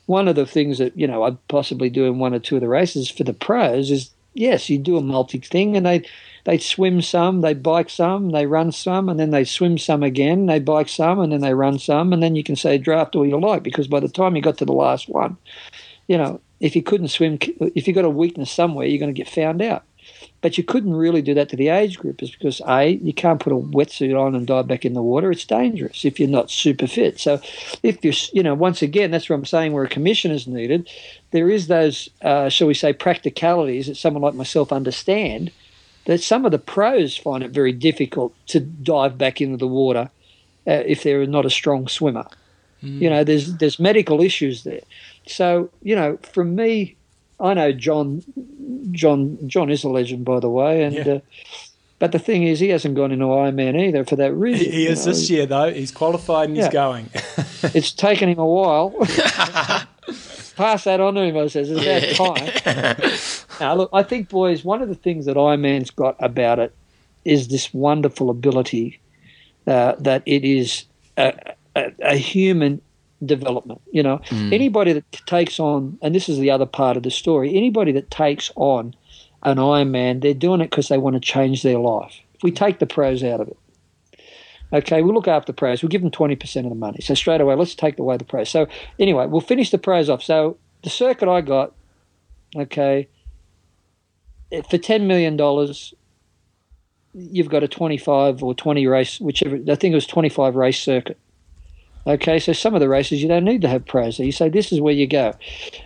One 0.07 0.28
of 0.28 0.37
the 0.37 0.47
things 0.47 0.78
that, 0.78 0.97
you 0.97 1.07
know, 1.07 1.24
I'd 1.24 1.49
possibly 1.49 1.91
do 1.91 2.07
in 2.07 2.18
one 2.18 2.35
or 2.35 2.39
two 2.39 2.57
of 2.57 2.61
the 2.61 2.68
races 2.68 3.11
for 3.11 3.24
the 3.24 3.33
pros 3.33 3.91
is 3.91 4.11
yes, 4.35 4.70
you 4.70 4.78
do 4.78 4.97
a 4.97 5.03
multi 5.03 5.39
thing 5.39 5.76
and 5.76 5.85
they 5.85 6.05
they 6.45 6.59
swim 6.59 7.03
some, 7.03 7.41
they 7.41 7.55
bike 7.55 7.89
some, 7.89 8.30
they 8.30 8.47
run 8.47 8.72
some, 8.72 9.09
and 9.09 9.20
then 9.20 9.30
they 9.30 9.45
swim 9.45 9.78
some 9.78 10.03
again, 10.03 10.47
they 10.47 10.59
bike 10.59 10.89
some, 10.89 11.20
and 11.20 11.33
then 11.33 11.41
they 11.41 11.55
run 11.55 11.78
some, 11.78 12.12
and 12.12 12.20
then 12.20 12.35
you 12.35 12.43
can 12.43 12.57
say 12.57 12.78
draft 12.78 13.14
all 13.14 13.26
you 13.26 13.39
like 13.39 13.62
because 13.62 13.87
by 13.87 14.01
the 14.01 14.09
time 14.09 14.35
you 14.35 14.43
got 14.43 14.59
to 14.59 14.64
the 14.64 14.72
last 14.72 15.09
one, 15.09 15.37
you 16.09 16.18
know, 16.18 16.41
if 16.63 16.77
you 16.77 16.83
couldn't 16.83 17.09
swim, 17.09 17.39
if 17.75 17.89
you 17.89 17.93
got 17.93 18.05
a 18.05 18.11
weakness 18.11 18.51
somewhere, 18.51 18.87
you're 18.87 19.01
going 19.01 19.13
to 19.13 19.19
get 19.19 19.29
found 19.29 19.61
out. 19.61 19.83
But 20.41 20.57
you 20.57 20.65
couldn't 20.65 20.95
really 20.95 21.21
do 21.21 21.35
that 21.35 21.49
to 21.51 21.57
the 21.57 21.69
age 21.69 21.99
group, 21.99 22.23
is 22.23 22.31
because 22.31 22.61
a 22.67 22.87
you 22.87 23.13
can't 23.13 23.41
put 23.41 23.53
a 23.53 23.57
wetsuit 23.57 24.19
on 24.19 24.35
and 24.35 24.47
dive 24.47 24.69
back 24.69 24.85
in 24.85 24.95
the 24.95 25.03
water. 25.03 25.31
It's 25.31 25.45
dangerous 25.45 26.05
if 26.05 26.19
you're 26.19 26.29
not 26.29 26.51
super 26.51 26.87
fit. 26.87 27.21
So, 27.21 27.41
if 27.83 28.05
you're, 28.05 28.15
you 28.33 28.43
know, 28.43 28.55
once 28.55 28.81
again, 28.81 29.11
that's 29.11 29.29
what 29.29 29.37
I'm 29.37 29.45
saying. 29.45 29.73
Where 29.73 29.85
a 29.85 29.89
commission 29.89 30.31
is 30.31 30.47
needed, 30.47 30.89
there 31.33 31.51
is 31.51 31.67
those, 31.67 32.09
uh, 32.23 32.49
shall 32.49 32.69
we 32.69 32.75
say, 32.75 32.93
practicalities 32.93 33.87
that 33.87 33.97
someone 33.97 34.23
like 34.23 34.35
myself 34.35 34.73
understand. 34.73 35.51
That 36.07 36.21
some 36.21 36.45
of 36.45 36.51
the 36.51 36.59
pros 36.59 37.17
find 37.17 37.45
it 37.45 37.53
very 37.53 37.73
difficult 37.73 38.35
to 38.49 38.59
dive 38.59 39.17
back 39.17 39.41
into 39.41 39.57
the 39.57 39.69
water 39.69 40.11
uh, 40.67 40.83
if 40.85 41.05
they're 41.05 41.27
not 41.27 41.47
a 41.47 41.51
strong 41.51 41.87
swimmer. 41.87 42.27
You 43.01 43.11
know, 43.11 43.23
there's 43.23 43.55
there's 43.59 43.79
medical 43.79 44.21
issues 44.21 44.65
there. 44.65 44.81
So 45.27 45.70
you 45.83 45.95
know, 45.97 46.18
from 46.33 46.55
me, 46.55 46.97
I 47.41 47.55
know 47.55 47.73
John. 47.73 48.23
John 48.91 49.39
John 49.49 49.70
is 49.70 49.85
a 49.85 49.89
legend, 49.89 50.25
by 50.25 50.41
the 50.41 50.51
way, 50.51 50.83
and. 50.85 50.95
Yeah. 50.95 51.12
Uh, 51.14 51.20
but 51.99 52.11
the 52.11 52.18
thing 52.18 52.43
is, 52.43 52.59
he 52.59 52.70
hasn't 52.70 52.97
gone 52.97 53.12
into 53.12 53.27
Ironman 53.27 53.81
either 53.81 54.05
for 54.05 54.16
that 54.16 54.33
reason. 54.35 54.73
He 54.73 54.89
is 54.89 55.07
know. 55.07 55.12
this 55.12 55.31
year 55.31 55.47
though. 55.47 55.73
He's 55.73 55.93
qualified 55.93 56.49
and 56.49 56.57
he's 56.57 56.66
Yeah. 56.66 56.73
going. 56.73 57.09
It's 57.75 57.93
taken 57.93 58.29
him 58.29 58.41
a 58.41 58.45
while. 58.45 58.91
Pass 60.57 60.83
that 60.83 60.99
on 61.01 61.14
to 61.14 61.20
him, 61.23 61.37
I 61.37 61.47
says. 61.47 61.70
It's 61.70 62.18
about 62.18 62.35
time. 62.37 63.11
now, 63.61 63.75
look, 63.77 63.91
I 63.93 64.03
think, 64.03 64.29
boys, 64.29 64.64
one 64.64 64.83
of 64.83 64.89
the 64.89 64.97
things 64.97 65.27
that 65.27 65.37
Ironman's 65.37 65.91
got 65.93 66.16
about 66.18 66.59
it 66.59 66.75
is 67.25 67.47
this 67.49 67.73
wonderful 67.73 68.31
ability 68.31 68.99
uh, 69.68 69.95
that 70.01 70.23
it 70.27 70.45
is 70.45 70.85
a, 71.16 71.55
a, 71.77 71.93
a 72.03 72.16
human 72.16 72.81
development. 73.25 73.81
You 73.91 74.03
know, 74.03 74.18
mm. 74.27 74.53
anybody 74.53 74.93
that 74.93 75.11
takes 75.27 75.61
on, 75.61 75.99
and 76.03 76.14
this 76.14 76.29
is 76.29 76.39
the 76.39 76.51
other 76.51 76.66
part 76.66 76.97
of 76.97 77.03
the 77.03 77.11
story, 77.11 77.57
anybody 77.57 77.93
that 77.93 78.11
takes 78.11 78.51
on 78.57 78.95
an 79.43 79.57
Ironman, 79.57 80.23
they're 80.23 80.35
doing 80.35 80.61
it 80.61 80.70
because 80.70 80.89
they 80.89 80.99
want 80.99 81.14
to 81.14 81.20
change 81.20 81.62
their 81.62 81.79
life. 81.79 82.20
If 82.35 82.43
we 82.43 82.51
take 82.51 82.79
the 82.79 82.87
pros 82.87 83.23
out 83.25 83.41
of 83.41 83.49
it, 83.49 83.57
Okay, 84.73 85.03
we'll 85.03 85.14
look 85.14 85.29
after 85.29 85.53
the 85.53 85.57
pros. 85.57 85.83
We'll 85.83 85.91
give 85.91 86.01
them 86.01 86.11
20% 86.11 86.57
of 86.64 86.70
the 86.70 86.75
money. 86.75 87.01
So 87.03 87.14
straight 87.14 87.41
away, 87.41 87.55
let's 87.55 87.75
take 87.75 87.99
away 87.99 88.16
the 88.16 88.25
pros. 88.25 88.49
So 88.49 88.66
anyway, 88.99 89.27
we'll 89.27 89.43
finish 89.43 89.70
the 89.70 89.79
pros 89.79 90.09
off. 90.09 90.23
So 90.23 90.57
the 90.83 90.91
circuit 90.91 91.29
I 91.29 91.43
got, 91.43 91.75
okay, 92.57 93.09
for 94.51 94.79
$10 94.79 95.03
million, 95.07 95.37
you've 97.14 97.51
got 97.51 97.62
a 97.62 97.68
25 97.68 98.43
or 98.43 98.55
20 98.55 98.87
race, 98.87 99.20
whichever, 99.20 99.57
I 99.57 99.75
think 99.75 99.93
it 99.93 99.95
was 99.95 100.07
25 100.07 100.57
race 100.57 100.81
circuit. 100.81 101.18
Okay, 102.05 102.41
so 102.41 102.53
some 102.53 102.75
of 102.75 102.81
the 102.81 102.89
races 102.89 103.23
you 103.23 103.29
don't 103.29 103.45
need 103.45 103.63
to 103.63 103.69
have 103.69 103.87
pros. 103.87 104.17
So 104.17 104.25
you 104.25 104.33
say 104.33 104.49
this 104.49 104.73
is 104.73 104.81
where 104.81 104.93
you 104.93 105.07
go. 105.07 105.35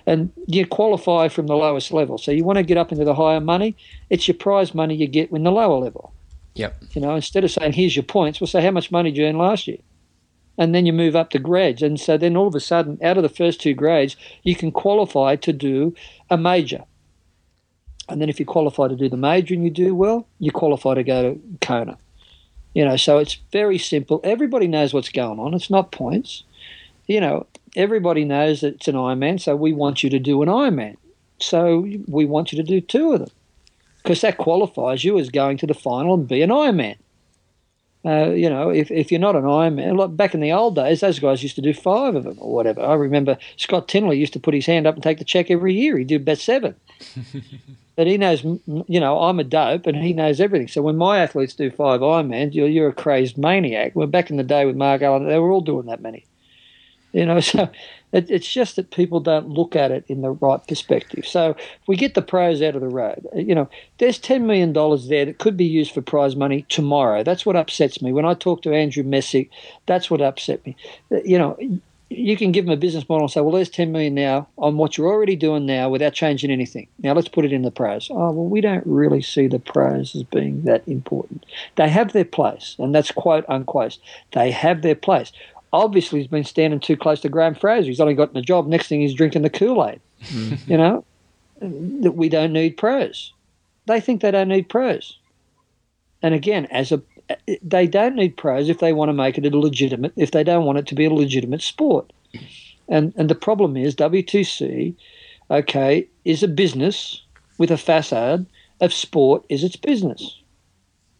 And 0.07 0.33
you 0.47 0.67
qualify 0.67 1.29
from 1.29 1.47
the 1.47 1.57
lowest 1.57 1.93
level. 1.93 2.17
So 2.17 2.31
you 2.31 2.43
want 2.43 2.57
to 2.57 2.63
get 2.63 2.79
up 2.79 2.91
into 2.91 3.05
the 3.05 3.15
higher 3.15 3.41
money, 3.41 3.77
it's 4.09 4.27
your 4.27 4.37
prize 4.37 4.75
money 4.75 4.95
you 4.95 5.07
get 5.07 5.31
in 5.31 5.45
the 5.45 5.53
lower 5.53 5.79
level. 5.79 6.15
Yep. 6.55 6.83
You 6.93 7.03
know, 7.03 7.15
instead 7.15 7.45
of 7.45 7.51
saying, 7.51 7.75
here's 7.75 7.95
your 7.95 8.03
points, 8.03 8.41
we'll 8.41 8.47
say, 8.47 8.63
how 8.63 8.71
much 8.71 8.91
money 8.91 9.11
did 9.11 9.19
you 9.19 9.27
earn 9.27 9.37
last 9.37 9.69
year? 9.69 9.79
And 10.57 10.75
then 10.75 10.87
you 10.87 10.93
move 10.95 11.15
up 11.15 11.29
to 11.31 11.39
grades. 11.39 11.83
And 11.83 12.01
so 12.01 12.17
then 12.17 12.35
all 12.35 12.47
of 12.47 12.55
a 12.55 12.61
sudden, 12.61 12.99
out 13.03 13.19
of 13.19 13.23
the 13.23 13.29
first 13.29 13.61
two 13.61 13.75
grades, 13.75 14.17
you 14.43 14.57
can 14.57 14.73
qualify 14.73 15.37
to 15.37 15.53
do 15.53 15.95
a 16.31 16.39
major. 16.39 16.85
And 18.09 18.23
then 18.23 18.31
if 18.31 18.41
you 18.41 18.47
qualify 18.47 18.89
to 18.89 18.97
do 18.97 19.11
the 19.11 19.19
major 19.19 19.53
and 19.53 19.65
you 19.65 19.71
do 19.71 19.95
well, 19.95 20.27
you 20.39 20.51
qualify 20.51 20.95
to 20.95 21.05
go 21.05 21.35
to 21.35 21.41
Kona. 21.61 21.99
You 22.77 22.85
know, 22.85 22.97
so 22.99 23.17
it's 23.17 23.39
very 23.53 23.79
simple. 23.79 24.21
Everybody 24.23 24.69
knows 24.69 24.93
what's 24.93 25.09
going 25.09 25.39
on. 25.39 25.55
It's 25.55 25.71
not 25.71 25.93
points. 25.93 26.45
You 27.07 27.23
know, 27.23 27.47
everybody 27.75 28.23
knows 28.23 28.61
that 28.61 28.75
it's 28.75 28.89
an 28.89 28.97
Ironman, 28.97 29.41
so 29.41 29.57
we 29.57 29.73
want 29.73 30.05
you 30.05 30.11
to 30.11 30.19
do 30.19 30.43
an 30.43 30.51
Ironman. 30.51 30.99
So 31.41 31.89
we 32.07 32.27
want 32.27 32.53
you 32.53 32.57
to 32.57 32.63
do 32.63 32.83
two 32.83 33.15
of 33.15 33.21
them 33.21 33.31
because 34.03 34.21
that 34.21 34.37
qualifies 34.37 35.05
you 35.05 35.19
as 35.19 35.31
going 35.31 35.57
to 35.57 35.67
the 35.67 35.73
final 35.73 36.13
and 36.13 36.29
be 36.29 36.43
an 36.43 36.51
Ironman. 36.51 36.97
Uh, 38.05 38.33
you 38.33 38.51
know, 38.51 38.69
if, 38.69 38.91
if 38.91 39.11
you're 39.11 39.21
not 39.21 39.37
an 39.37 39.45
Ironman, 39.45 39.97
like 39.97 40.15
back 40.15 40.35
in 40.35 40.41
the 40.41 40.53
old 40.53 40.75
days, 40.75 41.01
those 41.01 41.19
guys 41.19 41.43
used 41.43 41.57
to 41.57 41.63
do 41.63 41.73
five 41.73 42.15
of 42.15 42.25
them 42.25 42.37
or 42.39 42.53
whatever. 42.53 42.83
I 42.83 42.93
remember 42.93 43.39
Scott 43.57 43.89
Tinley 43.89 44.19
used 44.19 44.35
to 44.35 44.39
put 44.39 44.53
his 44.53 44.67
hand 44.67 44.87
up 44.87 44.97
and 44.97 45.03
take 45.03 45.17
the 45.17 45.25
check 45.25 45.51
every 45.51 45.73
year. 45.73 45.97
He 45.97 46.05
did 46.05 46.21
about 46.21 46.37
seven. 46.37 46.75
but 47.97 48.07
he 48.07 48.19
knows, 48.19 48.45
you 48.45 49.01
know, 49.01 49.21
I'm 49.23 49.41
a 49.41 49.45
dope 49.45 49.87
and 49.87 49.97
he 49.97 50.13
knows 50.13 50.39
everything. 50.39 50.69
So 50.69 50.83
when 50.83 50.97
my 50.97 51.19
athletes 51.19 51.55
do 51.55 51.71
five 51.71 52.01
Ironmans, 52.01 52.55
you're, 52.55 52.69
you're 52.69 52.89
a 52.89 52.95
crazed 52.95 53.39
maniac. 53.39 53.93
Well, 53.97 54.07
back 54.07 54.31
in 54.31 54.37
the 54.37 54.45
day 54.45 54.67
with 54.67 54.77
Mark 54.77 55.01
Allen, 55.01 55.27
they 55.27 55.39
were 55.39 55.51
all 55.51 55.63
doing 55.63 55.87
that 55.87 56.03
many. 56.03 56.27
You 57.13 57.25
know, 57.25 57.41
so 57.41 57.71
it, 58.13 58.31
it's 58.31 58.53
just 58.53 58.77
that 58.77 58.91
people 58.91 59.21
don't 59.21 59.49
look 59.49 59.75
at 59.75 59.91
it 59.91 60.05
in 60.09 60.21
the 60.21 60.31
right 60.31 60.61
perspective. 60.69 61.27
So 61.27 61.51
if 61.51 61.89
we 61.89 61.97
get 61.97 62.13
the 62.13 62.21
pros 62.21 62.61
out 62.61 62.75
of 62.75 62.83
the 62.83 62.89
road, 62.89 63.27
uh, 63.35 63.39
you 63.39 63.55
know, 63.55 63.69
there's 63.97 64.21
$10 64.21 64.43
million 64.43 64.75
there 64.75 65.25
that 65.25 65.39
could 65.39 65.57
be 65.57 65.65
used 65.65 65.93
for 65.93 66.03
prize 66.03 66.37
money 66.37 66.67
tomorrow. 66.69 67.23
That's 67.23 67.47
what 67.47 67.57
upsets 67.57 68.03
me. 68.03 68.13
When 68.13 68.27
I 68.27 68.35
talk 68.35 68.61
to 68.63 68.75
Andrew 68.75 69.05
Messick, 69.05 69.51
that's 69.87 70.11
what 70.11 70.21
upset 70.21 70.65
me. 70.67 70.77
Uh, 71.11 71.23
you 71.25 71.39
know, 71.39 71.59
you 72.09 72.37
can 72.37 72.53
give 72.53 72.65
them 72.65 72.73
a 72.73 72.77
business 72.77 73.09
model 73.09 73.25
and 73.25 73.31
say, 73.31 73.41
well, 73.41 73.55
there's 73.55 73.69
10 73.69 73.91
million 73.91 74.15
now 74.15 74.47
on 74.59 74.77
what 74.77 74.97
you're 74.97 75.09
already 75.09 75.35
doing 75.35 75.67
now 75.67 75.89
without 75.89 76.13
changing 76.13 76.51
anything. 76.51 76.87
Now 76.99 77.15
let's 77.15 77.29
put 77.29 77.45
it 77.45 77.53
in 77.53 77.63
the 77.63 77.71
pros. 77.71 78.09
Oh, 78.11 78.31
well, 78.31 78.47
we 78.47 78.61
don't 78.61 78.87
really 78.87 79.23
see 79.23 79.49
the 79.49 79.59
pros 79.59 80.15
as 80.15 80.23
being 80.23 80.63
that 80.63 80.87
important. 80.87 81.45
They 81.75 81.89
have 81.89 82.13
their 82.13 82.25
place, 82.25 82.77
and 82.79 82.95
that's 82.95 83.11
quote 83.11 83.45
unquote. 83.49 83.99
They 84.33 84.53
have 84.53 84.83
their 84.83 84.95
place. 84.95 85.33
Obviously, 85.73 86.21
he's 86.21 86.29
been 86.29 86.45
standing 86.45 86.81
too 86.81 86.97
close 86.97 87.21
to 87.21 87.29
Graham 87.29 87.55
Fraser. 87.55 87.89
He's 87.89 88.01
only 88.01 88.15
gotten 88.15 88.35
the 88.35 88.41
job. 88.41 88.67
Next 88.67 88.87
thing, 88.87 89.01
he's 89.01 89.15
drinking 89.15 89.43
the 89.43 89.51
Kool 89.51 89.85
Aid. 89.85 90.01
Mm-hmm. 90.23 90.71
You 90.71 90.79
know, 90.79 91.05
that 91.61 92.13
we 92.13 92.29
don't 92.29 92.53
need 92.53 92.77
pros. 92.77 93.33
They 93.87 94.01
think 94.01 94.23
they 94.23 94.31
don't 94.31 94.49
need 94.49 94.69
pros. 94.69 95.19
And 96.23 96.35
again, 96.35 96.67
as 96.67 96.93
a 96.93 97.03
they 97.63 97.87
don't 97.87 98.17
need 98.17 98.37
pros 98.37 98.69
if 98.69 98.79
they 98.79 98.93
want 98.93 99.09
to 99.09 99.13
make 99.13 99.39
it 99.39 99.47
a 99.47 99.59
legitimate 99.59 100.13
if 100.17 100.31
they 100.31 100.45
don't 100.45 100.65
want 100.65 100.79
it 100.79 100.87
to 100.87 100.95
be 100.95 101.07
a 101.07 101.13
legitimate 101.13 101.63
sport. 101.63 102.13
And 102.89 103.13
and 103.17 103.29
the 103.29 103.35
problem 103.35 103.77
is 103.77 103.95
WTC, 103.97 104.95
okay, 105.51 106.07
is 106.25 106.43
a 106.43 106.49
business 106.49 107.23
with 107.59 107.71
a 107.71 107.77
facade 107.77 108.47
of 108.81 108.93
sport 108.93 109.45
is 109.49 109.65
its 109.65 109.77
business. 109.77 110.41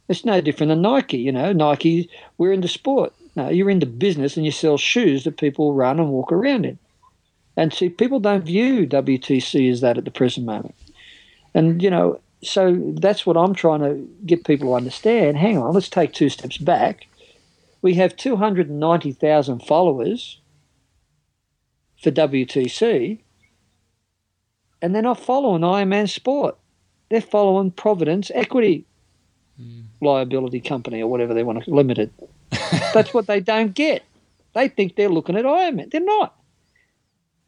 It's 0.09 0.25
no 0.25 0.41
different 0.41 0.71
than 0.71 0.83
Nike, 0.83 1.19
you 1.19 1.33
know. 1.33 1.53
Nike, 1.53 2.09
we're 2.39 2.53
into 2.53 2.69
sport. 2.69 3.13
No, 3.35 3.49
you're 3.49 3.71
into 3.71 3.87
business 3.87 4.37
and 4.37 4.47
you 4.47 4.53
sell 4.53 4.79
shoes 4.79 5.25
that 5.25 5.39
people 5.39 5.75
run 5.75 5.99
and 5.99 6.11
walk 6.11 6.33
around 6.33 6.65
in. 6.65 6.79
And 7.57 7.73
see, 7.73 7.89
people 7.89 8.21
don't 8.21 8.45
view 8.45 8.87
WTC 8.87 9.71
as 9.71 9.81
that 9.81 9.99
at 9.99 10.05
the 10.05 10.11
present 10.11 10.47
moment. 10.47 10.75
And, 11.55 11.83
you 11.83 11.91
know, 11.91 12.21
so 12.43 12.95
that's 12.99 13.25
what 13.25 13.37
I'm 13.37 13.55
trying 13.55 13.81
to 13.81 14.09
get 14.25 14.45
people 14.45 14.71
to 14.71 14.75
understand. 14.75 15.37
Hang 15.37 15.59
on, 15.59 15.73
let's 15.73 15.89
take 15.89 16.13
two 16.13 16.29
steps 16.29 16.59
back. 16.59 17.07
We 17.83 17.95
have 17.95 18.17
290,000 18.17 19.61
followers 19.61 20.41
for 22.03 22.11
WTC, 22.11 23.21
and 24.83 24.95
they're 24.95 25.03
not 25.03 25.21
following 25.21 25.63
Ironman 25.63 26.09
Sport. 26.09 26.57
They're 27.09 27.21
following 27.21 27.71
Providence 27.71 28.31
Equity 28.35 28.85
hmm. 29.57 29.83
Liability 30.01 30.61
Company 30.61 31.03
or 31.03 31.09
whatever 31.09 31.33
they 31.33 31.43
want 31.43 31.65
to 31.65 31.71
limited. 31.71 32.11
That's 32.95 33.15
what 33.15 33.27
they 33.27 33.41
don't 33.41 33.75
get. 33.75 34.03
They 34.55 34.69
think 34.69 34.97
they're 34.97 35.09
looking 35.09 35.37
at 35.37 35.45
Ironman. 35.45 35.91
They're 35.91 36.01
not. 36.01 36.35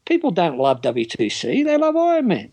People 0.04 0.30
don't 0.30 0.58
love 0.58 0.80
WTC, 0.80 1.64
they 1.64 1.76
love 1.76 1.94
Ironman. 1.94 2.50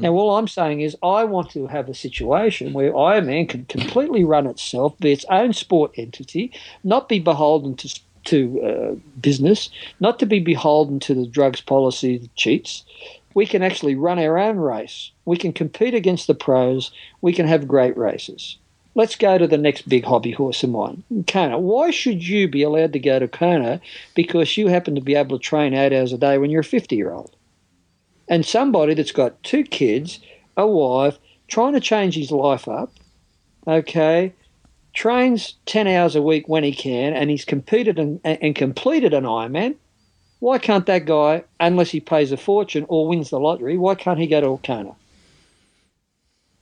Now, 0.00 0.12
all 0.12 0.36
I'm 0.36 0.48
saying 0.48 0.80
is, 0.80 0.96
I 1.02 1.24
want 1.24 1.50
to 1.50 1.66
have 1.66 1.88
a 1.88 1.94
situation 1.94 2.72
where 2.72 2.92
Ironman 2.92 3.48
can 3.48 3.64
completely 3.66 4.24
run 4.24 4.46
itself, 4.46 4.98
be 4.98 5.12
its 5.12 5.24
own 5.30 5.52
sport 5.52 5.92
entity, 5.96 6.52
not 6.82 7.08
be 7.08 7.18
beholden 7.18 7.76
to 7.76 8.00
to 8.24 8.62
uh, 8.62 8.94
business, 9.20 9.68
not 10.00 10.18
to 10.18 10.26
be 10.26 10.40
beholden 10.40 10.98
to 11.00 11.14
the 11.14 11.26
drugs 11.26 11.60
policy 11.60 12.18
that 12.18 12.34
cheats. 12.36 12.84
We 13.34 13.46
can 13.46 13.62
actually 13.62 13.96
run 13.96 14.18
our 14.18 14.38
own 14.38 14.56
race. 14.56 15.10
We 15.24 15.36
can 15.36 15.52
compete 15.52 15.94
against 15.94 16.26
the 16.26 16.34
pros. 16.34 16.90
We 17.20 17.32
can 17.32 17.46
have 17.46 17.68
great 17.68 17.96
races. 17.96 18.56
Let's 18.96 19.16
go 19.16 19.38
to 19.38 19.48
the 19.48 19.58
next 19.58 19.88
big 19.88 20.04
hobby 20.04 20.30
horse 20.30 20.62
of 20.62 20.70
mine, 20.70 21.02
Kona. 21.26 21.58
Why 21.58 21.90
should 21.90 22.26
you 22.26 22.46
be 22.46 22.62
allowed 22.62 22.92
to 22.92 23.00
go 23.00 23.18
to 23.18 23.26
Kona 23.26 23.80
because 24.14 24.56
you 24.56 24.68
happen 24.68 24.94
to 24.94 25.00
be 25.00 25.16
able 25.16 25.36
to 25.36 25.42
train 25.42 25.74
eight 25.74 25.92
hours 25.92 26.12
a 26.12 26.18
day 26.18 26.38
when 26.38 26.50
you're 26.50 26.60
a 26.60 26.64
50 26.64 26.94
year 26.94 27.12
old? 27.12 27.33
And 28.28 28.44
somebody 28.44 28.94
that's 28.94 29.12
got 29.12 29.42
two 29.42 29.64
kids, 29.64 30.20
a 30.56 30.66
wife, 30.66 31.18
trying 31.48 31.74
to 31.74 31.80
change 31.80 32.14
his 32.14 32.30
life 32.30 32.68
up, 32.68 32.92
okay, 33.66 34.32
trains 34.92 35.54
10 35.66 35.86
hours 35.86 36.16
a 36.16 36.22
week 36.22 36.48
when 36.48 36.64
he 36.64 36.72
can, 36.72 37.12
and 37.12 37.30
he's 37.30 37.44
competed 37.44 37.98
and, 37.98 38.20
and 38.24 38.54
completed 38.54 39.12
an 39.12 39.24
Ironman, 39.24 39.76
why 40.38 40.58
can't 40.58 40.86
that 40.86 41.06
guy, 41.06 41.44
unless 41.58 41.90
he 41.90 42.00
pays 42.00 42.30
a 42.30 42.36
fortune 42.36 42.84
or 42.88 43.08
wins 43.08 43.30
the 43.30 43.40
lottery, 43.40 43.78
why 43.78 43.94
can't 43.94 44.18
he 44.18 44.26
go 44.26 44.40
to 44.40 44.60
Kona? 44.62 44.94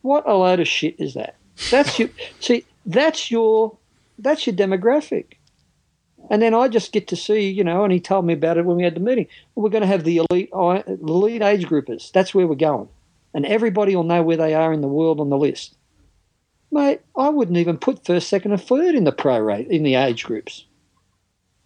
What 0.02 0.28
a 0.28 0.34
load 0.34 0.60
of 0.60 0.68
shit 0.68 0.97
is 0.98 1.14
that? 1.14 1.36
That's 1.70 1.98
your 1.98 2.09
see. 2.40 2.64
That's 2.86 3.30
your 3.30 3.76
that's 4.18 4.47
your 4.47 4.55
demographic. 4.55 5.34
And 6.32 6.40
then 6.40 6.54
I 6.54 6.66
just 6.66 6.92
get 6.92 7.09
to 7.09 7.16
see, 7.16 7.50
you 7.50 7.62
know, 7.62 7.84
and 7.84 7.92
he 7.92 8.00
told 8.00 8.24
me 8.24 8.32
about 8.32 8.56
it 8.56 8.64
when 8.64 8.78
we 8.78 8.84
had 8.84 8.94
the 8.94 9.00
meeting. 9.00 9.26
We're 9.54 9.68
going 9.68 9.82
to 9.82 9.86
have 9.86 10.02
the 10.02 10.22
elite, 10.30 10.48
elite 10.50 11.42
age 11.42 11.66
groupers. 11.66 12.10
That's 12.10 12.34
where 12.34 12.46
we're 12.46 12.54
going, 12.54 12.88
and 13.34 13.44
everybody 13.44 13.94
will 13.94 14.02
know 14.02 14.22
where 14.22 14.38
they 14.38 14.54
are 14.54 14.72
in 14.72 14.80
the 14.80 14.88
world 14.88 15.20
on 15.20 15.28
the 15.28 15.36
list. 15.36 15.76
Mate, 16.70 17.02
I 17.14 17.28
wouldn't 17.28 17.59
even 17.59 17.76
put 17.76 18.06
first, 18.06 18.28
second, 18.28 18.52
and 18.52 18.62
third 18.62 18.94
in 18.94 19.04
the 19.04 19.12
pro 19.12 19.38
rate 19.38 19.68
in 19.68 19.82
the 19.82 19.94
age 19.94 20.24
groups. 20.24 20.64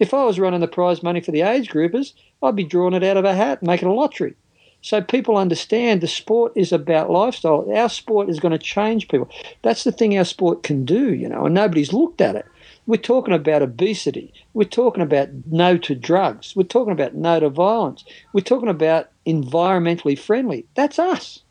If 0.01 0.12
I 0.12 0.24
was 0.24 0.40
running 0.40 0.59
the 0.59 0.66
prize 0.66 1.01
money 1.01 1.20
for 1.20 1.30
the 1.30 1.43
age 1.43 1.70
groupers, 1.70 2.14
I'd 2.43 2.56
be 2.56 2.64
drawing 2.64 2.94
it 2.94 3.05
out 3.05 3.16
of 3.16 3.24
a 3.24 3.36
hat 3.36 3.60
and 3.60 3.68
making 3.68 3.86
a 3.86 3.94
lottery. 3.94 4.34
So 4.82 5.01
people 5.01 5.36
understand 5.36 6.01
the 6.01 6.09
sport 6.09 6.52
is 6.56 6.72
about 6.72 7.09
lifestyle. 7.09 7.72
Our 7.72 7.88
sport 7.88 8.28
is 8.28 8.40
going 8.40 8.51
to 8.51 8.59
change 8.59 9.06
people. 9.06 9.30
That's 9.62 9.84
the 9.84 9.93
thing 9.93 10.18
our 10.18 10.24
sport 10.24 10.64
can 10.64 10.84
do, 10.84 11.14
you 11.14 11.28
know, 11.28 11.47
and 11.47 11.55
nobody's 11.55 11.93
looked 11.93 12.20
at 12.20 12.34
it. 12.34 12.47
We're 12.86 12.96
talking 12.96 13.34
about 13.34 13.62
obesity. 13.62 14.32
We're 14.54 14.64
talking 14.64 15.02
about 15.02 15.28
no 15.50 15.76
to 15.78 15.94
drugs. 15.94 16.54
We're 16.54 16.64
talking 16.64 16.92
about 16.92 17.14
no 17.14 17.40
to 17.40 17.48
violence. 17.48 18.04
We're 18.32 18.42
talking 18.42 18.68
about 18.68 19.10
environmentally 19.26 20.18
friendly. 20.18 20.66
That's 20.74 20.98
us. 20.98 21.42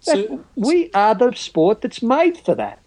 So, 0.00 0.44
we 0.56 0.90
are 0.94 1.14
the 1.14 1.32
sport 1.32 1.80
that's 1.80 2.02
made 2.02 2.36
for 2.36 2.56
that. 2.56 2.80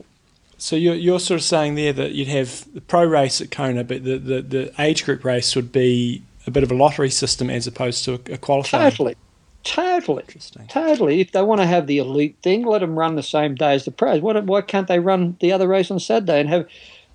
So 0.57 0.75
you're, 0.75 0.95
you're 0.95 1.19
sort 1.19 1.39
of 1.39 1.43
saying 1.45 1.75
there 1.75 1.93
that 1.93 2.13
you'd 2.13 2.27
have 2.27 2.65
the 2.73 2.81
pro 2.81 3.05
race 3.05 3.41
at 3.41 3.51
Kona, 3.51 3.83
but 3.83 4.03
the, 4.03 4.17
the, 4.17 4.41
the 4.41 4.73
age 4.79 5.05
group 5.05 5.23
race 5.23 5.55
would 5.55 5.71
be 5.71 6.23
a 6.47 6.51
bit 6.51 6.63
of 6.63 6.71
a 6.71 6.75
lottery 6.75 7.09
system 7.09 7.49
as 7.49 7.67
opposed 7.67 8.05
to 8.05 8.13
a, 8.13 8.33
a 8.33 8.37
qualifying. 8.37 8.89
Totally. 8.91 9.15
Totally. 9.63 10.21
Interesting. 10.21 10.67
Totally. 10.67 11.21
If 11.21 11.31
they 11.31 11.41
want 11.41 11.59
to 11.59 11.67
have 11.67 11.87
the 11.87 11.97
elite 11.97 12.37
thing, 12.43 12.65
let 12.65 12.79
them 12.79 12.97
run 12.97 13.15
the 13.15 13.23
same 13.23 13.55
day 13.55 13.73
as 13.73 13.85
the 13.85 13.91
pros. 13.91 14.21
Why, 14.21 14.39
why 14.39 14.61
can't 14.61 14.87
they 14.87 14.99
run 14.99 15.37
the 15.39 15.51
other 15.51 15.67
race 15.67 15.89
on 15.89 15.99
Saturday 15.99 16.39
and 16.39 16.49
have 16.49 16.67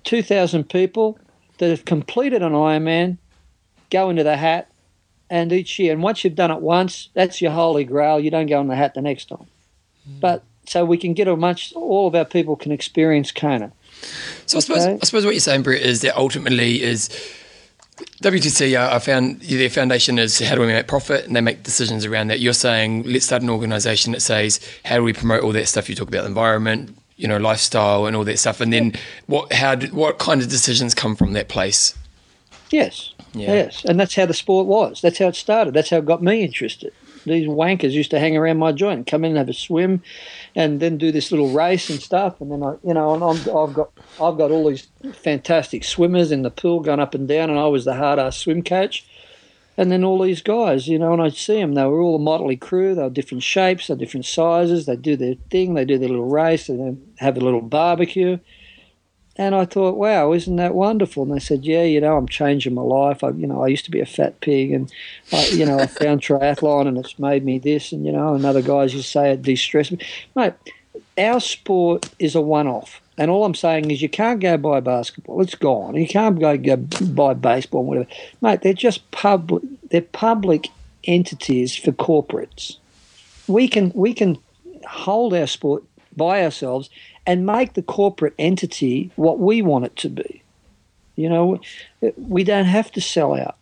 2,000 0.03 0.69
people 0.69 1.19
that 1.57 1.69
have 1.69 1.85
completed 1.85 2.41
an 2.41 2.53
Ironman 2.53 3.17
go 3.89 4.09
into 4.09 4.23
the 4.23 4.37
hat 4.37 4.71
and 5.29 5.51
each 5.51 5.79
year? 5.79 5.93
And 5.93 6.03
once 6.03 6.23
you've 6.23 6.35
done 6.35 6.51
it 6.51 6.61
once, 6.61 7.09
that's 7.13 7.41
your 7.41 7.51
holy 7.51 7.83
grail. 7.83 8.19
You 8.19 8.31
don't 8.31 8.47
go 8.47 8.59
in 8.61 8.67
the 8.67 8.75
hat 8.75 8.93
the 8.93 9.01
next 9.01 9.29
time. 9.29 9.47
Mm. 10.09 10.19
But 10.19 10.43
so 10.65 10.85
we 10.85 10.97
can 10.97 11.13
get 11.13 11.27
a 11.27 11.35
much, 11.35 11.73
all 11.73 12.07
of 12.07 12.15
our 12.15 12.25
people 12.25 12.55
can 12.55 12.71
experience 12.71 13.31
Kona. 13.31 13.71
So 14.45 14.57
I 14.57 14.61
suppose, 14.61 14.85
I 14.85 14.97
suppose 14.99 15.25
what 15.25 15.33
you're 15.33 15.39
saying, 15.39 15.63
Brett, 15.63 15.81
is 15.81 16.01
that 16.01 16.15
ultimately 16.15 16.81
is 16.81 17.09
WTC, 18.23 18.75
I 18.75 18.99
found 18.99 19.41
their 19.41 19.69
foundation 19.69 20.17
is 20.17 20.39
how 20.39 20.55
do 20.55 20.61
we 20.61 20.67
make 20.67 20.87
profit, 20.87 21.25
and 21.25 21.35
they 21.35 21.41
make 21.41 21.63
decisions 21.63 22.05
around 22.05 22.27
that. 22.27 22.39
You're 22.39 22.53
saying 22.53 23.03
let's 23.03 23.25
start 23.25 23.41
an 23.41 23.49
organisation 23.49 24.13
that 24.13 24.21
says 24.21 24.59
how 24.85 24.97
do 24.97 25.03
we 25.03 25.13
promote 25.13 25.43
all 25.43 25.51
that 25.51 25.67
stuff 25.67 25.89
you 25.89 25.95
talk 25.95 26.07
about, 26.07 26.21
the 26.21 26.27
environment, 26.27 26.97
you 27.21 27.27
know, 27.27 27.37
lifestyle, 27.37 28.05
and 28.05 28.15
all 28.15 28.23
that 28.23 28.39
stuff, 28.39 28.59
and 28.61 28.73
then 28.73 28.93
what 29.27 29.53
how 29.53 29.77
what 29.77 30.17
kind 30.17 30.41
of 30.41 30.49
decisions 30.49 30.93
come 30.93 31.15
from 31.15 31.33
that 31.33 31.47
place? 31.47 31.95
Yes, 32.69 33.13
yeah. 33.33 33.53
yes, 33.53 33.85
and 33.85 33.99
that's 33.99 34.15
how 34.15 34.25
the 34.25 34.33
sport 34.33 34.67
was. 34.67 35.01
That's 35.01 35.19
how 35.19 35.27
it 35.27 35.35
started. 35.35 35.73
That's 35.73 35.89
how 35.89 35.97
it 35.97 36.05
got 36.05 36.23
me 36.23 36.43
interested 36.43 36.93
these 37.25 37.47
wankers 37.47 37.91
used 37.91 38.11
to 38.11 38.19
hang 38.19 38.35
around 38.35 38.57
my 38.57 38.71
joint, 38.71 39.07
come 39.07 39.23
in 39.23 39.31
and 39.31 39.37
have 39.37 39.49
a 39.49 39.53
swim, 39.53 40.01
and 40.55 40.79
then 40.79 40.97
do 40.97 41.11
this 41.11 41.31
little 41.31 41.49
race 41.49 41.89
and 41.89 42.01
stuff. 42.01 42.39
And 42.41 42.51
then 42.51 42.63
I, 42.63 42.75
you 42.83 42.93
know, 42.93 43.13
and 43.13 43.23
i 43.23 43.33
have 43.33 43.73
got 43.73 43.91
I've 44.21 44.37
got 44.37 44.51
all 44.51 44.69
these 44.69 44.87
fantastic 45.13 45.83
swimmers 45.83 46.31
in 46.31 46.41
the 46.41 46.51
pool 46.51 46.79
going 46.79 46.99
up 46.99 47.13
and 47.13 47.27
down, 47.27 47.49
and 47.49 47.59
I 47.59 47.67
was 47.67 47.85
the 47.85 47.95
hard 47.95 48.19
ass 48.19 48.37
swim 48.37 48.63
coach. 48.63 49.05
And 49.81 49.91
then 49.91 50.03
all 50.03 50.21
these 50.21 50.43
guys, 50.43 50.87
you 50.87 50.99
know, 50.99 51.11
and 51.11 51.23
I'd 51.23 51.33
see 51.33 51.55
them. 51.55 51.73
They 51.73 51.83
were 51.85 52.01
all 52.01 52.17
a 52.17 52.19
motley 52.19 52.55
crew. 52.55 52.93
They 52.93 53.01
were 53.01 53.09
different 53.09 53.41
shapes, 53.41 53.87
they 53.87 53.95
were 53.95 53.99
different 53.99 54.27
sizes. 54.27 54.85
They 54.85 54.95
do 54.95 55.15
their 55.15 55.33
thing. 55.49 55.73
They 55.73 55.85
do 55.85 55.97
their 55.97 56.07
little 56.07 56.29
race. 56.29 56.67
They 56.67 56.95
have 57.17 57.35
a 57.35 57.39
little 57.39 57.61
barbecue. 57.61 58.37
And 59.37 59.55
I 59.55 59.65
thought, 59.65 59.97
wow, 59.97 60.33
isn't 60.33 60.55
that 60.57 60.75
wonderful? 60.75 61.23
And 61.23 61.33
they 61.33 61.39
said, 61.39 61.65
yeah, 61.65 61.81
you 61.81 61.99
know, 61.99 62.15
I'm 62.15 62.27
changing 62.27 62.75
my 62.75 62.83
life. 62.83 63.23
I, 63.23 63.29
you 63.29 63.47
know, 63.47 63.63
I 63.63 63.69
used 63.69 63.85
to 63.85 63.91
be 63.91 64.01
a 64.01 64.05
fat 64.05 64.39
pig, 64.39 64.71
and 64.71 64.91
I, 65.31 65.47
you 65.47 65.65
know, 65.65 65.79
I 65.79 65.87
found 65.87 66.21
triathlon, 66.21 66.87
and 66.87 66.99
it's 66.99 67.17
made 67.17 67.43
me 67.43 67.57
this, 67.57 67.91
and 67.91 68.05
you 68.05 68.11
know, 68.11 68.35
and 68.35 68.45
other 68.45 68.61
guys 68.61 68.91
to 68.91 69.01
say 69.01 69.31
it 69.31 69.41
de-stressed 69.41 69.93
me. 69.93 70.05
Mate, 70.35 70.53
our 71.17 71.39
sport 71.39 72.07
is 72.19 72.35
a 72.35 72.41
one-off, 72.41 73.00
and 73.17 73.29
all 73.29 73.45
I'm 73.45 73.55
saying 73.55 73.91
is 73.91 74.01
you 74.01 74.09
can't 74.09 74.39
go 74.39 74.57
buy 74.57 74.79
basketball; 74.79 75.41
it's 75.41 75.55
gone. 75.55 75.95
You 75.95 76.07
can't 76.07 76.39
go 76.39 76.57
go 76.57 76.77
buy 76.77 77.33
baseball, 77.33 77.83
whatever. 77.83 78.07
Mate, 78.41 78.61
they're 78.61 78.73
just 78.73 79.09
public. 79.11 79.63
They're 79.89 80.01
public 80.01 80.69
entities 81.03 81.75
for 81.75 81.91
corporates. 81.91 82.77
We 83.47 83.67
can 83.67 83.91
we 83.93 84.13
can 84.13 84.37
hold 84.87 85.33
our 85.33 85.47
sport 85.47 85.83
by 86.15 86.43
ourselves 86.43 86.89
and 87.25 87.45
make 87.45 87.73
the 87.73 87.83
corporate 87.83 88.33
entity 88.39 89.11
what 89.15 89.39
we 89.39 89.61
want 89.61 89.85
it 89.85 89.95
to 89.97 90.09
be. 90.09 90.41
You 91.15 91.29
know, 91.29 91.61
we 92.17 92.43
don't 92.43 92.65
have 92.65 92.91
to 92.93 93.01
sell 93.01 93.35
out 93.35 93.57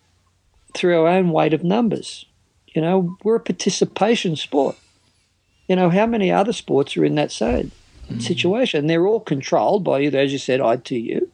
through 0.74 1.02
our 1.02 1.08
own 1.08 1.32
weight 1.32 1.54
of 1.54 1.64
numbers. 1.64 2.26
You 2.68 2.82
know, 2.82 3.18
we're 3.24 3.36
a 3.36 3.40
participation 3.40 4.36
sport. 4.36 4.78
You 5.68 5.76
know, 5.76 5.90
how 5.90 6.06
many 6.06 6.32
other 6.32 6.54
sports 6.54 6.96
are 6.96 7.06
in 7.06 7.16
that 7.16 7.32
same 7.32 7.72
mm. 8.10 8.22
situation? 8.22 8.88
They're 8.88 9.08
all 9.08 9.20
controlled 9.20 9.84
by 9.84 10.02
either, 10.02 10.20
as 10.20 10.32
you 10.32 10.38
said, 10.38 10.60
ITU, 10.62 11.28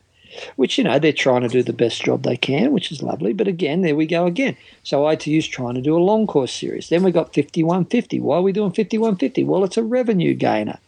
which, 0.55 0.77
you 0.77 0.83
know, 0.83 0.99
they're 0.99 1.13
trying 1.13 1.41
to 1.41 1.47
do 1.47 1.63
the 1.63 1.73
best 1.73 2.03
job 2.03 2.23
they 2.23 2.37
can, 2.37 2.71
which 2.71 2.91
is 2.91 3.01
lovely. 3.01 3.33
But 3.33 3.47
again, 3.47 3.81
there 3.81 3.95
we 3.95 4.05
go 4.05 4.25
again. 4.25 4.57
So 4.83 5.09
ITU's 5.09 5.47
trying 5.47 5.75
to 5.75 5.81
do 5.81 5.97
a 5.97 5.99
long 5.99 6.27
course 6.27 6.53
series. 6.53 6.89
Then 6.89 7.03
we 7.03 7.11
got 7.11 7.33
5150. 7.33 8.19
Why 8.19 8.37
are 8.37 8.41
we 8.41 8.51
doing 8.51 8.71
5150? 8.71 9.43
Well, 9.43 9.63
it's 9.63 9.77
a 9.77 9.83
revenue 9.83 10.33
gainer. 10.33 10.79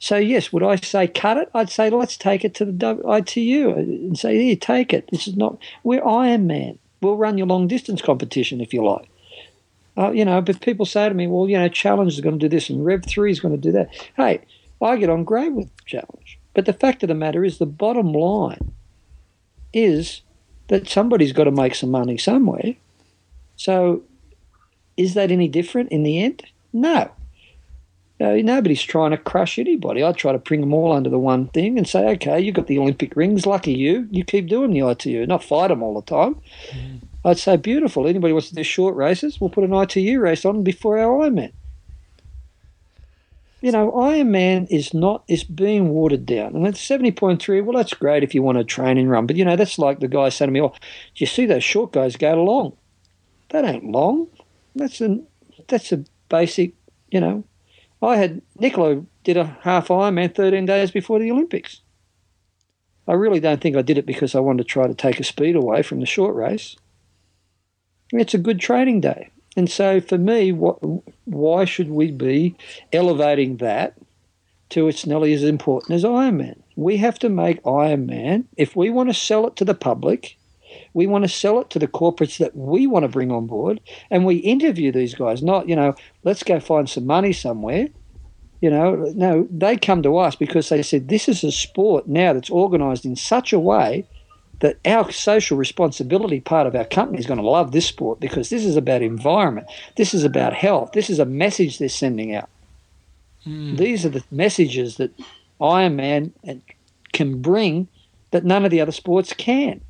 So 0.00 0.16
yes, 0.16 0.50
would 0.50 0.62
I 0.62 0.76
say 0.76 1.06
cut 1.06 1.36
it? 1.36 1.50
I'd 1.54 1.68
say 1.68 1.90
let's 1.90 2.16
take 2.16 2.42
it 2.42 2.54
to 2.54 2.64
the 2.64 3.02
ITU 3.06 3.70
and 3.70 4.18
say 4.18 4.42
here, 4.42 4.56
take 4.56 4.94
it. 4.94 5.08
This 5.10 5.28
is 5.28 5.36
not 5.36 5.58
we're 5.84 6.04
Iron 6.04 6.46
Man. 6.46 6.78
We'll 7.02 7.18
run 7.18 7.36
your 7.36 7.46
long 7.46 7.68
distance 7.68 8.00
competition 8.00 8.62
if 8.62 8.72
you 8.72 8.82
like. 8.82 9.08
Uh, 9.98 10.10
you 10.10 10.24
know, 10.24 10.40
but 10.40 10.60
people 10.62 10.86
say 10.86 11.06
to 11.06 11.14
me, 11.14 11.26
well, 11.26 11.48
you 11.48 11.58
know, 11.58 11.68
Challenge 11.68 12.12
is 12.12 12.20
going 12.20 12.38
to 12.38 12.48
do 12.48 12.48
this 12.48 12.70
and 12.70 12.84
Rev3 12.84 13.30
is 13.30 13.40
going 13.40 13.54
to 13.54 13.60
do 13.60 13.72
that. 13.72 13.90
Hey, 14.16 14.40
I 14.82 14.96
get 14.96 15.10
on 15.10 15.24
great 15.24 15.52
with 15.52 15.74
the 15.76 15.82
Challenge, 15.86 16.38
but 16.54 16.66
the 16.66 16.72
fact 16.72 17.02
of 17.02 17.08
the 17.08 17.14
matter 17.14 17.44
is, 17.44 17.58
the 17.58 17.66
bottom 17.66 18.12
line 18.12 18.72
is 19.72 20.22
that 20.68 20.88
somebody's 20.88 21.32
got 21.32 21.44
to 21.44 21.50
make 21.50 21.74
some 21.74 21.90
money 21.90 22.16
somewhere. 22.16 22.74
So, 23.56 24.02
is 24.96 25.14
that 25.14 25.30
any 25.30 25.48
different 25.48 25.90
in 25.90 26.02
the 26.02 26.22
end? 26.22 26.44
No. 26.72 27.10
Uh, 28.20 28.34
nobody's 28.42 28.82
trying 28.82 29.12
to 29.12 29.16
crush 29.16 29.58
anybody. 29.58 30.04
I 30.04 30.12
try 30.12 30.32
to 30.32 30.38
bring 30.38 30.60
them 30.60 30.74
all 30.74 30.92
under 30.92 31.08
the 31.08 31.18
one 31.18 31.48
thing 31.48 31.78
and 31.78 31.88
say, 31.88 32.06
okay, 32.10 32.38
you've 32.38 32.54
got 32.54 32.66
the 32.66 32.78
Olympic 32.78 33.16
rings. 33.16 33.46
Lucky 33.46 33.72
you. 33.72 34.08
You 34.10 34.24
keep 34.24 34.46
doing 34.46 34.72
the 34.72 34.86
ITU, 34.86 35.26
not 35.26 35.42
fight 35.42 35.68
them 35.68 35.82
all 35.82 35.94
the 35.94 36.02
time. 36.02 36.36
Mm. 36.70 37.00
I'd 37.24 37.38
say 37.38 37.56
beautiful. 37.56 38.06
Anybody 38.06 38.32
wants 38.32 38.50
to 38.50 38.54
do 38.54 38.62
short 38.62 38.94
races, 38.94 39.40
we'll 39.40 39.50
put 39.50 39.64
an 39.64 39.74
ITU 39.74 40.20
race 40.20 40.44
on 40.44 40.62
before 40.62 40.98
our 40.98 41.30
Ironman. 41.30 41.52
You 43.60 43.72
know, 43.72 43.90
Ironman 43.92 44.66
is 44.70 44.94
not 44.94 45.22
is 45.28 45.44
being 45.44 45.90
watered 45.90 46.24
down, 46.24 46.56
and 46.56 46.66
it's 46.66 46.80
seventy 46.80 47.12
point 47.12 47.42
three. 47.42 47.60
Well, 47.60 47.76
that's 47.76 47.94
great 47.94 48.22
if 48.22 48.34
you 48.34 48.42
want 48.42 48.58
to 48.58 48.64
train 48.64 48.96
and 48.96 49.10
run, 49.10 49.26
but 49.26 49.36
you 49.36 49.44
know 49.44 49.56
that's 49.56 49.78
like 49.78 50.00
the 50.00 50.08
guy 50.08 50.30
saying 50.30 50.48
to 50.48 50.52
me, 50.52 50.62
"Oh, 50.62 50.68
do 50.70 50.76
you 51.16 51.26
see 51.26 51.44
those 51.44 51.64
short 51.64 51.92
guys 51.92 52.16
go 52.16 52.42
long? 52.42 52.76
That 53.50 53.64
ain't 53.64 53.84
long. 53.84 54.28
That's 54.74 55.00
a 55.00 55.20
that's 55.68 55.92
a 55.92 56.04
basic, 56.28 56.72
you 57.10 57.20
know, 57.20 57.44
I 58.02 58.16
had 58.16 58.40
Nicola 58.58 59.04
did 59.24 59.36
a 59.36 59.58
half 59.62 59.88
Ironman 59.88 60.34
13 60.34 60.64
days 60.66 60.90
before 60.90 61.18
the 61.18 61.30
Olympics. 61.30 61.80
I 63.06 63.12
really 63.12 63.40
don't 63.40 63.60
think 63.60 63.76
I 63.76 63.82
did 63.82 63.98
it 63.98 64.06
because 64.06 64.34
I 64.34 64.40
wanted 64.40 64.62
to 64.62 64.68
try 64.68 64.86
to 64.86 64.94
take 64.94 65.20
a 65.20 65.24
speed 65.24 65.56
away 65.56 65.82
from 65.82 66.00
the 66.00 66.06
short 66.06 66.34
race. 66.34 66.76
It's 68.12 68.34
a 68.34 68.38
good 68.38 68.60
training 68.60 69.00
day. 69.00 69.30
And 69.56 69.70
so 69.70 70.00
for 70.00 70.18
me, 70.18 70.52
what, 70.52 70.78
why 71.24 71.64
should 71.64 71.90
we 71.90 72.12
be 72.12 72.54
elevating 72.92 73.56
that 73.58 73.94
to 74.70 74.86
it's 74.88 75.06
nearly 75.06 75.32
as 75.32 75.42
important 75.42 75.96
as 75.96 76.04
Iron 76.04 76.36
Man? 76.36 76.62
We 76.76 76.96
have 76.98 77.18
to 77.20 77.28
make 77.28 77.66
Iron 77.66 78.06
Man, 78.06 78.46
if 78.56 78.76
we 78.76 78.90
want 78.90 79.08
to 79.10 79.14
sell 79.14 79.46
it 79.46 79.56
to 79.56 79.64
the 79.64 79.74
public, 79.74 80.36
we 80.94 81.06
want 81.06 81.24
to 81.24 81.28
sell 81.28 81.60
it 81.60 81.70
to 81.70 81.78
the 81.78 81.88
corporates 81.88 82.38
that 82.38 82.56
we 82.56 82.86
want 82.86 83.02
to 83.04 83.08
bring 83.08 83.32
on 83.32 83.46
board, 83.46 83.80
and 84.10 84.24
we 84.24 84.36
interview 84.36 84.92
these 84.92 85.14
guys. 85.14 85.42
Not 85.42 85.68
you 85.68 85.74
know, 85.74 85.94
let's 86.22 86.42
go 86.42 86.60
find 86.60 86.88
some 86.88 87.06
money 87.06 87.32
somewhere. 87.32 87.88
You 88.60 88.70
know, 88.70 88.94
no, 89.14 89.48
they 89.50 89.76
come 89.76 90.02
to 90.02 90.18
us 90.18 90.36
because 90.36 90.68
they 90.68 90.82
said 90.82 91.08
this 91.08 91.28
is 91.28 91.42
a 91.42 91.50
sport 91.50 92.06
now 92.06 92.32
that's 92.32 92.50
organised 92.50 93.04
in 93.04 93.16
such 93.16 93.52
a 93.52 93.58
way 93.58 94.06
that 94.60 94.78
our 94.86 95.10
social 95.10 95.56
responsibility 95.56 96.40
part 96.40 96.66
of 96.66 96.74
our 96.74 96.84
company 96.84 97.18
is 97.18 97.26
going 97.26 97.40
to 97.40 97.48
love 97.48 97.72
this 97.72 97.86
sport 97.86 98.20
because 98.20 98.50
this 98.50 98.64
is 98.64 98.76
about 98.76 99.02
environment, 99.02 99.66
this 99.96 100.14
is 100.14 100.24
about 100.24 100.54
health, 100.54 100.92
this 100.92 101.10
is 101.10 101.18
a 101.18 101.24
message 101.24 101.78
they're 101.78 101.88
sending 101.88 102.34
out. 102.34 102.48
Mm. 103.46 103.78
These 103.78 104.04
are 104.04 104.10
the 104.10 104.24
messages 104.30 104.96
that 104.96 105.12
Ironman 105.60 106.32
can 107.12 107.40
bring 107.40 107.88
that 108.30 108.44
none 108.44 108.64
of 108.64 108.70
the 108.70 108.80
other 108.80 108.92
sports 108.92 109.32
can. 109.32 109.80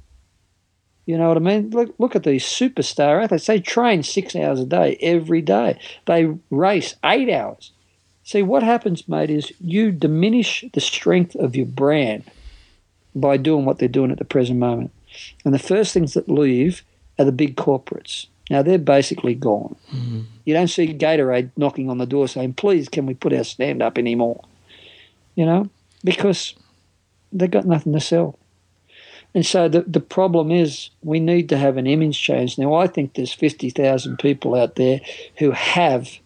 You 1.06 1.18
know 1.18 1.28
what 1.28 1.36
I 1.36 1.40
mean? 1.40 1.70
Look, 1.70 1.94
look 1.98 2.14
at 2.14 2.22
these 2.22 2.44
superstar 2.44 3.22
athletes. 3.22 3.46
They 3.46 3.58
train 3.58 4.04
six 4.04 4.36
hours 4.36 4.60
a 4.60 4.66
day 4.66 4.96
every 5.00 5.42
day. 5.42 5.80
They 6.06 6.26
race 6.50 6.94
eight 7.04 7.28
hours. 7.28 7.72
See, 8.22 8.42
what 8.42 8.62
happens, 8.62 9.08
mate, 9.08 9.30
is 9.30 9.52
you 9.60 9.90
diminish 9.90 10.64
the 10.72 10.80
strength 10.80 11.34
of 11.34 11.56
your 11.56 11.66
brand 11.66 12.30
by 13.14 13.36
doing 13.36 13.64
what 13.64 13.78
they're 13.78 13.88
doing 13.88 14.10
at 14.10 14.18
the 14.18 14.24
present 14.24 14.58
moment. 14.58 14.90
And 15.44 15.54
the 15.54 15.58
first 15.58 15.92
things 15.92 16.14
that 16.14 16.28
leave 16.28 16.82
are 17.18 17.24
the 17.24 17.32
big 17.32 17.56
corporates. 17.56 18.26
Now, 18.50 18.62
they're 18.62 18.78
basically 18.78 19.34
gone. 19.34 19.76
Mm-hmm. 19.92 20.20
You 20.44 20.54
don't 20.54 20.68
see 20.68 20.92
Gatorade 20.92 21.50
knocking 21.56 21.88
on 21.88 21.98
the 21.98 22.06
door 22.06 22.26
saying, 22.26 22.54
please, 22.54 22.88
can 22.88 23.06
we 23.06 23.14
put 23.14 23.32
our 23.32 23.44
stand 23.44 23.80
up 23.80 23.96
anymore? 23.96 24.44
You 25.36 25.46
know, 25.46 25.70
because 26.02 26.54
they've 27.32 27.50
got 27.50 27.64
nothing 27.64 27.92
to 27.92 28.00
sell. 28.00 28.38
And 29.34 29.46
so 29.46 29.68
the, 29.68 29.82
the 29.82 30.00
problem 30.00 30.50
is 30.50 30.90
we 31.02 31.20
need 31.20 31.48
to 31.50 31.56
have 31.56 31.76
an 31.76 31.86
image 31.86 32.20
change. 32.20 32.58
Now, 32.58 32.74
I 32.74 32.88
think 32.88 33.14
there's 33.14 33.32
50,000 33.32 34.18
people 34.18 34.56
out 34.56 34.74
there 34.74 35.00
who 35.38 35.52
have 35.52 36.18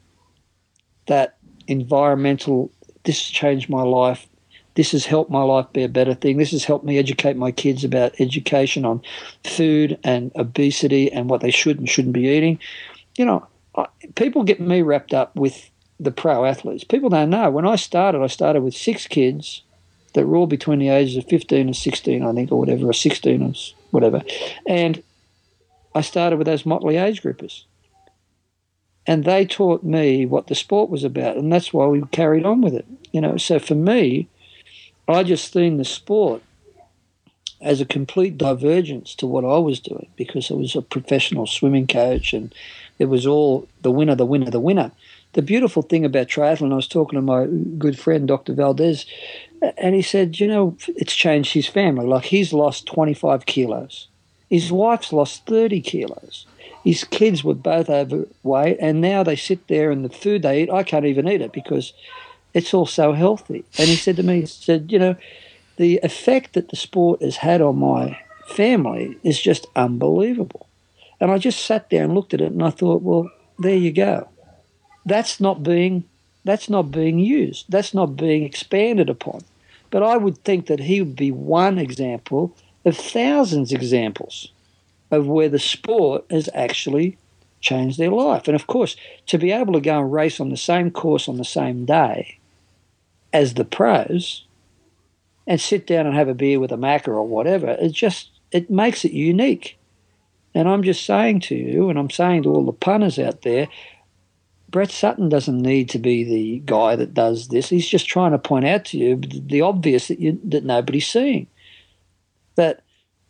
that 1.06 1.36
environmental, 1.66 2.70
this 3.04 3.26
has 3.26 3.30
changed 3.30 3.68
my 3.68 3.82
life. 3.82 4.26
This 4.74 4.92
has 4.92 5.06
helped 5.06 5.30
my 5.30 5.42
life 5.42 5.66
be 5.72 5.84
a 5.84 5.88
better 5.88 6.14
thing. 6.14 6.36
This 6.36 6.50
has 6.50 6.64
helped 6.64 6.84
me 6.84 6.98
educate 6.98 7.36
my 7.36 7.52
kids 7.52 7.84
about 7.84 8.20
education 8.20 8.84
on 8.84 9.02
food 9.44 9.98
and 10.02 10.32
obesity 10.34 11.12
and 11.12 11.30
what 11.30 11.40
they 11.40 11.50
should 11.50 11.78
and 11.78 11.88
shouldn't 11.88 12.14
be 12.14 12.28
eating. 12.28 12.58
You 13.16 13.26
know, 13.26 13.46
people 14.16 14.42
get 14.42 14.60
me 14.60 14.82
wrapped 14.82 15.14
up 15.14 15.34
with 15.36 15.70
the 16.00 16.10
pro 16.10 16.44
athletes. 16.44 16.84
People 16.84 17.08
don't 17.08 17.30
know. 17.30 17.50
When 17.50 17.66
I 17.66 17.76
started, 17.76 18.22
I 18.22 18.26
started 18.26 18.62
with 18.62 18.74
six 18.74 19.06
kids 19.06 19.62
that 20.14 20.26
were 20.26 20.36
all 20.36 20.46
between 20.46 20.78
the 20.78 20.88
ages 20.88 21.16
of 21.16 21.24
15 21.26 21.66
and 21.66 21.76
16, 21.76 22.24
I 22.24 22.32
think, 22.32 22.50
or 22.50 22.58
whatever, 22.58 22.88
or 22.88 22.92
16 22.92 23.42
or 23.42 23.52
whatever. 23.90 24.22
And 24.66 25.02
I 25.94 26.00
started 26.00 26.36
with 26.36 26.46
those 26.46 26.66
motley 26.66 26.96
age 26.96 27.22
groupers. 27.22 27.64
And 29.06 29.24
they 29.24 29.44
taught 29.44 29.84
me 29.84 30.24
what 30.24 30.46
the 30.46 30.54
sport 30.54 30.88
was 30.88 31.04
about, 31.04 31.36
and 31.36 31.52
that's 31.52 31.72
why 31.72 31.86
we 31.86 32.02
carried 32.10 32.46
on 32.46 32.62
with 32.62 32.74
it. 32.74 32.86
You 33.12 33.20
know, 33.20 33.36
so 33.36 33.58
for 33.58 33.74
me, 33.74 34.28
I 35.08 35.22
just 35.22 35.52
seen 35.52 35.76
the 35.76 35.84
sport 35.84 36.42
as 37.60 37.80
a 37.80 37.86
complete 37.86 38.36
divergence 38.36 39.14
to 39.16 39.26
what 39.26 39.44
I 39.44 39.58
was 39.58 39.80
doing 39.80 40.08
because 40.16 40.50
I 40.50 40.54
was 40.54 40.76
a 40.76 40.82
professional 40.82 41.46
swimming 41.46 41.86
coach 41.86 42.32
and 42.32 42.54
it 42.98 43.06
was 43.06 43.26
all 43.26 43.66
the 43.82 43.90
winner, 43.90 44.14
the 44.14 44.26
winner, 44.26 44.50
the 44.50 44.60
winner. 44.60 44.92
The 45.32 45.42
beautiful 45.42 45.82
thing 45.82 46.04
about 46.04 46.28
triathlon, 46.28 46.72
I 46.72 46.76
was 46.76 46.86
talking 46.86 47.16
to 47.16 47.22
my 47.22 47.46
good 47.46 47.98
friend 47.98 48.28
Dr. 48.28 48.52
Valdez, 48.52 49.04
and 49.76 49.94
he 49.94 50.02
said, 50.02 50.38
you 50.38 50.46
know, 50.46 50.76
it's 50.86 51.14
changed 51.14 51.54
his 51.54 51.66
family. 51.66 52.06
Like 52.06 52.26
he's 52.26 52.52
lost 52.52 52.86
25 52.86 53.44
kilos, 53.46 54.06
his 54.48 54.70
wife's 54.70 55.12
lost 55.12 55.44
30 55.46 55.80
kilos. 55.80 56.46
His 56.84 57.02
kids 57.02 57.42
were 57.42 57.54
both 57.54 57.88
overweight, 57.88 58.76
and 58.78 59.00
now 59.00 59.22
they 59.22 59.36
sit 59.36 59.66
there 59.68 59.90
and 59.90 60.04
the 60.04 60.10
food 60.10 60.42
they 60.42 60.62
eat, 60.62 60.70
I 60.70 60.82
can't 60.82 61.06
even 61.06 61.26
eat 61.26 61.40
it 61.40 61.50
because 61.50 61.94
it's 62.54 62.72
all 62.72 62.86
so 62.86 63.12
healthy. 63.12 63.64
And 63.76 63.88
he 63.88 63.96
said 63.96 64.16
to 64.16 64.22
me, 64.22 64.40
he 64.40 64.46
said, 64.46 64.90
you 64.90 64.98
know, 64.98 65.16
the 65.76 65.98
effect 66.02 66.54
that 66.54 66.68
the 66.68 66.76
sport 66.76 67.20
has 67.20 67.36
had 67.36 67.60
on 67.60 67.78
my 67.78 68.18
family 68.46 69.18
is 69.24 69.40
just 69.40 69.66
unbelievable. 69.74 70.68
And 71.20 71.30
I 71.30 71.38
just 71.38 71.66
sat 71.66 71.90
there 71.90 72.04
and 72.04 72.14
looked 72.14 72.32
at 72.32 72.40
it 72.40 72.52
and 72.52 72.62
I 72.62 72.70
thought, 72.70 73.02
well, 73.02 73.30
there 73.58 73.76
you 73.76 73.92
go. 73.92 74.28
That's 75.04 75.40
not 75.40 75.62
being 75.62 76.04
that's 76.44 76.68
not 76.68 76.90
being 76.90 77.18
used. 77.18 77.64
That's 77.70 77.94
not 77.94 78.16
being 78.16 78.42
expanded 78.42 79.08
upon. 79.08 79.40
But 79.90 80.02
I 80.02 80.18
would 80.18 80.44
think 80.44 80.66
that 80.66 80.80
he 80.80 81.00
would 81.00 81.16
be 81.16 81.30
one 81.30 81.78
example 81.78 82.54
of 82.84 82.96
thousands 82.96 83.72
of 83.72 83.80
examples 83.80 84.52
of 85.10 85.26
where 85.26 85.48
the 85.48 85.58
sport 85.58 86.26
has 86.30 86.50
actually 86.52 87.16
changed 87.62 87.98
their 87.98 88.10
life. 88.10 88.46
And 88.46 88.54
of 88.54 88.66
course, 88.66 88.94
to 89.28 89.38
be 89.38 89.52
able 89.52 89.72
to 89.72 89.80
go 89.80 90.00
and 90.00 90.12
race 90.12 90.38
on 90.38 90.50
the 90.50 90.56
same 90.58 90.90
course 90.90 91.28
on 91.28 91.38
the 91.38 91.44
same 91.44 91.86
day 91.86 92.38
as 93.34 93.54
the 93.54 93.64
pros 93.64 94.46
and 95.46 95.60
sit 95.60 95.86
down 95.86 96.06
and 96.06 96.14
have 96.14 96.28
a 96.28 96.34
beer 96.34 96.58
with 96.58 96.72
a 96.72 96.76
Macca 96.76 97.08
or 97.08 97.26
whatever, 97.26 97.68
it 97.68 97.92
just 97.92 98.30
it 98.50 98.70
makes 98.70 99.04
it 99.04 99.12
unique. 99.12 99.76
And 100.54 100.68
I'm 100.68 100.84
just 100.84 101.04
saying 101.04 101.40
to 101.40 101.56
you, 101.56 101.90
and 101.90 101.98
I'm 101.98 102.10
saying 102.10 102.44
to 102.44 102.50
all 102.50 102.64
the 102.64 102.72
punters 102.72 103.18
out 103.18 103.42
there, 103.42 103.66
Brett 104.70 104.92
Sutton 104.92 105.28
doesn't 105.28 105.60
need 105.60 105.88
to 105.90 105.98
be 105.98 106.22
the 106.22 106.62
guy 106.64 106.94
that 106.96 107.12
does 107.12 107.48
this. 107.48 107.68
He's 107.68 107.88
just 107.88 108.06
trying 108.06 108.30
to 108.30 108.38
point 108.38 108.64
out 108.64 108.84
to 108.86 108.98
you 108.98 109.16
the 109.16 109.60
obvious 109.60 110.08
that 110.08 110.20
you, 110.20 110.40
that 110.44 110.64
nobody's 110.64 111.08
seeing. 111.08 111.48
That 112.54 112.82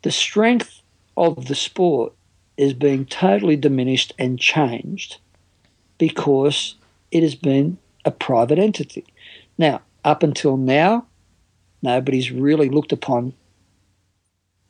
the 0.02 0.10
strength 0.10 0.82
of 1.16 1.46
the 1.46 1.54
sport 1.54 2.12
is 2.58 2.74
being 2.74 3.06
totally 3.06 3.56
diminished 3.56 4.12
and 4.18 4.38
changed 4.38 5.16
because 5.96 6.74
it 7.10 7.22
has 7.22 7.34
been 7.34 7.78
a 8.04 8.10
private 8.10 8.58
entity. 8.58 9.04
Now, 9.56 9.80
up 10.04 10.22
until 10.22 10.56
now, 10.56 11.06
nobody's 11.82 12.30
really 12.30 12.68
looked 12.68 12.92
upon 12.92 13.34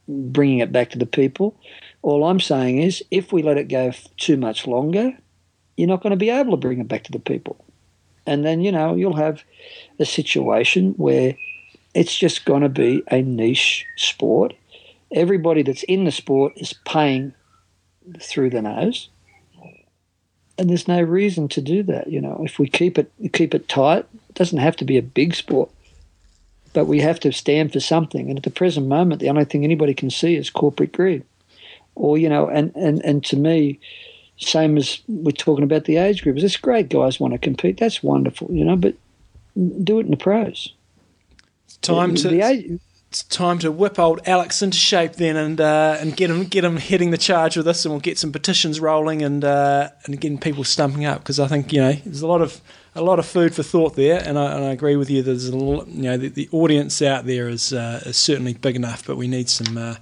bringing 0.06 0.59
it 0.59 0.73
back 0.73 0.90
to 0.90 0.98
the 0.98 1.06
people. 1.06 1.59
All 2.02 2.24
I'm 2.24 2.40
saying 2.40 2.78
is 2.78 3.02
if 3.11 3.32
we 3.32 3.43
let 3.43 3.59
it 3.59 3.69
go 3.69 3.93
too 4.16 4.36
much 4.36 4.66
longer, 4.66 5.16
you're 5.77 5.89
not 5.89 6.02
going 6.02 6.11
to 6.11 6.16
be 6.16 6.31
able 6.31 6.52
to 6.52 6.56
bring 6.56 6.81
it 6.81 6.89
back 6.89 7.05
to 7.05 7.12
the 7.12 7.19
people. 7.19 7.65
And 8.27 8.44
then, 8.44 8.61
you 8.61 8.73
know, 8.73 8.94
you'll 8.94 9.16
have 9.16 9.43
a 9.98 10.05
situation 10.05 10.93
where 10.93 11.36
it's 11.94 12.16
just 12.16 12.44
going 12.44 12.62
to 12.62 12.69
be 12.69 13.02
a 13.11 13.23
niche 13.23 13.85
sport. 13.97 14.55
Everybody 15.12 15.62
that's 15.62 15.82
in 15.85 16.05
the 16.05 16.11
sport 16.11 16.52
is 16.56 16.74
paying 16.85 17.35
through 18.20 18.51
the 18.51 18.62
nose 18.62 19.09
and 20.59 20.70
there's 20.70 20.89
no 20.89 21.01
reason 21.01 21.48
to 21.48 21.61
do 21.61 21.82
that. 21.85 22.11
You 22.11 22.20
know, 22.20 22.43
if 22.44 22.59
we 22.59 22.69
keep 22.69 22.98
it 22.98 23.11
keep 23.32 23.55
it 23.55 23.69
tight, 23.69 24.06
it 24.35 24.39
doesn't 24.39 24.59
have 24.59 24.77
to 24.77 24.85
be 24.85 24.98
a 24.98 25.02
big 25.02 25.35
sport, 25.35 25.70
but 26.73 26.86
we 26.86 27.01
have 27.01 27.20
to 27.20 27.32
stand 27.32 27.73
for 27.73 27.78
something. 27.78 28.28
And 28.28 28.39
at 28.39 28.43
the 28.43 28.51
present 28.51 28.89
moment, 28.89 29.20
the 29.20 29.28
only 29.31 29.44
thing 29.44 29.62
anybody 29.62 29.94
can 29.94 30.11
see 30.11 30.35
is 30.35 30.51
corporate 30.51 30.93
greed, 30.93 31.23
or 31.94 32.19
you 32.19 32.28
know, 32.28 32.48
and 32.48 32.74
and 32.74 33.01
and 33.05 33.24
to 33.27 33.36
me, 33.36 33.78
same 34.39 34.77
as 34.77 35.01
we're 35.06 35.31
talking 35.31 35.62
about 35.62 35.85
the 35.85 35.98
age 35.98 36.23
groups. 36.23 36.43
It's 36.43 36.56
great 36.56 36.89
guys 36.89 37.20
want 37.20 37.32
to 37.32 37.39
compete. 37.39 37.78
That's 37.78 38.02
wonderful, 38.02 38.51
you 38.51 38.65
know, 38.65 38.77
but 38.77 38.97
do 39.85 40.01
it 40.01 40.06
in 40.06 40.11
the 40.11 40.16
pros. 40.16 40.74
Time 41.81 42.15
the, 42.15 42.23
to. 42.23 42.28
The 42.28 42.40
age, 42.43 42.81
it's 43.09 43.23
time 43.23 43.61
to 43.61 43.70
whip 43.70 43.97
old 44.01 44.20
Alex 44.27 44.61
into 44.61 44.77
shape 44.77 45.12
then, 45.12 45.36
and 45.36 45.61
uh, 45.61 45.98
and 46.01 46.16
get 46.16 46.31
him 46.31 46.43
get 46.43 46.65
him 46.65 46.78
heading 46.78 47.12
the 47.12 47.19
charge 47.19 47.56
with 47.56 47.69
us, 47.69 47.85
and 47.85 47.93
we'll 47.93 48.01
get 48.01 48.19
some 48.19 48.32
petitions 48.32 48.81
rolling 48.81 49.23
and 49.23 49.44
uh, 49.44 49.90
and 50.05 50.20
getting 50.20 50.39
people 50.39 50.65
stumping 50.65 51.05
up 51.05 51.20
because 51.20 51.39
I 51.39 51.47
think 51.47 51.73
you 51.73 51.81
know 51.81 51.93
there's 51.93 52.23
a 52.23 52.27
lot 52.27 52.43
of 52.43 52.61
a 52.95 53.03
lot 53.03 53.19
of 53.19 53.27
food 53.27 53.55
for 53.55 53.62
thought 53.62 53.97
there, 53.97 54.23
and 54.25 54.39
I, 54.39 54.55
and 54.55 54.65
I 54.65 54.71
agree 54.71 54.97
with 54.97 55.11
you. 55.11 55.23
There's 55.23 55.49
a 55.49 55.57
lot, 55.57 55.89
you 55.89 56.03
know 56.03 56.16
the, 56.16 56.29
the 56.29 56.49
audience 56.53 57.03
out 57.03 57.27
there 57.27 57.49
is 57.49 57.73
uh, 57.73 58.03
is 58.07 58.16
certainly 58.16 58.55
big 58.55 58.77
enough, 58.77 59.07
but 59.07 59.16
we 59.16 59.29
need 59.29 59.49
some 59.49 59.77
uh, 59.77 59.97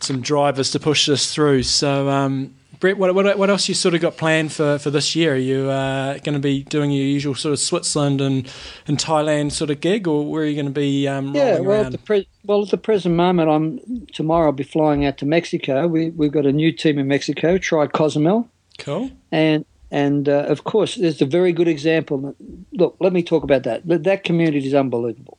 some 0.00 0.20
drivers 0.20 0.70
to 0.72 0.80
push 0.80 1.06
this 1.06 1.32
through. 1.32 1.62
So 1.62 2.08
um, 2.08 2.54
Brett, 2.80 2.98
what, 2.98 3.14
what, 3.14 3.38
what 3.38 3.48
else 3.48 3.68
you 3.68 3.74
sort 3.74 3.94
of 3.94 4.00
got 4.00 4.16
planned 4.16 4.52
for, 4.52 4.78
for 4.78 4.90
this 4.90 5.16
year? 5.16 5.34
Are 5.34 5.38
you 5.38 5.70
uh, 5.70 6.18
going 6.18 6.34
to 6.34 6.40
be 6.40 6.62
doing 6.64 6.90
your 6.90 7.04
usual 7.04 7.34
sort 7.34 7.52
of 7.52 7.58
Switzerland 7.58 8.20
and, 8.20 8.50
and 8.86 8.98
Thailand 8.98 9.52
sort 9.52 9.70
of 9.70 9.80
gig, 9.80 10.06
or 10.06 10.26
where 10.26 10.42
are 10.42 10.46
you 10.46 10.54
going 10.54 10.66
to 10.66 10.72
be 10.72 11.08
um, 11.08 11.34
yeah, 11.34 11.58
well, 11.58 11.70
around? 11.70 11.86
At 11.86 11.92
the 11.92 11.98
pre- 11.98 12.28
well, 12.44 12.62
at 12.62 12.70
the 12.70 12.78
present 12.78 13.14
moment, 13.14 13.50
I'm 13.50 14.06
tomorrow 14.12 14.46
I'll 14.46 14.52
be 14.52 14.64
flying 14.64 15.04
out 15.04 15.18
to 15.18 15.26
Mexico. 15.26 15.86
We, 15.86 16.10
we've 16.10 16.32
got 16.32 16.44
a 16.46 16.52
new 16.52 16.72
team 16.72 16.98
in 16.98 17.08
Mexico, 17.08 17.56
Tri 17.56 17.86
Cozumel. 17.86 18.48
Cool. 18.78 19.10
And 19.32 19.64
and 19.90 20.28
uh, 20.28 20.46
of 20.48 20.64
course, 20.64 20.96
there's 20.96 21.22
a 21.22 21.26
very 21.26 21.52
good 21.52 21.68
example. 21.68 22.34
Look, 22.72 22.96
let 23.00 23.12
me 23.12 23.22
talk 23.22 23.44
about 23.44 23.62
that. 23.64 23.82
That 23.84 24.24
community 24.24 24.66
is 24.66 24.74
unbelievable. 24.74 25.38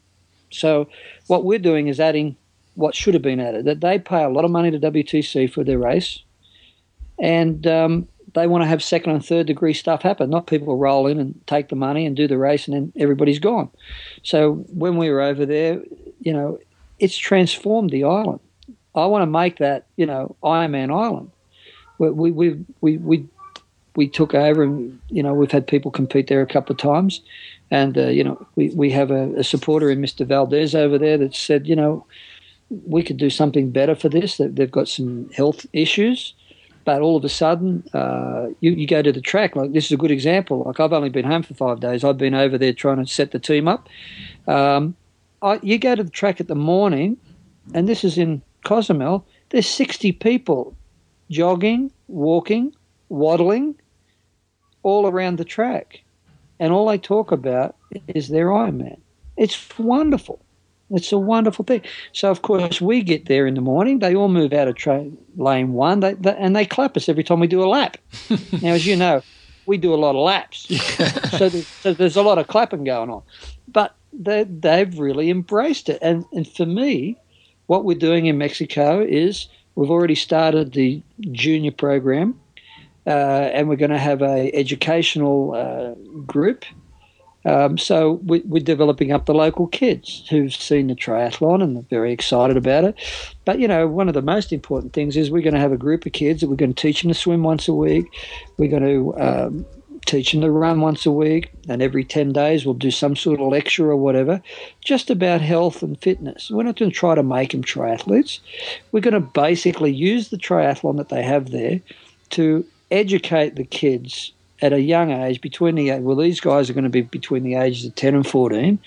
So 0.51 0.87
what 1.27 1.43
we're 1.43 1.59
doing 1.59 1.87
is 1.87 1.99
adding 1.99 2.37
what 2.75 2.95
should 2.95 3.13
have 3.13 3.23
been 3.23 3.39
added. 3.39 3.65
That 3.65 3.81
they 3.81 3.99
pay 3.99 4.23
a 4.23 4.29
lot 4.29 4.45
of 4.45 4.51
money 4.51 4.71
to 4.71 4.79
WTC 4.79 5.51
for 5.51 5.63
their 5.63 5.79
race 5.79 6.23
and 7.19 7.65
um, 7.65 8.07
they 8.33 8.47
want 8.47 8.63
to 8.63 8.67
have 8.67 8.83
second 8.83 9.11
and 9.11 9.25
third 9.25 9.47
degree 9.47 9.73
stuff 9.73 10.01
happen, 10.01 10.29
not 10.29 10.47
people 10.47 10.77
roll 10.77 11.07
in 11.07 11.19
and 11.19 11.39
take 11.47 11.69
the 11.69 11.75
money 11.75 12.05
and 12.05 12.15
do 12.15 12.27
the 12.27 12.37
race 12.37 12.67
and 12.67 12.75
then 12.75 12.93
everybody's 12.97 13.39
gone. 13.39 13.69
So 14.23 14.65
when 14.69 14.97
we 14.97 15.09
were 15.09 15.21
over 15.21 15.45
there, 15.45 15.81
you 16.19 16.33
know, 16.33 16.59
it's 16.99 17.17
transformed 17.17 17.89
the 17.89 18.03
island. 18.03 18.39
I 18.95 19.05
want 19.05 19.21
to 19.23 19.27
make 19.27 19.57
that, 19.57 19.85
you 19.95 20.05
know, 20.05 20.35
Ironman 20.43 20.95
Island. 20.95 21.31
We 21.99 22.31
we 22.31 22.63
we 22.81 22.97
we 22.97 23.25
we, 23.97 24.07
took 24.07 24.33
over, 24.33 24.63
and 24.63 24.99
you 25.09 25.21
know, 25.21 25.33
we've 25.33 25.51
had 25.51 25.67
people 25.67 25.91
compete 25.91 26.27
there 26.27 26.41
a 26.41 26.47
couple 26.47 26.73
of 26.73 26.79
times, 26.79 27.21
and 27.69 27.97
uh, 27.97 28.07
you 28.07 28.23
know, 28.23 28.47
we 28.55 28.69
we 28.69 28.89
have 28.91 29.11
a, 29.11 29.33
a 29.33 29.43
supporter 29.43 29.91
in 29.91 29.99
Mr. 29.99 30.25
Valdez 30.25 30.73
over 30.73 30.97
there 30.97 31.17
that 31.17 31.35
said, 31.35 31.67
you 31.67 31.75
know, 31.75 32.05
we 32.85 33.03
could 33.03 33.17
do 33.17 33.29
something 33.29 33.71
better 33.71 33.95
for 33.95 34.09
this. 34.09 34.37
They've 34.37 34.71
got 34.71 34.87
some 34.87 35.29
health 35.31 35.65
issues 35.73 36.33
but 36.87 37.01
all 37.01 37.17
of 37.17 37.25
a 37.25 37.29
sudden, 37.29 37.83
uh, 37.93 38.47
you, 38.61 38.71
you 38.71 38.87
go 38.87 39.01
to 39.01 39.11
the 39.11 39.19
track. 39.19 39.57
Like 39.57 39.73
this 39.73 39.87
is 39.87 39.91
a 39.91 39.97
good 39.97 40.09
example. 40.09 40.63
Like 40.63 40.79
I've 40.79 40.93
only 40.93 41.09
been 41.09 41.25
home 41.25 41.43
for 41.43 41.53
five 41.53 41.81
days. 41.81 42.05
I've 42.05 42.17
been 42.17 42.33
over 42.33 42.57
there 42.57 42.71
trying 42.71 43.03
to 43.03 43.05
set 43.05 43.31
the 43.31 43.39
team 43.39 43.67
up. 43.67 43.89
Um, 44.47 44.95
I, 45.41 45.59
you 45.61 45.77
go 45.79 45.95
to 45.95 46.03
the 46.05 46.09
track 46.09 46.39
at 46.39 46.47
the 46.47 46.55
morning, 46.55 47.17
and 47.73 47.89
this 47.89 48.05
is 48.05 48.17
in 48.17 48.41
Cozumel. 48.63 49.25
There's 49.49 49.67
60 49.67 50.13
people 50.13 50.77
jogging, 51.29 51.91
walking, 52.07 52.73
waddling, 53.09 53.75
all 54.88 55.07
around 55.07 55.38
the 55.38 55.45
track, 55.45 56.01
and 56.59 56.72
all 56.72 56.88
they 56.88 56.97
talk 56.97 57.31
about 57.31 57.76
is 58.07 58.30
their 58.30 58.47
Ironman. 58.47 58.99
It's 59.35 59.77
wonderful. 59.77 60.39
It's 60.89 61.11
a 61.11 61.18
wonderful 61.18 61.65
thing. 61.65 61.81
So, 62.14 62.31
of 62.31 62.41
course, 62.41 62.80
we 62.80 63.01
get 63.01 63.26
there 63.26 63.45
in 63.45 63.55
the 63.55 63.61
morning. 63.61 63.99
They 63.99 64.15
all 64.15 64.30
move 64.30 64.53
out 64.53 64.69
of 64.69 64.76
train, 64.76 65.18
lane 65.35 65.73
one, 65.73 65.99
they, 65.99 66.14
they, 66.14 66.35
and 66.35 66.55
they 66.55 66.65
clap 66.65 66.95
us 66.95 67.09
every 67.09 67.23
time 67.23 67.41
we 67.41 67.47
do 67.47 67.61
a 67.61 67.68
lap. 67.68 67.97
now, 68.61 68.72
as 68.72 68.88
you 68.88 68.95
know, 68.95 69.22
we 69.65 69.77
do 69.77 69.93
a 69.93 69.95
lot 69.95 70.15
of 70.15 70.23
laps. 70.23 70.68
so, 71.38 71.49
there's, 71.49 71.68
so 71.68 71.93
there's 71.93 72.15
a 72.15 72.22
lot 72.22 72.38
of 72.38 72.47
clapping 72.47 72.85
going 72.85 73.09
on. 73.09 73.22
But 73.68 73.93
they, 74.14 74.45
they've 74.45 74.97
really 74.97 75.30
embraced 75.30 75.89
it. 75.89 75.99
And, 76.01 76.23
and 76.31 76.47
for 76.47 76.65
me, 76.65 77.18
what 77.65 77.84
we're 77.84 77.97
doing 77.97 78.27
in 78.27 78.38
Mexico 78.38 79.05
is 79.05 79.47
we've 79.76 79.91
already 79.91 80.15
started 80.15 80.72
the 80.72 81.01
junior 81.34 81.72
program, 81.72 82.39
and 83.11 83.69
we're 83.69 83.75
going 83.75 83.91
to 83.91 83.97
have 83.97 84.21
a 84.21 84.53
educational 84.53 85.53
uh, 85.55 85.93
group. 86.21 86.65
Um, 87.45 87.77
so 87.77 88.13
we, 88.25 88.41
we're 88.41 88.63
developing 88.63 89.13
up 89.13 89.25
the 89.25 89.34
local 89.34 89.67
kids 89.67 90.27
who've 90.29 90.53
seen 90.53 90.88
the 90.88 90.95
triathlon 90.95 91.63
and 91.63 91.77
they're 91.77 91.84
very 91.84 92.11
excited 92.11 92.57
about 92.57 92.84
it. 92.84 92.95
But 93.45 93.59
you 93.59 93.67
know, 93.67 93.88
one 93.88 94.09
of 94.09 94.13
the 94.13 94.21
most 94.21 94.51
important 94.51 94.91
things 94.91 95.15
is 95.15 95.31
we're 95.31 95.41
going 95.41 95.53
to 95.53 95.59
have 95.59 95.71
a 95.71 95.77
group 95.77 96.05
of 96.05 96.11
kids 96.11 96.41
that 96.41 96.49
we're 96.49 96.57
going 96.57 96.73
to 96.73 96.81
teach 96.81 97.01
them 97.01 97.09
to 97.09 97.17
swim 97.17 97.43
once 97.43 97.69
a 97.69 97.73
week. 97.73 98.05
We're 98.57 98.69
going 98.69 98.84
to 98.84 99.17
um, 99.17 99.65
teach 100.05 100.31
them 100.31 100.41
to 100.41 100.51
run 100.51 100.81
once 100.81 101.05
a 101.05 101.11
week, 101.11 101.51
and 101.69 101.81
every 101.81 102.03
10 102.03 102.34
days 102.34 102.65
we'll 102.65 102.73
do 102.73 102.91
some 102.91 103.15
sort 103.15 103.39
of 103.39 103.47
lecture 103.47 103.89
or 103.89 103.97
whatever, 103.97 104.41
just 104.84 105.09
about 105.09 105.41
health 105.41 105.84
and 105.84 105.99
fitness. 106.01 106.49
We're 106.49 106.63
not 106.63 106.77
going 106.77 106.91
to 106.91 106.97
try 106.97 107.15
to 107.15 107.23
make 107.23 107.51
them 107.51 107.63
triathletes. 107.63 108.39
We're 108.91 109.01
going 109.01 109.13
to 109.13 109.19
basically 109.19 109.93
use 109.93 110.29
the 110.29 110.38
triathlon 110.38 110.97
that 110.97 111.09
they 111.09 111.23
have 111.23 111.51
there 111.51 111.81
to 112.31 112.65
educate 112.91 113.55
the 113.55 113.64
kids 113.64 114.31
at 114.61 114.73
a 114.73 114.81
young 114.81 115.11
age 115.11 115.39
between 115.41 115.76
the 115.76 115.91
well 115.99 116.15
these 116.15 116.39
guys 116.39 116.69
are 116.69 116.73
going 116.73 116.84
to 116.84 116.89
be 116.89 117.01
between 117.01 117.43
the 117.43 117.55
ages 117.55 117.85
of 117.85 117.93
10 117.95 118.15
and 118.15 118.27
14 118.27 118.80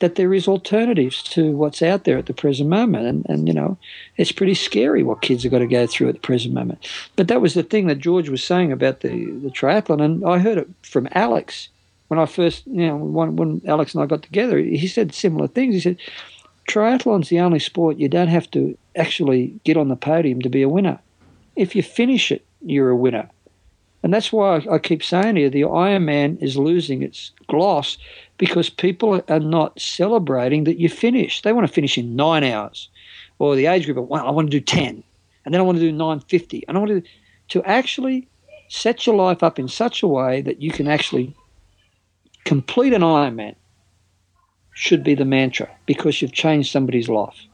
that 0.00 0.16
there 0.16 0.34
is 0.34 0.48
alternatives 0.48 1.22
to 1.22 1.52
what's 1.52 1.80
out 1.80 2.04
there 2.04 2.18
at 2.18 2.26
the 2.26 2.34
present 2.34 2.68
moment. 2.68 3.06
And, 3.06 3.26
and 3.28 3.48
you 3.48 3.54
know, 3.54 3.78
it's 4.16 4.32
pretty 4.32 4.54
scary 4.54 5.02
what 5.02 5.22
kids 5.22 5.44
have 5.44 5.52
got 5.52 5.60
to 5.60 5.66
go 5.66 5.86
through 5.86 6.08
at 6.08 6.14
the 6.14 6.20
present 6.20 6.52
moment. 6.52 6.86
But 7.16 7.28
that 7.28 7.40
was 7.40 7.54
the 7.54 7.62
thing 7.62 7.86
that 7.86 8.00
George 8.00 8.28
was 8.28 8.44
saying 8.44 8.72
about 8.72 9.00
the, 9.00 9.08
the 9.08 9.50
triathlon. 9.50 10.02
And 10.02 10.24
I 10.24 10.38
heard 10.38 10.58
it 10.58 10.68
from 10.82 11.08
Alex 11.12 11.68
when 12.08 12.18
I 12.20 12.26
first, 12.26 12.66
you 12.66 12.86
know, 12.86 12.96
when, 12.96 13.36
when 13.36 13.62
Alex 13.66 13.94
and 13.94 14.02
I 14.02 14.06
got 14.06 14.22
together. 14.22 14.58
He 14.58 14.88
said 14.88 15.14
similar 15.14 15.46
things. 15.46 15.74
He 15.74 15.80
said, 15.80 15.96
triathlon's 16.68 17.28
the 17.28 17.40
only 17.40 17.58
sport 17.58 17.96
you 17.96 18.08
don't 18.08 18.28
have 18.28 18.50
to 18.50 18.76
actually 18.96 19.58
get 19.64 19.76
on 19.76 19.88
the 19.88 19.96
podium 19.96 20.42
to 20.42 20.48
be 20.48 20.62
a 20.62 20.68
winner. 20.68 20.98
If 21.56 21.76
you 21.76 21.82
finish 21.82 22.32
it, 22.32 22.44
you're 22.60 22.90
a 22.90 22.96
winner. 22.96 23.30
And 24.04 24.12
that's 24.12 24.30
why 24.30 24.62
I 24.70 24.78
keep 24.78 25.02
saying 25.02 25.36
here 25.36 25.48
the 25.48 25.62
Ironman 25.62 26.40
is 26.42 26.58
losing 26.58 27.02
its 27.02 27.32
gloss 27.48 27.96
because 28.36 28.68
people 28.68 29.22
are 29.28 29.40
not 29.40 29.80
celebrating 29.80 30.64
that 30.64 30.78
you 30.78 30.90
finish. 30.90 31.40
They 31.40 31.54
want 31.54 31.66
to 31.66 31.72
finish 31.72 31.96
in 31.96 32.14
nine 32.14 32.44
hours, 32.44 32.90
or 33.38 33.56
the 33.56 33.64
age 33.64 33.86
group. 33.86 34.06
Well, 34.06 34.26
I 34.26 34.30
want 34.30 34.50
to 34.50 34.60
do 34.60 34.60
ten, 34.60 35.02
and 35.44 35.54
then 35.54 35.60
I 35.60 35.64
want 35.64 35.78
to 35.78 35.84
do 35.84 35.90
nine 35.90 36.20
fifty, 36.20 36.62
and 36.68 36.76
I 36.76 36.80
want 36.80 36.90
to 36.90 37.10
to 37.48 37.64
actually 37.64 38.28
set 38.68 39.06
your 39.06 39.16
life 39.16 39.42
up 39.42 39.58
in 39.58 39.68
such 39.68 40.02
a 40.02 40.06
way 40.06 40.42
that 40.42 40.60
you 40.60 40.70
can 40.70 40.86
actually 40.86 41.34
complete 42.44 42.92
an 42.92 43.00
Ironman. 43.00 43.54
Should 44.74 45.02
be 45.02 45.14
the 45.14 45.24
mantra 45.24 45.70
because 45.86 46.20
you've 46.20 46.32
changed 46.32 46.70
somebody's 46.70 47.08
life. 47.08 47.46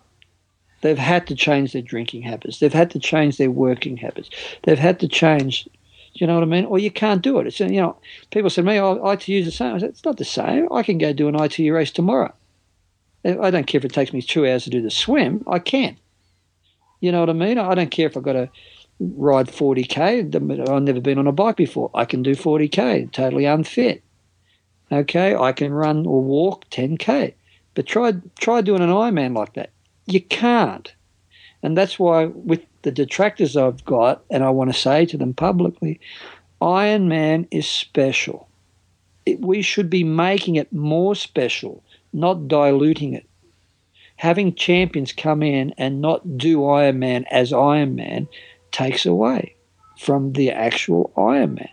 They've 0.80 0.98
had 0.98 1.28
to 1.28 1.36
change 1.36 1.74
their 1.74 1.82
drinking 1.82 2.22
habits. 2.22 2.58
They've 2.58 2.72
had 2.72 2.90
to 2.90 2.98
change 2.98 3.36
their 3.36 3.50
working 3.52 3.98
habits. 3.98 4.30
They've 4.62 4.78
had 4.78 4.98
to 5.00 5.06
change 5.06 5.68
you 6.14 6.26
know 6.26 6.34
what 6.34 6.42
I 6.42 6.46
mean? 6.46 6.64
Or 6.64 6.78
you 6.78 6.90
can't 6.90 7.22
do 7.22 7.38
it. 7.38 7.46
It's 7.46 7.60
you 7.60 7.80
know, 7.80 7.96
people 8.30 8.50
say 8.50 8.62
to 8.62 8.68
me, 8.68 8.78
"Oh, 8.78 9.10
ITU 9.10 9.40
is 9.40 9.46
the 9.46 9.52
same." 9.52 9.74
I 9.74 9.78
said, 9.78 9.90
"It's 9.90 10.04
not 10.04 10.16
the 10.16 10.24
same. 10.24 10.68
I 10.72 10.82
can 10.82 10.98
go 10.98 11.12
do 11.12 11.28
an 11.28 11.40
ITU 11.40 11.72
race 11.72 11.90
tomorrow. 11.90 12.32
I 13.24 13.50
don't 13.50 13.66
care 13.66 13.78
if 13.78 13.84
it 13.84 13.92
takes 13.92 14.12
me 14.12 14.22
two 14.22 14.46
hours 14.46 14.64
to 14.64 14.70
do 14.70 14.80
the 14.80 14.90
swim. 14.90 15.44
I 15.46 15.58
can. 15.58 15.96
You 17.00 17.12
know 17.12 17.20
what 17.20 17.30
I 17.30 17.34
mean? 17.34 17.58
I 17.58 17.74
don't 17.74 17.90
care 17.90 18.06
if 18.06 18.16
I've 18.16 18.22
got 18.22 18.32
to 18.32 18.48
ride 18.98 19.48
40k. 19.48 20.34
I've 20.68 20.82
never 20.82 21.00
been 21.00 21.18
on 21.18 21.26
a 21.26 21.32
bike 21.32 21.56
before. 21.56 21.90
I 21.94 22.04
can 22.04 22.22
do 22.22 22.34
40k. 22.34 23.12
Totally 23.12 23.44
unfit. 23.44 24.02
Okay, 24.92 25.34
I 25.34 25.52
can 25.52 25.72
run 25.72 26.06
or 26.06 26.22
walk 26.22 26.68
10k. 26.70 27.34
But 27.74 27.86
try 27.86 28.14
try 28.38 28.60
doing 28.60 28.82
an 28.82 28.90
Ironman 28.90 29.36
like 29.36 29.54
that. 29.54 29.70
You 30.06 30.20
can't. 30.20 30.92
And 31.62 31.76
that's 31.76 31.98
why 31.98 32.26
with 32.26 32.64
the 32.82 32.90
detractors 32.90 33.56
I've 33.56 33.84
got, 33.84 34.24
and 34.30 34.42
I 34.42 34.50
want 34.50 34.72
to 34.72 34.78
say 34.78 35.06
to 35.06 35.16
them 35.16 35.34
publicly, 35.34 36.00
Iron 36.60 37.08
Man 37.08 37.46
is 37.50 37.68
special. 37.68 38.48
It, 39.26 39.40
we 39.40 39.62
should 39.62 39.90
be 39.90 40.04
making 40.04 40.56
it 40.56 40.72
more 40.72 41.14
special, 41.14 41.82
not 42.12 42.48
diluting 42.48 43.14
it. 43.14 43.26
Having 44.16 44.54
champions 44.54 45.12
come 45.12 45.42
in 45.42 45.74
and 45.78 46.00
not 46.00 46.36
do 46.36 46.66
Iron 46.66 46.98
Man 46.98 47.24
as 47.30 47.52
Iron 47.52 47.94
Man 47.94 48.28
takes 48.70 49.06
away 49.06 49.54
from 49.98 50.32
the 50.32 50.50
actual 50.50 51.12
Iron 51.16 51.54
Man. 51.54 51.70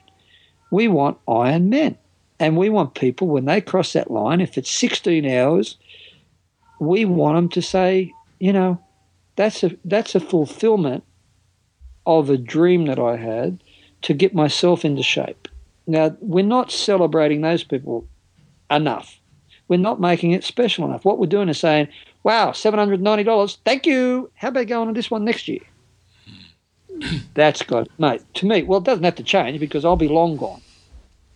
We 0.71 0.87
want 0.87 1.17
Iron 1.27 1.69
Men. 1.69 1.97
And 2.39 2.55
we 2.55 2.69
want 2.69 2.93
people, 2.93 3.27
when 3.27 3.45
they 3.45 3.61
cross 3.61 3.93
that 3.93 4.11
line, 4.11 4.41
if 4.41 4.57
it's 4.57 4.69
16 4.69 5.25
hours, 5.25 5.77
we 6.79 7.03
want 7.03 7.35
them 7.35 7.49
to 7.49 7.61
say, 7.61 8.13
you 8.39 8.53
know, 8.53 8.79
that's 9.37 9.63
a 9.63 9.71
that's 9.85 10.15
a 10.15 10.19
fulfillment 10.19 11.05
of 12.05 12.29
a 12.29 12.37
dream 12.37 12.87
that 12.87 12.99
I 12.99 13.15
had 13.15 13.63
to 14.01 14.13
get 14.13 14.35
myself 14.35 14.83
into 14.83 15.03
shape. 15.03 15.47
Now 15.85 16.17
we're 16.19 16.43
not 16.43 16.71
celebrating 16.71 17.41
those 17.41 17.63
people 17.63 18.05
enough. 18.69 19.19
We're 19.69 19.79
not 19.79 20.01
making 20.01 20.31
it 20.31 20.43
special 20.43 20.85
enough. 20.85 21.05
What 21.05 21.19
we're 21.19 21.27
doing 21.27 21.49
is 21.49 21.59
saying, 21.59 21.87
"Wow, 22.23 22.51
seven 22.51 22.79
hundred 22.79 23.01
ninety 23.01 23.23
dollars. 23.23 23.59
Thank 23.63 23.85
you. 23.85 24.29
How 24.35 24.49
about 24.49 24.67
going 24.67 24.89
on 24.89 24.93
this 24.93 25.11
one 25.11 25.23
next 25.23 25.47
year?" 25.47 25.61
That's 27.35 27.61
got 27.61 27.87
mate. 27.99 28.21
To 28.35 28.47
me, 28.47 28.63
well, 28.63 28.79
it 28.79 28.85
doesn't 28.85 29.03
have 29.03 29.15
to 29.15 29.23
change 29.23 29.59
because 29.59 29.85
I'll 29.85 29.95
be 29.95 30.07
long 30.07 30.35
gone. 30.35 30.61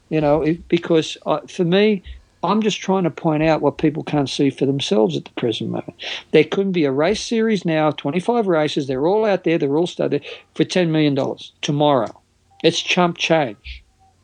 You 0.10 0.22
know, 0.22 0.42
it, 0.42 0.68
because 0.68 1.18
I, 1.26 1.40
for 1.42 1.64
me, 1.64 2.04
I'm 2.44 2.62
just 2.62 2.82
trying 2.82 3.04
to 3.04 3.12
point 3.12 3.44
out 3.44 3.62
what 3.62 3.78
people 3.78 4.04
can't 4.04 4.30
see 4.30 4.50
for 4.50 4.66
themselves 4.66 5.16
at 5.16 5.26
the 5.26 5.32
present 5.32 5.70
moment. 5.70 5.94
There 6.32 6.44
couldn't 6.44 6.72
be 6.72 6.86
a 6.86 6.92
race 6.92 7.22
series 7.22 7.66
now, 7.66 7.92
25 7.92 8.48
races. 8.48 8.88
They're 8.88 9.06
all 9.06 9.26
out 9.26 9.44
there. 9.44 9.58
They're 9.58 9.78
all 9.78 9.88
studied 9.88 10.26
for 10.56 10.64
$10 10.64 10.90
million 10.90 11.16
tomorrow. 11.62 12.20
It's 12.64 12.82
chump 12.82 13.18
change, 13.18 13.84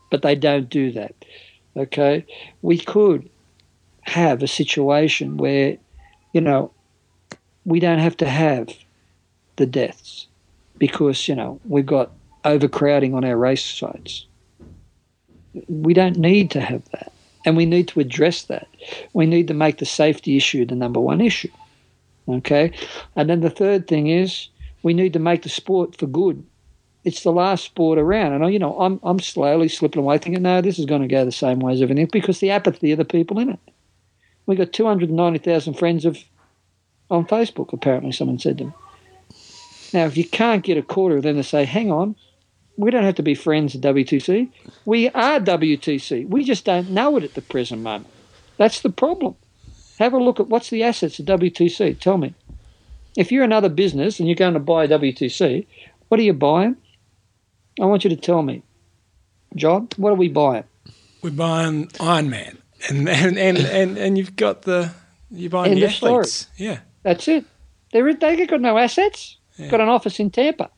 but 0.10 0.23
they 0.23 0.35
don't 0.35 0.69
do 0.69 0.91
that. 0.94 1.14
Okay? 1.76 2.26
We 2.64 2.80
could 2.80 3.30
have 4.02 4.41
a 4.41 4.48
situation 4.48 5.38
where, 5.38 5.77
you 6.34 6.41
know, 6.41 6.72
we 7.65 7.80
don't 7.80 7.99
have 7.99 8.18
to 8.18 8.27
have 8.27 8.69
the 9.57 9.65
deaths 9.65 10.27
because, 10.80 11.27
you 11.27 11.35
know, 11.35 11.60
we've 11.65 11.85
got 11.85 12.11
overcrowding 12.45 13.14
on 13.14 13.26
our 13.26 13.38
race 13.38 13.64
sites. 13.64 14.26
We 15.68 15.94
don't 15.94 16.18
need 16.18 16.52
to 16.52 16.61
have 16.61 16.84
that. 16.91 17.11
And 17.48 17.56
we 17.56 17.65
need 17.65 17.88
to 17.88 18.02
address 18.02 18.44
that. 18.44 18.68
We 19.14 19.26
need 19.26 19.48
to 19.48 19.53
make 19.53 19.78
the 19.78 19.86
safety 19.86 20.36
issue 20.36 20.65
the 20.65 20.76
number 20.76 20.99
one 20.99 21.22
issue. 21.22 21.48
Okay? 22.28 22.74
And 23.15 23.30
then 23.30 23.40
the 23.40 23.49
third 23.49 23.88
thing 23.88 24.07
is 24.07 24.49
we 24.84 24.94
need 24.94 25.14
to 25.14 25.19
make 25.19 25.44
the 25.44 25.49
sport 25.49 25.95
for 25.98 26.07
good. 26.07 26.45
It's 27.06 27.24
the 27.24 27.32
last 27.32 27.64
sport 27.64 27.99
around. 27.99 28.34
And, 28.34 28.52
you 28.52 28.60
know, 28.60 28.78
I'm, 28.78 28.99
I'm 29.02 29.19
slowly 29.19 29.69
slipping 29.69 30.02
away 30.02 30.18
thinking, 30.18 30.44
no, 30.44 30.60
this 30.60 30.78
is 30.78 30.84
going 30.84 31.03
to 31.03 31.07
go 31.07 31.24
the 31.24 31.32
same 31.32 31.60
way 31.60 31.72
as 31.72 31.82
everything 31.82 32.10
because 32.11 32.41
the 32.41 32.52
apathy 32.52 32.91
of 32.91 32.98
the 32.98 33.06
people 33.06 33.40
in 33.40 33.52
it. 33.52 33.60
We 34.45 34.57
got 34.57 34.74
290,000 34.74 35.74
friends 35.76 36.03
of 36.03 36.22
on 37.10 37.26
Facebook, 37.26 37.72
apparently, 37.72 38.11
someone 38.11 38.40
said 38.40 38.57
to 38.57 38.65
me. 38.65 38.74
Now, 39.94 40.03
if 40.03 40.18
you 40.18 40.28
can't 40.28 40.65
get 40.65 40.78
a 40.78 40.82
quarter 40.82 41.15
of 41.15 41.24
them 41.24 41.38
to 41.38 41.44
say, 41.45 41.64
hang 41.64 41.94
on, 41.94 42.18
we 42.77 42.91
don't 42.91 43.03
have 43.03 43.15
to 43.15 43.23
be 43.23 43.35
friends 43.35 43.75
at 43.75 43.81
WTC. 43.81 44.49
We 44.85 45.09
are 45.09 45.39
WTC. 45.39 46.27
We 46.29 46.43
just 46.43 46.63
don't 46.63 46.91
know 46.91 47.17
it 47.17 47.23
at 47.23 47.33
the 47.33 47.41
present 47.41 47.81
moment. 47.81 48.07
That's 48.57 48.81
the 48.81 48.89
problem. 48.89 49.35
Have 49.99 50.13
a 50.13 50.17
look 50.17 50.39
at 50.39 50.47
what's 50.47 50.69
the 50.69 50.83
assets 50.83 51.19
of 51.19 51.25
WTC. 51.25 51.99
Tell 51.99 52.17
me. 52.17 52.35
If 53.17 53.31
you're 53.31 53.43
another 53.43 53.69
business 53.69 54.19
and 54.19 54.29
you're 54.29 54.35
going 54.35 54.53
to 54.53 54.59
buy 54.59 54.85
WTC, 54.87 55.65
what 56.07 56.19
are 56.19 56.23
you 56.23 56.33
buying? 56.33 56.77
I 57.81 57.85
want 57.85 58.03
you 58.03 58.11
to 58.11 58.15
tell 58.15 58.43
me. 58.43 58.61
John, 59.55 59.87
what 59.97 60.11
are 60.11 60.15
we 60.15 60.29
buying? 60.29 60.65
We're 61.23 61.31
buying 61.31 61.89
Iron 61.99 62.29
Man. 62.29 62.59
And 62.89 63.09
and, 63.09 63.37
and, 63.39 63.57
and, 63.57 63.97
and 63.97 64.17
you've 64.19 64.35
got 64.35 64.61
the 64.61 64.91
you're 65.31 65.49
buying 65.49 65.71
End 65.71 65.81
the 65.81 65.87
athletes. 65.87 66.31
Story. 66.31 66.69
Yeah. 66.69 66.79
That's 67.01 67.27
it. 67.27 67.45
They're, 67.91 68.13
they 68.13 68.45
got 68.45 68.61
no 68.61 68.77
assets. 68.77 69.37
Yeah. 69.57 69.69
Got 69.69 69.81
an 69.81 69.89
office 69.89 70.19
in 70.19 70.29
Tampa. 70.29 70.69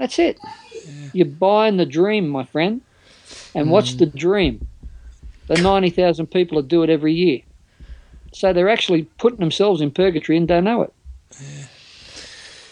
That's 0.00 0.18
it. 0.18 0.38
Yeah. 0.42 1.08
You're 1.12 1.26
buying 1.26 1.76
the 1.76 1.84
dream, 1.84 2.30
my 2.30 2.44
friend. 2.44 2.80
And 3.54 3.68
mm. 3.68 3.70
what's 3.70 3.94
the 3.94 4.06
dream? 4.06 4.66
The 5.46 5.60
90,000 5.60 6.26
people 6.26 6.56
that 6.56 6.68
do 6.68 6.82
it 6.82 6.88
every 6.88 7.12
year. 7.12 7.42
So 8.32 8.54
they're 8.54 8.70
actually 8.70 9.02
putting 9.18 9.40
themselves 9.40 9.82
in 9.82 9.90
purgatory 9.90 10.38
and 10.38 10.48
don't 10.48 10.64
know 10.64 10.82
it. 10.82 10.92
Yeah. 11.38 11.66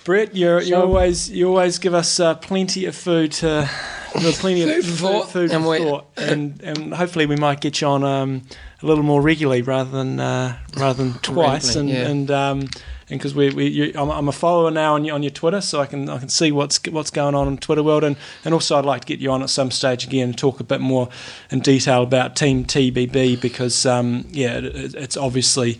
Brett, 0.04 0.34
you 0.34 0.58
you 0.60 0.74
always 0.74 1.30
you 1.30 1.48
always 1.48 1.78
give 1.78 1.92
us 1.92 2.18
uh, 2.18 2.34
plenty 2.36 2.86
of 2.86 2.96
food 2.96 3.30
to 3.32 3.68
plenty 4.14 4.62
of 4.62 4.82
food, 4.86 5.26
food 5.26 5.50
and, 5.52 5.62
for 5.62 5.76
thought, 5.76 6.06
and 6.16 6.62
and 6.62 6.94
hopefully 6.94 7.26
we 7.26 7.36
might 7.36 7.60
get 7.60 7.82
you 7.82 7.88
on 7.88 8.04
um, 8.04 8.40
a 8.82 8.86
little 8.86 9.04
more 9.04 9.20
regularly 9.20 9.60
rather 9.60 9.90
than 9.90 10.18
uh, 10.18 10.56
rather 10.78 11.04
than 11.04 11.12
twice, 11.18 11.76
and 11.76 11.90
yeah. 11.90 12.08
and 12.08 12.30
um, 12.30 12.68
and 13.10 13.18
because 13.18 13.34
we, 13.34 13.50
we 13.50 13.66
you, 13.68 13.92
I'm, 13.94 14.10
I'm, 14.10 14.28
a 14.28 14.32
follower 14.32 14.70
now 14.70 14.94
on 14.94 15.04
your, 15.04 15.14
on 15.14 15.22
your 15.22 15.30
Twitter, 15.30 15.60
so 15.60 15.80
I 15.80 15.86
can 15.86 16.08
I 16.08 16.18
can 16.18 16.28
see 16.28 16.52
what's 16.52 16.80
what's 16.88 17.10
going 17.10 17.34
on 17.34 17.48
in 17.48 17.58
Twitter 17.58 17.82
world, 17.82 18.04
and, 18.04 18.16
and 18.44 18.52
also 18.52 18.76
I'd 18.76 18.84
like 18.84 19.02
to 19.02 19.06
get 19.06 19.18
you 19.20 19.30
on 19.30 19.42
at 19.42 19.50
some 19.50 19.70
stage 19.70 20.04
again 20.04 20.28
and 20.28 20.38
talk 20.38 20.60
a 20.60 20.64
bit 20.64 20.80
more 20.80 21.08
in 21.50 21.60
detail 21.60 22.02
about 22.02 22.36
Team 22.36 22.64
TBB 22.64 23.40
because 23.40 23.86
um, 23.86 24.26
yeah, 24.30 24.58
it, 24.58 24.94
it's 24.94 25.16
obviously 25.16 25.78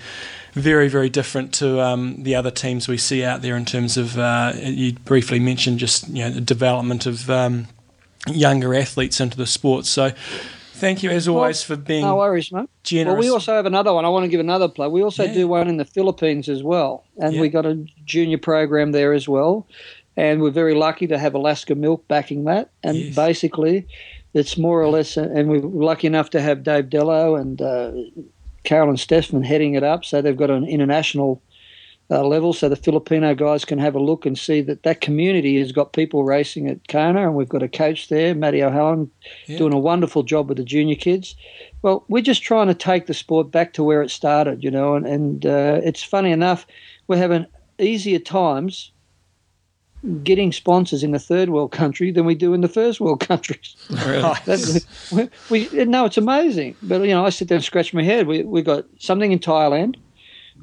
very, 0.52 0.88
very 0.88 1.08
different 1.08 1.52
to 1.54 1.80
um, 1.80 2.22
the 2.22 2.34
other 2.34 2.50
teams 2.50 2.88
we 2.88 2.98
see 2.98 3.22
out 3.24 3.42
there 3.42 3.56
in 3.56 3.64
terms 3.64 3.96
of. 3.96 4.18
Uh, 4.18 4.52
you 4.56 4.92
briefly 4.92 5.38
mentioned 5.38 5.78
just 5.78 6.08
you 6.08 6.24
know 6.24 6.30
the 6.30 6.40
development 6.40 7.06
of 7.06 7.28
um, 7.30 7.68
younger 8.26 8.74
athletes 8.74 9.20
into 9.20 9.36
the 9.36 9.46
sport. 9.46 9.86
So, 9.86 10.12
thank 10.78 11.02
you 11.02 11.10
as 11.10 11.28
always 11.28 11.62
for 11.62 11.76
being 11.76 12.02
No 12.04 12.16
worries, 12.16 12.50
mate. 12.52 12.68
generous. 12.82 13.14
Well, 13.14 13.20
we 13.20 13.30
also 13.30 13.52
have 13.54 13.66
another 13.66 13.92
one. 13.92 14.04
I 14.04 14.08
want 14.08 14.24
to 14.24 14.28
give 14.28 14.40
another 14.40 14.68
plug. 14.68 14.92
We 14.92 15.02
also 15.02 15.24
Yeah. 15.24 15.34
do 15.34 15.48
one 15.48 15.68
in 15.68 15.76
the 15.76 15.84
Philippines 15.84 16.48
as 16.48 16.62
well, 16.62 17.04
and 17.18 17.34
Yeah. 17.34 17.40
we 17.40 17.48
got 17.48 17.66
a 17.66 17.84
junior 18.04 18.38
program 18.38 18.92
there 18.92 19.12
as 19.12 19.28
well. 19.28 19.66
And 20.16 20.40
we're 20.42 20.50
very 20.50 20.74
lucky 20.74 21.06
to 21.06 21.18
have 21.18 21.34
Alaska 21.34 21.74
Milk 21.74 22.06
backing 22.08 22.44
that. 22.44 22.70
And 22.82 22.96
Yes. 22.96 23.14
basically, 23.14 23.86
it's 24.34 24.58
more 24.58 24.82
or 24.82 24.88
less, 24.88 25.16
and 25.16 25.48
we're 25.48 25.60
lucky 25.60 26.06
enough 26.06 26.30
to 26.30 26.40
have 26.40 26.62
Dave 26.64 26.86
Dellow 26.90 27.40
and 27.40 27.62
uh, 27.62 27.92
Caroline 28.64 28.96
Steffen 28.96 29.44
heading 29.44 29.74
it 29.74 29.82
up. 29.84 30.04
So 30.04 30.20
they've 30.20 30.36
got 30.36 30.50
an 30.50 30.64
international 30.66 31.40
uh, 32.10 32.24
level, 32.24 32.52
so 32.54 32.68
the 32.68 32.76
Filipino 32.76 33.34
guys 33.34 33.64
can 33.64 33.78
have 33.78 33.94
a 33.94 34.00
look 34.00 34.24
and 34.24 34.38
see 34.38 34.62
that 34.62 34.82
that 34.82 35.00
community 35.02 35.58
has 35.58 35.72
got 35.72 35.92
people 35.92 36.24
racing 36.24 36.66
at 36.68 36.88
Kona, 36.88 37.22
and 37.26 37.34
we've 37.34 37.48
got 37.48 37.62
a 37.62 37.68
coach 37.68 38.08
there, 38.08 38.34
Matty 38.34 38.62
O'Hallan, 38.62 39.10
Yeah. 39.46 39.58
doing 39.58 39.74
a 39.74 39.78
wonderful 39.78 40.22
job 40.22 40.48
with 40.48 40.56
the 40.58 40.64
junior 40.64 40.94
kids. 40.94 41.36
Well, 41.82 42.04
we're 42.08 42.22
just 42.22 42.42
trying 42.42 42.68
to 42.68 42.74
take 42.74 43.06
the 43.06 43.14
sport 43.14 43.50
back 43.50 43.74
to 43.74 43.84
where 43.84 44.00
it 44.02 44.10
started, 44.10 44.64
you 44.64 44.70
know, 44.70 44.94
and, 44.94 45.06
and 45.06 45.46
uh, 45.46 45.80
it's 45.84 46.02
funny 46.02 46.32
enough, 46.32 46.66
we're 47.08 47.18
having 47.18 47.46
easier 47.78 48.18
times 48.18 48.90
getting 50.22 50.52
sponsors 50.52 51.02
in 51.02 51.10
the 51.10 51.18
third 51.18 51.50
world 51.50 51.72
country 51.72 52.12
than 52.12 52.24
we 52.24 52.34
do 52.34 52.54
in 52.54 52.60
the 52.60 52.68
first 52.68 53.00
world 53.00 53.20
countries. 53.20 53.74
That's, 53.90 54.86
we, 55.10 55.28
we 55.50 55.68
no, 55.84 56.04
it's 56.04 56.16
amazing. 56.16 56.76
But 56.82 57.02
you 57.02 57.08
know, 57.08 57.26
I 57.26 57.30
sit 57.30 57.48
there 57.48 57.56
and 57.56 57.64
scratch 57.64 57.92
my 57.92 58.02
head. 58.04 58.26
We 58.28 58.44
we 58.44 58.62
got 58.62 58.84
something 58.98 59.32
in 59.32 59.40
Thailand, 59.40 59.96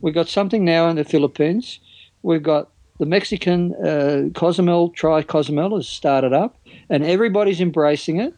we 0.01 0.11
got 0.11 0.27
something 0.27 0.63
now 0.65 0.87
in 0.89 0.95
the 0.95 1.03
Philippines, 1.03 1.79
we've 2.23 2.43
got 2.43 2.69
the 2.99 3.05
Mexican 3.05 3.73
uh, 3.75 4.29
Cozumel 4.33 4.89
Tri 4.89 5.21
Cozumel 5.21 5.75
has 5.75 5.87
started 5.87 6.33
up, 6.33 6.57
and 6.89 7.03
everybody's 7.03 7.59
embracing 7.59 8.19
it. 8.19 8.33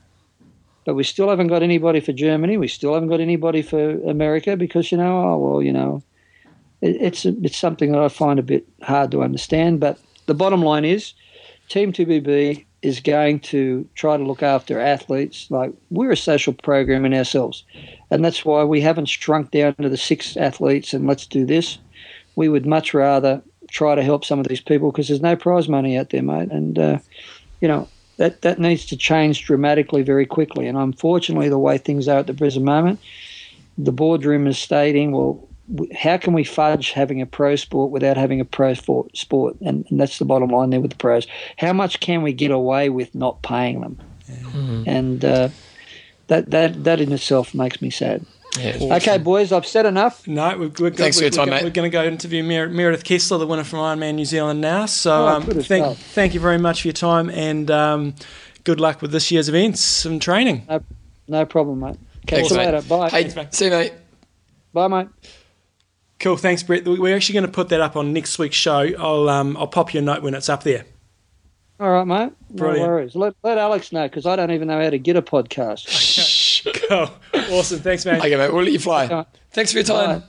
But 0.85 0.95
we 0.95 1.03
still 1.03 1.29
haven't 1.29 1.47
got 1.47 1.63
anybody 1.63 1.99
for 1.99 2.13
Germany. 2.13 2.57
We 2.57 2.67
still 2.67 2.93
haven't 2.93 3.09
got 3.09 3.19
anybody 3.19 3.61
for 3.61 3.99
America 4.09 4.55
because 4.55 4.91
you 4.91 4.97
know, 4.97 5.21
oh 5.21 5.37
well, 5.37 5.61
you 5.61 5.73
know, 5.73 6.01
it, 6.81 6.95
it's 7.01 7.25
it's 7.25 7.57
something 7.57 7.91
that 7.91 8.01
I 8.01 8.07
find 8.07 8.39
a 8.39 8.43
bit 8.43 8.65
hard 8.81 9.11
to 9.11 9.21
understand. 9.21 9.79
But 9.79 9.99
the 10.25 10.33
bottom 10.33 10.61
line 10.61 10.85
is, 10.85 11.13
Team 11.69 11.91
TBB 11.91 12.65
is 12.87 13.01
going 13.01 13.39
to 13.41 13.87
try 13.95 14.15
to 14.15 14.23
look 14.23 14.41
after 14.41 14.79
athletes. 14.79 15.51
Like 15.51 15.73
we're 15.89 16.11
a 16.11 16.17
social 16.17 16.53
program 16.53 17.05
in 17.05 17.13
ourselves, 17.13 17.65
and 18.09 18.23
that's 18.23 18.45
why 18.45 18.63
we 18.63 18.79
haven't 18.79 19.09
shrunk 19.09 19.51
down 19.51 19.75
to 19.75 19.89
the 19.89 19.97
six 19.97 20.37
athletes 20.37 20.93
and 20.93 21.05
let's 21.05 21.25
do 21.25 21.45
this. 21.45 21.77
We 22.35 22.47
would 22.47 22.65
much 22.65 22.93
rather 22.93 23.41
try 23.69 23.95
to 23.95 24.03
help 24.03 24.23
some 24.23 24.39
of 24.39 24.47
these 24.47 24.61
people 24.61 24.91
because 24.91 25.09
there's 25.09 25.21
no 25.21 25.35
prize 25.35 25.67
money 25.67 25.97
out 25.97 26.11
there, 26.11 26.23
mate, 26.23 26.49
and 26.49 26.79
uh, 26.79 26.99
you 27.59 27.67
know 27.67 27.89
that 28.15 28.41
that 28.41 28.59
needs 28.59 28.85
to 28.85 28.97
change 28.97 29.45
dramatically 29.45 30.01
very 30.01 30.25
quickly. 30.25 30.67
And 30.67 30.77
unfortunately, 30.77 31.49
the 31.49 31.59
way 31.59 31.77
things 31.77 32.07
are 32.07 32.19
at 32.19 32.27
the 32.27 32.33
present 32.33 32.63
moment, 32.65 32.99
the 33.77 33.91
boardroom 33.91 34.47
is 34.47 34.57
stating, 34.57 35.11
well. 35.11 35.46
W- 35.73 35.91
How 35.95 36.17
can 36.17 36.33
we 36.33 36.43
fudge 36.43 36.91
having 36.91 37.21
a 37.21 37.25
pro 37.25 37.55
sport 37.55 37.91
without 37.91 38.17
having 38.17 38.39
a 38.39 38.45
pro 38.45 38.73
sport? 38.73 39.15
sport? 39.17 39.55
And, 39.61 39.85
and 39.89 39.99
that's 39.99 40.19
the 40.19 40.25
bottom 40.25 40.49
line 40.49 40.69
there 40.69 40.79
with 40.81 40.91
the 40.91 40.97
pros. 40.97 41.27
How 41.57 41.73
much 41.73 41.99
can 41.99 42.21
we 42.21 42.33
get 42.33 42.51
away 42.51 42.89
with 42.89 43.13
not 43.15 43.41
paying 43.41 43.81
them? 43.81 43.97
And 44.87 45.23
uh, 45.23 45.49
that 46.27 46.51
that 46.51 46.83
that 46.83 46.99
in 47.01 47.11
itself 47.11 47.53
makes 47.53 47.81
me 47.81 47.89
sad. 47.89 48.25
Yeah. 48.59 48.77
Okay, 48.95 49.17
boys, 49.19 49.51
I've 49.51 49.67
said 49.67 49.85
enough. 49.85 50.25
No, 50.27 50.57
we're, 50.57 50.71
we're, 50.79 50.89
Thanks 50.89 51.17
for 51.17 51.23
your 51.23 51.29
time, 51.31 51.47
we're, 51.49 51.55
mate. 51.55 51.63
We're 51.63 51.69
going 51.69 51.91
to 51.91 51.95
go 51.95 52.03
interview 52.03 52.41
Mer- 52.43 52.69
Meredith 52.69 53.03
Kessler, 53.03 53.37
the 53.37 53.45
winner 53.45 53.63
from 53.63 53.79
Ironman 53.79 54.15
New 54.15 54.25
Zealand 54.25 54.61
now. 54.61 54.87
So 54.87 55.11
Oh, 55.13 55.27
um, 55.27 55.43
thank, 55.43 55.83
well. 55.83 55.93
thank 55.93 56.33
you 56.33 56.39
very 56.39 56.57
much 56.57 56.81
for 56.81 56.87
your 56.87 56.93
time 56.93 57.29
and 57.29 57.69
um, 57.69 58.15
good 58.63 58.79
luck 58.79 59.01
with 59.01 59.11
this 59.11 59.31
year's 59.31 59.47
events 59.47 60.05
and 60.05 60.19
training. 60.19 60.65
No 61.27 61.45
problem, 61.45 61.81
mate. 61.81 61.97
Catch 62.25 62.39
Thanks, 62.39 62.49
you 62.51 62.57
mate. 62.57 62.65
later. 62.71 62.81
Bye. 62.87 63.09
Hey, 63.09 63.31
mate. 63.35 63.53
see 63.53 63.65
you, 63.65 63.71
mate. 63.71 63.93
Bye, 64.73 64.87
mate. 64.87 65.07
Cool, 66.19 66.37
thanks, 66.37 66.63
Brett. 66.63 66.85
We're 66.85 67.15
actually 67.15 67.33
going 67.33 67.45
to 67.45 67.51
put 67.51 67.69
that 67.69 67.79
up 67.81 67.95
on 67.95 68.11
next 68.11 68.39
week's 68.39 68.55
show. 68.55 68.89
I'll 68.97 69.29
um, 69.29 69.55
I'll 69.57 69.67
pop 69.67 69.93
you 69.93 69.99
a 69.99 70.03
note 70.03 70.23
when 70.23 70.33
it's 70.33 70.49
up 70.49 70.63
there. 70.63 70.85
All 71.79 71.91
right, 71.91 72.07
mate. 72.07 72.31
No 72.49 72.55
Brilliant. 72.55 72.87
worries. 72.89 73.15
Let, 73.15 73.35
let 73.43 73.59
Alex 73.59 73.91
know 73.91 74.07
because 74.07 74.25
I 74.25 74.35
don't 74.35 74.49
even 74.49 74.67
know 74.67 74.81
how 74.81 74.89
to 74.89 74.97
get 74.97 75.15
a 75.15 75.21
podcast. 75.21 76.33
Cool, 76.89 77.09
awesome. 77.51 77.79
Thanks, 77.79 78.05
man. 78.05 78.17
Okay, 78.19 78.35
mate. 78.35 78.51
We'll 78.51 78.63
let 78.63 78.73
you 78.73 78.79
fly. 78.79 79.05
Okay. 79.05 79.23
Thanks 79.51 79.71
for 79.71 79.77
your 79.77 79.85
time. 79.85 80.23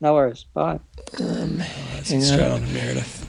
No 0.00 0.14
worries. 0.14 0.44
Bye. 0.54 0.78
Straight 1.14 2.40
on 2.40 2.60
to 2.60 2.66
Meredith. 2.72 3.28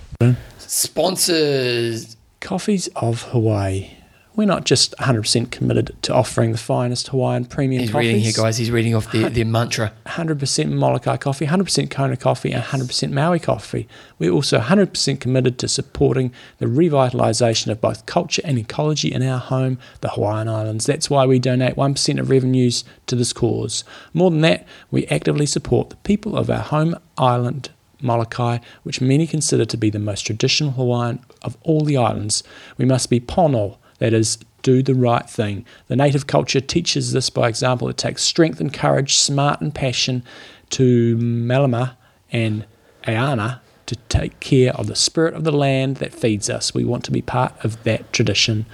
Sponsors. 0.59 2.17
Coffees 2.41 2.87
of 2.95 3.23
Hawaii. 3.23 3.94
We're 4.35 4.45
not 4.45 4.65
just 4.65 4.93
100% 4.97 5.49
committed 5.49 5.95
to 6.03 6.13
offering 6.13 6.51
the 6.51 6.57
finest 6.57 7.07
Hawaiian 7.07 7.45
premium 7.45 7.81
He's 7.81 7.91
coffees. 7.91 8.07
reading 8.07 8.21
here, 8.21 8.33
guys. 8.35 8.57
He's 8.57 8.69
reading 8.69 8.93
off 8.93 9.09
their, 9.11 9.29
their 9.29 9.45
mantra. 9.45 9.93
100% 10.07 10.71
Molokai 10.71 11.15
coffee, 11.15 11.47
100% 11.47 11.89
Kona 11.89 12.17
coffee, 12.17 12.51
and 12.51 12.61
100% 12.61 13.11
Maui 13.11 13.39
coffee. 13.39 13.87
We're 14.19 14.31
also 14.31 14.59
100% 14.59 15.21
committed 15.21 15.57
to 15.59 15.69
supporting 15.69 16.33
the 16.57 16.65
revitalisation 16.65 17.67
of 17.71 17.79
both 17.79 18.05
culture 18.05 18.41
and 18.43 18.57
ecology 18.57 19.13
in 19.13 19.23
our 19.23 19.39
home, 19.39 19.77
the 20.01 20.09
Hawaiian 20.09 20.49
Islands. 20.49 20.85
That's 20.85 21.09
why 21.09 21.25
we 21.25 21.39
donate 21.39 21.75
1% 21.75 22.19
of 22.19 22.29
revenues 22.29 22.83
to 23.07 23.15
this 23.15 23.31
cause. 23.31 23.85
More 24.13 24.31
than 24.31 24.41
that, 24.41 24.67
we 24.91 25.05
actively 25.07 25.45
support 25.45 25.91
the 25.91 25.95
people 25.97 26.37
of 26.37 26.49
our 26.49 26.59
home 26.59 26.97
island, 27.17 27.69
Molokai, 28.01 28.59
which 28.83 28.99
many 28.99 29.25
consider 29.27 29.63
to 29.63 29.77
be 29.77 29.89
the 29.89 29.97
most 29.99 30.23
traditional 30.23 30.71
Hawaiian 30.71 31.23
of 31.41 31.55
all 31.61 31.85
the 31.85 31.95
islands. 31.95 32.43
We 32.77 32.83
must 32.83 33.09
be 33.09 33.21
pono, 33.21 33.77
that 33.99 34.13
is, 34.13 34.37
do 34.61 34.81
the 34.81 34.95
right 34.95 35.29
thing. 35.29 35.65
The 35.87 35.95
native 35.95 36.27
culture 36.27 36.61
teaches 36.61 37.11
this 37.11 37.29
by 37.29 37.47
example. 37.47 37.87
It 37.87 37.97
takes 37.97 38.23
strength 38.23 38.59
and 38.59 38.73
courage, 38.73 39.15
smart 39.15 39.61
and 39.61 39.73
passion 39.73 40.23
to 40.71 41.17
Malama 41.17 41.95
and 42.31 42.65
Ayana 43.03 43.59
to 43.85 43.95
take 44.09 44.39
care 44.39 44.73
of 44.73 44.87
the 44.87 44.95
spirit 44.95 45.35
of 45.35 45.43
the 45.43 45.51
land 45.51 45.97
that 45.97 46.13
feeds 46.13 46.49
us. 46.49 46.73
We 46.73 46.83
want 46.83 47.03
to 47.05 47.11
be 47.11 47.21
part 47.21 47.53
of 47.63 47.83
that 47.83 48.11
tradition. 48.11 48.65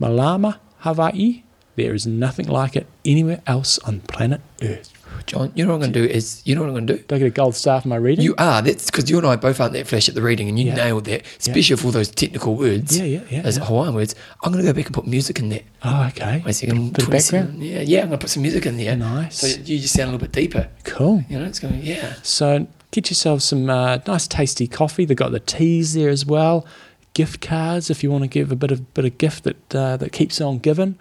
Malama, 0.00 0.58
Hawaii, 0.80 1.44
there 1.76 1.94
is 1.94 2.06
nothing 2.06 2.46
like 2.46 2.76
it 2.76 2.86
anywhere 3.04 3.40
else 3.46 3.78
on 3.80 4.00
planet 4.00 4.40
Earth. 4.60 4.92
John, 5.28 5.52
you 5.54 5.64
know 5.64 5.70
what 5.70 5.84
I'm 5.84 5.92
going 5.92 5.92
to 5.92 6.08
do 6.08 6.12
is, 6.12 6.42
you 6.44 6.54
know 6.54 6.62
what 6.62 6.68
I'm 6.68 6.74
going 6.74 6.86
to 6.88 6.96
do? 6.96 7.02
Do 7.04 7.14
I 7.14 7.18
get 7.18 7.26
a 7.26 7.30
gold 7.30 7.54
star 7.54 7.80
for 7.80 7.86
my 7.88 7.96
reading? 7.96 8.24
You 8.24 8.34
are. 8.38 8.60
That's 8.62 8.86
because 8.90 9.08
you 9.08 9.18
and 9.18 9.26
I 9.26 9.36
both 9.36 9.60
aren't 9.60 9.74
that 9.74 9.86
flash 9.86 10.08
at 10.08 10.14
the 10.14 10.22
reading, 10.22 10.48
and 10.48 10.58
you 10.58 10.66
Yeah. 10.66 10.74
nailed 10.74 11.04
that, 11.04 11.22
especially 11.38 11.76
for 11.76 11.86
all 11.86 11.92
those 11.92 12.08
technical 12.10 12.54
words. 12.56 12.98
Yeah, 12.98 13.04
yeah, 13.04 13.20
yeah, 13.30 13.42
Those 13.42 13.58
yeah. 13.58 13.64
Hawaiian 13.66 13.94
words. 13.94 14.14
I'm 14.42 14.52
going 14.52 14.64
to 14.64 14.70
go 14.72 14.74
back 14.74 14.86
and 14.86 14.94
put 14.94 15.06
music 15.06 15.38
in 15.38 15.50
there. 15.50 15.62
oh, 15.84 16.06
okay. 16.08 16.42
Wait 16.44 16.50
a 16.50 16.52
second. 16.54 16.92
Bit 16.94 17.02
of 17.02 17.08
27 17.10 17.40
background? 17.46 17.62
Yeah, 17.64 17.80
yeah. 17.82 18.00
I'm 18.02 18.08
going 18.08 18.18
to 18.18 18.24
put 18.24 18.30
some 18.30 18.42
music 18.42 18.66
in 18.66 18.76
there. 18.78 18.96
Nice. 18.96 19.38
So 19.38 19.46
you 19.46 19.78
just 19.78 19.94
sound 19.94 20.08
a 20.08 20.12
little 20.12 20.26
bit 20.26 20.32
deeper. 20.32 20.68
Cool. 20.84 21.22
You 21.28 21.38
know, 21.38 21.44
it's 21.44 21.58
going. 21.60 21.78
to 21.80 21.86
Yeah. 21.86 22.14
So 22.22 22.66
get 22.90 23.10
yourself 23.10 23.42
some 23.42 23.68
uh, 23.68 23.98
nice, 24.06 24.26
tasty 24.26 24.66
coffee. 24.66 25.04
They've 25.04 25.16
got 25.16 25.32
the 25.32 25.40
teas 25.40 25.92
there 25.94 26.08
as 26.08 26.24
well. 26.24 26.66
Gift 27.14 27.40
cards 27.40 27.90
if 27.90 28.02
you 28.02 28.10
want 28.10 28.24
to 28.24 28.28
give 28.28 28.50
a 28.52 28.56
bit 28.56 28.70
of 28.70 28.94
bit 28.94 29.04
of 29.04 29.18
gift 29.18 29.44
that 29.44 29.74
uh, 29.74 29.96
that 29.98 30.12
keeps 30.12 30.40
on 30.40 30.58
giving. 30.58 30.96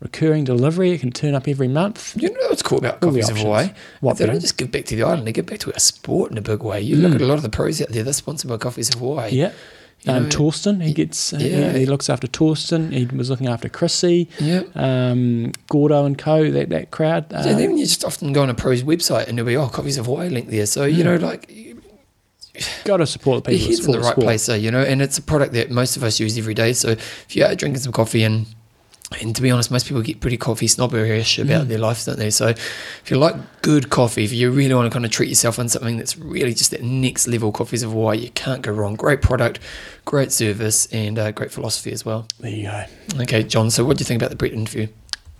Recurring 0.00 0.44
delivery. 0.44 0.92
It 0.92 1.00
can 1.00 1.10
turn 1.10 1.34
up 1.34 1.48
every 1.48 1.66
month. 1.68 2.14
You 2.16 2.30
know 2.30 2.48
what's 2.48 2.62
cool 2.62 2.78
about 2.78 3.02
All 3.02 3.10
coffees 3.10 3.28
of. 3.28 3.38
Hawaii? 3.38 3.70
What, 4.00 4.18
they 4.18 4.26
don't 4.26 4.38
just 4.40 4.56
give 4.56 4.70
back 4.70 4.84
to 4.86 4.96
the 4.96 5.02
island; 5.02 5.26
they 5.26 5.32
give 5.32 5.46
back 5.46 5.58
to 5.60 5.72
our 5.72 5.78
sport 5.80 6.30
in 6.30 6.38
a 6.38 6.40
big 6.42 6.62
way. 6.62 6.80
You 6.80 6.96
look 6.96 7.14
at 7.16 7.20
a 7.20 7.26
lot 7.26 7.34
of 7.34 7.42
the 7.42 7.48
pros 7.48 7.82
out 7.82 7.88
there; 7.88 8.04
they're 8.04 8.12
sponsored 8.12 8.48
by 8.48 8.58
Coffees 8.58 8.88
of 8.94 9.00
Hawaii. 9.00 9.30
Yeah. 9.32 9.52
You 10.02 10.12
Um, 10.12 10.22
know, 10.24 10.28
Torsten, 10.28 10.80
he 10.80 10.92
gets, 10.94 11.32
uh, 11.32 11.38
yeah. 11.40 11.72
he, 11.72 11.80
he 11.80 11.86
looks 11.86 12.08
after 12.08 12.28
Torsten. 12.28 12.92
He 12.92 13.04
was 13.16 13.28
looking 13.30 13.48
after 13.48 13.68
Chrissie, 13.68 14.28
Yeah. 14.38 14.62
um, 14.76 15.50
Gordo 15.68 16.04
and 16.04 16.16
Co. 16.16 16.48
That 16.52 16.68
that 16.68 16.92
crowd. 16.92 17.32
Uh, 17.32 17.42
So 17.42 17.54
then 17.54 17.76
you 17.76 17.84
just 17.84 18.04
often 18.04 18.32
go 18.32 18.42
on 18.42 18.48
a 18.50 18.54
pro's 18.54 18.84
website 18.84 19.26
and 19.26 19.36
there'll 19.36 19.48
be 19.48 19.56
oh 19.56 19.66
coffees 19.68 19.98
of 19.98 20.06
Hawaii 20.06 20.28
link 20.28 20.50
there. 20.50 20.66
So 20.66 20.84
you 20.84 21.02
know, 21.02 21.16
like 21.16 21.50
got 22.84 22.98
to 22.98 23.06
support 23.06 23.42
the 23.42 23.50
people. 23.50 23.66
head's 23.66 23.84
in 23.86 23.90
the 23.92 23.98
right 23.98 24.12
sport. 24.12 24.24
place 24.24 24.46
there, 24.46 24.56
you 24.56 24.70
know, 24.70 24.82
and 24.82 25.02
it's 25.02 25.18
a 25.18 25.22
product 25.22 25.52
that 25.54 25.70
most 25.72 25.96
of 25.96 26.04
us 26.04 26.20
use 26.20 26.38
every 26.38 26.54
day. 26.54 26.72
So 26.74 26.90
if 26.90 27.34
you 27.34 27.44
are 27.44 27.56
drinking 27.56 27.80
some 27.82 27.92
coffee 27.92 28.22
and 28.22 28.46
and 29.22 29.34
to 29.34 29.40
be 29.42 29.50
honest, 29.50 29.70
most 29.70 29.86
people 29.86 30.02
get 30.02 30.20
pretty 30.20 30.36
coffee 30.36 30.66
snobberish 30.66 31.38
about 31.38 31.64
Mm. 31.64 31.68
their 31.68 31.78
life, 31.78 32.04
don't 32.04 32.18
they? 32.18 32.28
So 32.30 32.48
if 32.48 33.04
you 33.10 33.16
like 33.16 33.34
good 33.62 33.88
coffee, 33.88 34.22
if 34.24 34.32
you 34.32 34.50
really 34.50 34.74
want 34.74 34.86
to 34.86 34.90
kind 34.92 35.04
of 35.06 35.10
treat 35.10 35.28
yourself 35.30 35.58
on 35.58 35.68
something 35.70 35.96
that's 35.96 36.18
really 36.18 36.52
just 36.52 36.70
that 36.72 36.82
next 36.82 37.26
level 37.26 37.50
coffees 37.50 37.82
of 37.82 37.92
Hawaii, 37.92 38.18
you 38.18 38.30
can't 38.30 38.60
go 38.60 38.70
wrong. 38.70 38.96
Great 38.96 39.22
product, 39.22 39.60
great 40.04 40.30
service, 40.30 40.86
and 40.92 41.18
uh, 41.18 41.30
great 41.32 41.50
philosophy 41.50 41.90
as 41.90 42.04
well. 42.04 42.26
There 42.38 42.50
you 42.50 42.64
go. 42.64 42.84
Okay, 43.22 43.42
John. 43.44 43.70
So 43.70 43.82
what 43.84 43.96
do 43.96 44.02
you 44.02 44.06
think 44.06 44.20
about 44.20 44.30
the 44.30 44.36
Brett 44.36 44.52
interview? 44.52 44.88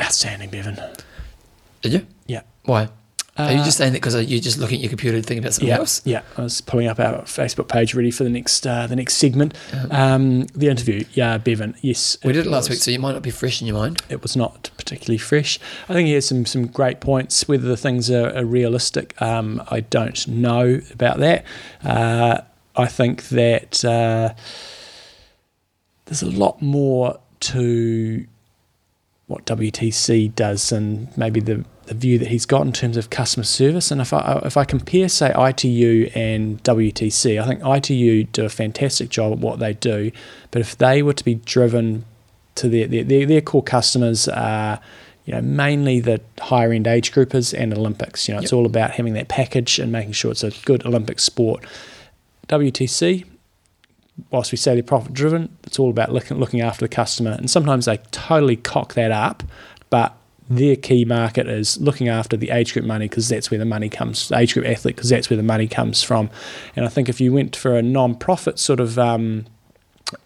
Outstanding, 0.00 0.48
Bevan. 0.48 0.80
Did 1.82 1.92
you? 1.92 2.06
Yeah. 2.26 2.42
Why? 2.64 2.88
Are 3.39 3.52
you 3.52 3.60
Uh, 3.60 3.65
just 3.65 3.78
saying 3.78 3.93
that 3.93 4.01
because 4.02 4.15
you're 4.28 4.40
just 4.40 4.59
looking 4.59 4.77
at 4.78 4.82
your 4.82 4.89
computer 4.89 5.16
and 5.16 5.24
thinking 5.24 5.44
about 5.44 5.55
something 5.55 5.69
yeah, 5.69 5.77
else? 5.78 6.02
Yeah, 6.05 6.23
I 6.36 6.43
was 6.43 6.60
pulling 6.60 6.89
up 6.89 6.98
our 6.98 7.23
Facebook 7.23 7.69
page 7.69 7.94
ready 7.94 8.10
for 8.10 8.24
the 8.24 8.31
next 8.31 8.66
uh, 8.66 8.86
the 8.89 8.97
next 8.97 9.15
segment. 9.15 9.55
Um, 9.90 10.47
the 10.55 10.69
interview, 10.69 11.05
yeah, 11.12 11.39
Bevan. 11.39 11.77
Yes, 11.81 12.19
We 12.24 12.32
did 12.32 12.47
it 12.47 12.51
last 12.51 12.69
was. 12.69 12.77
week, 12.78 12.82
so 12.82 12.90
you 12.90 12.98
might 12.98 13.12
not 13.12 13.23
be 13.23 13.31
fresh 13.31 13.60
in 13.60 13.69
your 13.69 13.77
mind. 13.77 14.02
It 14.09 14.23
was 14.23 14.36
not 14.36 14.70
particularly 14.77 15.19
fresh. 15.19 15.59
I 15.89 15.93
think 15.93 16.06
he 16.09 16.15
has 16.15 16.27
some 16.27 16.44
some 16.47 16.66
great 16.66 17.01
points. 17.01 17.47
Whether 17.47 17.69
the 17.69 17.77
things 17.77 18.10
are, 18.10 18.36
are 18.36 18.44
realistic, 18.44 19.20
um, 19.23 19.62
I 19.70 19.81
don't 19.81 20.27
know 20.27 20.81
about 20.93 21.19
that. 21.19 21.44
Uh, 21.85 22.40
I 22.74 22.86
think 22.86 23.28
that 23.28 23.85
uh, 23.85 24.35
there's 26.06 26.23
a 26.23 26.31
lot 26.31 26.60
more 26.62 27.19
to 27.40 28.27
what 29.27 29.44
WTC 29.47 30.35
does 30.35 30.73
and 30.73 31.15
maybe 31.16 31.40
the, 31.40 31.65
the 31.89 31.94
view 31.94 32.19
that 32.19 32.28
he's 32.28 32.47
got 32.47 32.66
in 32.66 32.73
terms 32.73 32.97
of 32.97 33.10
customer 33.10 33.44
service. 33.44 33.90
And 33.90 34.01
if 34.01 34.12
I 34.12 34.40
if 34.44 34.56
I 34.56 34.65
compare 34.65 35.09
say 35.09 35.32
ITU 35.36 36.10
and 36.15 36.62
WTC, 36.62 37.40
I 37.43 37.47
think 37.47 37.62
ITU 37.65 38.24
do 38.24 38.44
a 38.44 38.48
fantastic 38.48 39.09
job 39.09 39.32
at 39.32 39.39
what 39.39 39.59
they 39.59 39.73
do. 39.73 40.12
But 40.51 40.60
if 40.60 40.77
they 40.77 41.02
were 41.02 41.15
to 41.15 41.24
be 41.24 41.36
driven 41.36 42.05
to 42.56 42.69
their 42.69 42.86
their, 42.86 43.05
their, 43.05 43.27
their 43.27 43.40
core 43.40 43.62
customers 43.62 44.28
are 44.28 44.81
you 45.24 45.35
know, 45.35 45.43
mainly 45.43 46.01
the 46.01 46.20
higher 46.40 46.73
end 46.73 46.86
age 46.86 47.12
groupers 47.12 47.52
and 47.59 47.74
Olympics. 47.74 48.28
You 48.28 48.35
know, 48.35 48.40
it's 48.40 48.52
Yep. 48.52 48.56
all 48.59 48.66
about 48.66 48.93
having 48.93 49.12
that 49.15 49.28
package 49.28 49.78
and 49.78 49.93
making 49.93 50.12
sure 50.12 50.31
it's 50.31 50.43
a 50.43 50.52
good 50.65 50.86
Olympic 50.86 51.20
sport. 51.20 51.65
WTC, 52.48 53.24
whilst 54.31 54.52
we 54.52 54.56
say 54.56 54.73
they're 54.74 54.82
profit 54.82 55.12
driven, 55.12 55.55
it's 55.65 55.78
all 55.78 55.90
about 55.90 56.12
looking 56.12 56.39
looking 56.39 56.60
after 56.60 56.85
the 56.85 56.89
customer. 56.89 57.32
And 57.32 57.51
sometimes 57.51 57.85
they 57.85 57.98
totally 58.10 58.56
cock 58.56 58.94
that 58.94 59.10
up, 59.10 59.43
but 59.90 60.17
their 60.48 60.76
key 60.76 61.04
market 61.04 61.46
is 61.46 61.78
looking 61.78 62.08
after 62.08 62.36
the 62.36 62.50
age 62.50 62.72
group 62.72 62.86
money 62.86 63.08
because 63.08 63.28
that's 63.28 63.50
where 63.50 63.58
the 63.58 63.64
money 63.64 63.88
comes, 63.88 64.32
age 64.32 64.54
group 64.54 64.66
athlete 64.66 64.96
because 64.96 65.10
that's 65.10 65.28
where 65.28 65.36
the 65.36 65.42
money 65.42 65.68
comes 65.68 66.02
from. 66.02 66.30
And 66.74 66.84
I 66.84 66.88
think 66.88 67.08
if 67.08 67.20
you 67.20 67.32
went 67.32 67.54
for 67.54 67.76
a 67.76 67.82
non-profit 67.82 68.58
sort 68.58 68.80
of 68.80 68.98
um, 68.98 69.44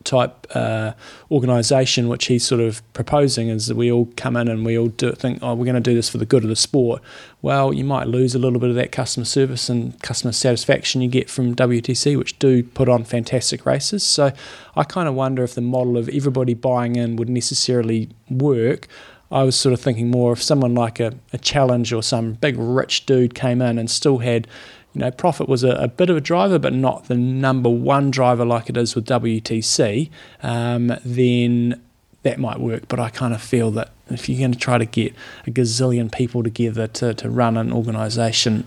type 0.05 0.47
uh, 0.55 0.93
organisation, 1.31 2.09
which 2.09 2.27
he's 2.27 2.45
sort 2.45 2.61
of 2.61 2.83
proposing, 2.93 3.49
is 3.49 3.67
that 3.67 3.77
we 3.77 3.91
all 3.91 4.09
come 4.17 4.37
in 4.37 4.49
and 4.49 4.65
we 4.65 4.79
all 4.79 4.89
do 4.89 5.13
think, 5.13 5.41
oh, 5.43 5.55
we're 5.55 5.65
going 5.65 5.75
to 5.75 5.81
do 5.81 5.95
this 5.95 6.09
for 6.09 6.19
the 6.19 6.27
good 6.27 6.45
of 6.45 6.49
the 6.49 6.57
sport. 6.57 7.03
Well, 7.41 7.73
you 7.73 7.85
might 7.85 8.07
lose 8.07 8.35
a 8.35 8.39
little 8.39 8.61
bit 8.61 8.71
of 8.71 8.77
that 8.77 8.93
customer 8.93 9.25
service 9.25 9.69
and 9.69 10.01
customer 10.03 10.33
satisfaction 10.33 11.01
you 11.01 11.09
get 11.09 11.29
from 11.29 11.57
WTC, 11.57 12.17
which 12.17 12.39
do 12.39 12.63
put 12.63 12.89
on 12.89 13.05
fantastic 13.05 13.67
races. 13.67 14.05
So 14.05 14.33
I 14.77 14.85
kind 14.85 15.09
of 15.09 15.15
wonder 15.15 15.43
if 15.43 15.55
the 15.55 15.61
model 15.61 15.97
of 15.97 16.09
everybody 16.11 16.55
buying 16.55 16.97
in 16.97 17.17
would 17.17 17.29
necessarily 17.29 18.11
work. 18.31 18.87
I 19.33 19.43
was 19.45 19.57
sort 19.57 19.73
of 19.73 19.81
thinking 19.81 20.11
more 20.11 20.33
if 20.33 20.43
someone 20.43 20.75
like 20.75 21.01
a, 21.01 21.15
a 21.33 21.39
challenge 21.39 21.93
or 21.93 22.03
some 22.03 22.35
big 22.35 22.57
rich 22.59 23.07
dude 23.07 23.35
came 23.35 23.63
in 23.63 23.79
and 23.79 23.91
still 23.91 24.19
had 24.19 24.47
you 24.95 25.01
know, 25.01 25.11
profit 25.11 25.49
was 25.49 25.65
a, 25.65 25.71
a 25.71 25.89
bit 25.89 26.11
of 26.11 26.17
a 26.19 26.21
driver, 26.21 26.59
but 26.59 26.75
not 26.75 27.07
the 27.07 27.15
number 27.15 27.71
one 27.71 28.11
driver 28.11 28.45
like 28.45 28.69
it 28.69 28.77
is 28.77 28.95
with 28.95 29.07
WTC, 29.07 30.11
um, 30.43 30.93
then 31.03 31.81
that 32.25 32.39
might 32.39 32.61
work. 32.61 32.89
But 32.89 33.01
I 33.01 33.09
kind 33.09 33.33
of 33.33 33.41
feel 33.41 33.71
that 33.71 33.91
if 34.11 34.29
you're 34.29 34.39
going 34.39 34.53
to 34.53 34.59
try 34.59 34.77
to 34.77 34.85
get 34.85 35.15
a 35.47 35.51
gazillion 35.51 36.13
people 36.13 36.43
together 36.43 36.87
to, 36.89 37.15
to 37.15 37.31
run 37.31 37.57
an 37.57 37.73
organisation, 37.73 38.67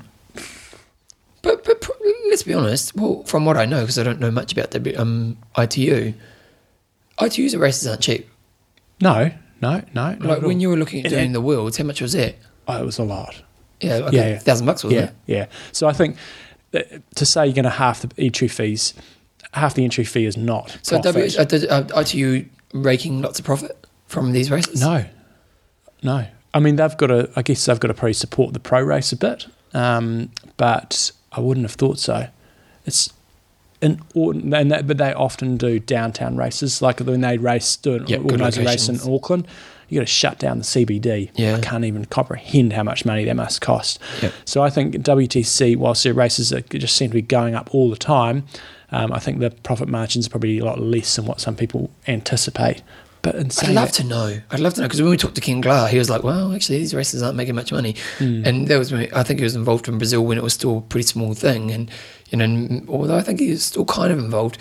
But, 1.44 1.64
but 1.64 1.80
pr- 1.82 1.92
let's 2.30 2.42
be 2.42 2.56
honest. 2.56 2.96
Well, 2.96 3.22
from 3.26 3.46
what 3.46 3.56
I 3.56 3.66
know, 3.66 3.82
because 3.82 4.00
I 4.00 4.04
don't 4.04 4.20
know 4.20 4.32
much 4.32 4.52
about 4.52 4.72
the 4.72 4.96
um, 4.96 5.38
ITU, 5.56 6.14
ITU's 7.22 7.56
races 7.56 7.88
aren't 7.88 8.02
cheap. 8.02 8.28
no, 9.00 9.32
no, 9.72 9.84
no. 9.94 10.18
Like 10.20 10.42
when 10.42 10.60
you 10.60 10.70
were 10.70 10.78
looking 10.78 11.06
at 11.06 11.10
doing 11.10 11.32
the 11.34 11.42
worlds, 11.42 11.78
how 11.78 11.84
much 11.84 12.02
was 12.02 12.14
that? 12.14 12.36
oh, 12.68 12.82
it 12.82 12.86
was 12.86 12.98
a 12.98 13.04
lot. 13.04 13.42
Yeah, 13.80 13.96
okay, 13.96 14.18
Yeah, 14.18 14.28
yeah. 14.30 14.38
thousand 14.40 14.66
bucks, 14.66 14.84
wasn't 14.84 15.02
yeah, 15.02 15.08
it? 15.08 15.14
yeah. 15.28 15.46
So 15.72 15.88
I 15.88 15.94
think 15.94 16.18
that 16.72 17.04
to 17.16 17.26
say 17.26 17.46
you're 17.46 17.54
going 17.54 17.64
to 17.66 17.70
half 17.70 18.02
the 18.02 18.10
entry 18.18 18.48
fees, 18.48 18.94
half 19.54 19.74
the 19.76 19.84
entry 19.84 20.04
fee 20.04 20.26
is 20.26 20.36
not. 20.38 20.78
So 20.82 21.00
w, 21.02 21.30
uh, 21.38 21.44
did 21.44 21.68
uh, 21.70 21.84
ITU 21.96 22.46
raking 22.74 23.22
lots 23.22 23.38
of 23.40 23.46
profit 23.46 23.86
from 24.08 24.32
these 24.32 24.50
races? 24.50 24.82
No, 24.82 25.06
no. 26.02 26.26
I 26.54 26.60
mean, 26.60 26.78
they've 26.78 26.96
got 26.98 27.08
to. 27.08 27.30
I 27.36 27.42
guess 27.42 27.66
they've 27.66 27.80
got 27.80 27.90
to 27.90 27.94
probably 27.94 28.14
support 28.14 28.54
the 28.54 28.60
pro 28.62 28.82
race 28.82 29.12
a 29.12 29.18
bit, 29.18 29.46
um, 29.74 30.32
but 30.58 31.12
I 31.34 31.42
wouldn't 31.42 31.66
have 31.66 31.74
thought 31.76 32.00
so. 32.00 32.28
It's 32.86 33.12
an 33.81 34.02
and 34.15 34.72
they, 34.72 34.81
but 34.81 34.97
they 34.97 35.14
often 35.14 35.57
do 35.57 35.80
downtown 35.80 36.38
races, 36.38 36.81
like 36.81 36.99
when 36.99 37.22
they 37.22 37.38
race 37.38 37.76
do 37.77 37.95
an 37.95 38.07
Yep, 38.07 38.22
good 38.22 38.31
organise 38.31 38.57
a 38.57 38.64
race 38.64 38.89
in. 38.89 38.99
Auckland. 39.14 39.47
You 39.88 39.99
got 39.99 40.07
to 40.07 40.11
shut 40.11 40.39
down 40.39 40.57
the 40.57 40.64
CBD. 40.64 41.30
Yeah. 41.35 41.57
I 41.57 41.60
can't 41.60 41.85
even 41.85 42.06
comprehend 42.06 42.73
how 42.73 42.81
much 42.81 43.06
money 43.06 43.23
that 43.26 43.35
must 43.35 43.61
cost. 43.61 43.99
Yep. 44.23 44.34
So 44.43 44.64
I 44.64 44.72
think 44.72 44.95
WTC, 44.95 45.76
whilst 45.77 46.03
their 46.03 46.14
races 46.15 46.52
are, 46.52 46.61
just 46.61 46.95
seem 46.95 47.11
to 47.11 47.14
be 47.14 47.22
going 47.22 47.53
up 47.53 47.69
all 47.72 47.91
the 47.91 47.95
time, 47.95 48.45
um, 48.91 49.14
I 49.14 49.19
think 49.19 49.39
the 49.41 49.52
profit 49.52 49.88
margins 49.88 50.26
are 50.26 50.31
probably 50.31 50.57
a 50.57 50.65
lot 50.65 50.80
less 50.81 51.15
than 51.15 51.26
what 51.27 51.39
some 51.39 51.56
people 51.56 51.91
anticipate. 52.07 52.81
But 53.22 53.35
I'd 53.35 53.43
love 53.73 53.88
that- 53.89 53.93
to 53.93 54.03
know. 54.06 54.39
I'd 54.52 54.60
love 54.60 54.73
to 54.76 54.81
know 54.81 54.88
because 54.88 55.02
when 55.02 55.10
we 55.11 55.18
talked 55.18 55.35
to 55.35 55.41
Ken 55.41 55.61
Glah, 55.61 55.88
he 55.88 55.97
was 55.99 56.10
like, 56.11 56.23
"Well, 56.23 56.53
actually, 56.53 56.77
these 56.80 56.93
races 56.93 57.23
aren't 57.23 57.35
making 57.38 57.56
much 57.56 57.72
money." 57.72 57.95
Hmm. 58.19 58.43
And 58.45 58.68
that 58.68 58.77
was 58.77 58.91
when 58.91 59.07
I 59.14 59.23
think 59.23 59.39
he 59.39 59.43
was 59.43 59.56
involved 59.56 59.88
in 59.88 59.97
Brazil 59.97 60.23
when 60.23 60.38
it 60.38 60.43
was 60.43 60.53
still 60.53 60.77
a 60.77 60.81
pretty 60.81 61.07
small 61.07 61.34
thing, 61.34 61.72
and 61.72 61.89
you 62.36 62.40
know, 62.40 62.45
and 62.45 62.90
although 62.90 63.16
I 63.18 63.22
think 63.22 63.40
he's 63.40 63.64
still 63.64 63.86
kind 63.86 64.12
of 64.12 64.20
involved, 64.20 64.57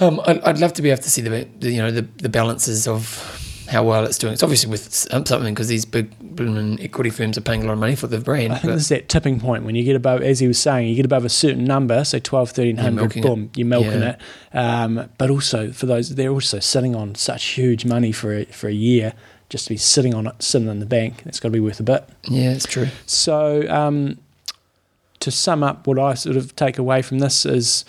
um, 0.00 0.20
I'd, 0.26 0.40
I'd 0.42 0.58
love 0.58 0.72
to 0.74 0.82
be 0.82 0.90
able 0.90 1.02
to 1.02 1.10
see 1.10 1.22
the, 1.22 1.48
the 1.60 1.70
you 1.70 1.80
know 1.82 1.90
the, 1.90 2.02
the 2.02 2.28
balances 2.28 2.86
of 2.88 3.40
how 3.70 3.82
well 3.82 4.04
it's 4.04 4.18
doing. 4.18 4.34
It's 4.34 4.42
obviously 4.42 4.70
with 4.70 4.92
something 4.92 5.54
because 5.54 5.68
these 5.68 5.84
big 5.86 6.10
blooming 6.20 6.78
equity 6.82 7.08
firms 7.10 7.38
are 7.38 7.40
paying 7.40 7.62
a 7.62 7.66
lot 7.66 7.72
of 7.74 7.78
money 7.78 7.94
for 7.96 8.06
the 8.08 8.18
brand. 8.18 8.52
I 8.52 8.56
think 8.58 8.72
there's 8.72 8.88
that 8.88 9.08
tipping 9.08 9.40
point 9.40 9.64
when 9.64 9.74
you 9.74 9.84
get 9.84 9.96
above, 9.96 10.20
as 10.20 10.40
he 10.40 10.46
was 10.48 10.58
saying, 10.58 10.88
you 10.88 10.94
get 10.96 11.06
above 11.06 11.24
a 11.24 11.28
certain 11.30 11.64
number, 11.64 12.04
say 12.04 12.20
12, 12.20 12.48
1300, 12.48 12.92
milking 12.94 13.22
it. 13.24 13.26
boom, 13.26 13.50
you're 13.56 13.66
milking 13.66 14.02
Yeah. 14.02 14.16
it. 14.52 14.56
Um, 14.56 15.08
but 15.16 15.30
also 15.30 15.72
for 15.72 15.86
those, 15.86 16.10
they're 16.14 16.30
also 16.30 16.58
sitting 16.60 16.94
on 16.94 17.14
such 17.14 17.44
huge 17.44 17.86
money 17.86 18.12
for 18.12 18.34
a, 18.34 18.44
for 18.46 18.68
a 18.68 18.72
year, 18.74 19.14
just 19.48 19.64
to 19.66 19.70
be 19.72 19.76
sitting 19.78 20.12
on 20.12 20.26
it, 20.26 20.42
sitting 20.42 20.68
in 20.68 20.80
the 20.80 20.86
bank, 20.86 21.22
it's 21.24 21.40
got 21.40 21.48
to 21.48 21.52
be 21.52 21.60
worth 21.60 21.80
a 21.80 21.84
bit. 21.84 22.06
yeah, 22.24 22.50
it's 22.50 22.66
true. 22.66 22.88
So 23.06 23.66
um, 23.70 24.18
to 25.24 25.30
sum 25.30 25.62
up, 25.62 25.86
what 25.86 25.98
I 25.98 26.12
sort 26.14 26.36
of 26.36 26.54
take 26.54 26.76
away 26.76 27.00
from 27.00 27.18
this 27.18 27.46
is 27.46 27.86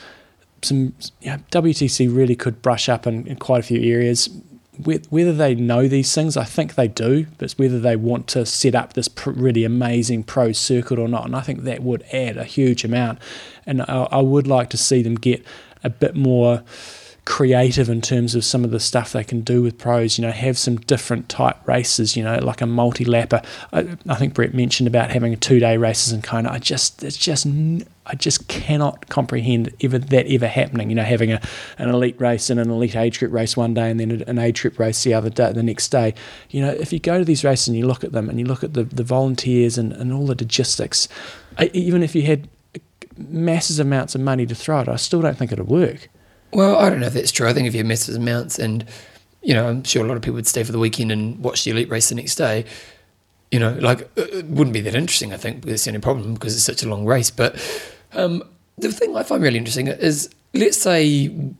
some 0.61 0.95
yeah, 1.19 1.39
WTC 1.51 2.13
really 2.13 2.35
could 2.35 2.61
brush 2.61 2.87
up 2.87 3.05
in, 3.05 3.27
in 3.27 3.35
quite 3.35 3.59
a 3.59 3.63
few 3.63 3.81
areas. 3.81 4.29
Whether 4.77 5.33
they 5.33 5.55
know 5.55 5.87
these 5.87 6.13
things, 6.13 6.35
I 6.37 6.43
think 6.45 6.75
they 6.75 6.87
do, 6.87 7.27
but 7.37 7.45
it's 7.45 7.57
whether 7.57 7.79
they 7.79 7.95
want 7.95 8.27
to 8.29 8.45
set 8.45 8.73
up 8.73 8.93
this 8.93 9.07
pr- 9.07 9.31
really 9.31 9.63
amazing 9.63 10.23
pro 10.23 10.53
circuit 10.53 10.97
or 10.97 11.07
not. 11.07 11.25
And 11.25 11.35
I 11.35 11.41
think 11.41 11.63
that 11.63 11.81
would 11.81 12.03
add 12.13 12.37
a 12.37 12.43
huge 12.45 12.83
amount. 12.83 13.19
And 13.65 13.81
I, 13.81 14.07
I 14.11 14.21
would 14.21 14.47
like 14.47 14.69
to 14.71 14.77
see 14.77 15.01
them 15.01 15.15
get 15.15 15.45
a 15.83 15.89
bit 15.89 16.15
more 16.15 16.63
creative 17.25 17.89
in 17.89 18.01
terms 18.01 18.35
of 18.35 18.45
some 18.45 18.63
of 18.63 18.69
the 18.69 18.79
stuff 18.79 19.11
they 19.11 19.23
can 19.23 19.41
do 19.41 19.63
with 19.63 19.77
pros. 19.77 20.17
You 20.17 20.23
know, 20.23 20.31
have 20.31 20.57
some 20.57 20.77
different 20.77 21.27
type 21.27 21.57
races. 21.67 22.15
You 22.15 22.23
know, 22.23 22.37
like 22.37 22.61
a 22.61 22.65
multi 22.65 23.03
lapper. 23.03 23.43
I, 23.73 23.97
I 24.07 24.15
think 24.15 24.33
Brett 24.35 24.53
mentioned 24.53 24.87
about 24.87 25.11
having 25.11 25.35
two 25.37 25.59
day 25.59 25.77
races 25.77 26.13
in 26.13 26.21
Kona. 26.21 26.51
I 26.51 26.59
just 26.59 27.03
it's 27.03 27.17
just 27.17 27.47
I 28.05 28.15
just 28.15 28.47
cannot 28.47 29.09
comprehend 29.09 29.73
ever 29.81 29.97
that 29.97 30.27
ever 30.27 30.47
happening. 30.47 30.89
You 30.89 30.95
know, 30.95 31.03
having 31.03 31.31
a 31.31 31.41
an 31.77 31.89
elite 31.89 32.19
race 32.21 32.49
and 32.49 32.59
an 32.59 32.69
elite 32.69 32.95
age 32.95 33.19
group 33.19 33.33
race 33.33 33.57
one 33.57 33.73
day, 33.73 33.89
and 33.89 33.99
then 33.99 34.23
an 34.27 34.37
age 34.37 34.61
group 34.61 34.77
race 34.77 35.03
the 35.03 35.13
other 35.13 35.29
day, 35.29 35.51
the 35.51 35.63
next 35.63 35.89
day. 35.89 36.13
You 36.51 36.61
know, 36.61 36.71
if 36.71 36.93
you 36.93 36.99
go 36.99 37.17
to 37.17 37.25
these 37.25 37.43
races 37.43 37.67
and 37.67 37.75
you 37.75 37.87
look 37.87 38.03
at 38.03 38.11
them 38.11 38.29
and 38.29 38.39
you 38.39 38.45
look 38.45 38.63
at 38.63 38.73
the 38.75 38.83
the 38.83 39.03
volunteers 39.03 39.77
and, 39.77 39.93
and 39.93 40.13
all 40.13 40.27
the 40.27 40.35
logistics, 40.35 41.07
I, 41.57 41.71
even 41.73 42.03
if 42.03 42.15
you 42.15 42.21
had 42.21 42.47
masses 43.17 43.79
amounts 43.79 44.13
of 44.13 44.21
money 44.21 44.45
to 44.45 44.53
throw 44.53 44.81
it, 44.81 44.89
I 44.89 44.97
still 44.97 45.21
don't 45.21 45.37
think 45.37 45.51
it'd 45.51 45.67
work. 45.67 46.09
Well, 46.55 46.77
I 46.77 46.89
don't 46.89 47.01
know 47.01 47.07
if 47.07 47.13
that's 47.13 47.31
true. 47.33 47.49
I 47.49 47.53
think 47.53 47.67
if 47.67 47.73
you 47.73 47.79
have 47.79 47.85
massive 47.87 48.15
amounts, 48.15 48.57
and 48.59 48.85
you 49.41 49.53
know, 49.53 49.67
I'm 49.67 49.83
sure 49.83 50.05
a 50.05 50.07
lot 50.07 50.15
of 50.15 50.23
people 50.23 50.35
would 50.35 50.47
stay 50.47 50.63
for 50.63 50.71
the 50.71 50.79
weekend 50.79 51.11
and 51.11 51.37
watch 51.43 51.65
the 51.65 51.71
elite 51.71 51.89
race 51.89 52.07
the 52.07 52.15
next 52.15 52.35
day. 52.35 52.63
You 53.51 53.59
know, 53.59 53.73
like 53.73 54.09
it 54.15 54.33
it 54.33 54.45
wouldn't 54.45 54.73
be 54.73 54.79
that 54.81 54.95
interesting. 54.95 55.33
I 55.33 55.37
think 55.37 55.65
that's 55.65 55.83
the 55.83 55.89
only 55.89 55.99
problem 55.99 56.33
because 56.33 56.55
it's 56.55 56.63
such 56.63 56.81
a 56.81 56.87
long 56.87 57.05
race. 57.05 57.29
But 57.29 57.55
um, 58.13 58.41
the 58.77 58.89
thing 58.89 59.17
I 59.17 59.23
find 59.23 59.43
really 59.43 59.57
interesting 59.57 59.87
is, 59.87 60.29
let's 60.53 60.77
say 60.77 61.05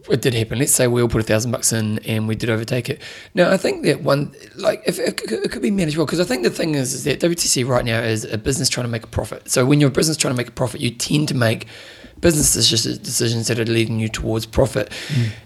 it 0.10 0.22
did 0.22 0.34
happen. 0.34 0.60
Let's 0.60 0.72
say 0.72 0.88
we 0.88 1.02
all 1.02 1.10
put 1.10 1.20
a 1.20 1.26
thousand 1.26 1.52
bucks 1.52 1.74
in 1.74 2.00
and 2.00 2.26
we 2.26 2.36
did 2.36 2.50
overtake 2.50 2.90
it. 2.90 3.02
Now, 3.34 3.52
I 3.52 3.58
think 3.58 3.84
that 3.84 4.02
one, 4.02 4.34
like, 4.56 4.82
if 4.86 4.98
it, 4.98 5.18
could- 5.18 5.44
it 5.46 5.52
could 5.52 5.62
be 5.62 5.72
managed 5.72 5.98
well 5.98 6.06
because 6.06 6.22
I 6.22 6.24
think 6.24 6.44
the 6.44 6.50
thing 6.50 6.76
is, 6.76 6.94
is 6.94 7.04
that 7.04 7.20
WTC 7.20 7.68
right 7.68 7.84
now 7.84 8.00
is 8.02 8.24
a 8.24 8.38
business 8.38 8.70
trying 8.70 8.86
to 8.86 8.92
make 8.92 9.04
a 9.04 9.08
profit. 9.08 9.50
So 9.52 9.66
when 9.66 9.82
you're 9.82 9.90
a 9.90 9.94
business 9.94 10.16
trying 10.16 10.34
to 10.34 10.38
make 10.38 10.48
a 10.48 10.52
profit, 10.52 10.80
you 10.80 10.90
tend 10.92 11.28
to 11.28 11.34
make 11.36 11.68
business 12.26 12.54
decisions 12.98 13.48
that 13.50 13.60
are 13.60 13.66
leading 13.66 14.00
you 14.00 14.10
towards 14.10 14.48
profit. 14.48 14.92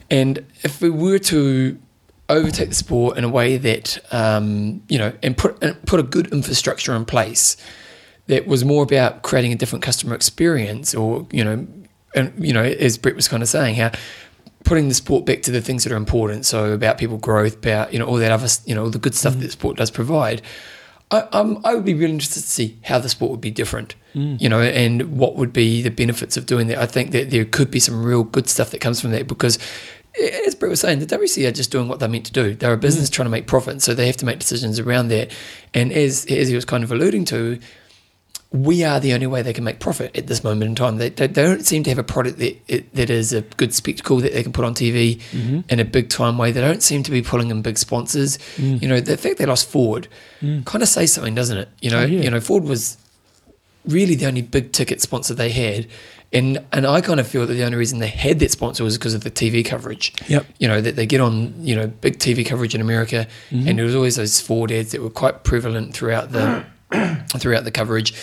And 0.09 0.45
if 0.63 0.81
we 0.81 0.89
were 0.89 1.19
to 1.19 1.77
overtake 2.29 2.69
the 2.69 2.75
sport 2.75 3.17
in 3.17 3.25
a 3.25 3.29
way 3.29 3.57
that 3.57 3.99
um, 4.13 4.81
you 4.87 4.97
know 4.97 5.11
and 5.21 5.35
put 5.35 5.61
and 5.61 5.75
put 5.85 5.99
a 5.99 6.03
good 6.03 6.31
infrastructure 6.31 6.95
in 6.95 7.03
place 7.03 7.57
that 8.27 8.47
was 8.47 8.63
more 8.63 8.81
about 8.81 9.23
creating 9.23 9.51
a 9.51 9.55
different 9.55 9.83
customer 9.83 10.15
experience 10.15 10.95
or 10.95 11.27
you 11.31 11.43
know 11.43 11.67
and 12.15 12.31
you 12.37 12.53
know 12.53 12.63
as 12.63 12.97
Brett 12.97 13.15
was 13.15 13.27
kind 13.27 13.43
of 13.43 13.49
saying 13.49 13.75
how 13.75 13.91
putting 14.63 14.87
the 14.87 14.93
sport 14.93 15.25
back 15.25 15.41
to 15.41 15.51
the 15.51 15.59
things 15.59 15.83
that 15.83 15.91
are 15.91 15.97
important 15.97 16.45
so 16.45 16.71
about 16.71 16.97
people 16.97 17.17
growth 17.17 17.57
about 17.57 17.91
you 17.91 17.99
know 17.99 18.05
all 18.05 18.15
that 18.15 18.31
other 18.31 18.47
you 18.65 18.73
know 18.73 18.83
all 18.83 18.89
the 18.89 18.99
good 18.99 19.15
stuff 19.15 19.35
that 19.35 19.51
sport 19.51 19.75
does 19.75 19.91
provide 19.91 20.41
I, 21.11 21.21
um, 21.31 21.59
I 21.63 21.73
would 21.75 21.85
be 21.85 21.93
really 21.93 22.13
interested 22.13 22.41
to 22.41 22.47
see 22.47 22.77
how 22.83 22.99
the 22.99 23.09
sport 23.09 23.31
would 23.31 23.41
be 23.41 23.51
different, 23.51 23.95
Mm. 24.15 24.41
you 24.41 24.49
know, 24.49 24.59
and 24.59 25.17
what 25.17 25.35
would 25.35 25.53
be 25.53 25.83
the 25.83 25.91
benefits 25.91 26.35
of 26.35 26.47
doing 26.47 26.67
that. 26.67 26.79
I 26.79 26.87
think 26.87 27.11
that 27.11 27.29
there 27.29 27.45
could 27.45 27.69
be 27.69 27.79
some 27.79 28.03
real 28.03 28.23
good 28.23 28.49
stuff 28.49 28.71
that 28.71 28.81
comes 28.81 28.99
from 28.99 29.11
that 29.11 29.27
because 29.27 29.59
as 30.45 30.55
Brett 30.55 30.69
was 30.71 30.79
saying, 30.79 30.99
the 30.99 31.05
WC 31.05 31.47
are 31.47 31.51
just 31.51 31.71
doing 31.71 31.87
what 31.87 31.99
they're 31.99 32.09
meant 32.09 32.25
to 32.25 32.31
do. 32.31 32.55
They're 32.55 32.73
a 32.73 32.77
mm. 32.77 32.81
business 32.81 33.09
trying 33.09 33.27
to 33.27 33.29
make 33.29 33.47
profit, 33.47 33.81
so 33.81 33.93
they 33.93 34.07
have 34.07 34.17
to 34.17 34.25
make 34.25 34.39
decisions 34.39 34.79
around 34.79 35.09
that. 35.09 35.31
And 35.73 35.91
as 35.91 36.25
as 36.25 36.47
he 36.47 36.55
was 36.55 36.65
kind 36.65 36.83
of 36.83 36.91
alluding 36.91 37.25
to, 37.25 37.59
we 38.51 38.83
are 38.83 38.99
the 38.99 39.13
only 39.13 39.27
way 39.27 39.43
they 39.43 39.53
can 39.53 39.63
make 39.63 39.79
profit 39.79 40.15
at 40.17 40.25
this 40.25 40.43
moment 40.43 40.69
in 40.69 40.75
time. 40.75 40.97
They, 40.97 41.09
they, 41.09 41.27
they 41.27 41.43
don't 41.43 41.65
seem 41.65 41.83
to 41.83 41.91
have 41.91 41.99
a 41.99 42.03
product 42.03 42.39
that 42.39 42.57
it, 42.67 42.93
that 42.95 43.11
is 43.11 43.31
a 43.31 43.41
good 43.41 43.73
spectacle 43.73 44.17
that 44.17 44.33
they 44.33 44.41
can 44.41 44.51
put 44.51 44.65
on 44.65 44.73
TV 44.73 45.17
mm-hmm. 45.17 45.61
in 45.69 45.79
a 45.79 45.85
big 45.85 46.09
time 46.09 46.37
way. 46.37 46.51
They 46.51 46.61
don't 46.61 46.81
seem 46.81 47.03
to 47.03 47.11
be 47.11 47.21
pulling 47.21 47.51
in 47.51 47.61
big 47.61 47.77
sponsors. 47.77 48.39
Mm. 48.55 48.81
You 48.81 48.87
know, 48.87 48.99
the 48.99 49.17
fact 49.17 49.37
they 49.37 49.45
lost 49.45 49.69
Ford 49.69 50.07
kind 50.41 50.81
of 50.81 50.89
says 50.89 51.13
something, 51.13 51.35
doesn't 51.35 51.57
it? 51.57 51.69
You 51.81 51.91
know, 51.91 51.99
Oh, 51.99 52.05
yeah. 52.05 52.21
you 52.21 52.29
know, 52.31 52.39
Ford 52.39 52.63
was 52.63 52.97
really 53.85 54.15
the 54.15 54.25
only 54.25 54.41
big 54.41 54.71
ticket 54.71 55.01
sponsor 55.01 55.33
they 55.33 55.49
had. 55.49 55.87
And 56.31 56.63
and 56.71 56.85
I 56.85 57.01
kind 57.01 57.19
of 57.19 57.27
feel 57.27 57.47
that 57.47 57.53
the 57.53 57.63
only 57.63 57.77
reason 57.77 57.99
they 57.99 58.07
had 58.07 58.39
that 58.39 58.51
sponsor 58.51 58.83
was 58.83 58.97
because 58.97 59.15
of 59.15 59.23
the 59.23 59.31
TV 59.31 59.65
coverage. 59.65 60.13
Yep. 60.27 60.45
You 60.59 60.67
know, 60.67 60.79
that 60.79 60.95
they 60.95 61.05
get 61.05 61.21
on, 61.21 61.53
you 61.65 61.75
know, 61.75 61.87
big 61.87 62.19
TV 62.19 62.45
coverage 62.45 62.75
in 62.75 62.81
America 62.81 63.27
mm-hmm. 63.49 63.67
and 63.67 63.79
there 63.79 63.85
was 63.85 63.95
always 63.95 64.15
those 64.15 64.39
Ford 64.39 64.71
ads 64.71 64.91
that 64.91 65.01
were 65.01 65.09
quite 65.09 65.43
prevalent 65.43 65.93
throughout 65.93 66.31
the 66.31 66.65
throughout 67.37 67.63
the 67.63 67.71
coverage. 67.71 68.13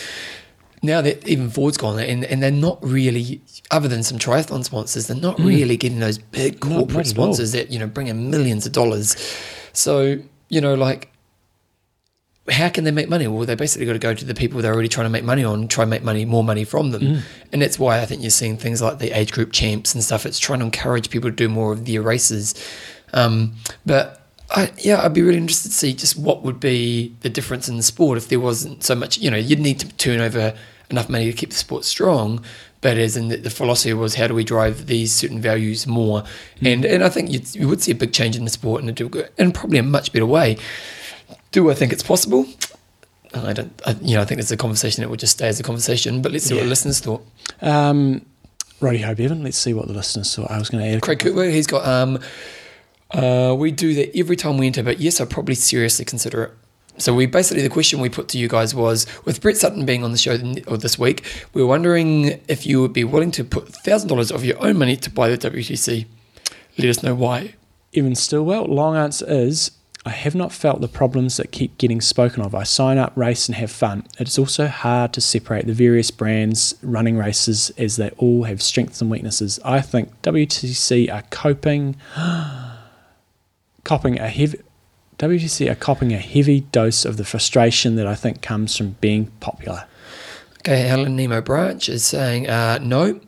Now 0.83 1.01
that 1.01 1.27
even 1.27 1.49
Ford's 1.49 1.75
gone 1.75 1.99
and, 1.99 2.23
and 2.23 2.41
they're 2.41 2.51
not 2.51 2.77
really 2.83 3.41
other 3.71 3.87
than 3.87 4.03
some 4.03 4.19
triathlon 4.19 4.63
sponsors, 4.63 5.07
they're 5.07 5.17
not 5.17 5.37
mm. 5.37 5.47
really 5.47 5.75
getting 5.75 5.99
those 5.99 6.17
big 6.17 6.59
corporate 6.59 6.99
at 6.99 7.07
sponsors 7.07 7.51
that, 7.51 7.71
you 7.71 7.79
know, 7.79 7.87
bring 7.87 8.07
in 8.07 8.29
millions 8.29 8.65
of 8.65 8.71
dollars. 8.71 9.17
So, 9.73 10.19
you 10.49 10.61
know, 10.61 10.75
like 10.75 11.11
how 12.49 12.69
can 12.69 12.83
they 12.85 12.91
make 12.91 13.09
money? 13.09 13.27
Well, 13.27 13.45
they 13.45 13.55
basically 13.55 13.85
got 13.85 13.93
to 13.93 13.99
go 13.99 14.13
to 14.13 14.25
the 14.25 14.33
people 14.33 14.61
they're 14.61 14.73
already 14.73 14.87
trying 14.87 15.05
to 15.05 15.09
make 15.09 15.23
money 15.23 15.43
on, 15.43 15.67
try 15.67 15.83
and 15.83 15.89
make 15.89 16.03
money, 16.03 16.23
more 16.25 16.43
money 16.43 16.63
from 16.63 16.91
them, 16.91 17.01
Mm. 17.01 17.21
and 17.51 17.61
that's 17.61 17.77
why 17.77 17.99
I 17.99 18.05
think 18.05 18.21
you're 18.21 18.29
seeing 18.31 18.57
things 18.57 18.81
like 18.81 18.99
the 18.99 19.11
age 19.11 19.31
group 19.31 19.51
champs 19.51 19.93
and 19.93 20.03
stuff. 20.03 20.25
It's 20.25 20.39
trying 20.39 20.59
to 20.59 20.65
encourage 20.65 21.09
people 21.09 21.29
to 21.29 21.35
do 21.35 21.49
more 21.49 21.71
of 21.73 21.85
their 21.85 22.01
races, 22.01 22.55
um, 23.13 23.53
but 23.85 24.21
I, 24.49 24.71
yeah, 24.77 25.03
I'd 25.03 25.13
be 25.13 25.21
really 25.21 25.37
interested 25.37 25.69
to 25.69 25.75
see 25.75 25.93
just 25.93 26.17
what 26.17 26.43
would 26.43 26.59
be 26.59 27.13
the 27.21 27.29
difference 27.29 27.67
in 27.67 27.75
the 27.75 27.83
sport 27.83 28.17
if 28.17 28.29
there 28.29 28.39
wasn't 28.39 28.81
so 28.83 28.95
much. 28.95 29.17
You 29.17 29.29
know, 29.29 29.37
you'd 29.37 29.59
need 29.59 29.79
to 29.81 29.87
turn 29.97 30.21
over 30.21 30.53
enough 30.89 31.09
money 31.09 31.25
to 31.25 31.33
keep 31.33 31.49
the 31.49 31.55
sport 31.57 31.83
strong. 31.83 32.41
But 32.79 32.97
as 32.97 33.17
in 33.17 33.27
the, 33.27 33.35
the 33.37 33.49
philosophy 33.49 33.91
was, 33.93 34.15
how 34.15 34.27
do 34.27 34.33
we 34.35 34.43
drive 34.45 34.85
these 34.85 35.11
certain 35.11 35.41
values 35.41 35.85
more? 35.87 36.23
And 36.61 36.85
and 36.85 37.03
I 37.03 37.09
think 37.09 37.29
you'd, 37.31 37.53
you 37.55 37.67
would 37.67 37.81
see 37.81 37.91
a 37.91 37.95
big 37.95 38.13
change 38.13 38.37
in 38.37 38.45
the 38.45 38.49
sport 38.51 38.83
and 38.83 38.95
do 38.95 39.11
and 39.37 39.53
probably 39.53 39.79
a 39.79 39.83
much 39.83 40.13
better 40.13 40.25
way. 40.27 40.55
Do 41.51 41.69
I 41.69 41.73
think 41.73 41.93
it's 41.93 42.03
possible? 42.03 42.45
I 43.33 43.53
don't. 43.53 43.81
I, 43.85 43.91
you 44.01 44.15
know, 44.15 44.21
I 44.21 44.25
think 44.25 44.39
it's 44.39 44.51
a 44.51 44.57
conversation 44.57 45.01
that 45.01 45.09
will 45.09 45.17
just 45.17 45.33
stay 45.33 45.47
as 45.47 45.59
a 45.59 45.63
conversation. 45.63 46.21
But 46.21 46.31
let's 46.31 46.45
see 46.45 46.55
what 46.55 46.63
the 46.63 46.69
listeners 46.69 46.99
thought. 46.99 47.25
Um, 47.61 48.25
Righty 48.79 48.99
ho, 48.99 49.15
Bevan. 49.15 49.43
Let's 49.43 49.57
see 49.57 49.73
what 49.73 49.87
the 49.87 49.93
listeners 49.93 50.35
thought. 50.35 50.51
I 50.51 50.59
was 50.59 50.69
going 50.69 50.83
to 50.83 50.89
add. 50.89 51.01
Craig 51.01 51.19
Cooper, 51.19 51.45
he's 51.45 51.67
got. 51.67 51.85
Um, 51.85 52.19
uh, 53.11 53.55
we 53.57 53.71
do 53.71 53.93
that 53.95 54.15
every 54.17 54.35
time 54.35 54.57
we 54.57 54.67
enter, 54.67 54.83
but 54.83 54.99
yes, 54.99 55.21
I'd 55.21 55.29
probably 55.29 55.55
seriously 55.55 56.05
consider 56.05 56.43
it. 56.43 56.51
So 56.99 57.13
we 57.13 57.25
basically 57.27 57.61
the 57.61 57.69
question 57.69 57.99
we 57.99 58.09
put 58.09 58.27
to 58.29 58.39
you 58.39 58.47
guys 58.47 58.73
was 58.73 59.05
with 59.23 59.39
Brett 59.39 59.55
Sutton 59.55 59.85
being 59.85 60.03
on 60.03 60.11
the 60.11 60.17
show 60.17 60.35
this 60.35 60.97
week, 60.97 61.23
we 61.53 61.61
were 61.61 61.67
wondering 61.67 62.41
if 62.47 62.65
you 62.65 62.81
would 62.81 62.93
be 62.93 63.03
willing 63.03 63.29
to 63.31 63.43
put 63.43 63.69
thousand 63.69 64.09
dollars 64.09 64.31
of 64.31 64.43
your 64.43 64.61
own 64.65 64.77
money 64.77 64.95
to 64.97 65.09
buy 65.11 65.29
the 65.29 65.37
WTC. 65.37 66.07
Let 66.77 66.89
us 66.89 67.03
know 67.03 67.13
why. 67.13 67.53
Evan 67.95 68.15
Stillwell, 68.15 68.65
long 68.65 68.95
answer 68.95 69.25
is 69.27 69.71
I 70.07 70.11
have 70.11 70.35
not 70.35 70.53
felt 70.53 70.79
the 70.79 70.87
problems 70.87 71.35
that 71.35 71.51
keep 71.51 71.77
getting 71.77 71.99
spoken 71.99 72.41
of. 72.41 72.55
I 72.55 72.63
sign 72.63 72.97
up, 72.97 73.11
race, 73.17 73.49
and 73.49 73.57
have 73.57 73.69
fun. 73.69 74.05
It's 74.17 74.39
also 74.39 74.67
hard 74.67 75.11
to 75.11 75.19
separate 75.19 75.67
the 75.67 75.73
various 75.73 76.11
brands 76.11 76.75
running 76.81 77.17
races 77.17 77.71
as 77.71 77.97
they 77.97 78.11
all 78.11 78.45
have 78.45 78.61
strengths 78.61 79.01
and 79.01 79.11
weaknesses. 79.11 79.59
I 79.65 79.81
think 79.81 80.21
WTC 80.21 81.13
are 81.13 81.23
coping, 81.23 81.97
copping 83.83 84.17
a 84.17 84.29
heavy. 84.29 84.61
WTC 85.19 85.69
are 85.69 85.75
copping 85.75 86.13
a 86.13 86.19
heavy 86.19 86.61
dose 86.61 87.03
of 87.03 87.17
the 87.17 87.25
frustration 87.25 87.97
that 87.97 88.07
I 88.07 88.15
think 88.15 88.41
comes 88.41 88.77
from 88.77 88.91
being 89.01 89.25
popular. 89.41 89.87
Okay, 90.59 90.83
Helen 90.83 91.17
Nemo 91.17 91.41
Branch 91.41 91.89
is 91.89 92.05
saying, 92.05 92.47
uh, 92.47 92.79
no, 92.81 93.19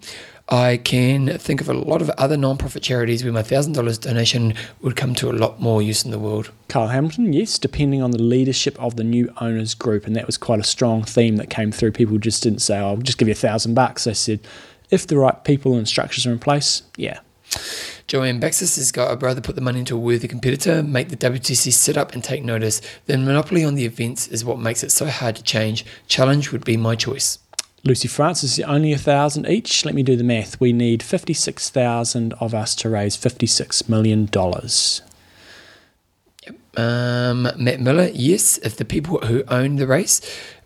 I 0.52 0.78
can 0.78 1.38
think 1.38 1.62
of 1.62 1.70
a 1.70 1.74
lot 1.74 2.02
of 2.02 2.10
other 2.12 2.36
non-profit 2.36 2.82
charities 2.82 3.24
where 3.24 3.32
my 3.32 3.44
thousand 3.44 3.74
dollars 3.74 4.00
donation 4.00 4.56
would 4.82 4.96
come 4.96 5.14
to 5.16 5.30
a 5.30 5.32
lot 5.32 5.62
more 5.62 5.80
use 5.80 6.04
in 6.04 6.10
the 6.10 6.18
world. 6.18 6.52
Carl 6.68 6.88
Hamilton, 6.88 7.34
yes, 7.34 7.60
depending 7.60 8.02
on 8.02 8.10
the 8.10 8.22
leadership 8.22 8.76
of 8.82 8.96
the 8.96 9.04
new 9.04 9.32
owners 9.40 9.76
group, 9.76 10.08
and 10.08 10.16
that 10.16 10.26
was 10.26 10.40
quite 10.40 10.60
a 10.60 10.64
strong 10.64 11.04
theme 11.04 11.36
that 11.36 11.52
came 11.52 11.72
through. 11.72 11.92
People 11.92 12.18
just 12.18 12.42
didn't 12.42 12.60
say, 12.60 12.80
oh, 12.80 12.90
"I'll 12.90 12.98
just 12.98 13.20
give 13.20 13.28
you 13.28 13.34
a 13.34 13.36
thousand 13.36 13.76
bucks." 13.76 14.06
They 14.06 14.16
said, 14.16 14.40
"If 14.90 15.06
the 15.06 15.20
right 15.20 15.44
people 15.44 15.76
and 15.76 15.88
structures 15.88 16.26
are 16.26 16.32
in 16.32 16.40
place, 16.40 16.82
yeah." 16.98 17.20
Joanne 18.08 18.42
Baxis 18.42 18.76
has 18.78 18.92
got, 18.92 19.12
I'd 19.12 19.22
rather 19.22 19.42
put 19.42 19.54
the 19.54 19.62
money 19.62 19.80
into 19.80 19.96
a 19.96 20.00
worthy 20.00 20.28
competitor, 20.28 20.82
make 20.82 21.10
the 21.10 21.16
WTC 21.16 21.72
sit 21.72 21.96
up 21.96 22.14
and 22.14 22.24
take 22.24 22.44
notice. 22.44 22.82
The 23.06 23.20
monopoly 23.20 23.64
on 23.64 23.76
the 23.76 23.86
events 23.86 24.28
is 24.28 24.44
what 24.44 24.58
makes 24.58 24.84
it 24.84 24.92
so 24.92 25.06
hard 25.06 25.36
to 25.36 25.44
change. 25.44 25.86
Challenge 26.08 26.52
would 26.52 26.66
be 26.66 26.76
my 26.76 26.96
choice. 26.96 27.38
Lucy 27.84 28.08
Francis, 28.08 28.60
is 28.60 28.66
only 28.66 28.92
a 28.92 28.98
thousand 28.98 29.48
each. 29.48 29.86
Let 29.86 29.96
me 29.96 30.04
do 30.04 30.16
the 30.16 30.24
math. 30.24 30.60
We 30.60 30.74
need 30.74 31.02
fifty-six 31.02 31.70
thousand 31.70 32.34
of 32.34 32.54
us 32.54 32.76
to 32.76 32.90
raise 32.90 33.16
fifty-six 33.16 33.88
million 33.88 34.26
dollars. 34.26 35.02
Um, 36.78 37.44
Matt 37.58 37.80
Miller, 37.80 38.10
yes, 38.14 38.58
if 38.60 38.78
the 38.78 38.86
people 38.86 39.20
who 39.20 39.44
own 39.48 39.78
the 39.78 39.88
race, 39.88 40.22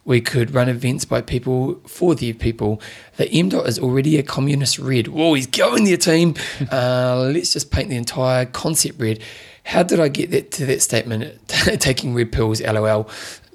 we 0.06 0.22
could 0.22 0.53
run 0.53 0.69
events 0.69 1.06
by 1.06 1.22
people 1.22 1.76
for 1.88 2.14
the 2.14 2.34
people. 2.34 2.81
The 3.18 3.30
M 3.30 3.49
dot 3.49 3.68
is 3.68 3.80
already 3.80 4.18
a 4.18 4.23
communist 4.23 4.80
red. 4.80 5.07
Whoa, 5.07 5.34
he's 5.34 5.48
going 5.48 5.85
there, 5.85 5.98
team. 5.98 6.35
uh, 6.72 7.30
let's 7.34 7.53
just 7.53 7.72
paint 7.72 7.90
the 7.90 7.95
entire 7.95 8.45
concept 8.45 8.99
red. 8.99 9.22
How 9.64 9.84
did 9.84 9.99
I 9.99 10.10
get 10.10 10.31
that 10.31 10.52
to 10.53 10.65
that 10.65 10.81
statement? 10.81 11.40
Taking 11.48 12.14
red 12.14 12.31
pills, 12.31 12.61
lol. 12.61 13.10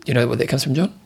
You 0.06 0.14
know 0.14 0.26
what 0.26 0.38
that 0.38 0.48
comes 0.48 0.64
from, 0.64 0.74
John? 0.74 0.98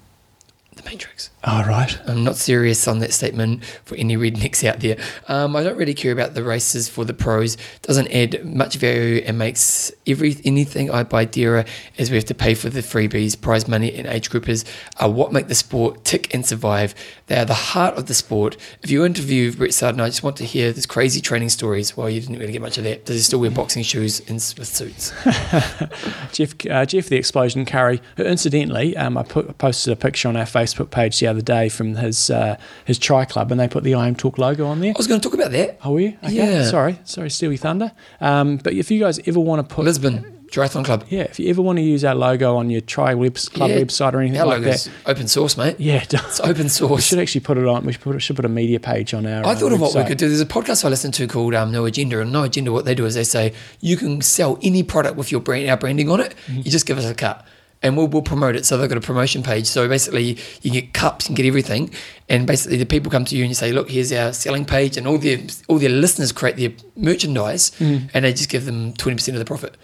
The 0.82 0.90
Matrix. 0.90 1.30
All 1.44 1.64
right. 1.64 1.98
I'm 2.06 2.22
not 2.22 2.36
serious 2.36 2.86
on 2.86 3.00
that 3.00 3.12
statement 3.12 3.64
for 3.84 3.96
any 3.96 4.16
rednecks 4.16 4.62
out 4.62 4.80
there. 4.80 4.96
Um, 5.26 5.56
I 5.56 5.62
don't 5.62 5.76
really 5.76 5.94
care 5.94 6.12
about 6.12 6.34
the 6.34 6.44
races 6.44 6.88
for 6.88 7.04
the 7.04 7.14
pros. 7.14 7.56
Doesn't 7.82 8.08
add 8.12 8.44
much 8.44 8.76
value 8.76 9.22
and 9.26 9.38
makes 9.38 9.90
every 10.06 10.36
anything 10.44 10.90
I 10.90 11.02
buy 11.02 11.24
dearer 11.24 11.64
as 11.98 12.10
we 12.10 12.16
have 12.16 12.26
to 12.26 12.34
pay 12.34 12.54
for 12.54 12.70
the 12.70 12.80
freebies, 12.80 13.40
prize 13.40 13.66
money, 13.66 13.92
and 13.92 14.06
age 14.06 14.30
groupers 14.30 14.64
are 15.00 15.10
what 15.10 15.32
make 15.32 15.48
the 15.48 15.54
sport 15.54 16.04
tick 16.04 16.32
and 16.32 16.46
survive. 16.46 16.94
They 17.26 17.36
are 17.36 17.44
the 17.44 17.54
heart 17.54 17.96
of 17.96 18.06
the 18.06 18.14
sport. 18.14 18.56
If 18.82 18.90
you 18.90 19.04
interview 19.04 19.52
Brett 19.52 19.74
Sutton, 19.74 20.00
I 20.00 20.06
just 20.06 20.22
want 20.22 20.36
to 20.36 20.44
hear 20.44 20.72
his 20.72 20.86
crazy 20.86 21.20
training 21.20 21.48
stories. 21.48 21.96
Well, 21.96 22.08
you 22.08 22.20
didn't 22.20 22.38
really 22.38 22.52
get 22.52 22.62
much 22.62 22.78
of 22.78 22.84
that. 22.84 23.06
Does 23.06 23.16
he 23.16 23.22
still 23.22 23.40
wear 23.40 23.50
boxing 23.50 23.82
shoes 23.82 24.20
and 24.20 24.36
with 24.36 24.68
suits? 24.68 25.12
Jeff, 26.32 26.54
uh, 26.70 26.86
Jeff 26.86 27.08
the 27.08 27.16
Explosion 27.16 27.64
Curry, 27.64 28.00
who 28.16 28.22
incidentally, 28.22 28.96
um, 28.96 29.18
I 29.18 29.24
put, 29.24 29.58
posted 29.58 29.92
a 29.92 29.96
picture 29.96 30.28
on 30.28 30.36
our 30.36 30.44
Facebook 30.44 30.71
page 30.90 31.18
the 31.20 31.26
other 31.26 31.40
day 31.42 31.68
from 31.68 31.94
his 31.96 32.30
uh, 32.30 32.56
his 32.84 32.98
Tri 32.98 33.24
Club, 33.24 33.50
and 33.50 33.60
they 33.60 33.68
put 33.68 33.84
the 33.84 33.92
IMTalk 33.92 34.38
logo 34.38 34.66
on 34.66 34.80
there. 34.80 34.90
I 34.90 34.98
was 34.98 35.06
going 35.06 35.20
to 35.20 35.28
talk 35.28 35.34
about 35.38 35.52
that. 35.52 35.78
Oh, 35.84 35.92
were 35.92 36.00
you? 36.00 36.18
Okay. 36.22 36.32
Yeah. 36.34 36.64
Sorry, 36.64 36.98
sorry, 37.04 37.30
Steely 37.30 37.56
Thunder. 37.56 37.92
Um, 38.20 38.56
but 38.58 38.72
if 38.72 38.90
you 38.90 38.98
guys 39.00 39.20
ever 39.26 39.40
want 39.40 39.68
to 39.68 39.74
put, 39.74 39.84
Lisbon 39.84 40.38
Triathlon 40.50 40.84
Club. 40.84 41.04
yeah, 41.08 41.22
if 41.22 41.40
you 41.40 41.48
ever 41.48 41.62
want 41.62 41.78
to 41.78 41.82
use 41.82 42.04
our 42.04 42.14
logo 42.14 42.56
on 42.56 42.68
your 42.68 42.82
Tri 42.82 43.14
Web 43.14 43.36
Club 43.36 43.70
Yeah, 43.70 43.78
website 43.78 44.12
or 44.12 44.20
anything 44.20 44.38
Our 44.38 44.46
like 44.46 44.62
that, 44.64 44.86
open 45.06 45.26
source, 45.26 45.56
mate. 45.56 45.76
yeah, 45.78 46.02
It's 46.10 46.40
open 46.40 46.68
source. 46.68 46.90
we 46.96 47.00
should 47.00 47.18
actually 47.20 47.40
put 47.40 47.56
it 47.56 47.66
on. 47.66 47.86
We 47.86 47.92
should 47.92 48.02
put, 48.02 48.20
should 48.22 48.36
put 48.36 48.44
a 48.44 48.50
media 48.50 48.78
page 48.78 49.14
on 49.14 49.24
our. 49.24 49.46
I 49.46 49.52
uh, 49.52 49.54
thought 49.56 49.72
of 49.72 49.80
what 49.80 49.94
we 49.94 50.04
could 50.04 50.18
do. 50.18 50.28
There's 50.28 50.42
a 50.42 50.46
podcast 50.46 50.84
I 50.84 50.88
listen 50.88 51.10
to 51.12 51.26
called 51.26 51.54
um, 51.54 51.72
No 51.72 51.86
Agenda, 51.86 52.20
and 52.20 52.30
No 52.32 52.42
Agenda, 52.42 52.70
what 52.70 52.84
they 52.84 52.94
do 52.94 53.06
is 53.06 53.14
they 53.14 53.24
say 53.24 53.54
you 53.80 53.96
can 53.96 54.20
sell 54.20 54.58
any 54.62 54.82
product 54.82 55.16
with 55.16 55.32
your 55.32 55.40
brand, 55.40 55.70
our 55.70 55.76
branding 55.78 56.10
on 56.10 56.20
it. 56.20 56.34
Mm-hmm. 56.46 56.58
You 56.58 56.70
just 56.70 56.84
give 56.84 56.98
us 56.98 57.06
a 57.06 57.14
cut, 57.14 57.46
and 57.82 57.96
we'll, 57.96 58.06
we'll 58.08 58.22
promote 58.22 58.54
it. 58.56 58.64
So 58.64 58.76
they've 58.76 58.88
got 58.88 58.98
a 58.98 59.00
promotion 59.02 59.42
page. 59.42 59.66
So 59.66 59.88
basically, 59.88 60.38
you 60.62 60.70
get 60.70 60.92
cups 60.92 61.26
and 61.26 61.36
get 61.36 61.46
everything, 61.46 61.90
and 62.28 62.46
basically 62.46 62.76
the 62.76 62.86
people 62.86 63.10
come 63.10 63.24
to 63.26 63.36
you 63.36 63.42
and 63.42 63.50
you 63.50 63.54
say, 63.54 63.72
look, 63.72 63.90
here's 63.90 64.12
our 64.12 64.32
selling 64.32 64.64
page, 64.64 64.96
and 64.96 65.06
all 65.06 65.18
their 65.18 65.38
all 65.68 65.78
their 65.78 65.88
listeners 65.90 66.32
create 66.32 66.56
their 66.56 66.72
merchandise, 66.96 67.70
Mm-hmm. 67.78 68.06
and 68.14 68.24
they 68.24 68.32
just 68.32 68.48
give 68.48 68.64
them 68.64 68.92
twenty 68.94 69.16
percent 69.16 69.36
of 69.36 69.40
the 69.40 69.44
profit. 69.44 69.76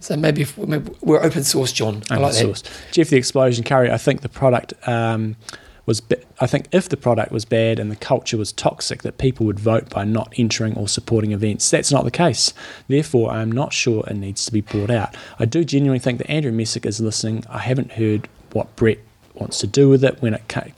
so 0.00 0.16
maybe, 0.16 0.42
if, 0.42 0.56
maybe 0.58 0.90
we're 1.02 1.22
open 1.22 1.44
source, 1.44 1.72
John. 1.72 2.02
I 2.10 2.14
open 2.14 2.22
like 2.22 2.32
that. 2.32 2.38
source. 2.38 2.62
Jeff 2.92 3.08
the 3.10 3.16
Explosion 3.16 3.62
Curry. 3.64 3.90
I 3.90 3.98
think 3.98 4.22
the 4.22 4.28
product 4.28 4.72
um, 4.88 5.36
was. 5.86 6.02
I 6.40 6.46
think 6.46 6.68
if 6.72 6.88
the 6.88 6.96
product 6.96 7.32
was 7.32 7.44
bad 7.44 7.78
and 7.78 7.90
the 7.90 7.96
culture 7.96 8.36
was 8.36 8.52
toxic, 8.52 9.02
that 9.02 9.18
people 9.18 9.46
would 9.46 9.60
vote 9.60 9.88
by 9.88 10.04
not 10.04 10.34
entering 10.36 10.76
or 10.76 10.88
supporting 10.88 11.32
events. 11.32 11.70
That's 11.70 11.92
not 11.92 12.04
the 12.04 12.10
case. 12.10 12.52
Therefore, 12.88 13.30
I 13.30 13.40
am 13.40 13.50
not 13.50 13.72
sure 13.72 14.04
it 14.06 14.16
needs 14.16 14.44
to 14.46 14.52
be 14.52 14.60
brought 14.60 14.90
out. 14.90 15.16
I 15.38 15.44
do 15.44 15.64
genuinely 15.64 16.00
think 16.00 16.18
that 16.18 16.30
Andrew 16.30 16.52
Messick 16.52 16.84
is 16.84 17.00
listening. 17.00 17.44
I 17.48 17.58
haven't 17.58 17.92
heard 17.92 18.28
what 18.52 18.74
Brett 18.76 18.98
wants 19.34 19.58
to 19.60 19.66
do 19.66 19.88
with 19.88 20.04
it 20.04 20.20
when 20.20 20.34
it 20.34 20.74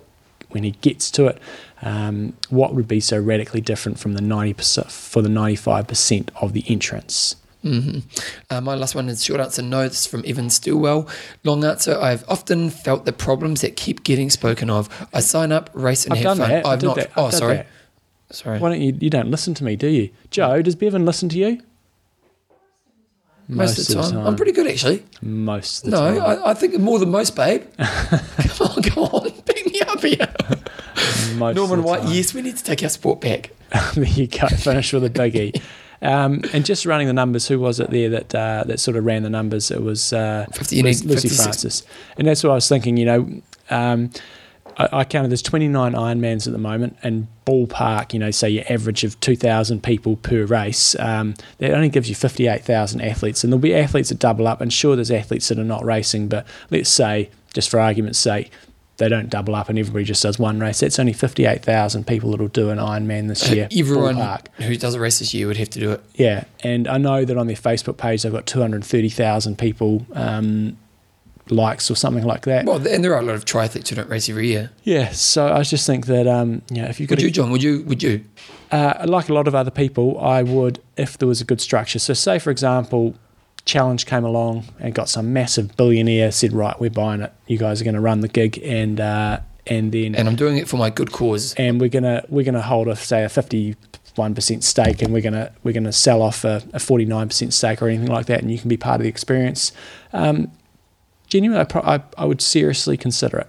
when 0.50 0.64
he 0.64 0.72
gets 0.72 1.10
to 1.12 1.26
it. 1.26 1.40
Um, 1.82 2.34
what 2.48 2.74
would 2.74 2.88
be 2.88 3.00
so 3.00 3.18
radically 3.18 3.60
different 3.60 3.98
from 3.98 4.14
the 4.14 4.20
ninety 4.20 4.54
percent 4.54 4.90
for 4.90 5.22
the 5.22 5.28
ninety 5.28 5.56
five 5.56 5.86
percent 5.86 6.30
of 6.40 6.52
the 6.52 6.64
entrants? 6.68 7.36
Hmm 7.62 7.98
Uh, 8.50 8.60
my 8.60 8.74
last 8.74 8.94
one 8.94 9.08
is 9.08 9.24
short 9.24 9.40
answer 9.40 9.62
no. 9.62 9.82
This 9.88 10.00
is 10.02 10.06
from 10.06 10.22
Evan 10.26 10.48
Stillwell. 10.50 11.08
Long 11.44 11.64
answer 11.64 11.98
I've 12.00 12.24
often 12.28 12.70
felt 12.70 13.04
the 13.04 13.12
problems 13.12 13.60
that 13.62 13.76
keep 13.76 14.04
getting 14.04 14.30
spoken 14.30 14.70
of. 14.70 14.88
I 15.12 15.20
sign 15.20 15.50
up, 15.52 15.70
race, 15.72 16.04
and 16.04 16.12
I've 16.14 16.18
have 16.18 16.24
done 16.24 16.38
fun. 16.38 16.50
that. 16.50 16.66
I've 16.66 16.82
not. 16.82 16.96
that. 16.96 17.10
Oh, 17.16 17.30
sorry. 17.30 17.56
that. 17.56 17.66
Sorry. 18.30 18.58
Why 18.58 18.68
don't 18.70 18.80
you? 18.80 18.96
You 19.00 19.10
don't 19.10 19.30
listen 19.30 19.54
to 19.54 19.64
me, 19.64 19.74
do 19.76 19.88
you, 19.88 20.10
Joe? 20.30 20.62
Does 20.62 20.76
Bevan 20.76 21.04
listen 21.04 21.28
to 21.30 21.38
you? 21.38 21.60
most, 23.50 23.78
of 23.78 23.86
the 23.86 24.02
time. 24.02 24.26
I'm 24.26 24.36
pretty 24.36 24.52
good 24.52 24.66
actually. 24.66 25.02
Most 25.22 25.84
of 25.84 25.90
the 25.90 25.96
No, 25.96 26.20
time. 26.20 26.42
I, 26.44 26.50
I 26.50 26.54
think 26.54 26.78
more 26.78 26.98
than 26.98 27.10
most, 27.10 27.34
babe. 27.34 27.62
come 27.78 28.66
on, 28.68 28.82
come 28.82 29.04
on, 29.04 29.30
pick 29.46 29.64
me 29.66 29.80
up 29.80 30.00
here. 30.02 30.28
Most 31.36 31.56
Norman 31.56 31.78
of 31.78 31.84
the 31.84 31.88
White, 31.90 32.02
time. 32.02 32.12
yes, 32.12 32.34
we 32.34 32.42
need 32.42 32.56
to 32.58 32.62
take 32.64 32.82
our 32.82 32.90
sport 32.90 33.22
back. 33.22 33.50
there 33.94 34.04
you 34.04 34.26
go. 34.26 34.48
Finish 34.48 34.92
with 34.92 35.04
a 35.04 35.10
biggie. 35.10 35.60
Um, 36.00 36.42
and 36.52 36.64
just 36.64 36.86
running 36.86 37.06
the 37.06 37.12
numbers, 37.12 37.48
who 37.48 37.58
was 37.58 37.80
it 37.80 37.90
there 37.90 38.08
that 38.10 38.34
uh, 38.34 38.64
that 38.66 38.80
sort 38.80 38.96
of 38.96 39.04
ran 39.04 39.22
the 39.22 39.30
numbers? 39.30 39.70
It 39.70 39.82
was 39.82 40.12
uh, 40.12 40.46
50, 40.52 40.76
you 40.76 40.82
Lucy, 40.82 41.04
need 41.04 41.10
Lucy 41.10 41.28
56. 41.28 41.42
Francis, 41.42 41.82
and 42.16 42.28
that's 42.28 42.44
what 42.44 42.50
I 42.50 42.54
was 42.54 42.68
thinking. 42.68 42.96
You 42.96 43.04
know, 43.04 43.42
um, 43.70 44.10
I, 44.78 44.88
I 44.92 45.04
counted 45.04 45.30
there's 45.30 45.42
29 45.42 45.92
Ironmans 45.92 46.46
at 46.46 46.52
the 46.52 46.58
moment, 46.58 46.96
and 47.02 47.26
ballpark, 47.44 48.12
you 48.12 48.18
know, 48.18 48.30
say 48.30 48.48
your 48.48 48.64
average 48.68 49.04
of 49.04 49.18
2,000 49.20 49.82
people 49.82 50.16
per 50.16 50.44
race, 50.44 50.98
um, 50.98 51.34
that 51.58 51.72
only 51.72 51.88
gives 51.88 52.08
you 52.08 52.14
58,000 52.14 53.00
athletes, 53.00 53.42
and 53.42 53.52
there'll 53.52 53.60
be 53.60 53.74
athletes 53.74 54.08
that 54.10 54.18
double 54.18 54.46
up. 54.46 54.60
And 54.60 54.72
sure, 54.72 54.94
there's 54.94 55.10
athletes 55.10 55.48
that 55.48 55.58
are 55.58 55.64
not 55.64 55.84
racing, 55.84 56.28
but 56.28 56.46
let's 56.70 56.90
say, 56.90 57.30
just 57.52 57.70
for 57.70 57.80
argument's 57.80 58.18
sake. 58.18 58.52
They 58.98 59.08
don't 59.08 59.30
double 59.30 59.54
up 59.54 59.68
and 59.68 59.78
everybody 59.78 60.04
just 60.04 60.22
does 60.22 60.38
one 60.40 60.58
race. 60.60 60.80
That's 60.80 60.98
only 60.98 61.12
58,000 61.12 62.06
people 62.06 62.32
that'll 62.32 62.48
do 62.48 62.70
an 62.70 62.78
Ironman 62.78 63.28
this 63.28 63.48
year. 63.48 63.68
Everyone 63.76 64.16
ballpark. 64.16 64.48
who 64.56 64.76
does 64.76 64.94
a 64.94 65.00
race 65.00 65.20
this 65.20 65.32
year 65.32 65.46
would 65.46 65.56
have 65.56 65.70
to 65.70 65.78
do 65.80 65.92
it. 65.92 66.02
Yeah, 66.14 66.44
and 66.64 66.86
I 66.88 66.98
know 66.98 67.24
that 67.24 67.36
on 67.36 67.46
their 67.46 67.56
Facebook 67.56 67.96
page 67.96 68.22
they've 68.22 68.32
got 68.32 68.46
230,000 68.46 69.56
people 69.56 70.04
um, 70.14 70.76
likes 71.48 71.90
or 71.90 71.94
something 71.94 72.24
like 72.24 72.42
that. 72.46 72.64
Well, 72.66 72.86
and 72.86 73.04
there 73.04 73.14
are 73.14 73.20
a 73.20 73.24
lot 73.24 73.36
of 73.36 73.44
triathletes 73.44 73.88
who 73.88 73.96
don't 73.96 74.08
race 74.10 74.28
every 74.28 74.48
year. 74.48 74.70
yeah, 74.82 75.10
so 75.12 75.52
I 75.52 75.62
just 75.62 75.86
think 75.86 76.06
that 76.06 76.26
um, 76.26 76.62
you 76.70 76.82
know 76.82 76.88
if 76.88 76.98
you 77.00 77.06
could, 77.06 77.18
Would 77.18 77.22
you, 77.24 77.30
John? 77.30 77.50
Would 77.50 77.62
you? 77.62 77.82
Would 77.84 78.02
you? 78.02 78.24
uh, 78.70 79.04
like 79.06 79.28
a 79.28 79.32
lot 79.32 79.48
of 79.48 79.54
other 79.54 79.70
people, 79.70 80.18
I 80.20 80.42
would 80.42 80.80
if 80.96 81.16
there 81.16 81.28
was 81.28 81.40
a 81.40 81.44
good 81.44 81.60
structure. 81.60 81.98
So 81.98 82.14
say 82.14 82.38
for 82.38 82.50
example, 82.50 83.14
Challenge 83.68 84.06
came 84.06 84.24
along 84.24 84.64
and 84.80 84.94
got 84.94 85.10
some 85.10 85.32
massive 85.34 85.76
billionaire 85.76 86.32
said, 86.32 86.54
right, 86.54 86.78
we're 86.80 86.88
buying 86.88 87.20
it. 87.20 87.32
You 87.46 87.58
guys 87.58 87.80
are 87.80 87.84
going 87.84 87.94
to 87.96 88.00
run 88.00 88.20
the 88.20 88.28
gig, 88.28 88.58
and 88.64 88.98
uh, 88.98 89.40
and 89.66 89.92
then 89.92 90.14
And 90.14 90.26
I'm 90.26 90.36
doing 90.36 90.56
it 90.56 90.66
for 90.68 90.78
my 90.78 90.88
good 90.88 91.12
cause. 91.12 91.52
and 91.54 91.78
we're 91.78 91.90
gonna 91.90 92.24
we're 92.30 92.44
gonna 92.46 92.62
hold 92.62 92.88
a 92.88 92.96
say 92.96 93.24
a 93.24 93.28
fifty 93.28 93.76
one 94.14 94.34
percent 94.34 94.64
stake, 94.64 95.02
and 95.02 95.12
we're 95.12 95.20
gonna 95.22 95.52
we're 95.64 95.74
gonna 95.74 95.92
sell 95.92 96.22
off 96.22 96.44
a 96.44 96.60
forty 96.78 97.04
nine 97.04 97.28
percent 97.28 97.52
stake 97.52 97.82
or 97.82 97.88
anything 97.88 98.08
like 98.08 98.24
that, 98.26 98.40
and 98.40 98.50
you 98.50 98.58
can 98.58 98.70
be 98.70 98.78
part 98.78 99.00
of 99.00 99.02
the 99.02 99.08
experience. 99.10 99.72
Um, 100.14 100.50
genuinely, 101.28 101.60
I, 101.60 101.64
pro- 101.64 101.82
I 101.82 102.00
I 102.16 102.24
would 102.24 102.40
seriously 102.40 102.96
consider 102.96 103.36
it. 103.38 103.48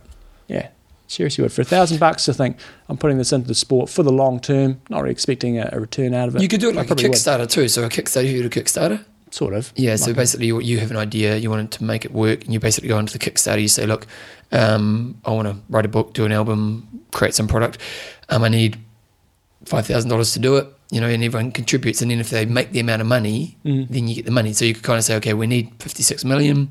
Yeah, 0.50 0.68
seriously 1.08 1.44
would 1.44 1.54
for 1.54 1.62
a 1.62 1.66
thousand 1.66 1.98
bucks. 2.00 2.28
I 2.28 2.34
think 2.34 2.58
I'm 2.90 2.98
putting 2.98 3.18
this 3.18 3.32
into 3.32 3.48
the 3.48 3.56
sport 3.56 3.90
for 3.90 4.04
the 4.04 4.12
long 4.12 4.41
term, 4.41 4.82
not 4.90 5.00
really 5.04 5.12
expecting 5.14 5.58
a, 5.60 5.70
a 5.72 5.80
return 5.80 6.14
out 6.14 6.28
of 6.28 6.36
it. 6.36 6.41
You 6.41 6.50
could 6.50 6.60
do 6.60 6.70
it 6.70 6.76
like 6.76 6.88
a 6.88 6.88
probably 6.88 7.08
would. 7.08 7.18
Kickstarter 7.18 7.50
too. 7.50 7.70
So 7.70 7.86
a 7.86 7.90
Kickstarter, 7.90 8.30
you 8.30 8.41
do 8.41 8.48
a 8.48 8.50
Kickstarter. 8.64 9.06
Sort 9.31 9.53
of. 9.53 9.72
Yeah, 9.76 9.95
so 9.95 10.07
Like 10.07 10.15
basically, 10.18 10.47
you, 10.47 10.60
you 10.60 10.80
have 10.80 10.91
an 10.91 10.97
idea, 10.97 11.38
you 11.38 11.49
want 11.49 11.72
to 11.72 11.84
make 11.84 12.06
it 12.06 12.11
work, 12.14 12.43
and 12.45 12.53
you 12.53 12.60
basically 12.60 12.89
go 12.89 12.97
onto 12.97 13.18
the 13.18 13.19
Kickstarter. 13.19 13.61
You 13.61 13.68
say, 13.68 13.85
"Look, 13.85 14.07
um, 14.51 15.19
I 15.26 15.31
want 15.31 15.47
to 15.47 15.56
write 15.69 15.85
a 15.85 15.89
book, 15.89 16.14
do 16.14 16.26
an 16.26 16.31
album, 16.31 16.88
create 17.11 17.34
some 17.35 17.47
product. 17.47 17.77
Um, 18.30 18.43
I 18.43 18.49
need 18.49 18.77
five 19.65 19.85
thousand 19.85 20.10
dollars 20.10 20.34
to 20.34 20.39
do 20.39 20.56
it." 20.57 20.68
You 20.91 20.99
know, 21.01 21.07
and 21.07 21.23
everyone 21.23 21.51
contributes, 21.51 22.01
and 22.01 22.10
then 22.10 22.19
if 22.19 22.30
they 22.31 22.45
make 22.45 22.72
the 22.72 22.80
amount 22.80 23.01
of 23.01 23.07
money, 23.07 23.57
Mm. 23.64 23.88
then 23.89 24.07
you 24.07 24.15
get 24.15 24.26
the 24.26 24.31
money. 24.31 24.53
So 24.53 24.65
you 24.65 24.73
could 24.73 24.84
kind 24.84 24.97
of 24.97 25.03
say, 25.03 25.15
"Okay, 25.18 25.34
we 25.34 25.45
need 25.47 25.72
fifty-six 25.80 26.26
million. 26.26 26.69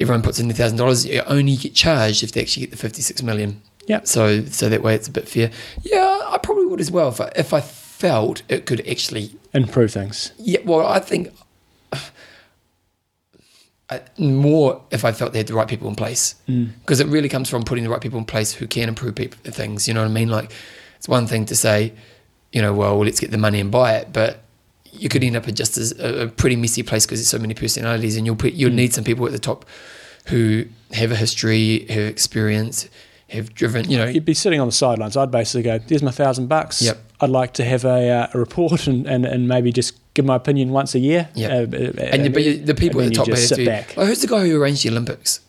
Everyone 0.00 0.22
puts 0.22 0.38
in 0.38 0.46
the 0.46 0.54
thousand 0.54 0.76
dollars. 0.78 1.04
You 1.04 1.22
only 1.26 1.56
get 1.56 1.74
charged 1.74 2.22
if 2.22 2.30
they 2.32 2.42
actually 2.42 2.66
get 2.66 2.70
the 2.70 2.76
fifty-six 2.76 3.22
million. 3.22 3.60
Yeah. 3.88 4.00
So, 4.04 4.44
so 4.44 4.68
that 4.68 4.82
way 4.82 4.94
it's 4.94 5.08
a 5.08 5.10
bit 5.10 5.28
fair. 5.28 5.50
Yeah, 5.82 6.20
I 6.28 6.38
probably 6.38 6.66
would 6.66 6.78
as 6.80 6.90
well 6.90 7.08
if 7.08 7.20
I, 7.20 7.32
if 7.34 7.52
I 7.52 7.60
felt 7.62 8.42
it 8.48 8.66
could 8.66 8.86
actually 8.86 9.32
improve 9.54 9.90
things. 9.92 10.30
yeah, 10.38 10.60
well, 10.64 10.86
I 10.86 11.00
think 11.00 11.32
I, 13.90 14.02
more 14.18 14.82
if 14.90 15.04
I 15.04 15.12
felt 15.12 15.32
they 15.32 15.38
had 15.38 15.46
the 15.46 15.54
right 15.54 15.68
people 15.68 15.88
in 15.88 15.94
place, 15.94 16.34
because 16.46 17.00
it 17.00 17.06
really 17.06 17.28
comes 17.28 17.48
from 17.48 17.62
putting 17.64 17.84
the 17.84 17.90
right 17.90 18.00
people 18.00 18.18
in 18.18 18.24
place 18.24 18.52
who 18.52 18.66
can 18.66 18.88
improve 18.88 19.14
people, 19.14 19.38
things. 19.50 19.88
You 19.88 19.94
know 19.94 20.02
what 20.02 20.10
I 20.10 20.12
mean? 20.12 20.28
Like, 20.28 20.52
it's 20.96 21.08
one 21.08 21.26
thing 21.26 21.46
to 21.46 21.56
say, 21.56 21.92
you 22.52 22.60
know, 22.60 22.74
well, 22.74 22.98
let's 22.98 23.20
get 23.20 23.30
the 23.30 23.38
money 23.38 23.60
and 23.60 23.70
buy 23.70 23.94
it, 23.96 24.12
but 24.12 24.40
you 24.92 25.08
could 25.08 25.22
end 25.22 25.36
up 25.36 25.48
at 25.48 25.54
just 25.54 25.76
as 25.78 25.98
a, 25.98 26.24
a 26.24 26.28
pretty 26.28 26.56
messy 26.56 26.82
place 26.82 27.06
because 27.06 27.20
there's 27.20 27.28
so 27.28 27.38
many 27.38 27.54
personalities, 27.54 28.16
and 28.16 28.26
you'll 28.26 28.36
put 28.36 28.52
you'll 28.52 28.72
need 28.72 28.92
some 28.92 29.04
people 29.04 29.24
at 29.26 29.32
the 29.32 29.38
top 29.38 29.64
who 30.26 30.66
have 30.92 31.10
a 31.10 31.16
history, 31.16 31.86
have 31.88 32.04
experience, 32.04 32.88
have 33.30 33.54
driven. 33.54 33.90
You 33.90 33.98
know, 33.98 34.06
You'd 34.06 34.24
be 34.24 34.34
sitting 34.34 34.60
on 34.60 34.68
the 34.68 34.72
sidelines. 34.72 35.16
I'd 35.16 35.30
basically 35.30 35.62
go, 35.62 35.78
"There's 35.78 36.02
my 36.02 36.10
thousand 36.10 36.48
bucks. 36.48 36.82
Yep. 36.82 36.98
I'd 37.20 37.30
like 37.30 37.54
to 37.54 37.64
have 37.64 37.84
a, 37.84 38.10
uh, 38.10 38.26
a 38.34 38.38
report 38.38 38.86
and, 38.86 39.06
and, 39.06 39.24
and 39.24 39.48
maybe 39.48 39.72
just 39.72 39.98
give 40.18 40.24
my 40.26 40.34
opinion 40.36 40.70
once 40.70 40.94
a 40.94 40.98
year. 40.98 41.28
Yeah. 41.34 41.48
Uh, 41.48 41.52
uh, 41.62 42.12
and 42.12 42.24
you, 42.24 42.30
but 42.30 42.66
the 42.66 42.74
people 42.74 43.00
at 43.00 43.08
the 43.08 43.14
top 43.14 43.26
just 43.26 43.48
sit 43.48 43.64
back. 43.64 43.96
Like, 43.96 44.08
who's 44.08 44.20
the 44.20 44.26
guy 44.26 44.46
who 44.46 44.60
arranged 44.60 44.82
the 44.84 44.90
Olympics? 44.90 45.40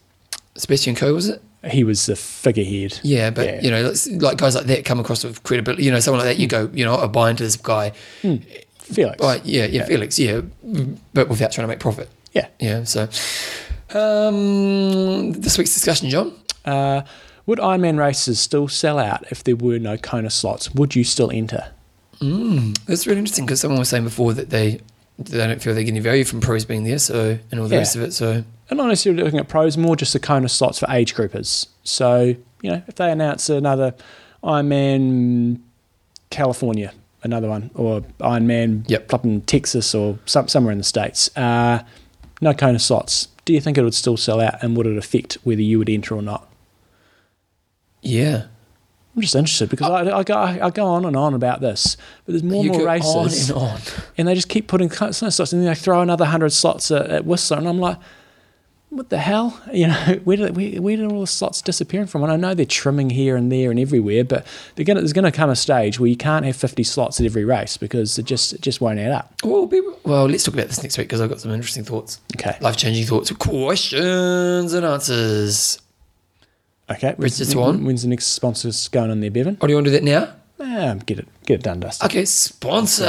Sebastian 0.56 0.94
Coe 0.96 1.14
was 1.14 1.28
it? 1.30 1.42
He 1.72 1.84
was 1.84 2.06
the 2.06 2.16
figurehead. 2.16 3.00
Yeah, 3.04 3.32
but 3.32 3.46
Yeah. 3.48 3.62
you 3.62 3.72
know, 3.72 3.94
like 4.26 4.38
guys 4.38 4.56
like 4.56 4.66
that 4.68 4.86
come 4.86 5.00
across 5.00 5.24
with 5.24 5.42
credibility. 5.44 5.84
You 5.84 5.92
know, 5.92 6.00
someone 6.00 6.24
like 6.26 6.36
that, 6.38 6.42
you 6.42 6.48
go, 6.48 6.70
you 6.74 6.86
know, 6.86 6.96
I 6.96 7.08
buy 7.08 7.30
into 7.32 7.44
this 7.44 7.56
guy. 7.58 7.92
Felix. 8.22 9.20
Right? 9.22 9.46
Yeah, 9.46 9.66
yeah, 9.66 9.68
Yeah. 9.82 9.86
Felix. 9.86 10.18
Yeah, 10.20 10.42
but 11.14 11.28
without 11.30 11.52
trying 11.52 11.64
to 11.64 11.68
make 11.68 11.80
profit. 11.80 12.10
Yeah. 12.34 12.48
Yeah. 12.60 12.84
So, 12.86 13.10
um, 13.94 15.32
this 15.34 15.58
week's 15.58 15.74
discussion, 15.74 16.10
John. 16.10 16.34
Uh, 16.66 17.02
would 17.46 17.60
Ironman 17.60 17.98
races 17.98 18.40
still 18.40 18.68
sell 18.68 19.00
out 19.00 19.26
if 19.32 19.44
there 19.44 19.56
were 19.56 19.80
no 19.80 19.98
Kona 19.98 20.30
slots? 20.30 20.74
Would 20.76 20.96
you 20.96 21.04
still 21.04 21.32
enter? 21.32 21.72
That's 22.22 23.08
really 23.08 23.20
interesting 23.20 23.46
because 23.46 23.62
someone 23.62 23.80
was 23.80 23.90
saying 23.90 24.04
before 24.04 24.34
that 24.34 24.50
they 24.50 24.80
they 25.18 25.38
don't 25.38 25.62
feel 25.62 25.74
they're 25.74 25.84
getting 25.84 26.02
value 26.02 26.24
from 26.24 26.40
pros 26.40 26.64
being 26.66 26.84
there, 26.86 26.98
so 27.00 27.38
and 27.52 27.60
all 27.60 27.68
the 27.68 27.76
Yeah. 27.76 27.80
rest 27.80 27.96
of 27.98 28.02
it. 28.04 28.14
So, 28.14 28.44
And 28.70 28.78
not 28.78 28.88
necessarily 28.88 29.22
looking 29.24 29.40
at 29.40 29.48
pros, 29.50 29.76
more 29.78 29.96
just 29.98 30.14
the 30.14 30.20
Kona 30.20 30.48
slots 30.48 30.80
for 30.80 30.88
age 30.90 31.14
groupers. 31.14 31.68
So, 31.84 32.36
you 32.62 32.72
know, 32.72 32.82
if 32.88 32.96
they 32.96 33.12
announce 33.12 33.50
another 33.50 33.94
Ironman 34.44 35.60
California, 36.30 36.94
another 37.24 37.50
one, 37.50 37.70
or 37.76 38.02
Ironman 38.22 38.90
Yep. 38.90 39.14
up 39.14 39.26
in 39.26 39.42
Texas 39.42 39.94
or 39.94 40.20
some, 40.26 40.48
somewhere 40.48 40.72
in 40.72 40.78
the 40.78 40.84
States, 40.86 41.36
uh, 41.36 41.80
no 42.40 42.54
Kona 42.54 42.80
slots, 42.80 43.28
do 43.44 43.52
you 43.54 43.60
think 43.60 43.78
it 43.78 43.84
would 43.84 43.94
still 43.94 44.16
sell 44.16 44.40
out 44.40 44.62
and 44.64 44.78
would 44.78 44.86
it 44.88 44.98
affect 44.98 45.38
whether 45.44 45.62
you 45.62 45.80
would 45.80 45.90
enter 45.90 46.16
or 46.16 46.22
not? 46.22 46.48
yeah, 48.02 48.44
I'm 49.16 49.22
just 49.22 49.36
interested 49.36 49.70
because 49.70 49.88
uh, 49.90 49.94
I, 49.94 50.20
I, 50.20 50.24
go, 50.24 50.36
I 50.38 50.70
go 50.70 50.86
on 50.86 51.04
and 51.06 51.16
on 51.16 51.34
about 51.34 51.62
this, 51.62 51.98
but 52.26 52.34
there's 52.34 52.44
more 52.44 52.64
and 52.64 52.72
more 52.74 52.86
races. 52.86 53.52
on 53.52 53.58
and 53.58 53.72
on. 53.74 53.80
and 54.18 54.28
they 54.28 54.36
just 54.36 54.50
keep 54.50 54.68
putting 54.68 54.90
slots 54.90 55.22
and 55.22 55.62
then 55.62 55.66
they 55.66 55.76
throw 55.76 56.02
another 56.02 56.24
100 56.24 56.52
slots 56.52 56.90
at, 56.92 57.08
at 57.10 57.26
Whistler. 57.26 57.58
And 57.58 57.68
I'm 57.68 57.80
like, 57.80 57.98
what 58.90 59.10
the 59.10 59.18
hell? 59.18 59.60
You 59.74 59.88
know, 59.88 60.20
where 60.24 60.38
did, 60.38 60.56
where, 60.56 60.82
where 60.82 60.96
did 60.96 61.12
all 61.12 61.22
the 61.22 61.28
slots 61.28 61.62
disappearing 61.62 62.08
from? 62.08 62.24
And 62.24 62.32
I 62.32 62.36
know 62.38 62.54
they're 62.54 62.66
trimming 62.66 63.10
here 63.10 63.36
and 63.36 63.52
there 63.52 63.72
and 63.72 63.80
everywhere, 63.80 64.24
but 64.24 64.46
they're 64.76 64.86
gonna, 64.86 65.02
there's 65.02 65.14
going 65.14 65.26
to 65.26 65.32
come 65.32 65.50
a 65.50 65.56
stage 65.56 66.00
where 66.00 66.08
you 66.10 66.16
can't 66.18 66.46
have 66.46 66.56
50 66.56 66.84
slots 66.84 67.20
at 67.20 67.26
every 67.26 67.46
race 67.46 67.78
because 67.78 68.18
it 68.18 68.26
just 68.26 68.54
it 68.54 68.62
just 68.62 68.80
won't 68.82 69.00
add 69.00 69.12
up. 69.12 69.34
Well, 69.44 69.68
people, 69.68 70.00
well, 70.06 70.28
let's 70.28 70.44
talk 70.44 70.54
about 70.54 70.68
this 70.68 70.82
next 70.82 70.98
week 70.98 71.08
because 71.08 71.20
I've 71.22 71.30
got 71.30 71.40
some 71.42 71.52
interesting 71.52 71.84
thoughts, 71.84 72.20
Okay. 72.38 72.58
life 72.62 72.78
changing 72.78 73.06
thoughts, 73.06 73.32
questions 73.32 74.74
and 74.74 74.86
answers. 74.86 75.80
Okay. 76.92 77.14
One? 77.54 77.86
When's 77.86 78.02
the 78.04 78.08
next 78.10 78.28
sponsors 78.28 78.88
going 78.88 79.12
on 79.12 79.20
there, 79.20 79.32
Bevan? 79.32 79.58
Oh, 79.62 79.68
do 79.68 79.72
you 79.72 79.78
want 79.78 79.86
to 79.86 79.92
do 79.92 79.98
that 79.98 80.04
now? 80.04 80.34
Ah, 80.62 80.96
get 81.06 81.20
it 81.20 81.28
get 81.46 81.56
it 81.62 81.64
done, 81.64 81.80
Dustin. 81.80 82.06
Okay, 82.08 82.26
sponsor. 82.26 83.06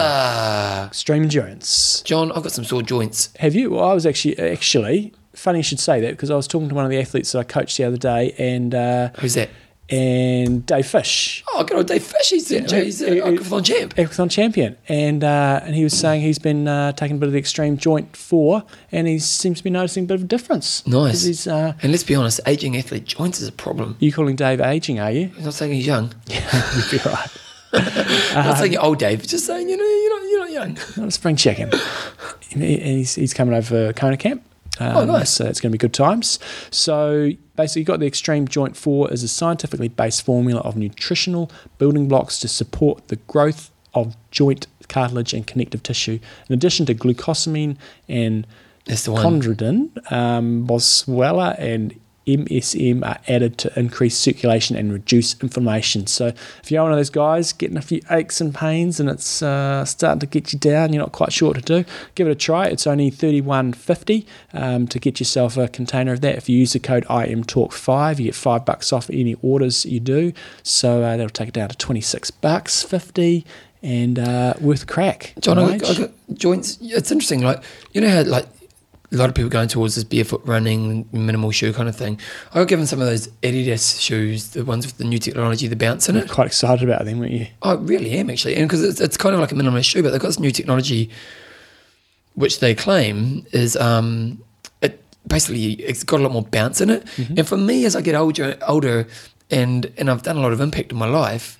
Extreme 0.87 1.25
endurance. 1.25 2.03
John, 2.03 2.31
I've 2.33 2.43
got 2.43 2.53
some 2.53 2.65
sore 2.65 2.83
joints. 2.83 3.31
Have 3.39 3.55
you? 3.55 3.71
Well, 3.71 3.85
I 3.85 3.93
was 3.93 4.07
actually 4.07 4.39
actually 4.39 5.13
funny 5.35 5.59
you 5.61 5.63
should 5.63 5.81
say 5.81 6.01
that 6.01 6.11
because 6.13 6.31
I 6.31 6.37
was 6.37 6.47
talking 6.47 6.69
to 6.69 6.75
one 6.75 6.85
of 6.85 6.91
the 6.91 7.01
athletes 7.01 7.33
that 7.33 7.39
I 7.41 7.45
coached 7.45 7.77
the 7.77 7.85
other 7.85 7.97
day, 7.97 8.35
and 8.39 8.75
uh, 8.75 9.11
Who's 9.19 9.35
that? 9.35 9.51
And 9.91 10.65
Dave 10.67 10.87
Fish, 10.87 11.43
Oh, 11.53 11.65
good 11.65 11.77
old 11.77 11.87
Dave 11.89 12.05
Fish. 12.05 12.31
He's, 12.31 12.47
the 12.49 12.61
he's 12.83 13.01
he- 13.01 13.19
a 13.19 13.23
Aquathon 13.25 13.65
champ. 13.65 13.95
Aquathon 13.97 14.31
champion, 14.31 14.77
and 14.89 15.25
uh, 15.25 15.61
and 15.65 15.75
he 15.75 15.83
was 15.83 15.99
saying 15.99 16.21
he's 16.23 16.39
been 16.39 16.69
uh, 16.69 16.93
taking 16.93 17.17
a 17.17 17.19
bit 17.19 17.27
of 17.27 17.33
the 17.33 17.39
extreme 17.41 17.77
joint 17.77 18.17
four, 18.17 18.63
and 18.93 19.09
he 19.09 19.19
seems 19.19 19.59
to 19.59 19.65
be 19.65 19.71
noticing 19.71 20.05
a 20.05 20.07
bit 20.07 20.15
of 20.15 20.23
a 20.23 20.27
difference. 20.27 20.87
Nice. 20.87 21.25
He's, 21.25 21.47
uh, 21.49 21.73
And 21.83 21.91
let's 21.91 22.05
be 22.05 22.15
honest, 22.15 22.39
aging 22.47 22.77
athlete 22.77 23.05
joints 23.05 23.41
is 23.41 23.49
a 23.49 23.53
problem. 23.53 23.97
you 23.99 24.13
calling 24.13 24.37
Dave 24.37 24.61
aging? 24.61 25.01
Are 25.01 25.11
you? 25.11 25.33
I'm 25.37 25.45
not 25.45 25.55
saying 25.55 25.73
he's 25.73 25.87
young. 25.87 26.13
Yeah, 26.29 26.77
you'd 26.77 26.91
be 26.91 26.99
right. 27.09 27.29
I'm 27.73 28.45
not 28.47 28.59
saying 28.59 28.73
you're 28.73 28.83
old, 28.85 28.99
Dave. 29.01 29.27
Just 29.27 29.47
saying, 29.47 29.69
you 29.69 29.77
know, 29.77 29.85
you're 29.85 30.21
not, 30.21 30.29
you're 30.31 30.41
not 30.41 30.51
young. 30.53 30.79
Not 30.97 31.09
a 31.09 31.11
spring 31.11 31.35
chicken. 31.37 31.71
and 32.53 32.63
and 32.63 32.63
he's, 32.63 33.17
he's 33.17 33.35
coming 33.35 33.55
over 33.55 33.89
for 33.89 33.93
Kona 33.93 34.17
camp. 34.17 34.45
Um, 34.79 34.97
Oh, 34.97 35.05
nice. 35.05 35.31
So 35.31 35.45
it's 35.47 35.61
going 35.61 35.71
to 35.71 35.75
be 35.75 35.79
good 35.79 35.93
times. 35.93 36.39
So 36.71 37.31
basically, 37.61 37.81
you've 37.81 37.87
got 37.87 38.01
the 38.01 38.07
Extreme 38.07 38.49
Joint 38.49 38.77
4 38.77 39.13
as 39.13 39.23
a 39.23 39.29
scientifically 39.29 39.89
based 39.89 40.23
formula 40.23 40.61
of 40.63 40.77
nutritional 40.77 41.51
building 41.79 42.09
blocks 42.09 42.39
to 42.41 42.49
support 42.49 43.09
the 43.09 43.17
growth 43.17 43.71
of 43.95 44.17
joint 44.31 44.67
cartilage 44.89 45.33
and 45.35 45.47
connective 45.47 45.83
tissue. 45.83 46.19
In 46.49 46.53
addition 46.55 46.87
to 46.87 46.95
glucosamine 46.95 47.77
and 48.09 48.47
That's 48.87 49.05
the 49.05 49.13
one. 49.13 49.41
chondroitin, 49.41 50.13
um, 50.13 50.67
boswellia, 50.67 51.59
and 51.59 51.99
MSM 52.37 53.05
are 53.05 53.19
added 53.29 53.59
to 53.59 53.79
increase 53.79 54.17
circulation 54.17 54.77
and 54.77 54.93
reduce 54.93 55.41
inflammation. 55.41 56.07
So 56.07 56.29
if 56.63 56.71
you're 56.71 56.83
one 56.83 56.93
of 56.93 56.99
those 56.99 57.11
guys 57.11 57.53
getting 57.53 57.77
a 57.77 57.83
few 57.83 58.01
aches 58.11 58.41
and 58.41 58.55
pains 58.55 59.01
and 59.01 59.09
it's 59.09 59.43
uh, 59.43 59.85
starting 59.85 60.21
to 60.21 60.27
get 60.27 60.53
you 60.53 60.59
down, 60.59 60.93
you're 60.93 61.03
not 61.03 61.13
quite 61.13 61.33
sure 61.33 61.49
what 61.49 61.57
to 61.57 61.63
do, 61.63 61.91
give 62.15 62.27
it 62.27 62.31
a 62.31 62.35
try. 62.35 62.67
It's 62.67 62.87
only 62.87 63.11
$31.50 63.11 64.27
um, 64.53 64.87
to 64.89 64.99
get 64.99 65.21
yourself 65.21 65.57
a 65.57 65.69
container 65.69 66.13
of 66.13 66.21
that. 66.21 66.37
If 66.37 66.49
you 66.49 66.59
use 66.59 66.73
the 66.73 66.81
code 66.81 67.05
IMTalk5, 67.07 68.19
you 68.19 68.25
get 68.25 68.35
five 68.35 68.65
bucks 68.65 68.93
off 68.93 69.11
any 69.11 69.37
orders 69.43 69.85
you 69.85 70.01
do. 70.01 70.33
So 70.63 71.03
uh, 71.03 71.17
that'll 71.17 71.31
take 71.31 71.49
it 71.49 71.55
down 71.55 71.69
to 71.69 71.77
26 71.77 72.31
bucks 72.31 72.83
50 72.83 73.45
and 73.83 74.19
uh, 74.19 74.55
worth 74.61 74.87
crack. 74.87 75.35
John, 75.41 75.59
I 75.59 75.79
got, 75.79 75.91
I 75.91 76.01
got 76.03 76.11
joints. 76.35 76.79
It's 76.81 77.11
interesting. 77.11 77.41
Like 77.41 77.63
you 77.93 78.01
know 78.01 78.11
how 78.11 78.23
like 78.23 78.47
a 79.13 79.17
lot 79.17 79.29
of 79.29 79.35
people 79.35 79.51
going 79.51 79.67
towards 79.69 79.97
this 79.97 80.05
barefoot 80.05 80.41
running, 80.45 81.09
minimal 81.13 81.51
shoe 81.51 81.73
kind 81.73 81.89
of 81.89 81.97
thing. 81.97 82.19
I 82.53 82.61
got 82.61 82.69
given 82.69 82.87
some 82.87 83.01
of 83.01 83.07
those 83.07 83.27
Adidas 83.43 84.01
shoes, 84.01 84.51
the 84.51 84.65
ones 84.65 84.87
with 84.87 84.99
the 84.99 85.05
new 85.05 85.19
technology, 85.19 85.67
the 85.67 85.77
bounce 85.77 86.09
in 86.09 86.17
it. 86.17 86.31
Quite 86.31 86.47
excited 86.47 86.89
about 86.89 87.05
them, 87.05 87.19
weren't 87.19 87.33
you? 87.33 87.47
I 87.63 87.75
really 87.75 88.13
am 88.13 88.31
actually, 88.31 88.55
and 88.57 88.69
because 88.69 88.85
it's, 88.85 89.01
it's 89.01 89.17
kind 89.17 89.35
of 89.35 89.41
like 89.41 89.51
a 89.51 89.57
minimalist 89.57 89.87
shoe, 89.87 90.03
but 90.03 90.11
they've 90.11 90.21
got 90.21 90.29
this 90.29 90.39
new 90.39 90.53
technology, 90.53 91.11
which 92.35 92.61
they 92.61 92.75
claim 92.75 93.45
is 93.53 93.77
um, 93.77 94.43
it 94.81 95.03
basically 95.27 95.73
it's 95.73 96.05
got 96.05 96.21
a 96.21 96.23
lot 96.23 96.33
more 96.33 96.43
bounce 96.45 96.81
in 96.81 96.91
it. 96.91 97.03
And 97.37 97.47
for 97.49 97.57
me, 97.57 97.85
as 97.87 97.97
I 97.97 98.03
get 98.03 98.15
older, 98.15 98.57
older, 98.67 99.09
and 99.51 99.93
and 99.99 100.09
I've 100.09 100.23
done 100.23 100.37
a 100.37 100.41
lot 100.41 100.53
of 100.53 100.61
impact 100.61 100.93
in 100.93 100.99
my 100.99 101.09
life, 101.09 101.59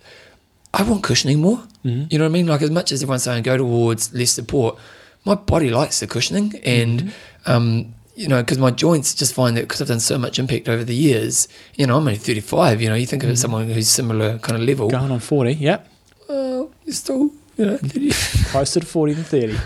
I 0.73 0.85
want 0.85 1.03
cushioning 1.03 1.41
more. 1.41 1.65
You 1.83 2.19
know 2.19 2.25
what 2.27 2.31
I 2.31 2.33
mean? 2.33 2.47
Like 2.47 2.63
as 2.63 2.71
much 2.71 2.93
as 2.93 3.03
everyone's 3.03 3.25
saying 3.25 3.43
go 3.43 3.57
towards 3.57 4.15
less 4.15 4.31
support, 4.31 4.79
my 5.25 5.35
body 5.35 5.71
likes 5.71 6.01
the 6.01 6.07
cushioning, 6.07 6.61
and 6.65 7.13
um, 7.47 7.95
you 8.15 8.29
know, 8.29 8.43
because 8.43 8.59
my 8.59 8.71
joints 8.71 9.15
just 9.15 9.35
find 9.35 9.57
that 9.57 9.63
because 9.63 9.81
I've 9.81 9.89
done 9.89 10.01
so 10.01 10.19
much 10.19 10.39
impact 10.39 10.69
over 10.69 10.85
the 10.85 10.95
years. 10.95 11.49
You 11.77 11.87
know, 11.87 11.97
I'm 11.97 12.03
only 12.07 12.17
35. 12.17 12.83
You 12.83 12.89
know, 12.89 12.95
you 12.95 13.07
think 13.07 13.25
of 13.25 13.39
someone 13.39 13.69
who's 13.69 13.89
similar 13.89 14.39
kind 14.39 14.61
of 14.61 14.67
level. 14.67 14.91
Going 14.91 15.11
on 15.11 15.21
40, 15.21 15.55
yep. 15.55 15.89
Well, 16.29 16.71
you're 16.85 16.95
still, 16.95 17.31
you 17.57 17.67
know, 17.67 17.77
30. 17.77 18.11
Closer 18.51 18.81
to 18.81 18.87
40 18.87 19.13
than 19.15 19.25
30. 19.25 19.57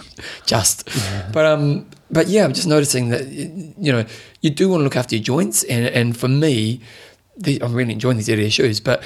just. 0.46 0.88
But 1.32 1.46
um, 1.46 1.88
but 2.10 2.28
yeah, 2.28 2.44
I'm 2.44 2.52
just 2.52 2.66
noticing 2.66 3.10
that 3.10 3.26
you 3.28 3.92
know 3.92 4.04
you 4.40 4.50
do 4.50 4.68
want 4.68 4.80
to 4.80 4.84
look 4.84 4.96
after 4.96 5.16
your 5.16 5.22
joints, 5.22 5.62
and 5.64 5.86
and 5.86 6.16
for 6.16 6.28
me, 6.28 6.80
the, 7.36 7.62
I'm 7.62 7.74
really 7.74 7.92
enjoying 7.92 8.16
these 8.16 8.28
Adidas 8.28 8.52
shoes, 8.52 8.80
but. 8.80 9.02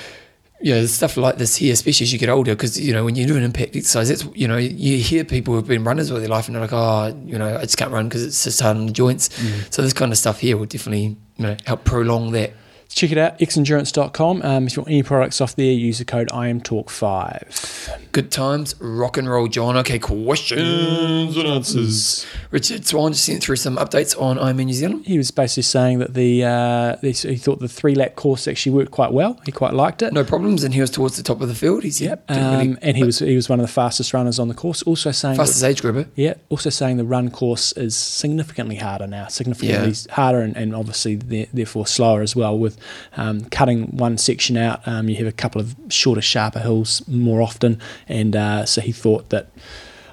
You 0.60 0.74
know, 0.74 0.86
stuff 0.86 1.16
like 1.18 1.36
this 1.36 1.56
here, 1.56 1.72
especially 1.72 2.04
as 2.04 2.12
you 2.12 2.18
get 2.18 2.30
older, 2.30 2.54
because 2.54 2.80
you 2.80 2.92
know 2.92 3.04
when 3.04 3.14
you 3.14 3.26
do 3.26 3.36
an 3.36 3.42
impact 3.42 3.76
exercise, 3.76 4.08
it's 4.08 4.24
you 4.34 4.48
know 4.48 4.56
you 4.56 4.96
hear 4.98 5.22
people 5.22 5.54
who've 5.54 5.66
been 5.66 5.84
runners 5.84 6.10
all 6.10 6.18
their 6.18 6.28
life 6.28 6.46
and 6.46 6.54
they're 6.54 6.62
like, 6.62 6.72
oh, 6.72 7.14
you 7.26 7.38
know, 7.38 7.56
I 7.58 7.62
just 7.62 7.76
can't 7.76 7.90
run 7.90 8.08
because 8.08 8.24
it's 8.24 8.42
just 8.42 8.60
hard 8.60 8.76
on 8.76 8.86
the 8.86 8.92
joints. 8.92 9.28
Mm. 9.28 9.72
So 9.72 9.82
this 9.82 9.92
kind 9.92 10.12
of 10.12 10.18
stuff 10.18 10.40
here 10.40 10.56
will 10.56 10.66
definitely 10.66 11.16
you 11.36 11.46
know 11.46 11.56
help 11.66 11.84
prolong 11.84 12.32
that. 12.32 12.52
Check 12.96 13.12
it 13.12 13.18
out, 13.18 13.38
xendurance.com. 13.38 14.40
Um, 14.40 14.66
if 14.66 14.74
you 14.74 14.80
want 14.80 14.88
any 14.90 15.02
products 15.02 15.42
off 15.42 15.54
there, 15.54 15.70
use 15.70 15.98
the 15.98 16.06
code 16.06 16.28
IMTalk5. 16.30 18.10
Good 18.12 18.30
times, 18.30 18.74
rock 18.80 19.18
and 19.18 19.28
roll, 19.28 19.48
John. 19.48 19.76
Okay, 19.76 19.98
questions 19.98 21.36
and 21.36 21.46
answers. 21.46 22.24
Richard 22.50 22.86
Swan 22.86 23.12
just 23.12 23.26
sent 23.26 23.42
through 23.42 23.56
some 23.56 23.76
updates 23.76 24.18
on 24.18 24.38
Ironman 24.38 24.64
New 24.64 24.72
Zealand. 24.72 25.04
He 25.06 25.18
was 25.18 25.30
basically 25.30 25.64
saying 25.64 25.98
that 25.98 26.14
the 26.14 26.42
uh, 26.44 26.96
he 27.02 27.12
he 27.12 27.36
thought 27.36 27.58
the 27.60 27.68
three 27.68 27.94
lap 27.94 28.16
course 28.16 28.48
actually 28.48 28.72
worked 28.72 28.92
quite 28.92 29.12
well. 29.12 29.38
He 29.44 29.52
quite 29.52 29.74
liked 29.74 30.00
it. 30.00 30.14
no 30.14 30.24
problems, 30.24 30.64
and 30.64 30.72
he 30.72 30.80
was 30.80 30.88
towards 30.90 31.18
the 31.18 31.22
top 31.22 31.42
of 31.42 31.48
the 31.48 31.54
field. 31.54 31.82
He's 31.82 32.00
Yep. 32.00 32.26
didn't 32.28 32.50
really- 32.50 32.68
Um, 32.70 32.78
and 32.80 32.96
he 32.96 33.04
was 33.04 33.18
he 33.18 33.36
was 33.36 33.50
one 33.50 33.60
of 33.60 33.66
the 33.66 33.72
fastest 33.72 34.14
runners 34.14 34.38
on 34.38 34.48
the 34.48 34.54
course. 34.54 34.80
Also 34.84 35.12
saying 35.12 35.36
that- 35.36 35.42
fastest 35.42 35.62
age 35.64 35.82
grouper. 35.82 36.06
Yeah, 36.14 36.34
also 36.48 36.70
saying 36.70 36.96
the 36.96 37.04
run 37.04 37.30
course 37.30 37.72
is 37.72 37.94
significantly 37.94 38.76
harder 38.76 39.06
now, 39.06 39.26
significantly 39.28 39.94
harder 40.12 40.40
and, 40.40 40.56
and 40.56 40.74
obviously 40.74 41.16
therefore 41.16 41.86
slower 41.86 42.22
as 42.22 42.34
well. 42.34 42.58
With 42.58 42.78
um, 43.16 43.44
cutting 43.46 43.96
one 43.96 44.18
section 44.18 44.56
out, 44.56 44.86
um, 44.86 45.08
you 45.08 45.16
have 45.16 45.26
a 45.26 45.32
couple 45.32 45.60
of 45.60 45.74
shorter, 45.88 46.20
sharper 46.22 46.60
hills 46.60 47.06
more 47.08 47.40
often, 47.42 47.80
and 48.08 48.34
uh, 48.36 48.64
so 48.66 48.80
he 48.80 48.92
thought 48.92 49.30
that. 49.30 49.50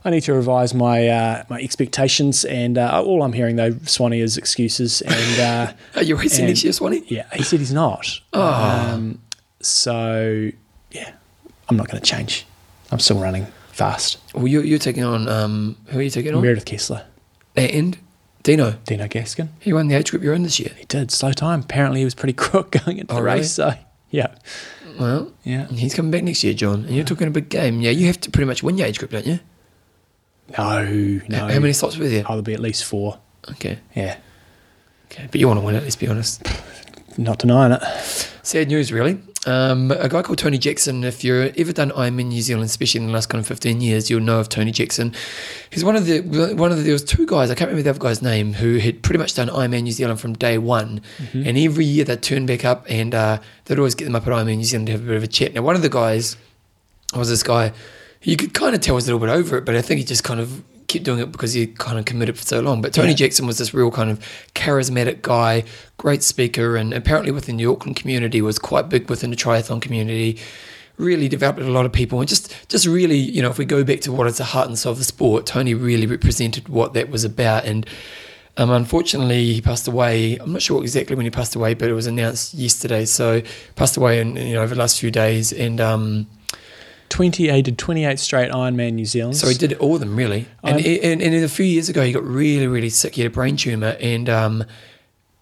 I 0.05 0.09
need 0.09 0.23
to 0.23 0.33
revise 0.33 0.73
my 0.73 1.07
uh, 1.07 1.43
my 1.47 1.61
expectations, 1.61 2.43
and 2.43 2.77
uh, 2.77 3.01
all 3.01 3.23
I'm 3.23 3.31
hearing 3.31 3.55
though, 3.55 3.71
Swanee, 3.85 4.19
is 4.19 4.37
excuses. 4.37 5.01
And 5.01 5.39
uh, 5.39 5.73
Are 5.95 6.03
you 6.03 6.17
racing 6.17 6.47
next 6.47 6.61
year, 6.61 6.73
Swanee? 6.73 7.05
yeah, 7.07 7.23
he 7.31 7.41
said 7.41 7.59
he's 7.59 7.71
not. 7.71 8.19
Oh. 8.33 8.41
Um, 8.41 9.21
so 9.61 10.51
yeah, 10.91 11.11
I'm 11.69 11.77
not 11.77 11.87
going 11.87 12.01
to 12.01 12.05
change. 12.05 12.45
I'm 12.91 12.99
still 12.99 13.17
running 13.17 13.47
fast. 13.71 14.17
Well, 14.35 14.47
you're, 14.47 14.63
you're 14.63 14.77
taking 14.79 15.03
on 15.03 15.27
um, 15.27 15.77
who 15.87 15.99
are 15.99 16.01
you 16.01 16.09
taking 16.09 16.35
on? 16.35 16.41
Meredith 16.41 16.65
Kessler, 16.65 17.05
And 17.55 17.97
Dino. 18.43 18.71
Dino 18.85 19.07
Gaskin. 19.07 19.47
He 19.59 19.71
won 19.73 19.87
the 19.87 19.95
age 19.95 20.11
group 20.11 20.21
you're 20.23 20.33
in 20.33 20.43
this 20.43 20.59
year. 20.59 20.73
He 20.77 20.85
did 20.85 21.11
slow 21.11 21.31
time. 21.31 21.61
Apparently, 21.61 21.99
he 22.01 22.05
was 22.05 22.13
pretty 22.15 22.33
crook 22.43 22.71
going 22.71 22.97
into 22.97 23.13
Oh, 23.13 23.17
the 23.17 23.23
really? 23.23 23.39
race. 23.39 23.51
So 23.53 23.73
yeah, 24.09 24.35
Well, 24.99 25.31
yeah. 25.43 25.67
he's 25.67 25.93
coming 25.95 26.11
back 26.11 26.23
next 26.23 26.43
year, 26.43 26.53
John, 26.53 26.85
and 26.85 26.91
you're 26.95 27.05
talking 27.05 27.27
a 27.27 27.31
big 27.31 27.49
game. 27.49 27.81
Yeah, 27.81 27.91
you 27.91 28.07
have 28.07 28.19
to 28.21 28.31
pretty 28.31 28.45
much 28.47 28.61
win 28.61 28.77
your 28.77 28.87
age 28.87 28.99
group, 28.99 29.11
don't 29.11 29.25
you? 29.25 29.39
No, 30.57 30.83
no. 31.29 31.37
How 31.39 31.59
many 31.59 31.73
slots 31.73 31.97
with 31.97 32.11
you? 32.11 32.19
Oh, 32.21 32.29
there'll 32.29 32.41
be 32.41 32.53
at 32.53 32.59
least 32.59 32.83
four. 32.85 33.19
Okay, 33.51 33.79
Yeah, 33.95 34.17
okay, 35.11 35.27
but 35.31 35.39
you 35.39 35.47
want 35.47 35.59
to 35.59 35.65
win 35.65 35.75
it. 35.75 35.83
Let's 35.83 35.95
be 35.95 36.07
honest. 36.07 36.43
not 37.17 37.39
denying 37.39 37.71
it. 37.73 37.81
Sad 38.43 38.67
news, 38.67 38.91
really. 38.91 39.19
Um, 39.45 39.91
a 39.91 40.07
guy 40.07 40.21
called 40.21 40.37
Tony 40.37 40.57
Jackson. 40.57 41.03
If 41.03 41.23
you've 41.23 41.53
ever 41.57 41.73
done 41.73 41.91
Ironman 41.91 42.27
New 42.27 42.41
Zealand, 42.41 42.65
especially 42.65 43.01
in 43.01 43.07
the 43.07 43.13
last 43.13 43.27
kind 43.27 43.41
of 43.41 43.47
fifteen 43.47 43.81
years, 43.81 44.09
you'll 44.09 44.21
know 44.21 44.39
of 44.39 44.47
Tony 44.47 44.71
Jackson. 44.71 45.13
He's 45.69 45.83
one 45.83 45.97
of 45.97 46.05
the 46.05 46.21
one 46.21 46.71
of 46.71 46.77
the, 46.77 46.83
there 46.83 46.93
was 46.93 47.03
two 47.03 47.25
guys. 47.25 47.51
I 47.51 47.55
can't 47.55 47.67
remember 47.67 47.83
the 47.83 47.89
other 47.89 47.99
guy's 47.99 48.21
name 48.21 48.53
who 48.53 48.77
had 48.77 49.01
pretty 49.03 49.19
much 49.19 49.33
done 49.33 49.49
Ironman 49.49 49.83
New 49.83 49.91
Zealand 49.91 50.21
from 50.21 50.33
day 50.33 50.57
one, 50.57 51.01
and 51.33 51.57
every 51.57 51.83
year 51.83 52.05
they'd 52.05 52.21
turn 52.21 52.45
back 52.45 52.63
up 52.63 52.85
and 52.87 53.13
uh, 53.13 53.39
they'd 53.65 53.77
always 53.77 53.95
get 53.95 54.05
them 54.05 54.15
up 54.15 54.25
at 54.25 54.31
Ironman 54.31 54.57
New 54.57 54.63
Zealand 54.63 54.87
to 54.87 54.93
have 54.93 55.01
a 55.01 55.07
bit 55.07 55.17
of 55.17 55.23
a 55.23 55.27
chat. 55.27 55.53
Now, 55.53 55.61
one 55.61 55.75
of 55.75 55.81
the 55.81 55.89
guys 55.89 56.37
was 57.13 57.29
this 57.29 57.43
guy. 57.43 57.73
You 58.21 58.37
could 58.37 58.53
kind 58.53 58.73
of 58.73 58.79
tell 58.79 58.95
was 58.95 59.09
a 59.09 59.13
little 59.13 59.27
bit 59.27 59.29
over 59.29 59.57
it, 59.57 59.65
but 59.65 59.75
I 59.75 59.81
think 59.81 59.97
he 59.97 60.05
just 60.05 60.23
kind 60.23 60.39
of 60.39 60.63
kept 60.93 61.05
doing 61.05 61.19
it 61.19 61.31
because 61.31 61.53
he 61.53 61.67
kind 61.67 61.97
of 61.99 62.05
committed 62.05 62.37
for 62.37 62.43
so 62.43 62.59
long. 62.61 62.81
But 62.81 62.93
Tony 62.93 63.09
Yeah. 63.09 63.15
Jackson 63.15 63.45
was 63.47 63.57
this 63.57 63.73
real 63.73 63.91
kind 63.91 64.09
of 64.09 64.19
charismatic 64.55 65.21
guy, 65.21 65.63
great 65.97 66.23
speaker, 66.23 66.75
and 66.77 66.93
apparently 66.93 67.31
within 67.31 67.57
the 67.57 67.65
Auckland 67.65 67.95
community 67.95 68.41
was 68.41 68.57
quite 68.59 68.89
big 68.89 69.09
within 69.09 69.29
the 69.29 69.35
triathlon 69.35 69.81
community. 69.81 70.37
Really 70.97 71.27
developed 71.27 71.59
a 71.59 71.63
lot 71.71 71.85
of 71.87 71.91
people, 71.91 72.19
and 72.19 72.29
just 72.29 72.53
just 72.69 72.85
really, 72.85 73.17
you 73.17 73.41
know, 73.41 73.49
if 73.49 73.57
we 73.57 73.65
go 73.65 73.83
back 73.83 74.01
to 74.01 74.11
what 74.11 74.27
is 74.27 74.37
the 74.37 74.43
heart 74.43 74.67
and 74.67 74.77
soul 74.77 74.91
of 74.91 74.99
the 74.99 75.03
sport, 75.03 75.47
Tony 75.47 75.73
really 75.73 76.05
represented 76.05 76.69
what 76.69 76.93
that 76.93 77.09
was 77.09 77.23
about. 77.23 77.65
And 77.65 77.85
um, 78.57 78.69
unfortunately, 78.69 79.53
he 79.53 79.61
passed 79.61 79.87
away. 79.87 80.37
I'm 80.37 80.53
not 80.53 80.61
sure 80.61 80.79
exactly 80.83 81.15
when 81.15 81.25
he 81.25 81.31
passed 81.31 81.55
away, 81.55 81.73
but 81.73 81.89
it 81.89 81.93
was 81.93 82.05
announced 82.05 82.53
yesterday. 82.53 83.05
So 83.05 83.41
passed 83.75 83.97
away, 83.97 84.19
in, 84.21 84.35
you 84.35 84.53
know, 84.53 84.61
over 84.61 84.75
the 84.75 84.79
last 84.79 84.99
few 84.99 85.09
days, 85.09 85.51
and. 85.51 85.81
Um, 85.81 86.27
28 87.13 87.61
did 87.61 87.77
28 87.77 88.19
straight 88.19 88.51
Ironman 88.51 88.93
New 88.93 89.05
Zealand. 89.05 89.37
So 89.37 89.47
he 89.47 89.53
did 89.53 89.73
all 89.73 89.93
of 89.93 89.99
them 89.99 90.15
really, 90.15 90.47
and, 90.63 90.77
I'm- 90.77 90.99
and 91.03 91.21
and 91.21 91.35
a 91.45 91.47
few 91.47 91.65
years 91.65 91.87
ago 91.87 92.03
he 92.03 92.11
got 92.11 92.23
really 92.23 92.67
really 92.67 92.89
sick. 92.89 93.13
He 93.15 93.21
had 93.21 93.31
a 93.31 93.33
brain 93.33 93.55
tumor, 93.55 93.95
and 94.01 94.27
um, 94.29 94.63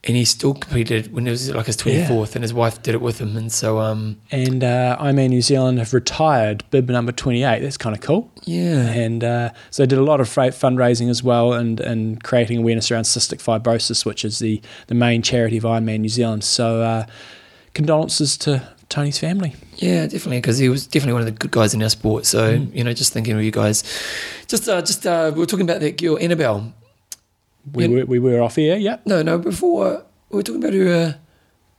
and 0.03 0.17
he 0.17 0.25
still 0.25 0.53
competed 0.55 1.13
when 1.13 1.27
it 1.27 1.29
was 1.31 1.49
like 1.51 1.67
his 1.67 1.77
twenty 1.77 2.03
fourth, 2.05 2.35
and 2.35 2.43
his 2.43 2.53
wife 2.53 2.81
did 2.81 2.93
it 2.95 3.01
with 3.01 3.19
him, 3.21 3.37
and 3.37 3.51
so 3.51 3.79
um, 3.79 4.17
and 4.31 4.63
uh, 4.63 4.97
Ironman 4.99 5.29
New 5.29 5.41
Zealand 5.41 5.77
have 5.79 5.93
retired 5.93 6.63
bib 6.71 6.89
number 6.89 7.11
28. 7.13 7.59
That's 7.61 7.77
kind 7.77 7.95
of 7.95 8.01
cool. 8.01 8.29
yeah, 8.43 8.89
and 8.89 9.23
uh, 9.23 9.49
so 9.69 9.83
they 9.83 9.87
did 9.87 9.99
a 9.99 10.03
lot 10.03 10.19
of 10.19 10.27
fundraising 10.27 11.09
as 11.09 11.21
well 11.23 11.53
and, 11.53 11.79
and 11.79 12.21
creating 12.23 12.57
awareness 12.57 12.91
around 12.91 13.03
cystic 13.03 13.37
fibrosis, 13.41 14.05
which 14.05 14.25
is 14.25 14.39
the, 14.39 14.59
the 14.87 14.95
main 14.95 15.21
charity 15.21 15.57
of 15.57 15.63
Ironman 15.63 15.99
New 16.01 16.09
Zealand. 16.09 16.43
So 16.43 16.81
uh, 16.81 17.05
condolences 17.73 18.37
to 18.39 18.67
Tony's 18.91 19.17
family. 19.17 19.55
yeah, 19.77 20.03
definitely 20.05 20.37
because 20.37 20.57
he 20.59 20.69
was 20.69 20.85
definitely 20.85 21.13
one 21.13 21.21
of 21.21 21.25
the 21.25 21.31
good 21.31 21.49
guys 21.51 21.73
in 21.73 21.81
our 21.81 21.89
sport. 21.89 22.25
So 22.25 22.49
you 22.73 22.83
know, 22.83 22.93
just 22.93 23.13
thinking 23.13 23.35
of 23.35 23.41
you 23.43 23.49
guys, 23.51 23.83
just 24.47 24.67
uh, 24.69 24.81
just 24.81 25.07
uh, 25.07 25.31
we 25.33 25.39
were 25.39 25.45
talking 25.47 25.65
about 25.65 25.79
that 25.81 25.97
girl 25.97 26.17
Annabelle. 26.19 26.73
We, 27.73 27.87
were, 27.87 28.05
we 28.05 28.19
were 28.19 28.41
off 28.41 28.57
air, 28.57 28.77
yeah. 28.77 28.97
No, 29.05 29.21
no, 29.21 29.37
before 29.37 30.03
we 30.29 30.37
were 30.37 30.43
talking 30.43 30.63
about 30.63 30.73
her, 30.73 30.91
uh, 30.91 31.13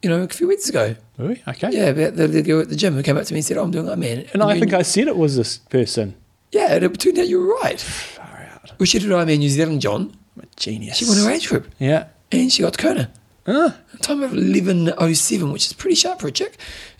you 0.01 0.09
know, 0.09 0.23
a 0.23 0.29
few 0.29 0.47
weeks 0.49 0.69
ago. 0.69 0.95
Were 1.19 1.29
we? 1.29 1.43
Okay. 1.49 1.71
Yeah, 1.73 1.87
about 1.87 2.15
the, 2.17 2.29
the 2.29 2.43
girl 2.43 2.61
at 2.61 2.69
the 2.69 2.77
gym 2.77 2.95
who 2.95 3.03
came 3.03 3.17
up 3.17 3.25
to 3.25 3.35
me 3.35 3.39
and 3.39 3.45
said, 3.45 3.57
oh, 3.57 3.65
"I'm 3.65 3.71
doing 3.73 3.87
that, 3.87 3.99
man." 3.99 4.27
And 4.33 4.43
I 4.43 4.59
think 4.59 4.73
I 4.73 4.83
said 4.83 5.09
it 5.09 5.17
was 5.17 5.37
this 5.37 5.59
person. 5.59 6.15
yeah, 6.53 6.75
and 6.75 6.85
it 6.85 6.99
turned 7.01 7.19
out 7.19 7.29
you 7.29 7.41
were 7.41 7.55
right. 7.63 7.81
Far 7.81 8.49
out. 8.53 8.73
Well, 8.79 8.87
she 8.87 8.99
did 9.01 9.11
Ironman 9.11 9.39
New 9.39 9.49
Zealand, 9.49 9.81
John. 9.81 10.17
I'm 10.37 10.45
a 10.45 10.47
genius. 10.57 10.97
She 10.97 11.05
won 11.05 11.19
her 11.19 11.31
age 11.31 11.49
group. 11.49 11.69
Yeah. 11.79 12.07
and 12.31 12.51
she 12.53 12.63
got 12.63 12.75
to 12.75 12.79
Kona. 12.83 13.11
Ah, 13.47 13.77
Time 14.03 14.23
of 14.23 14.31
11.07, 14.31 15.53
which 15.53 15.67
is 15.67 15.73
pretty 15.73 15.97
sharp 15.97 16.21
for 16.21 16.29
a 16.29 16.33
chick. 16.33 16.57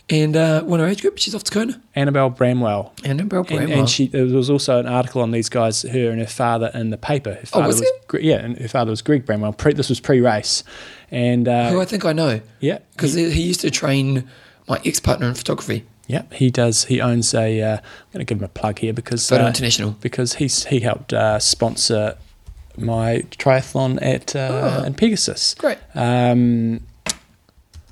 And 0.09 0.35
uh, 0.35 0.63
won 0.65 0.81
her 0.81 0.85
age 0.85 1.01
group. 1.01 1.17
She's 1.17 1.33
off 1.33 1.45
to 1.45 1.51
Kona. 1.51 1.81
Annabelle 1.95 2.29
Bramwell. 2.29 2.91
And 3.05 3.21
Annabelle 3.21 3.43
Bramwell. 3.43 3.79
and 3.79 3.89
she 3.89 4.07
there 4.07 4.25
was 4.25 4.49
also 4.49 4.77
an 4.79 4.85
article 4.85 5.21
on 5.21 5.31
these 5.31 5.47
guys, 5.49 5.81
her 5.83 6.09
and 6.11 6.19
her 6.19 6.27
father 6.27 6.69
in 6.73 6.89
the 6.89 6.97
paper. 6.97 7.33
Her 7.35 7.39
Oh, 7.43 7.45
father 7.45 7.67
was 7.67 7.79
there? 7.79 7.89
Gre- 8.07 8.19
yeah, 8.19 8.35
and 8.37 8.57
her 8.57 8.67
father 8.67 8.89
was 8.91 9.01
Greg 9.01 9.25
Bramwell. 9.25 9.53
Pre, 9.53 9.71
this 9.73 9.87
was 9.87 10.01
pre-race, 10.01 10.63
and 11.09 11.47
uh, 11.47 11.69
who 11.71 11.79
I 11.79 11.85
think 11.85 12.03
I 12.03 12.11
know. 12.11 12.41
yeah, 12.59 12.79
Because 12.91 13.13
he, 13.13 13.29
he 13.31 13.43
used 13.43 13.61
to 13.61 13.71
train 13.71 14.27
my 14.67 14.79
ex-partner 14.85 15.27
in 15.27 15.35
photography. 15.35 15.85
Yeah, 16.07 16.23
he 16.33 16.51
does. 16.51 16.83
He 16.85 16.99
owns 16.99 17.33
a. 17.33 17.61
Uh, 17.61 17.77
I'm 17.77 17.81
going 18.11 18.19
to 18.19 18.25
give 18.25 18.39
him 18.39 18.43
a 18.43 18.49
plug 18.49 18.79
here 18.79 18.91
because 18.91 19.27
Photo 19.29 19.45
uh, 19.45 19.47
International. 19.47 19.91
because 20.01 20.33
he's 20.33 20.65
he 20.65 20.81
helped 20.81 21.13
uh, 21.13 21.39
sponsor 21.39 22.17
my 22.75 23.23
triathlon 23.31 23.99
at 24.01 24.35
uh, 24.35 24.79
Oh. 24.81 24.83
in 24.83 24.95
Pegasus. 24.95 25.53
Great. 25.55 25.77
Um, 25.95 26.81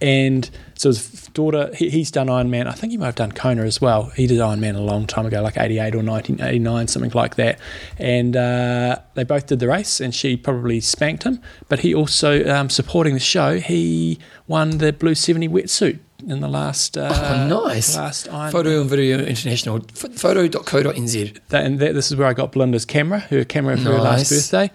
and 0.02 0.49
so 0.76 0.90
his 0.90 1.28
daughter, 1.34 1.69
he, 1.76 1.90
he's 1.91 2.10
done 2.11 2.28
Ironman. 2.28 2.65
I 2.68 2.72
think 2.72 2.91
he 2.91 2.98
might 2.98 3.06
have 3.06 3.15
done 3.15 3.32
Kona 3.32 3.64
as 3.64 3.80
well. 3.80 4.06
He 4.15 4.26
did 4.28 4.40
Ironman 4.40 4.76
a 4.76 4.82
long 4.82 5.06
time 5.06 5.26
ago, 5.28 5.41
like 5.41 5.57
88 5.57 5.94
or 5.95 6.03
1989, 6.03 6.88
something 6.88 7.11
like 7.14 7.36
that. 7.36 7.60
And 7.99 8.36
uh, 8.36 8.98
they 9.14 9.23
both 9.23 9.45
did 9.48 9.60
the 9.60 9.68
race, 9.68 9.99
and 9.99 10.14
she 10.14 10.36
probably 10.38 10.80
spanked 10.82 11.23
him. 11.23 11.40
But 11.69 11.80
he 11.82 11.94
also, 11.94 12.44
um, 12.52 12.69
supporting 12.69 13.14
the 13.14 13.19
show, 13.19 13.60
he 13.60 14.18
won 14.48 14.80
the 14.80 14.91
Blue 14.91 15.14
70 15.15 15.48
wetsuit 15.49 15.99
in 16.28 16.40
the 16.40 16.48
last. 16.48 16.98
Uh, 16.98 17.10
Oh, 17.14 17.65
nice. 17.68 17.95
Last 17.95 18.28
Ironman. 18.28 18.52
Photo 18.52 18.82
and 18.82 18.90
Video 18.90 19.19
International. 19.19 19.78
F- 19.78 20.14
photo.co.nz. 20.15 21.40
That, 21.49 21.65
and 21.65 21.80
that, 21.80 21.94
this 21.94 22.11
is 22.11 22.18
where 22.18 22.28
I 22.28 22.34
got 22.34 22.52
Belinda's 22.52 22.86
camera, 22.86 23.19
her 23.19 23.44
camera 23.45 23.78
for 23.78 23.84
her 23.91 23.99
last 23.99 24.32
Nice. 24.32 24.49
birthday. 24.52 24.72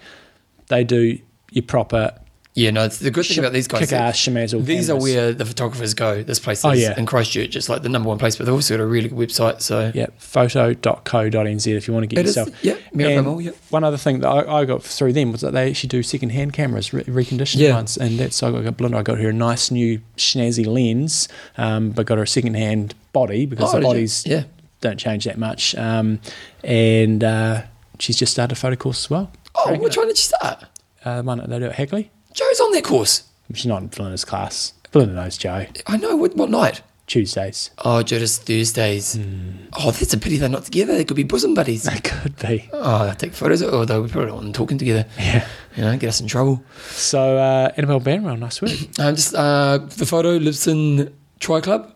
They 0.67 0.83
do 0.83 1.19
your 1.51 1.63
proper 1.63 2.13
Yeah, 2.57 2.71
no, 2.71 2.87
the 2.87 3.11
good 3.11 3.23
thing 3.27 3.37
about 3.37 3.53
these 3.53 3.67
guys. 3.67 3.93
ass. 3.93 4.25
These 4.25 4.89
are 4.89 4.95
where 4.97 5.31
the 5.31 5.45
photographers 5.45 5.93
go. 5.93 6.23
This 6.23 6.39
place 6.39 6.57
is 6.59 6.65
Oh, 6.65 6.71
yeah. 6.71 6.97
in 6.97 7.05
Christchurch. 7.05 7.55
It's 7.55 7.69
like 7.69 7.83
the 7.83 7.89
number 7.89 8.09
one 8.09 8.17
place, 8.17 8.35
but 8.35 8.45
they've 8.45 8.53
also 8.53 8.75
got 8.75 8.83
a 8.83 8.87
really 8.87 9.09
good 9.09 9.17
website. 9.29 9.61
So 9.61 9.91
Yeah, 9.93 10.07
photo.co.nz 10.17 11.67
if 11.67 11.87
you 11.87 11.93
want 11.93 12.03
to 12.03 12.07
get 12.07 12.19
It 12.19 12.25
is- 12.29 12.35
yourself. 12.35 12.63
yeah, 12.63 12.75
Miracle 12.93 13.41
yeah. 13.41 13.51
One 13.69 13.83
other 13.83 13.97
thing 13.97 14.21
that 14.21 14.27
I, 14.29 14.61
I 14.61 14.65
got 14.65 14.81
through 14.83 15.13
them 15.13 15.31
was 15.31 15.41
that 15.41 15.51
they 15.53 15.69
actually 15.69 15.89
do 15.89 16.01
second 16.01 16.31
hand 16.31 16.53
cameras, 16.53 16.93
re- 16.93 17.03
reconditioned 17.03 17.57
Yeah. 17.59 17.75
ones. 17.75 17.95
And 17.97 18.17
that's, 18.19 18.41
I 18.41 18.49
got 18.49 18.75
Belinda, 18.77 18.97
I 18.97 19.03
got 19.03 19.19
her 19.19 19.29
a 19.29 19.33
nice 19.33 19.69
new 19.69 20.01
snazzy 20.17 20.65
lens, 20.65 21.27
um, 21.57 21.91
but 21.91 22.05
got 22.07 22.17
her 22.17 22.23
a 22.23 22.27
second 22.27 22.55
hand 22.55 22.95
body 23.13 23.45
because 23.45 23.73
Oh, 23.73 23.77
the 23.77 23.83
bodies 23.83 24.23
Yeah. 24.25 24.43
don't 24.81 24.97
change 24.97 25.25
that 25.25 25.37
much. 25.37 25.75
Um, 25.75 26.19
and 26.63 27.23
uh, 27.23 27.63
she's 27.99 28.17
just 28.17 28.31
started 28.33 28.53
a 28.53 28.59
photo 28.59 28.75
course 28.75 29.05
as 29.05 29.09
well. 29.11 29.31
Oh, 29.55 29.75
which 29.77 29.95
one 29.97 30.07
did 30.07 30.17
she 30.17 30.23
start? 30.25 30.65
Uh, 31.05 31.21
one 31.21 31.43
they 31.47 31.59
do 31.59 31.65
at 31.65 31.75
Hagley. 31.75 32.09
Joe's 32.37 32.59
on 32.61 32.71
their 32.71 32.81
course. 32.81 33.23
She's 33.53 33.65
not 33.65 33.81
in 33.81 33.87
Belinda's 33.87 34.25
class. 34.25 34.73
Belinda 34.91 35.15
knows 35.15 35.37
Joe. 35.37 35.65
I 35.87 35.97
know. 35.97 36.15
What, 36.15 36.35
what 36.35 36.49
night? 36.49 36.81
Tuesdays. 37.07 37.71
Oh, 37.85 38.03
does 38.03 38.37
Thursdays. 38.37 39.15
Hmm. 39.15 39.51
Oh, 39.79 39.91
that's 39.91 40.13
a 40.13 40.17
pity 40.17 40.35
they're 40.37 40.49
not 40.49 40.65
together. 40.65 40.93
They 40.93 41.05
could 41.05 41.15
be 41.15 41.23
bosom 41.23 41.53
buddies. 41.53 41.83
They 41.83 41.99
could 41.99 42.37
be. 42.37 42.69
Oh, 42.73 43.05
they'll 43.05 43.15
take 43.15 43.33
photos, 43.33 43.63
although 43.63 44.01
we 44.01 44.09
probably 44.09 44.27
don't 44.27 44.35
want 44.35 44.45
them 44.47 44.53
talking 44.53 44.77
together. 44.77 45.05
Yeah. 45.17 45.47
You 45.77 45.83
know, 45.83 45.97
get 45.97 46.09
us 46.09 46.19
in 46.19 46.27
trouble. 46.27 46.61
So, 46.89 47.37
uh, 47.37 47.71
Annabelle 47.77 48.01
Bramwell, 48.01 48.35
nice 48.37 48.61
work. 48.61 48.71
Um, 48.99 49.15
just 49.15 49.33
uh, 49.33 49.77
the 49.77 50.05
photo 50.05 50.31
lives 50.35 50.67
in 50.67 51.13
Tri 51.39 51.61
Club. 51.61 51.93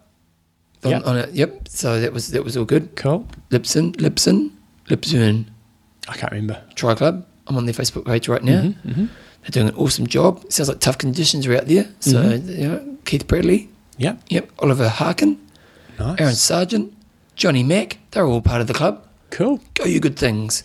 On, 0.86 0.92
Yep. 0.92 1.06
on 1.06 1.18
it. 1.18 1.30
Yep. 1.34 1.68
So 1.68 2.00
that 2.00 2.14
was 2.14 2.30
that 2.32 2.44
was 2.46 2.56
all 2.58 2.66
good. 2.66 2.96
Cool. 2.96 3.28
Lipson, 3.50 3.94
Lipson, 3.98 4.52
Lipson 4.88 5.46
I 6.08 6.16
can't 6.18 6.32
remember. 6.32 6.64
Tri 6.76 6.96
Club. 6.96 7.26
I'm 7.48 7.58
on 7.58 7.66
their 7.66 7.74
Facebook 7.76 8.06
page 8.06 8.28
right 8.30 8.44
now. 8.44 8.62
Mm-hmm, 8.62 9.06
They're 9.42 9.52
doing 9.52 9.70
an 9.70 9.76
awesome 9.76 10.08
job. 10.08 10.44
Sounds 10.52 10.70
like 10.70 10.80
tough 10.80 10.98
conditions 10.98 11.48
are 11.48 11.56
out 11.56 11.68
there. 11.68 11.88
So 12.00 12.22
Mm-hmm. 12.22 12.50
you 12.62 12.68
know, 12.68 12.98
Keith 13.06 13.28
Bradley, 13.28 13.70
Yep. 13.98 14.22
yep, 14.30 14.50
Oliver 14.60 14.90
Harkin, 14.90 15.38
Nice. 16.00 16.20
Aaron 16.20 16.36
Sargent, 16.36 16.94
Johnny 17.36 17.64
Mack. 17.64 17.98
They're 18.12 18.26
all 18.26 18.42
part 18.42 18.62
of 18.62 18.68
the 18.68 18.74
club. 18.74 19.06
Cool. 19.30 19.60
Go 19.76 19.86
you 19.86 20.00
good 20.00 20.18
things. 20.18 20.64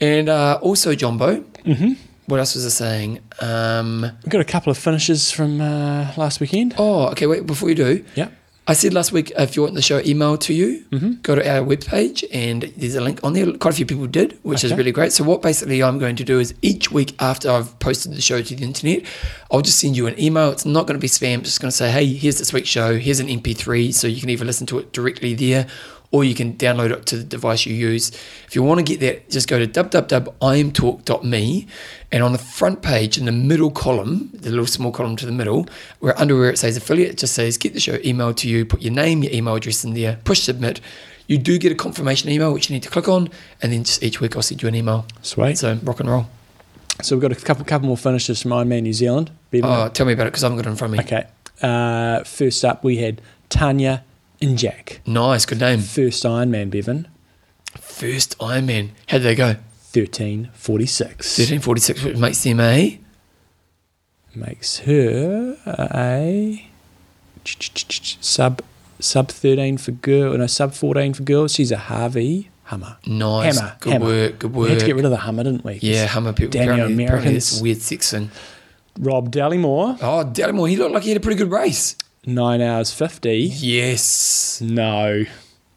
And 0.00 0.28
uh, 0.28 0.58
also 0.62 0.94
Jumbo. 0.94 1.40
Mm-hmm. 1.64 1.92
What 2.26 2.38
else 2.40 2.54
was 2.54 2.64
I 2.64 2.68
saying? 2.68 3.20
Um, 3.40 4.02
We've 4.22 4.30
got 4.30 4.40
a 4.40 4.44
couple 4.44 4.70
of 4.70 4.78
finishes 4.78 5.30
from 5.30 5.60
uh, 5.60 6.12
last 6.16 6.40
weekend. 6.40 6.74
oh, 6.78 7.08
okay. 7.08 7.26
Wait, 7.26 7.44
before 7.46 7.68
you 7.68 7.74
do, 7.74 8.04
Yep. 8.14 8.32
I 8.70 8.74
said 8.74 8.94
last 8.94 9.10
week 9.10 9.32
if 9.36 9.56
you 9.56 9.62
want 9.62 9.74
the 9.74 9.82
show 9.82 10.00
emailed 10.02 10.40
to 10.42 10.54
you, 10.54 10.84
Mm-hmm. 10.90 11.12
go 11.22 11.34
to 11.34 11.42
our 11.52 11.60
webpage 11.66 12.24
and 12.32 12.62
there's 12.76 12.94
a 12.94 13.00
link 13.00 13.18
on 13.24 13.32
there. 13.32 13.46
Quite 13.52 13.74
a 13.74 13.76
few 13.76 13.86
people 13.86 14.06
did, 14.06 14.38
which 14.42 14.62
is 14.64 14.72
really 14.74 14.92
great. 14.92 15.12
So 15.12 15.24
what 15.24 15.42
basically 15.42 15.82
I'm 15.82 15.98
going 15.98 16.16
to 16.16 16.24
do 16.24 16.38
is 16.38 16.54
each 16.62 16.90
week 16.92 17.14
after 17.20 17.50
I've 17.50 17.76
posted 17.80 18.12
the 18.14 18.20
show 18.20 18.40
to 18.40 18.54
the 18.54 18.64
internet, 18.64 19.02
I'll 19.50 19.60
just 19.62 19.78
send 19.80 19.96
you 19.96 20.06
an 20.06 20.18
email. 20.20 20.50
It's 20.50 20.64
not 20.64 20.86
going 20.86 20.98
to 20.98 21.00
be 21.00 21.08
spam. 21.08 21.38
It's 21.40 21.48
just 21.50 21.60
going 21.60 21.70
to 21.70 21.76
say, 21.76 21.90
hey, 21.90 22.06
here's 22.06 22.38
this 22.38 22.52
week's 22.52 22.68
show. 22.68 22.96
Here's 22.96 23.18
an 23.20 23.26
MP3, 23.26 23.92
so 23.92 24.06
you 24.06 24.20
can 24.20 24.30
either 24.30 24.44
listen 24.44 24.66
to 24.68 24.78
it 24.78 24.92
directly 24.92 25.34
there 25.34 25.66
or 26.12 26.24
you 26.24 26.34
can 26.34 26.54
download 26.54 26.90
it 26.90 27.06
to 27.06 27.16
the 27.16 27.22
device 27.24 27.64
you 27.66 27.74
use. 27.74 28.10
If 28.46 28.56
you 28.56 28.62
want 28.62 28.78
to 28.78 28.84
get 28.84 29.00
that, 29.00 29.28
just 29.30 29.48
go 29.48 29.58
to 29.58 29.66
www.imtalk.me 29.66 31.66
and 32.12 32.24
on 32.24 32.32
the 32.32 32.38
front 32.38 32.82
page 32.82 33.16
in 33.16 33.26
the 33.26 33.32
middle 33.32 33.70
column, 33.70 34.30
the 34.32 34.50
little 34.50 34.66
small 34.66 34.90
column 34.90 35.14
to 35.16 35.26
the 35.26 35.32
middle, 35.32 35.68
where 36.00 36.18
under 36.18 36.36
where 36.36 36.50
it 36.50 36.58
says 36.58 36.76
affiliate, 36.76 37.10
it 37.10 37.18
just 37.18 37.34
says 37.34 37.56
get 37.56 37.74
the 37.74 37.80
show 37.80 37.96
emailed 37.98 38.34
to 38.36 38.48
you, 38.48 38.66
put 38.66 38.82
your 38.82 38.92
name, 38.92 39.22
your 39.22 39.32
email 39.32 39.54
address 39.54 39.84
in 39.84 39.94
there, 39.94 40.18
push 40.24 40.42
submit. 40.42 40.80
You 41.28 41.38
do 41.38 41.58
get 41.58 41.70
a 41.70 41.76
confirmation 41.76 42.28
email 42.28 42.52
which 42.52 42.68
you 42.68 42.74
need 42.74 42.82
to 42.82 42.90
click 42.90 43.08
on, 43.08 43.28
and 43.62 43.72
then 43.72 43.84
just 43.84 44.02
each 44.02 44.20
week 44.20 44.34
I'll 44.34 44.42
send 44.42 44.62
you 44.62 44.68
an 44.68 44.74
email. 44.74 45.06
Sweet. 45.22 45.58
So, 45.58 45.78
rock 45.84 46.00
and 46.00 46.10
roll. 46.10 46.26
So 47.02 47.14
we've 47.14 47.22
got 47.22 47.30
a 47.30 47.36
couple 47.36 47.64
couple 47.64 47.86
more 47.86 47.96
finishes 47.96 48.42
from 48.42 48.50
Ironman 48.50 48.82
New 48.82 48.92
Zealand. 48.92 49.30
Bevan. 49.50 49.70
Oh, 49.70 49.88
tell 49.88 50.06
me 50.06 50.12
about 50.12 50.26
it 50.26 50.32
because 50.32 50.42
I 50.42 50.48
haven't 50.48 50.58
got 50.58 50.66
it 50.66 50.70
in 50.70 50.76
front 50.76 50.94
of 50.94 50.98
me. 50.98 51.04
Okay. 51.04 51.28
Uh, 51.62 52.24
first 52.24 52.64
up, 52.64 52.82
we 52.82 52.96
had 52.96 53.22
Tanya 53.48 54.02
and 54.40 54.56
Jack. 54.58 55.00
Nice, 55.06 55.44
good 55.46 55.60
name. 55.60 55.80
First 55.80 56.24
Ironman, 56.24 56.70
Bevan, 56.70 57.08
First 57.80 58.38
Ironman. 58.38 58.90
How'd 59.08 59.22
they 59.22 59.34
go? 59.34 59.56
1346. 59.92 61.10
1346, 61.38 62.04
which 62.04 62.16
makes 62.16 62.42
them 62.44 62.60
a. 62.60 63.00
Makes 64.34 64.78
her 64.80 65.56
a 65.66 66.66
sub 68.20 68.62
sub 69.00 69.28
13 69.28 69.78
for 69.78 69.90
girl, 69.92 70.36
no, 70.38 70.46
sub 70.46 70.72
14 70.74 71.14
for 71.14 71.22
girls. 71.24 71.54
She's 71.54 71.72
a 71.72 71.76
Harvey 71.78 72.48
Hummer. 72.64 72.98
Nice. 73.06 73.58
Hammer. 73.58 73.76
Good 73.80 73.92
hammer. 73.94 74.04
work, 74.06 74.38
good 74.38 74.54
work. 74.54 74.64
We 74.66 74.70
had 74.70 74.80
to 74.80 74.86
get 74.86 74.94
rid 74.96 75.04
of 75.04 75.10
the 75.10 75.16
Hummer, 75.16 75.42
didn't 75.42 75.64
we? 75.64 75.80
Yeah, 75.82 76.06
Hummer 76.06 76.32
people. 76.32 76.52
Damn 76.52 76.62
you 76.66 76.72
apparently, 76.74 77.04
apparently 77.04 77.28
Americans. 77.30 77.60
weird 77.62 77.78
thing. 77.78 78.30
Rob 79.00 79.32
Dallymore, 79.32 79.98
Oh, 80.02 80.24
Dallimore, 80.24 80.68
he 80.68 80.76
looked 80.76 80.92
like 80.94 81.02
he 81.02 81.08
had 81.10 81.16
a 81.16 81.20
pretty 81.20 81.38
good 81.38 81.50
race. 81.50 81.96
9 82.26 82.60
hours 82.60 82.92
50. 82.92 83.36
Yes. 83.56 84.60
No, 84.60 85.24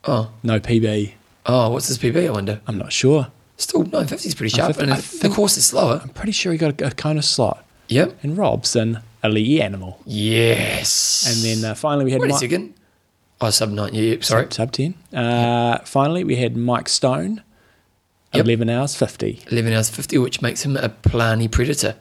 Oh, 0.05 0.31
no 0.43 0.59
PB. 0.59 1.13
oh, 1.45 1.69
what's 1.69 1.87
his 1.87 1.97
PB? 1.97 2.27
I 2.27 2.31
wonder. 2.31 2.61
I'm 2.67 2.77
not 2.77 2.91
sure. 2.91 3.27
Still, 3.57 3.83
950 3.83 4.27
is 4.27 4.35
pretty 4.35 4.49
sharp, 4.55 4.75
950, 4.77 5.25
and 5.25 5.31
the 5.31 5.35
course 5.35 5.55
is 5.57 5.65
slower. 5.65 5.99
I'm 6.03 6.09
pretty 6.09 6.31
sure 6.33 6.51
he 6.51 6.57
got 6.57 6.81
a, 6.81 6.87
a 6.87 6.91
kind 6.91 7.17
of 7.17 7.23
slot. 7.23 7.63
Yep. 7.87 8.17
And 8.23 8.37
Rob's 8.37 8.75
an 8.75 8.99
elite 9.23 9.61
animal. 9.61 9.99
Yes. 10.05 11.25
And 11.27 11.63
then 11.63 11.71
uh, 11.71 11.75
finally 11.75 12.03
we 12.05 12.11
had 12.11 12.19
wait 12.21 12.31
a 12.31 12.33
Mi- 12.33 12.39
second. 12.39 12.73
Oh, 13.39 13.49
sub 13.49 13.69
nine. 13.71 13.93
Yeah, 13.93 14.01
yeah, 14.01 14.17
sorry. 14.21 14.43
Sub, 14.45 14.53
sub 14.53 14.71
10. 14.71 14.93
Uh, 15.13 15.77
finally 15.85 16.23
we 16.23 16.35
had 16.37 16.57
Mike 16.57 16.89
Stone, 16.89 17.41
Yep. 18.33 18.45
11 18.45 18.69
hours 18.69 18.95
50. 18.95 19.43
11 19.51 19.73
hours 19.73 19.89
50, 19.91 20.17
which 20.17 20.41
makes 20.41 20.65
him 20.65 20.75
a 20.75 20.89
Palani 20.89 21.49
predator. 21.49 21.95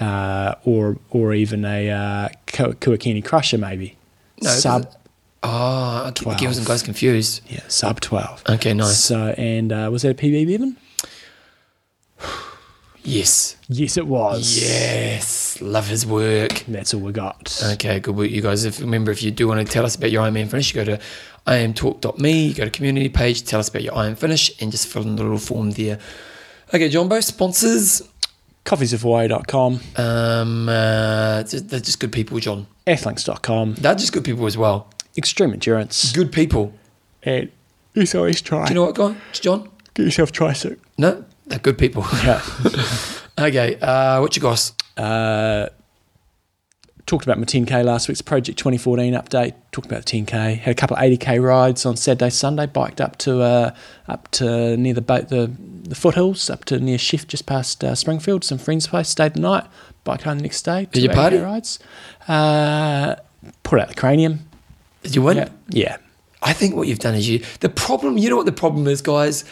Uh, 0.00 0.54
or 0.64 0.96
or 1.10 1.34
even 1.34 1.64
a 1.64 1.90
uh, 1.90 2.28
Kuakini 2.46 3.22
Crusher 3.22 3.58
maybe. 3.58 3.96
No, 4.42 4.48
sub 4.50 4.90
Oh, 5.42 6.06
okay. 6.08 6.24
The 6.30 6.36
girls 6.36 6.58
and 6.58 6.66
guys 6.66 6.82
confused. 6.82 7.40
yeah, 7.48 7.60
sub 7.68 8.00
12. 8.00 8.42
Okay, 8.48 8.74
nice. 8.74 9.02
So 9.02 9.34
and 9.38 9.72
uh, 9.72 9.88
was 9.92 10.02
that 10.02 10.10
a 10.10 10.14
PB 10.14 10.46
Bevan? 10.46 10.76
Yes. 13.02 13.56
Yes, 13.68 13.96
it 13.96 14.06
was. 14.06 14.60
Yes. 14.60 15.58
Love 15.62 15.88
his 15.88 16.04
work. 16.06 16.64
That's 16.68 16.92
all 16.92 17.00
we 17.00 17.12
got. 17.12 17.58
Okay, 17.72 17.98
good 17.98 18.14
work, 18.14 18.30
you 18.30 18.42
guys. 18.42 18.64
If 18.66 18.78
remember, 18.78 19.10
if 19.10 19.22
you 19.22 19.30
do 19.30 19.48
want 19.48 19.66
to 19.66 19.72
tell 19.72 19.86
us 19.86 19.96
about 19.96 20.10
your 20.10 20.22
Ironman 20.22 20.50
finish, 20.50 20.74
you 20.74 20.84
go 20.84 20.96
to 20.96 21.00
imtalk.me, 21.46 22.46
you 22.48 22.54
go 22.54 22.64
to 22.64 22.70
community 22.70 23.08
page, 23.08 23.42
tell 23.44 23.58
us 23.58 23.70
about 23.70 23.82
your 23.82 23.96
Iron 23.96 24.16
finish, 24.16 24.50
and 24.60 24.70
just 24.70 24.86
fill 24.86 25.02
in 25.02 25.16
the 25.16 25.22
little 25.22 25.38
form 25.38 25.70
there. 25.70 25.98
Okay, 26.74 26.90
Jumbo 26.90 27.20
sponsors. 27.20 28.02
Coffeesofhawaii.com, 28.64 29.80
Um, 29.96 30.68
uh, 30.68 31.42
they're 31.42 31.80
just 31.80 31.98
good 32.00 32.12
people, 32.12 32.38
John. 32.38 32.66
athlinks.com, 32.86 33.74
They're 33.74 33.94
just 33.94 34.12
good 34.12 34.24
people 34.24 34.46
as 34.46 34.56
well. 34.56 34.88
Extreme 35.16 35.52
Endurance, 35.52 36.12
Good 36.12 36.30
people. 36.32 36.72
and 37.22 37.50
SOS 37.96 38.40
Try. 38.40 38.66
Do 38.66 38.70
you 38.70 38.74
know 38.76 38.86
what, 38.86 38.94
guy? 38.94 39.14
John? 39.32 39.68
Get 39.94 40.04
yourself 40.04 40.30
tricycle. 40.32 40.76
No, 40.98 41.24
they're 41.46 41.58
good 41.58 41.78
people. 41.78 42.04
Yeah. 42.24 42.40
okay, 43.38 43.76
uh, 43.80 44.20
what 44.20 44.36
you 44.36 44.42
got? 44.42 44.70
uh, 44.96 45.68
talked 47.10 47.24
about 47.24 47.38
my 47.38 47.44
10k 47.44 47.84
last 47.84 48.06
week's 48.06 48.22
Project 48.22 48.56
2014 48.56 49.14
update. 49.14 49.54
Talked 49.72 49.88
about 49.88 50.06
the 50.06 50.22
10k. 50.22 50.58
Had 50.58 50.70
a 50.70 50.74
couple 50.76 50.96
of 50.96 51.02
80k 51.02 51.42
rides 51.42 51.84
on 51.84 51.96
Saturday, 51.96 52.30
Sunday. 52.30 52.66
Biked 52.66 53.00
up 53.00 53.18
to 53.18 53.42
uh, 53.42 53.74
up 54.06 54.30
to 54.32 54.76
near 54.76 54.94
the 54.94 55.00
boat, 55.00 55.28
the 55.28 55.50
the 55.82 55.96
foothills, 55.96 56.48
up 56.48 56.64
to 56.66 56.78
near 56.78 56.98
Shift, 56.98 57.26
just 57.26 57.46
past 57.46 57.82
uh, 57.82 57.96
Springfield. 57.96 58.44
Some 58.44 58.58
friends' 58.58 58.86
place. 58.86 59.08
Stayed 59.08 59.34
the 59.34 59.40
night. 59.40 59.64
Biked 60.04 60.22
home 60.22 60.38
the 60.38 60.44
next 60.44 60.62
day. 60.62 60.86
Did 60.92 61.02
you 61.02 61.08
2 61.08 61.14
80K 61.14 61.16
party? 61.16 61.36
Rides. 61.38 61.78
Uh, 62.28 63.16
put 63.64 63.80
out 63.80 63.88
the 63.88 63.94
cranium. 63.94 64.48
Did 65.02 65.16
you 65.16 65.22
win? 65.22 65.36
Yeah. 65.38 65.48
Yeah. 65.68 65.96
I 66.42 66.52
think 66.52 66.76
what 66.76 66.86
you've 66.86 67.00
done 67.00 67.16
is 67.16 67.28
you. 67.28 67.44
The 67.58 67.68
problem, 67.68 68.18
you 68.18 68.30
know 68.30 68.36
what 68.36 68.46
the 68.46 68.52
problem 68.52 68.86
is, 68.86 69.02
guys? 69.02 69.44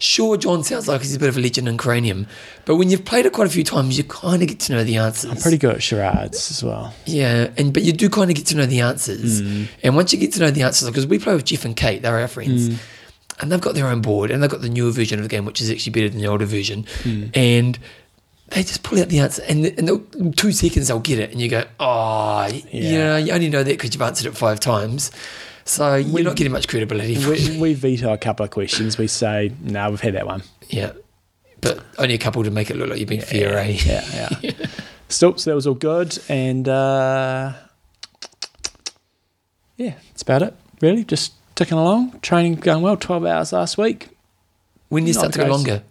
Sure, 0.00 0.36
John 0.36 0.62
sounds 0.62 0.86
like 0.86 1.00
he's 1.00 1.16
a 1.16 1.18
bit 1.18 1.28
of 1.28 1.36
a 1.36 1.40
legend 1.40 1.66
in 1.68 1.76
cranium, 1.76 2.26
but 2.66 2.76
when 2.76 2.88
you've 2.88 3.04
played 3.04 3.26
it 3.26 3.32
quite 3.32 3.48
a 3.48 3.50
few 3.50 3.64
times, 3.64 3.98
you 3.98 4.04
kind 4.04 4.40
of 4.42 4.48
get 4.48 4.60
to 4.60 4.72
know 4.72 4.84
the 4.84 4.96
answers. 4.96 5.28
I'm 5.30 5.36
pretty 5.36 5.58
good 5.58 5.74
at 5.74 5.82
charades 5.82 6.50
as 6.52 6.62
well. 6.62 6.94
Yeah, 7.04 7.50
and 7.56 7.72
but 7.74 7.82
you 7.82 7.92
do 7.92 8.08
kind 8.08 8.30
of 8.30 8.36
get 8.36 8.46
to 8.46 8.56
know 8.56 8.66
the 8.66 8.80
answers, 8.80 9.42
Mm. 9.42 9.66
and 9.82 9.96
once 9.96 10.12
you 10.12 10.18
get 10.20 10.32
to 10.34 10.40
know 10.40 10.50
the 10.52 10.62
answers, 10.62 10.88
because 10.88 11.06
we 11.06 11.18
play 11.18 11.34
with 11.34 11.44
Jeff 11.46 11.64
and 11.64 11.74
Kate, 11.74 12.00
they're 12.02 12.16
our 12.20 12.28
friends, 12.28 12.68
Mm. 12.68 12.76
and 13.40 13.50
they've 13.52 13.60
got 13.60 13.74
their 13.74 13.88
own 13.88 14.00
board, 14.00 14.30
and 14.30 14.40
they've 14.40 14.50
got 14.50 14.60
the 14.62 14.68
newer 14.68 14.92
version 14.92 15.18
of 15.18 15.24
the 15.24 15.28
game, 15.28 15.44
which 15.44 15.60
is 15.60 15.68
actually 15.70 15.90
better 15.92 16.08
than 16.08 16.20
the 16.20 16.28
older 16.28 16.46
version, 16.46 16.86
Mm. 17.02 17.30
and 17.36 17.78
they 18.50 18.62
just 18.62 18.84
pull 18.84 19.00
out 19.00 19.08
the 19.08 19.18
answer, 19.18 19.42
and 19.48 19.66
in 19.66 20.32
two 20.32 20.52
seconds 20.52 20.86
they'll 20.86 21.00
get 21.00 21.18
it, 21.18 21.32
and 21.32 21.40
you 21.40 21.48
go, 21.48 21.64
oh, 21.80 22.46
yeah. 22.46 22.62
you 22.72 22.98
know, 22.98 23.16
you 23.16 23.32
only 23.32 23.48
know 23.50 23.64
that 23.64 23.70
because 23.72 23.92
you've 23.94 24.00
answered 24.02 24.26
it 24.28 24.36
five 24.36 24.60
times. 24.60 25.10
So 25.68 25.96
you're 25.96 26.24
not 26.24 26.36
getting 26.36 26.52
much 26.52 26.66
credibility. 26.66 27.18
we, 27.18 27.60
we 27.60 27.74
veto 27.74 28.10
a 28.12 28.18
couple 28.18 28.42
of 28.42 28.50
questions. 28.50 28.96
We 28.96 29.06
say, 29.06 29.52
no, 29.60 29.90
we've 29.90 30.00
had 30.00 30.14
that 30.14 30.26
one. 30.26 30.42
Yeah. 30.68 30.92
But 31.60 31.84
only 31.98 32.14
a 32.14 32.18
couple 32.18 32.42
to 32.42 32.50
make 32.50 32.70
it 32.70 32.76
look 32.76 32.88
like 32.88 32.98
you've 32.98 33.08
been 33.08 33.20
fair, 33.20 33.58
eh? 33.58 33.78
Yeah, 33.84 34.28
yeah. 34.40 34.66
Still, 35.08 35.36
so 35.36 35.50
that 35.50 35.54
was 35.54 35.66
all 35.66 35.74
good. 35.74 36.18
And 36.28 36.66
uh, 36.68 37.52
yeah, 39.76 39.94
that's 40.08 40.22
about 40.22 40.42
it, 40.42 40.54
really. 40.80 41.04
Just 41.04 41.34
ticking 41.54 41.76
along. 41.76 42.18
Training 42.20 42.54
going 42.54 42.82
well. 42.82 42.96
12 42.96 43.26
hours 43.26 43.52
last 43.52 43.76
week. 43.76 44.08
When 44.88 45.06
you 45.06 45.12
Not 45.12 45.18
start 45.18 45.32
to 45.34 45.38
go 45.40 45.46
longer. 45.48 45.82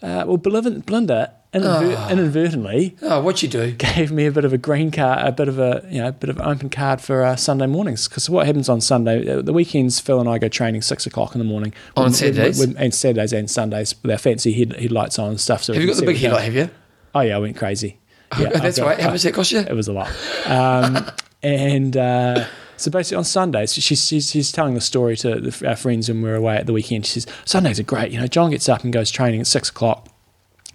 Uh, 0.00 0.24
well, 0.28 0.36
Belinda, 0.36 0.70
Belinda 0.80 1.34
inadver- 1.54 1.94
Ah. 1.96 2.10
inadvertently 2.10 2.96
Oh, 3.02 3.20
what 3.20 3.42
you 3.42 3.48
do? 3.48 3.72
gave 3.72 4.10
me 4.12 4.26
a 4.26 4.32
bit 4.32 4.44
of 4.44 4.52
a 4.52 4.58
green 4.58 4.90
card, 4.90 5.26
a 5.26 5.32
bit 5.32 5.48
of 5.48 5.58
a 5.58 5.84
you 5.90 5.98
know, 5.98 6.08
a 6.08 6.12
bit 6.12 6.28
of 6.30 6.38
an 6.38 6.44
open 6.46 6.68
card 6.70 7.00
for 7.00 7.24
uh, 7.24 7.36
Sunday 7.36 7.66
mornings. 7.66 8.06
Because 8.08 8.28
what 8.28 8.46
happens 8.46 8.68
on 8.68 8.80
Sunday, 8.80 9.28
uh, 9.28 9.42
the 9.42 9.52
weekends, 9.52 9.98
Phil 10.00 10.20
and 10.20 10.28
I 10.28 10.38
go 10.38 10.48
training 10.48 10.82
six 10.82 11.06
o'clock 11.06 11.34
in 11.34 11.38
the 11.38 11.44
morning 11.44 11.72
On 11.96 12.04
With- 12.04 12.16
Saturdays? 12.16 12.58
with- 12.58 12.70
with- 12.70 12.78
and 12.78 12.92
Saturdays 12.94 13.32
and 13.32 13.50
Sundays 13.50 13.94
with 14.02 14.10
our 14.10 14.18
fancy 14.18 14.52
head, 14.52 14.74
headlights 14.78 15.18
on 15.18 15.30
and 15.30 15.40
stuff. 15.40 15.62
So 15.64 15.72
Have 15.72 15.82
you 15.82 15.88
got 15.88 15.96
the 15.96 16.06
big 16.06 16.18
headlight, 16.18 16.44
have 16.44 16.54
you? 16.54 16.70
Oh 17.14 17.20
yeah, 17.20 17.36
I 17.36 17.38
went 17.38 17.56
crazy. 17.56 17.98
Yeah, 18.38 18.50
That's 18.50 18.78
got- 18.78 18.86
right. 18.86 19.00
How 19.00 19.10
much 19.10 19.22
did 19.22 19.28
that 19.28 19.34
cost 19.34 19.52
you? 19.52 19.60
It 19.60 19.72
was 19.74 19.88
a 19.88 19.92
lot. 19.94 20.10
Um, 20.46 21.06
and 21.42 21.96
uh, 21.96 22.44
so 22.76 22.90
basically 22.90 23.16
on 23.16 23.24
Sundays, 23.24 23.72
she's, 23.72 24.06
she's, 24.06 24.30
she's 24.30 24.52
telling 24.52 24.74
the 24.74 24.82
story 24.82 25.16
to 25.16 25.40
the, 25.40 25.68
our 25.68 25.76
friends 25.76 26.10
when 26.10 26.20
we're 26.20 26.34
away 26.34 26.56
at 26.56 26.66
the 26.66 26.74
weekend. 26.74 27.06
She 27.06 27.20
says, 27.20 27.26
Sundays 27.46 27.80
are 27.80 27.84
great. 27.84 28.12
You 28.12 28.20
know, 28.20 28.26
John 28.26 28.50
gets 28.50 28.68
up 28.68 28.84
and 28.84 28.92
goes 28.92 29.10
training 29.10 29.40
at 29.40 29.46
six 29.46 29.70
o'clock, 29.70 30.08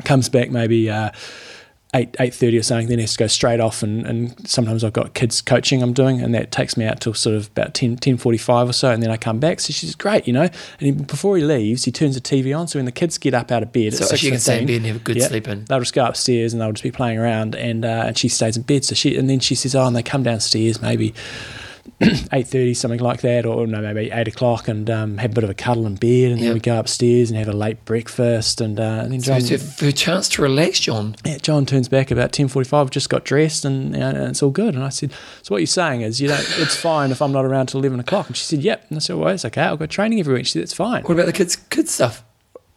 comes 0.03 0.29
back 0.29 0.49
maybe 0.49 0.89
uh, 0.89 1.11
8, 1.95 2.13
8.30 2.13 2.59
or 2.59 2.63
something, 2.63 2.87
then 2.87 2.97
he 2.97 3.03
has 3.03 3.13
to 3.13 3.19
go 3.19 3.27
straight 3.27 3.59
off. 3.59 3.83
And, 3.83 4.05
and 4.05 4.49
sometimes 4.49 4.83
I've 4.83 4.93
got 4.93 5.13
kids 5.13 5.41
coaching 5.41 5.83
I'm 5.83 5.93
doing, 5.93 6.21
and 6.21 6.33
that 6.33 6.51
takes 6.51 6.75
me 6.75 6.85
out 6.85 7.01
till 7.01 7.13
sort 7.13 7.35
of 7.35 7.47
about 7.47 7.75
10, 7.75 7.97
10.45 7.97 8.69
or 8.69 8.73
so, 8.73 8.91
and 8.91 9.03
then 9.03 9.11
I 9.11 9.17
come 9.17 9.39
back. 9.39 9.59
So 9.59 9.71
she's 9.73 9.93
great, 9.93 10.25
you 10.25 10.33
know. 10.33 10.49
And 10.79 10.81
he, 10.81 10.91
before 10.91 11.37
he 11.37 11.43
leaves, 11.43 11.85
he 11.85 11.91
turns 11.91 12.15
the 12.15 12.21
TV 12.21 12.57
on. 12.57 12.67
So 12.67 12.79
when 12.79 12.85
the 12.85 12.91
kids 12.91 13.17
get 13.19 13.35
up 13.35 13.51
out 13.51 13.61
of 13.61 13.71
bed 13.71 13.93
So 13.93 14.05
at 14.11 14.19
she 14.19 14.31
can 14.31 14.39
stay 14.39 14.61
in 14.61 14.67
bed 14.67 14.77
and 14.77 14.85
have 14.87 14.95
a 14.95 14.99
good 14.99 15.17
yeah, 15.17 15.27
sleep 15.27 15.47
in. 15.47 15.65
They'll 15.65 15.79
just 15.79 15.93
go 15.93 16.05
upstairs 16.05 16.53
and 16.53 16.61
they'll 16.61 16.71
just 16.71 16.83
be 16.83 16.91
playing 16.91 17.19
around, 17.19 17.55
and 17.55 17.85
uh, 17.85 18.05
and 18.07 18.17
she 18.17 18.27
stays 18.27 18.57
in 18.57 18.63
bed. 18.63 18.83
So 18.83 18.95
she 18.95 19.15
and 19.15 19.29
then 19.29 19.39
she 19.39 19.53
says, 19.53 19.75
oh, 19.75 19.85
and 19.85 19.95
they 19.95 20.03
come 20.03 20.23
downstairs 20.23 20.81
maybe 20.81 21.13
eight 22.31 22.47
thirty, 22.47 22.73
something 22.73 22.99
like 22.99 23.21
that, 23.21 23.45
or 23.45 23.67
no, 23.67 23.81
maybe 23.81 24.09
eight 24.11 24.27
o'clock, 24.27 24.67
and 24.67 24.89
um, 24.89 25.17
have 25.17 25.31
a 25.31 25.33
bit 25.33 25.43
of 25.43 25.49
a 25.49 25.53
cuddle 25.53 25.85
in 25.85 25.95
bed, 25.95 26.31
and 26.31 26.39
Yeah. 26.39 26.45
then 26.47 26.53
we 26.55 26.59
go 26.59 26.79
upstairs 26.79 27.29
and 27.29 27.37
have 27.37 27.47
a 27.47 27.53
late 27.53 27.83
breakfast, 27.85 28.61
and, 28.61 28.79
uh, 28.79 29.01
and 29.03 29.11
then 29.13 29.19
So 29.21 29.37
John. 29.39 29.53
it's 29.53 29.81
a, 29.81 29.87
a 29.87 29.91
chance 29.91 30.29
to 30.29 30.41
relax, 30.41 30.79
John. 30.79 31.15
yeah, 31.25 31.37
John 31.39 31.65
turns 31.65 31.87
back 31.89 32.09
about 32.11 32.31
ten 32.31 32.47
forty-five. 32.47 32.89
Just 32.89 33.09
got 33.09 33.25
dressed 33.25 33.65
and, 33.65 33.95
and 33.95 34.17
it's 34.17 34.41
all 34.41 34.49
good. 34.51 34.75
And 34.75 34.83
I 34.83 34.89
said, 34.89 35.11
"So 35.41 35.53
what 35.53 35.57
you're 35.59 35.67
saying 35.67 36.01
is 36.01 36.19
you 36.21 36.27
don't? 36.29 36.45
It's 36.59 36.75
fine 36.75 37.11
if 37.11 37.21
I'm 37.21 37.31
not 37.31 37.45
around 37.45 37.67
till 37.67 37.79
eleven 37.81 37.99
o'clock." 37.99 38.27
And 38.27 38.37
she 38.37 38.43
said, 38.45 38.61
"Yep." 38.61 38.85
And 38.89 38.97
I 38.97 38.99
said, 38.99 39.15
"Well, 39.17 39.29
it's 39.29 39.45
okay. 39.45 39.61
I've 39.63 39.79
got 39.79 39.89
training 39.89 40.19
every 40.19 40.33
week." 40.33 40.45
She 40.45 40.53
said, 40.53 40.63
"It's 40.63 40.73
fine." 40.73 41.03
What 41.03 41.11
about 41.13 41.25
the 41.27 41.33
kids' 41.33 41.55
kids 41.55 41.91
stuff? 41.91 42.23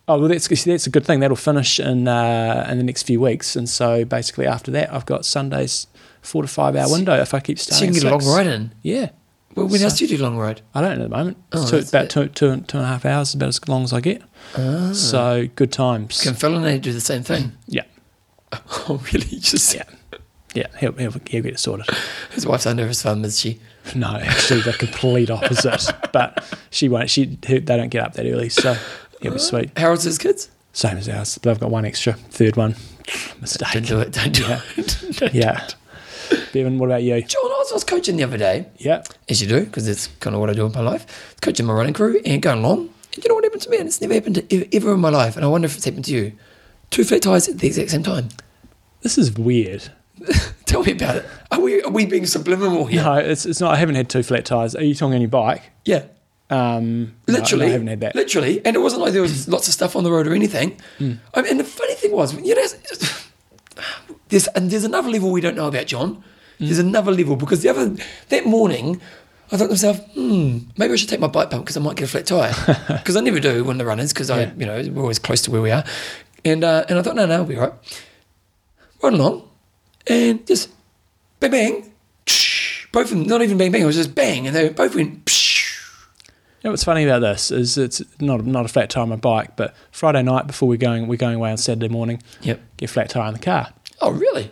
Oh 0.09 0.19
well, 0.21 0.29
that's 0.29 0.47
that's 0.65 0.87
a 0.87 0.91
good 0.91 1.05
thing. 1.05 1.19
That'll 1.21 1.37
finish 1.37 1.81
in 1.81 2.07
uh, 2.07 2.67
in 2.71 2.79
the 2.79 2.85
next 2.85 3.05
few 3.05 3.21
weeks, 3.21 3.57
and 3.57 3.69
so 3.69 4.05
basically 4.05 4.47
after 4.47 4.71
that, 4.71 4.93
I've 4.93 5.07
got 5.07 5.25
Sundays 5.25 5.89
four 6.27 6.43
to 6.43 6.49
five 6.49 6.77
hour 6.77 6.91
window 6.91 7.15
if 7.21 7.33
I 7.35 7.41
keep 7.41 7.59
So 7.59 7.85
you 7.85 7.93
can 7.93 7.95
get 7.95 8.05
a 8.05 8.11
long 8.11 8.25
ride 8.27 8.47
in. 8.47 8.73
Yeah, 8.83 9.11
Well, 9.55 9.67
when 9.69 9.79
So- 9.79 9.85
else 9.87 9.99
do 9.99 10.05
you 10.07 10.17
do 10.17 10.23
long 10.23 10.37
ride? 10.37 10.61
I 10.75 10.81
don't 10.83 10.99
know 10.99 11.05
at 11.05 11.11
the 11.11 11.17
moment. 11.17 11.37
Oh, 11.53 11.63
It's 11.77 11.89
about 11.89 12.05
it. 12.05 12.11
two, 12.11 12.27
two, 12.29 12.57
two 12.63 12.77
and 12.79 12.85
a 12.85 12.89
half 12.89 13.05
hours, 13.07 13.33
about 13.35 13.49
as 13.49 13.69
long 13.69 13.85
as 13.85 13.93
I 13.93 14.01
get. 14.01 14.23
Ah. 14.57 14.91
So 14.93 15.49
good 15.57 15.73
times. 15.73 16.21
Can 16.21 16.35
Phil 16.35 16.55
and 16.57 16.67
I 16.67 16.79
do 16.79 16.93
the 16.93 17.01
same 17.01 17.23
thing? 17.23 17.53
yeah, 17.67 17.85
Oh, 18.89 19.01
really? 19.13 19.39
Just 19.41 19.75
yeah, 19.75 19.85
yeah. 20.55 20.67
He'll, 20.79 20.93
he'll, 20.93 21.13
he'll 21.31 21.43
get 21.43 21.47
it 21.55 21.59
sorted. 21.61 21.87
his 22.33 22.47
wife's 22.47 22.67
under 22.67 22.87
his 22.87 23.03
thumb, 23.03 23.25
is 23.25 23.41
she? 23.41 23.59
No, 23.95 24.17
actually, 24.17 24.61
the 24.63 24.73
complete 24.73 25.31
opposite. 25.31 25.91
but 26.13 26.45
she 26.71 26.89
won't. 26.89 27.09
She 27.09 27.25
they 27.25 27.61
don't 27.61 27.89
get 27.89 28.03
up 28.03 28.15
that 28.15 28.27
early, 28.27 28.49
so 28.49 28.77
it'll 29.21 29.35
be 29.35 29.39
sweet. 29.39 29.71
How 29.79 29.91
old's 29.91 30.03
his 30.05 30.19
kids? 30.19 30.51
Same 30.73 30.99
as 30.99 31.09
ours. 31.09 31.39
But 31.39 31.51
I've 31.53 31.61
got 31.61 31.71
one 31.71 31.85
extra, 31.87 32.13
third 32.15 32.57
one. 32.57 32.75
Mistake. 33.41 33.69
Don't 33.73 33.87
do 33.87 34.01
it. 34.01 34.13
Don't 34.13 34.33
do 34.33 34.43
Yeah. 34.43 34.61
it. 34.77 34.99
Don't- 35.19 35.35
Yeah. 35.35 35.67
Bevan, 36.53 36.79
what 36.79 36.87
about 36.87 37.03
you? 37.03 37.21
John, 37.23 37.45
I 37.45 37.57
was, 37.59 37.71
I 37.73 37.75
was 37.75 37.85
coaching 37.85 38.17
the 38.17 38.25
other 38.25 38.39
day, 38.39 38.67
Yeah. 38.79 39.03
as 39.29 39.41
you 39.43 39.49
do, 39.49 39.65
because 39.65 39.87
it's 39.89 40.07
kind 40.21 40.35
of 40.35 40.41
what 40.41 40.51
I 40.51 40.55
do 40.55 40.67
in 40.67 40.73
my 40.73 40.81
life. 40.81 41.37
Coaching 41.43 41.67
my 41.67 41.73
running 41.75 41.95
crew 41.95 42.21
and 42.25 42.41
going 42.43 42.65
along. 42.65 42.91
And 43.15 43.25
you 43.25 43.29
know 43.29 43.35
what 43.35 43.45
happened 43.45 43.63
to 43.63 43.71
me? 43.71 43.79
And 43.79 43.87
it's 43.89 44.01
never 44.01 44.15
happened 44.15 44.37
to 44.37 44.77
ever, 44.77 44.95
in 44.95 45.01
my 45.01 45.09
life. 45.11 45.37
And 45.37 45.45
I 45.45 45.49
wonder 45.49 45.67
if 45.67 45.75
it's 45.77 45.85
happened 45.85 46.05
to 46.07 46.13
you. 46.13 46.33
Two 46.91 47.05
flat 47.05 47.23
tires 47.23 47.49
at 47.49 47.59
the 47.59 47.67
exact 47.67 47.91
same 47.91 48.03
time. 48.03 48.29
This 49.03 49.19
is 49.19 49.33
weird. 49.33 49.91
Tell 50.67 50.83
me 50.83 50.93
about 50.93 51.17
it. 51.17 51.27
Are 51.51 51.61
we 51.61 51.83
are 51.83 51.91
we 51.91 52.07
being 52.07 52.27
subliminal 52.27 52.87
here? 52.87 53.03
No, 53.03 53.15
it's, 53.15 53.45
it's 53.45 53.61
not. 53.61 53.75
I 53.75 53.77
haven't 53.77 53.95
had 53.97 54.09
two 54.09 54.23
flat 54.23 54.45
tires. 54.47 54.75
Are 54.75 54.83
you 54.83 54.95
talking 54.95 55.15
on 55.15 55.21
your 55.21 55.29
bike? 55.31 55.63
Yeah. 55.85 56.05
Um, 56.49 57.17
Literally, 57.27 57.65
no, 57.67 57.69
I 57.69 57.73
haven't 57.73 57.87
had 57.89 58.01
that. 58.01 58.15
Literally, 58.15 58.65
and 58.65 58.77
it 58.77 58.79
wasn't 58.79 59.03
like 59.03 59.13
there 59.13 59.21
was 59.23 59.47
lots 59.57 59.67
of 59.69 59.75
stuff 59.75 59.95
on 59.97 60.05
the 60.05 60.13
road 60.13 60.27
or 60.27 60.33
anything. 60.35 60.81
Hmm. 60.99 61.15
I 61.35 61.43
mean, 61.43 61.51
and 61.53 61.61
the 61.61 61.65
funny 61.65 61.95
thing 61.95 62.13
was, 62.13 62.33
you 62.35 62.55
know, 62.55 62.67
there's 64.29 64.47
and 64.49 64.71
there's 64.71 64.85
another 64.85 65.09
level 65.11 65.31
we 65.31 65.41
don't 65.41 65.57
know 65.57 65.69
about 65.69 65.87
John. 65.87 66.23
Hmm. 66.59 66.65
There's 66.65 66.79
another 66.79 67.13
level 67.13 67.37
because 67.37 67.63
the 67.63 67.69
other 67.69 67.97
that 68.29 68.47
morning, 68.47 69.01
I 69.53 69.57
thought 69.57 69.67
to 69.67 69.71
myself, 69.71 69.99
hmm, 70.15 70.59
maybe 70.77 70.93
I 70.93 70.97
should 70.97 71.09
take 71.09 71.21
my 71.21 71.27
bike 71.29 71.51
pump 71.51 71.65
because 71.65 71.77
I 71.77 71.81
might 71.81 71.97
get 71.97 72.05
a 72.05 72.09
flat 72.09 72.27
tire 72.27 72.53
because 72.99 73.17
I 73.17 73.21
never 73.21 73.41
do 73.41 73.63
when 73.65 73.79
the 73.79 73.85
runners 73.85 74.13
because 74.13 74.31
I, 74.31 74.41
Yeah. 74.43 74.53
you 74.57 74.67
know, 74.67 74.83
we're 74.93 75.03
always 75.03 75.19
close 75.19 75.43
to 75.43 75.51
where 75.51 75.63
we 75.63 75.71
are, 75.71 75.85
and 76.45 76.65
uh, 76.65 76.85
and 76.89 76.99
I 76.99 77.03
thought, 77.03 77.15
no, 77.17 77.27
no, 77.27 77.35
I'll 77.35 77.45
be 77.45 77.57
all 77.57 77.63
right. 77.63 77.73
Run 79.03 79.15
along, 79.15 79.49
and 80.07 80.47
just 80.47 80.71
bang 81.41 81.51
bang, 81.51 81.93
both 82.93 83.05
of 83.05 83.19
them, 83.19 83.25
not 83.25 83.43
even 83.43 83.59
bang 83.59 83.71
bang, 83.71 83.83
it 83.83 83.87
was 83.87 83.97
just 83.97 84.15
bang, 84.15 84.47
and 84.47 84.57
they 84.57 84.69
both 84.71 84.95
went. 84.95 85.31
You 86.63 86.69
know 86.69 86.73
what's 86.73 86.85
funny 86.85 87.05
about 87.05 87.21
this 87.21 87.51
is 87.53 87.79
it's 87.79 88.03
not 88.19 88.45
not 88.45 88.65
a 88.65 88.69
flat 88.69 88.91
tire 88.91 89.03
on 89.03 89.11
my 89.11 89.17
bike, 89.17 89.55
but 89.57 89.75
Friday 89.93 90.23
night 90.23 90.47
before 90.49 90.69
we're 90.69 90.79
going 90.79 91.07
we're 91.07 91.17
going 91.19 91.37
away 91.37 91.51
on 91.51 91.59
Saturday 91.59 91.89
morning, 91.89 92.21
Yep. 92.41 92.61
get 92.79 92.91
a 92.91 92.93
flat 92.93 93.11
tire 93.11 93.29
in 93.29 93.35
the 93.35 93.39
car, 93.39 93.69
Oh, 94.01 94.11
really? 94.11 94.51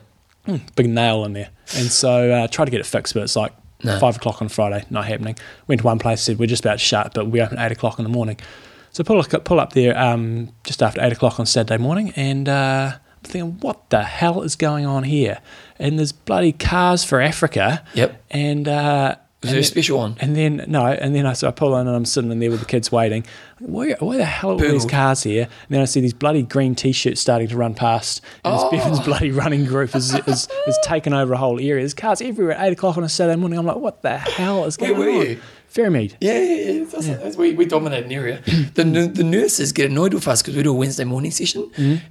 big 0.77 0.89
nail 0.91 1.25
in 1.25 1.33
there, 1.33 1.49
and 1.75 1.87
so 1.91 2.31
uh, 2.31 2.47
try 2.49 2.65
to 2.67 2.71
get 2.71 2.79
it 2.81 2.85
fixed, 2.87 3.15
but 3.15 3.23
it's 3.23 3.35
like 3.37 3.53
No. 3.83 3.99
five 3.99 4.17
o'clock 4.17 4.43
on 4.43 4.49
Friday, 4.51 4.85
not 4.91 5.07
happening. 5.07 5.37
Went 5.69 5.81
to 5.81 5.87
one 5.87 5.99
place, 5.99 6.21
said 6.23 6.39
we're 6.39 6.47
just 6.47 6.65
about 6.65 6.75
to 6.75 6.85
shut, 6.85 7.15
but 7.15 7.29
we 7.29 7.41
open 7.41 7.57
at 7.59 7.71
eight 7.71 7.77
o'clock 7.77 7.99
in 7.99 8.03
the 8.05 8.11
morning. 8.11 8.39
So 8.91 9.03
pull 9.05 9.19
up, 9.19 9.45
pull 9.45 9.59
up 9.59 9.73
there 9.73 9.99
um, 9.99 10.51
just 10.65 10.83
after 10.83 11.03
eight 11.03 11.13
o'clock 11.13 11.41
on 11.41 11.47
Saturday 11.47 11.83
morning, 11.83 12.13
and 12.15 12.47
uh, 12.49 12.93
I'm 12.95 13.01
thinking, 13.23 13.59
what 13.61 13.89
the 13.91 14.03
hell 14.05 14.43
is 14.43 14.55
going 14.55 14.85
on 14.85 15.05
here? 15.05 15.39
And 15.79 15.99
there's 15.99 16.13
bloody 16.13 16.53
cars 16.53 17.03
for 17.05 17.21
Africa. 17.23 17.83
Yep. 17.95 18.23
And 18.31 18.69
uh, 18.69 19.17
Was 19.45 19.51
there 19.51 19.59
a 19.59 19.59
and 19.59 19.67
special 19.67 19.99
one? 19.99 20.17
And 20.21 20.35
then 20.37 20.65
no, 20.69 20.87
and 20.87 21.15
then 21.15 21.27
I 21.27 21.33
so 21.35 21.49
I 21.49 21.51
pull 21.51 21.77
in 21.77 21.87
and 21.87 21.97
I'm 21.97 22.05
sitting 22.05 22.31
in 22.33 22.39
there 22.41 22.51
with 22.51 22.61
the 22.61 22.67
kids 22.67 22.91
waiting. 22.91 23.25
Why, 23.61 23.93
why 24.01 24.17
the 24.17 24.25
hell 24.25 24.51
are 24.51 24.53
all 24.55 24.59
these 24.59 24.85
cars 24.85 25.23
here? 25.23 25.43
And 25.45 25.69
then 25.71 25.81
I 25.81 25.85
see 25.85 26.01
these 26.01 26.13
bloody 26.13 26.43
green 26.43 26.75
t-shirts 26.75 27.21
starting 27.21 27.49
to 27.49 27.57
run 27.57 27.75
past, 27.75 28.21
and 28.45 28.55
Oh. 28.55 28.71
this 28.71 28.81
Bevan's 28.83 29.01
bloody 29.07 29.31
running 29.31 29.65
group 29.65 29.95
is, 29.95 30.13
is 30.27 30.49
is 30.67 30.79
taken 30.85 31.13
over 31.15 31.33
a 31.35 31.37
whole 31.39 31.59
area. 31.61 31.77
There's 31.83 31.95
cars 31.95 32.21
everywhere 32.21 32.55
at 32.57 32.67
eight 32.67 32.73
o'clock 32.73 32.97
on 32.97 33.05
a 33.05 33.09
Saturday 33.09 33.37
morning. 33.41 33.59
I'm 33.59 33.67
like, 33.67 33.77
what 33.77 34.03
the 34.03 34.19
hell 34.19 34.65
is 34.65 34.77
Where 34.79 34.93
going 34.95 35.01
were 35.07 35.21
on? 35.23 35.27
you? 35.27 35.41
Fairmead. 35.73 36.15
Yeah, 36.21 36.39
yeah, 36.41 36.55
yeah. 36.71 36.85
That's, 36.85 37.07
That's, 37.09 37.37
we, 37.37 37.53
we 37.53 37.65
dominate 37.65 38.05
an 38.05 38.13
area. 38.13 38.41
the, 38.75 38.85
the 39.13 39.25
nurses 39.25 39.73
get 39.73 39.91
annoyed 39.91 40.15
with 40.15 40.29
us 40.29 40.41
because 40.41 40.55
we 40.55 40.63
do 40.63 40.71
a 40.71 40.75
Wednesday 40.77 41.03
morning 41.03 41.33
session. 41.33 41.69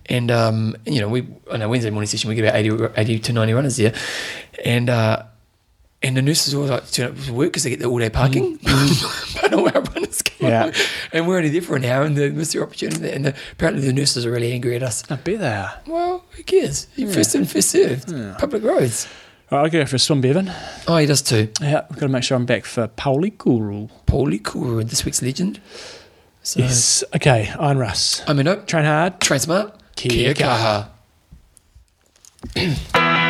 And, 0.08 0.32
um, 0.32 0.76
you 0.86 1.00
know, 1.00 1.08
we 1.08 1.26
on 1.50 1.62
a 1.62 1.70
Wednesday 1.70 1.90
morning 1.90 2.08
session, 2.08 2.28
we 2.30 2.36
get 2.36 2.44
about 2.44 2.56
80, 2.56 2.88
80 2.98 3.20
to 3.20 3.34
90 3.34 3.54
runners 3.54 3.78
there. 3.78 3.94
And, 4.66 4.90
uh, 4.90 5.24
and 6.04 6.18
the 6.18 6.22
nurses 6.22 6.54
always 6.54 6.70
like 6.70 6.86
to 6.86 6.92
turn 6.92 7.12
up 7.12 7.18
to 7.26 7.34
work 7.34 7.48
because 7.50 7.64
they 7.64 7.70
get 7.70 7.80
the 7.80 7.86
all 7.86 7.98
day 8.00 8.10
parking. 8.10 8.58
Mm. 8.60 8.88
Mm. 8.88 9.42
but 9.42 9.54
all 9.54 9.66
our 9.68 9.82
runners 9.82 10.22
come 10.22 10.50
Yeah. 10.50 10.72
And 11.12 11.28
we're 11.28 11.38
only 11.38 11.50
there 11.50 11.62
for 11.62 11.76
an 11.76 11.86
hour 11.86 12.04
and 12.04 12.16
they 12.18 12.30
miss 12.30 12.54
their 12.54 12.64
opportunity. 12.64 13.10
And 13.10 13.26
the, 13.26 13.36
apparently 13.54 13.86
the 13.86 13.94
nurses 13.94 14.26
are 14.26 14.32
really 14.32 14.52
angry 14.52 14.76
at 14.76 14.84
us. 14.84 15.10
I 15.10 15.16
bet 15.16 15.40
they 15.40 15.48
are. 15.48 15.74
Well, 15.88 16.26
who 16.32 16.44
cares? 16.44 16.86
First 17.14 17.36
in, 17.36 17.46
first 17.46 17.70
served. 17.72 18.10
Public 18.38 18.64
roads. 18.64 19.08
All 19.52 19.60
right, 19.60 19.66
I'll 19.66 19.70
go 19.72 19.86
for 19.86 19.96
a 19.98 20.00
swim, 20.00 20.22
Bevan. 20.22 20.52
Oh, 20.88 20.98
he 20.98 21.06
does 21.06 21.22
too. 21.22 21.50
Yeah, 21.62 21.86
I've 21.90 21.96
got 22.00 22.08
to 22.08 22.10
make 22.10 22.24
sure 22.24 22.36
I'm 22.36 22.46
back 22.46 22.66
for 22.66 22.88
Pauli 22.88 23.30
Guru. 23.32 23.88
Paulie 24.08 24.44
Kuru, 24.44 24.84
this 24.84 25.06
week's 25.06 25.22
legend. 25.22 25.62
So, 26.42 26.60
Yes. 26.60 27.04
Okay, 27.16 27.54
Iron 27.60 27.78
Russ. 27.78 28.24
I'm 28.28 28.38
mean, 28.38 28.46
no, 28.46 28.56
Train 28.62 28.86
hard. 28.86 29.22
train 29.22 29.40
smart. 29.40 29.80
Kia 29.96 30.34
Kia 30.34 30.34
kaha. 30.34 30.90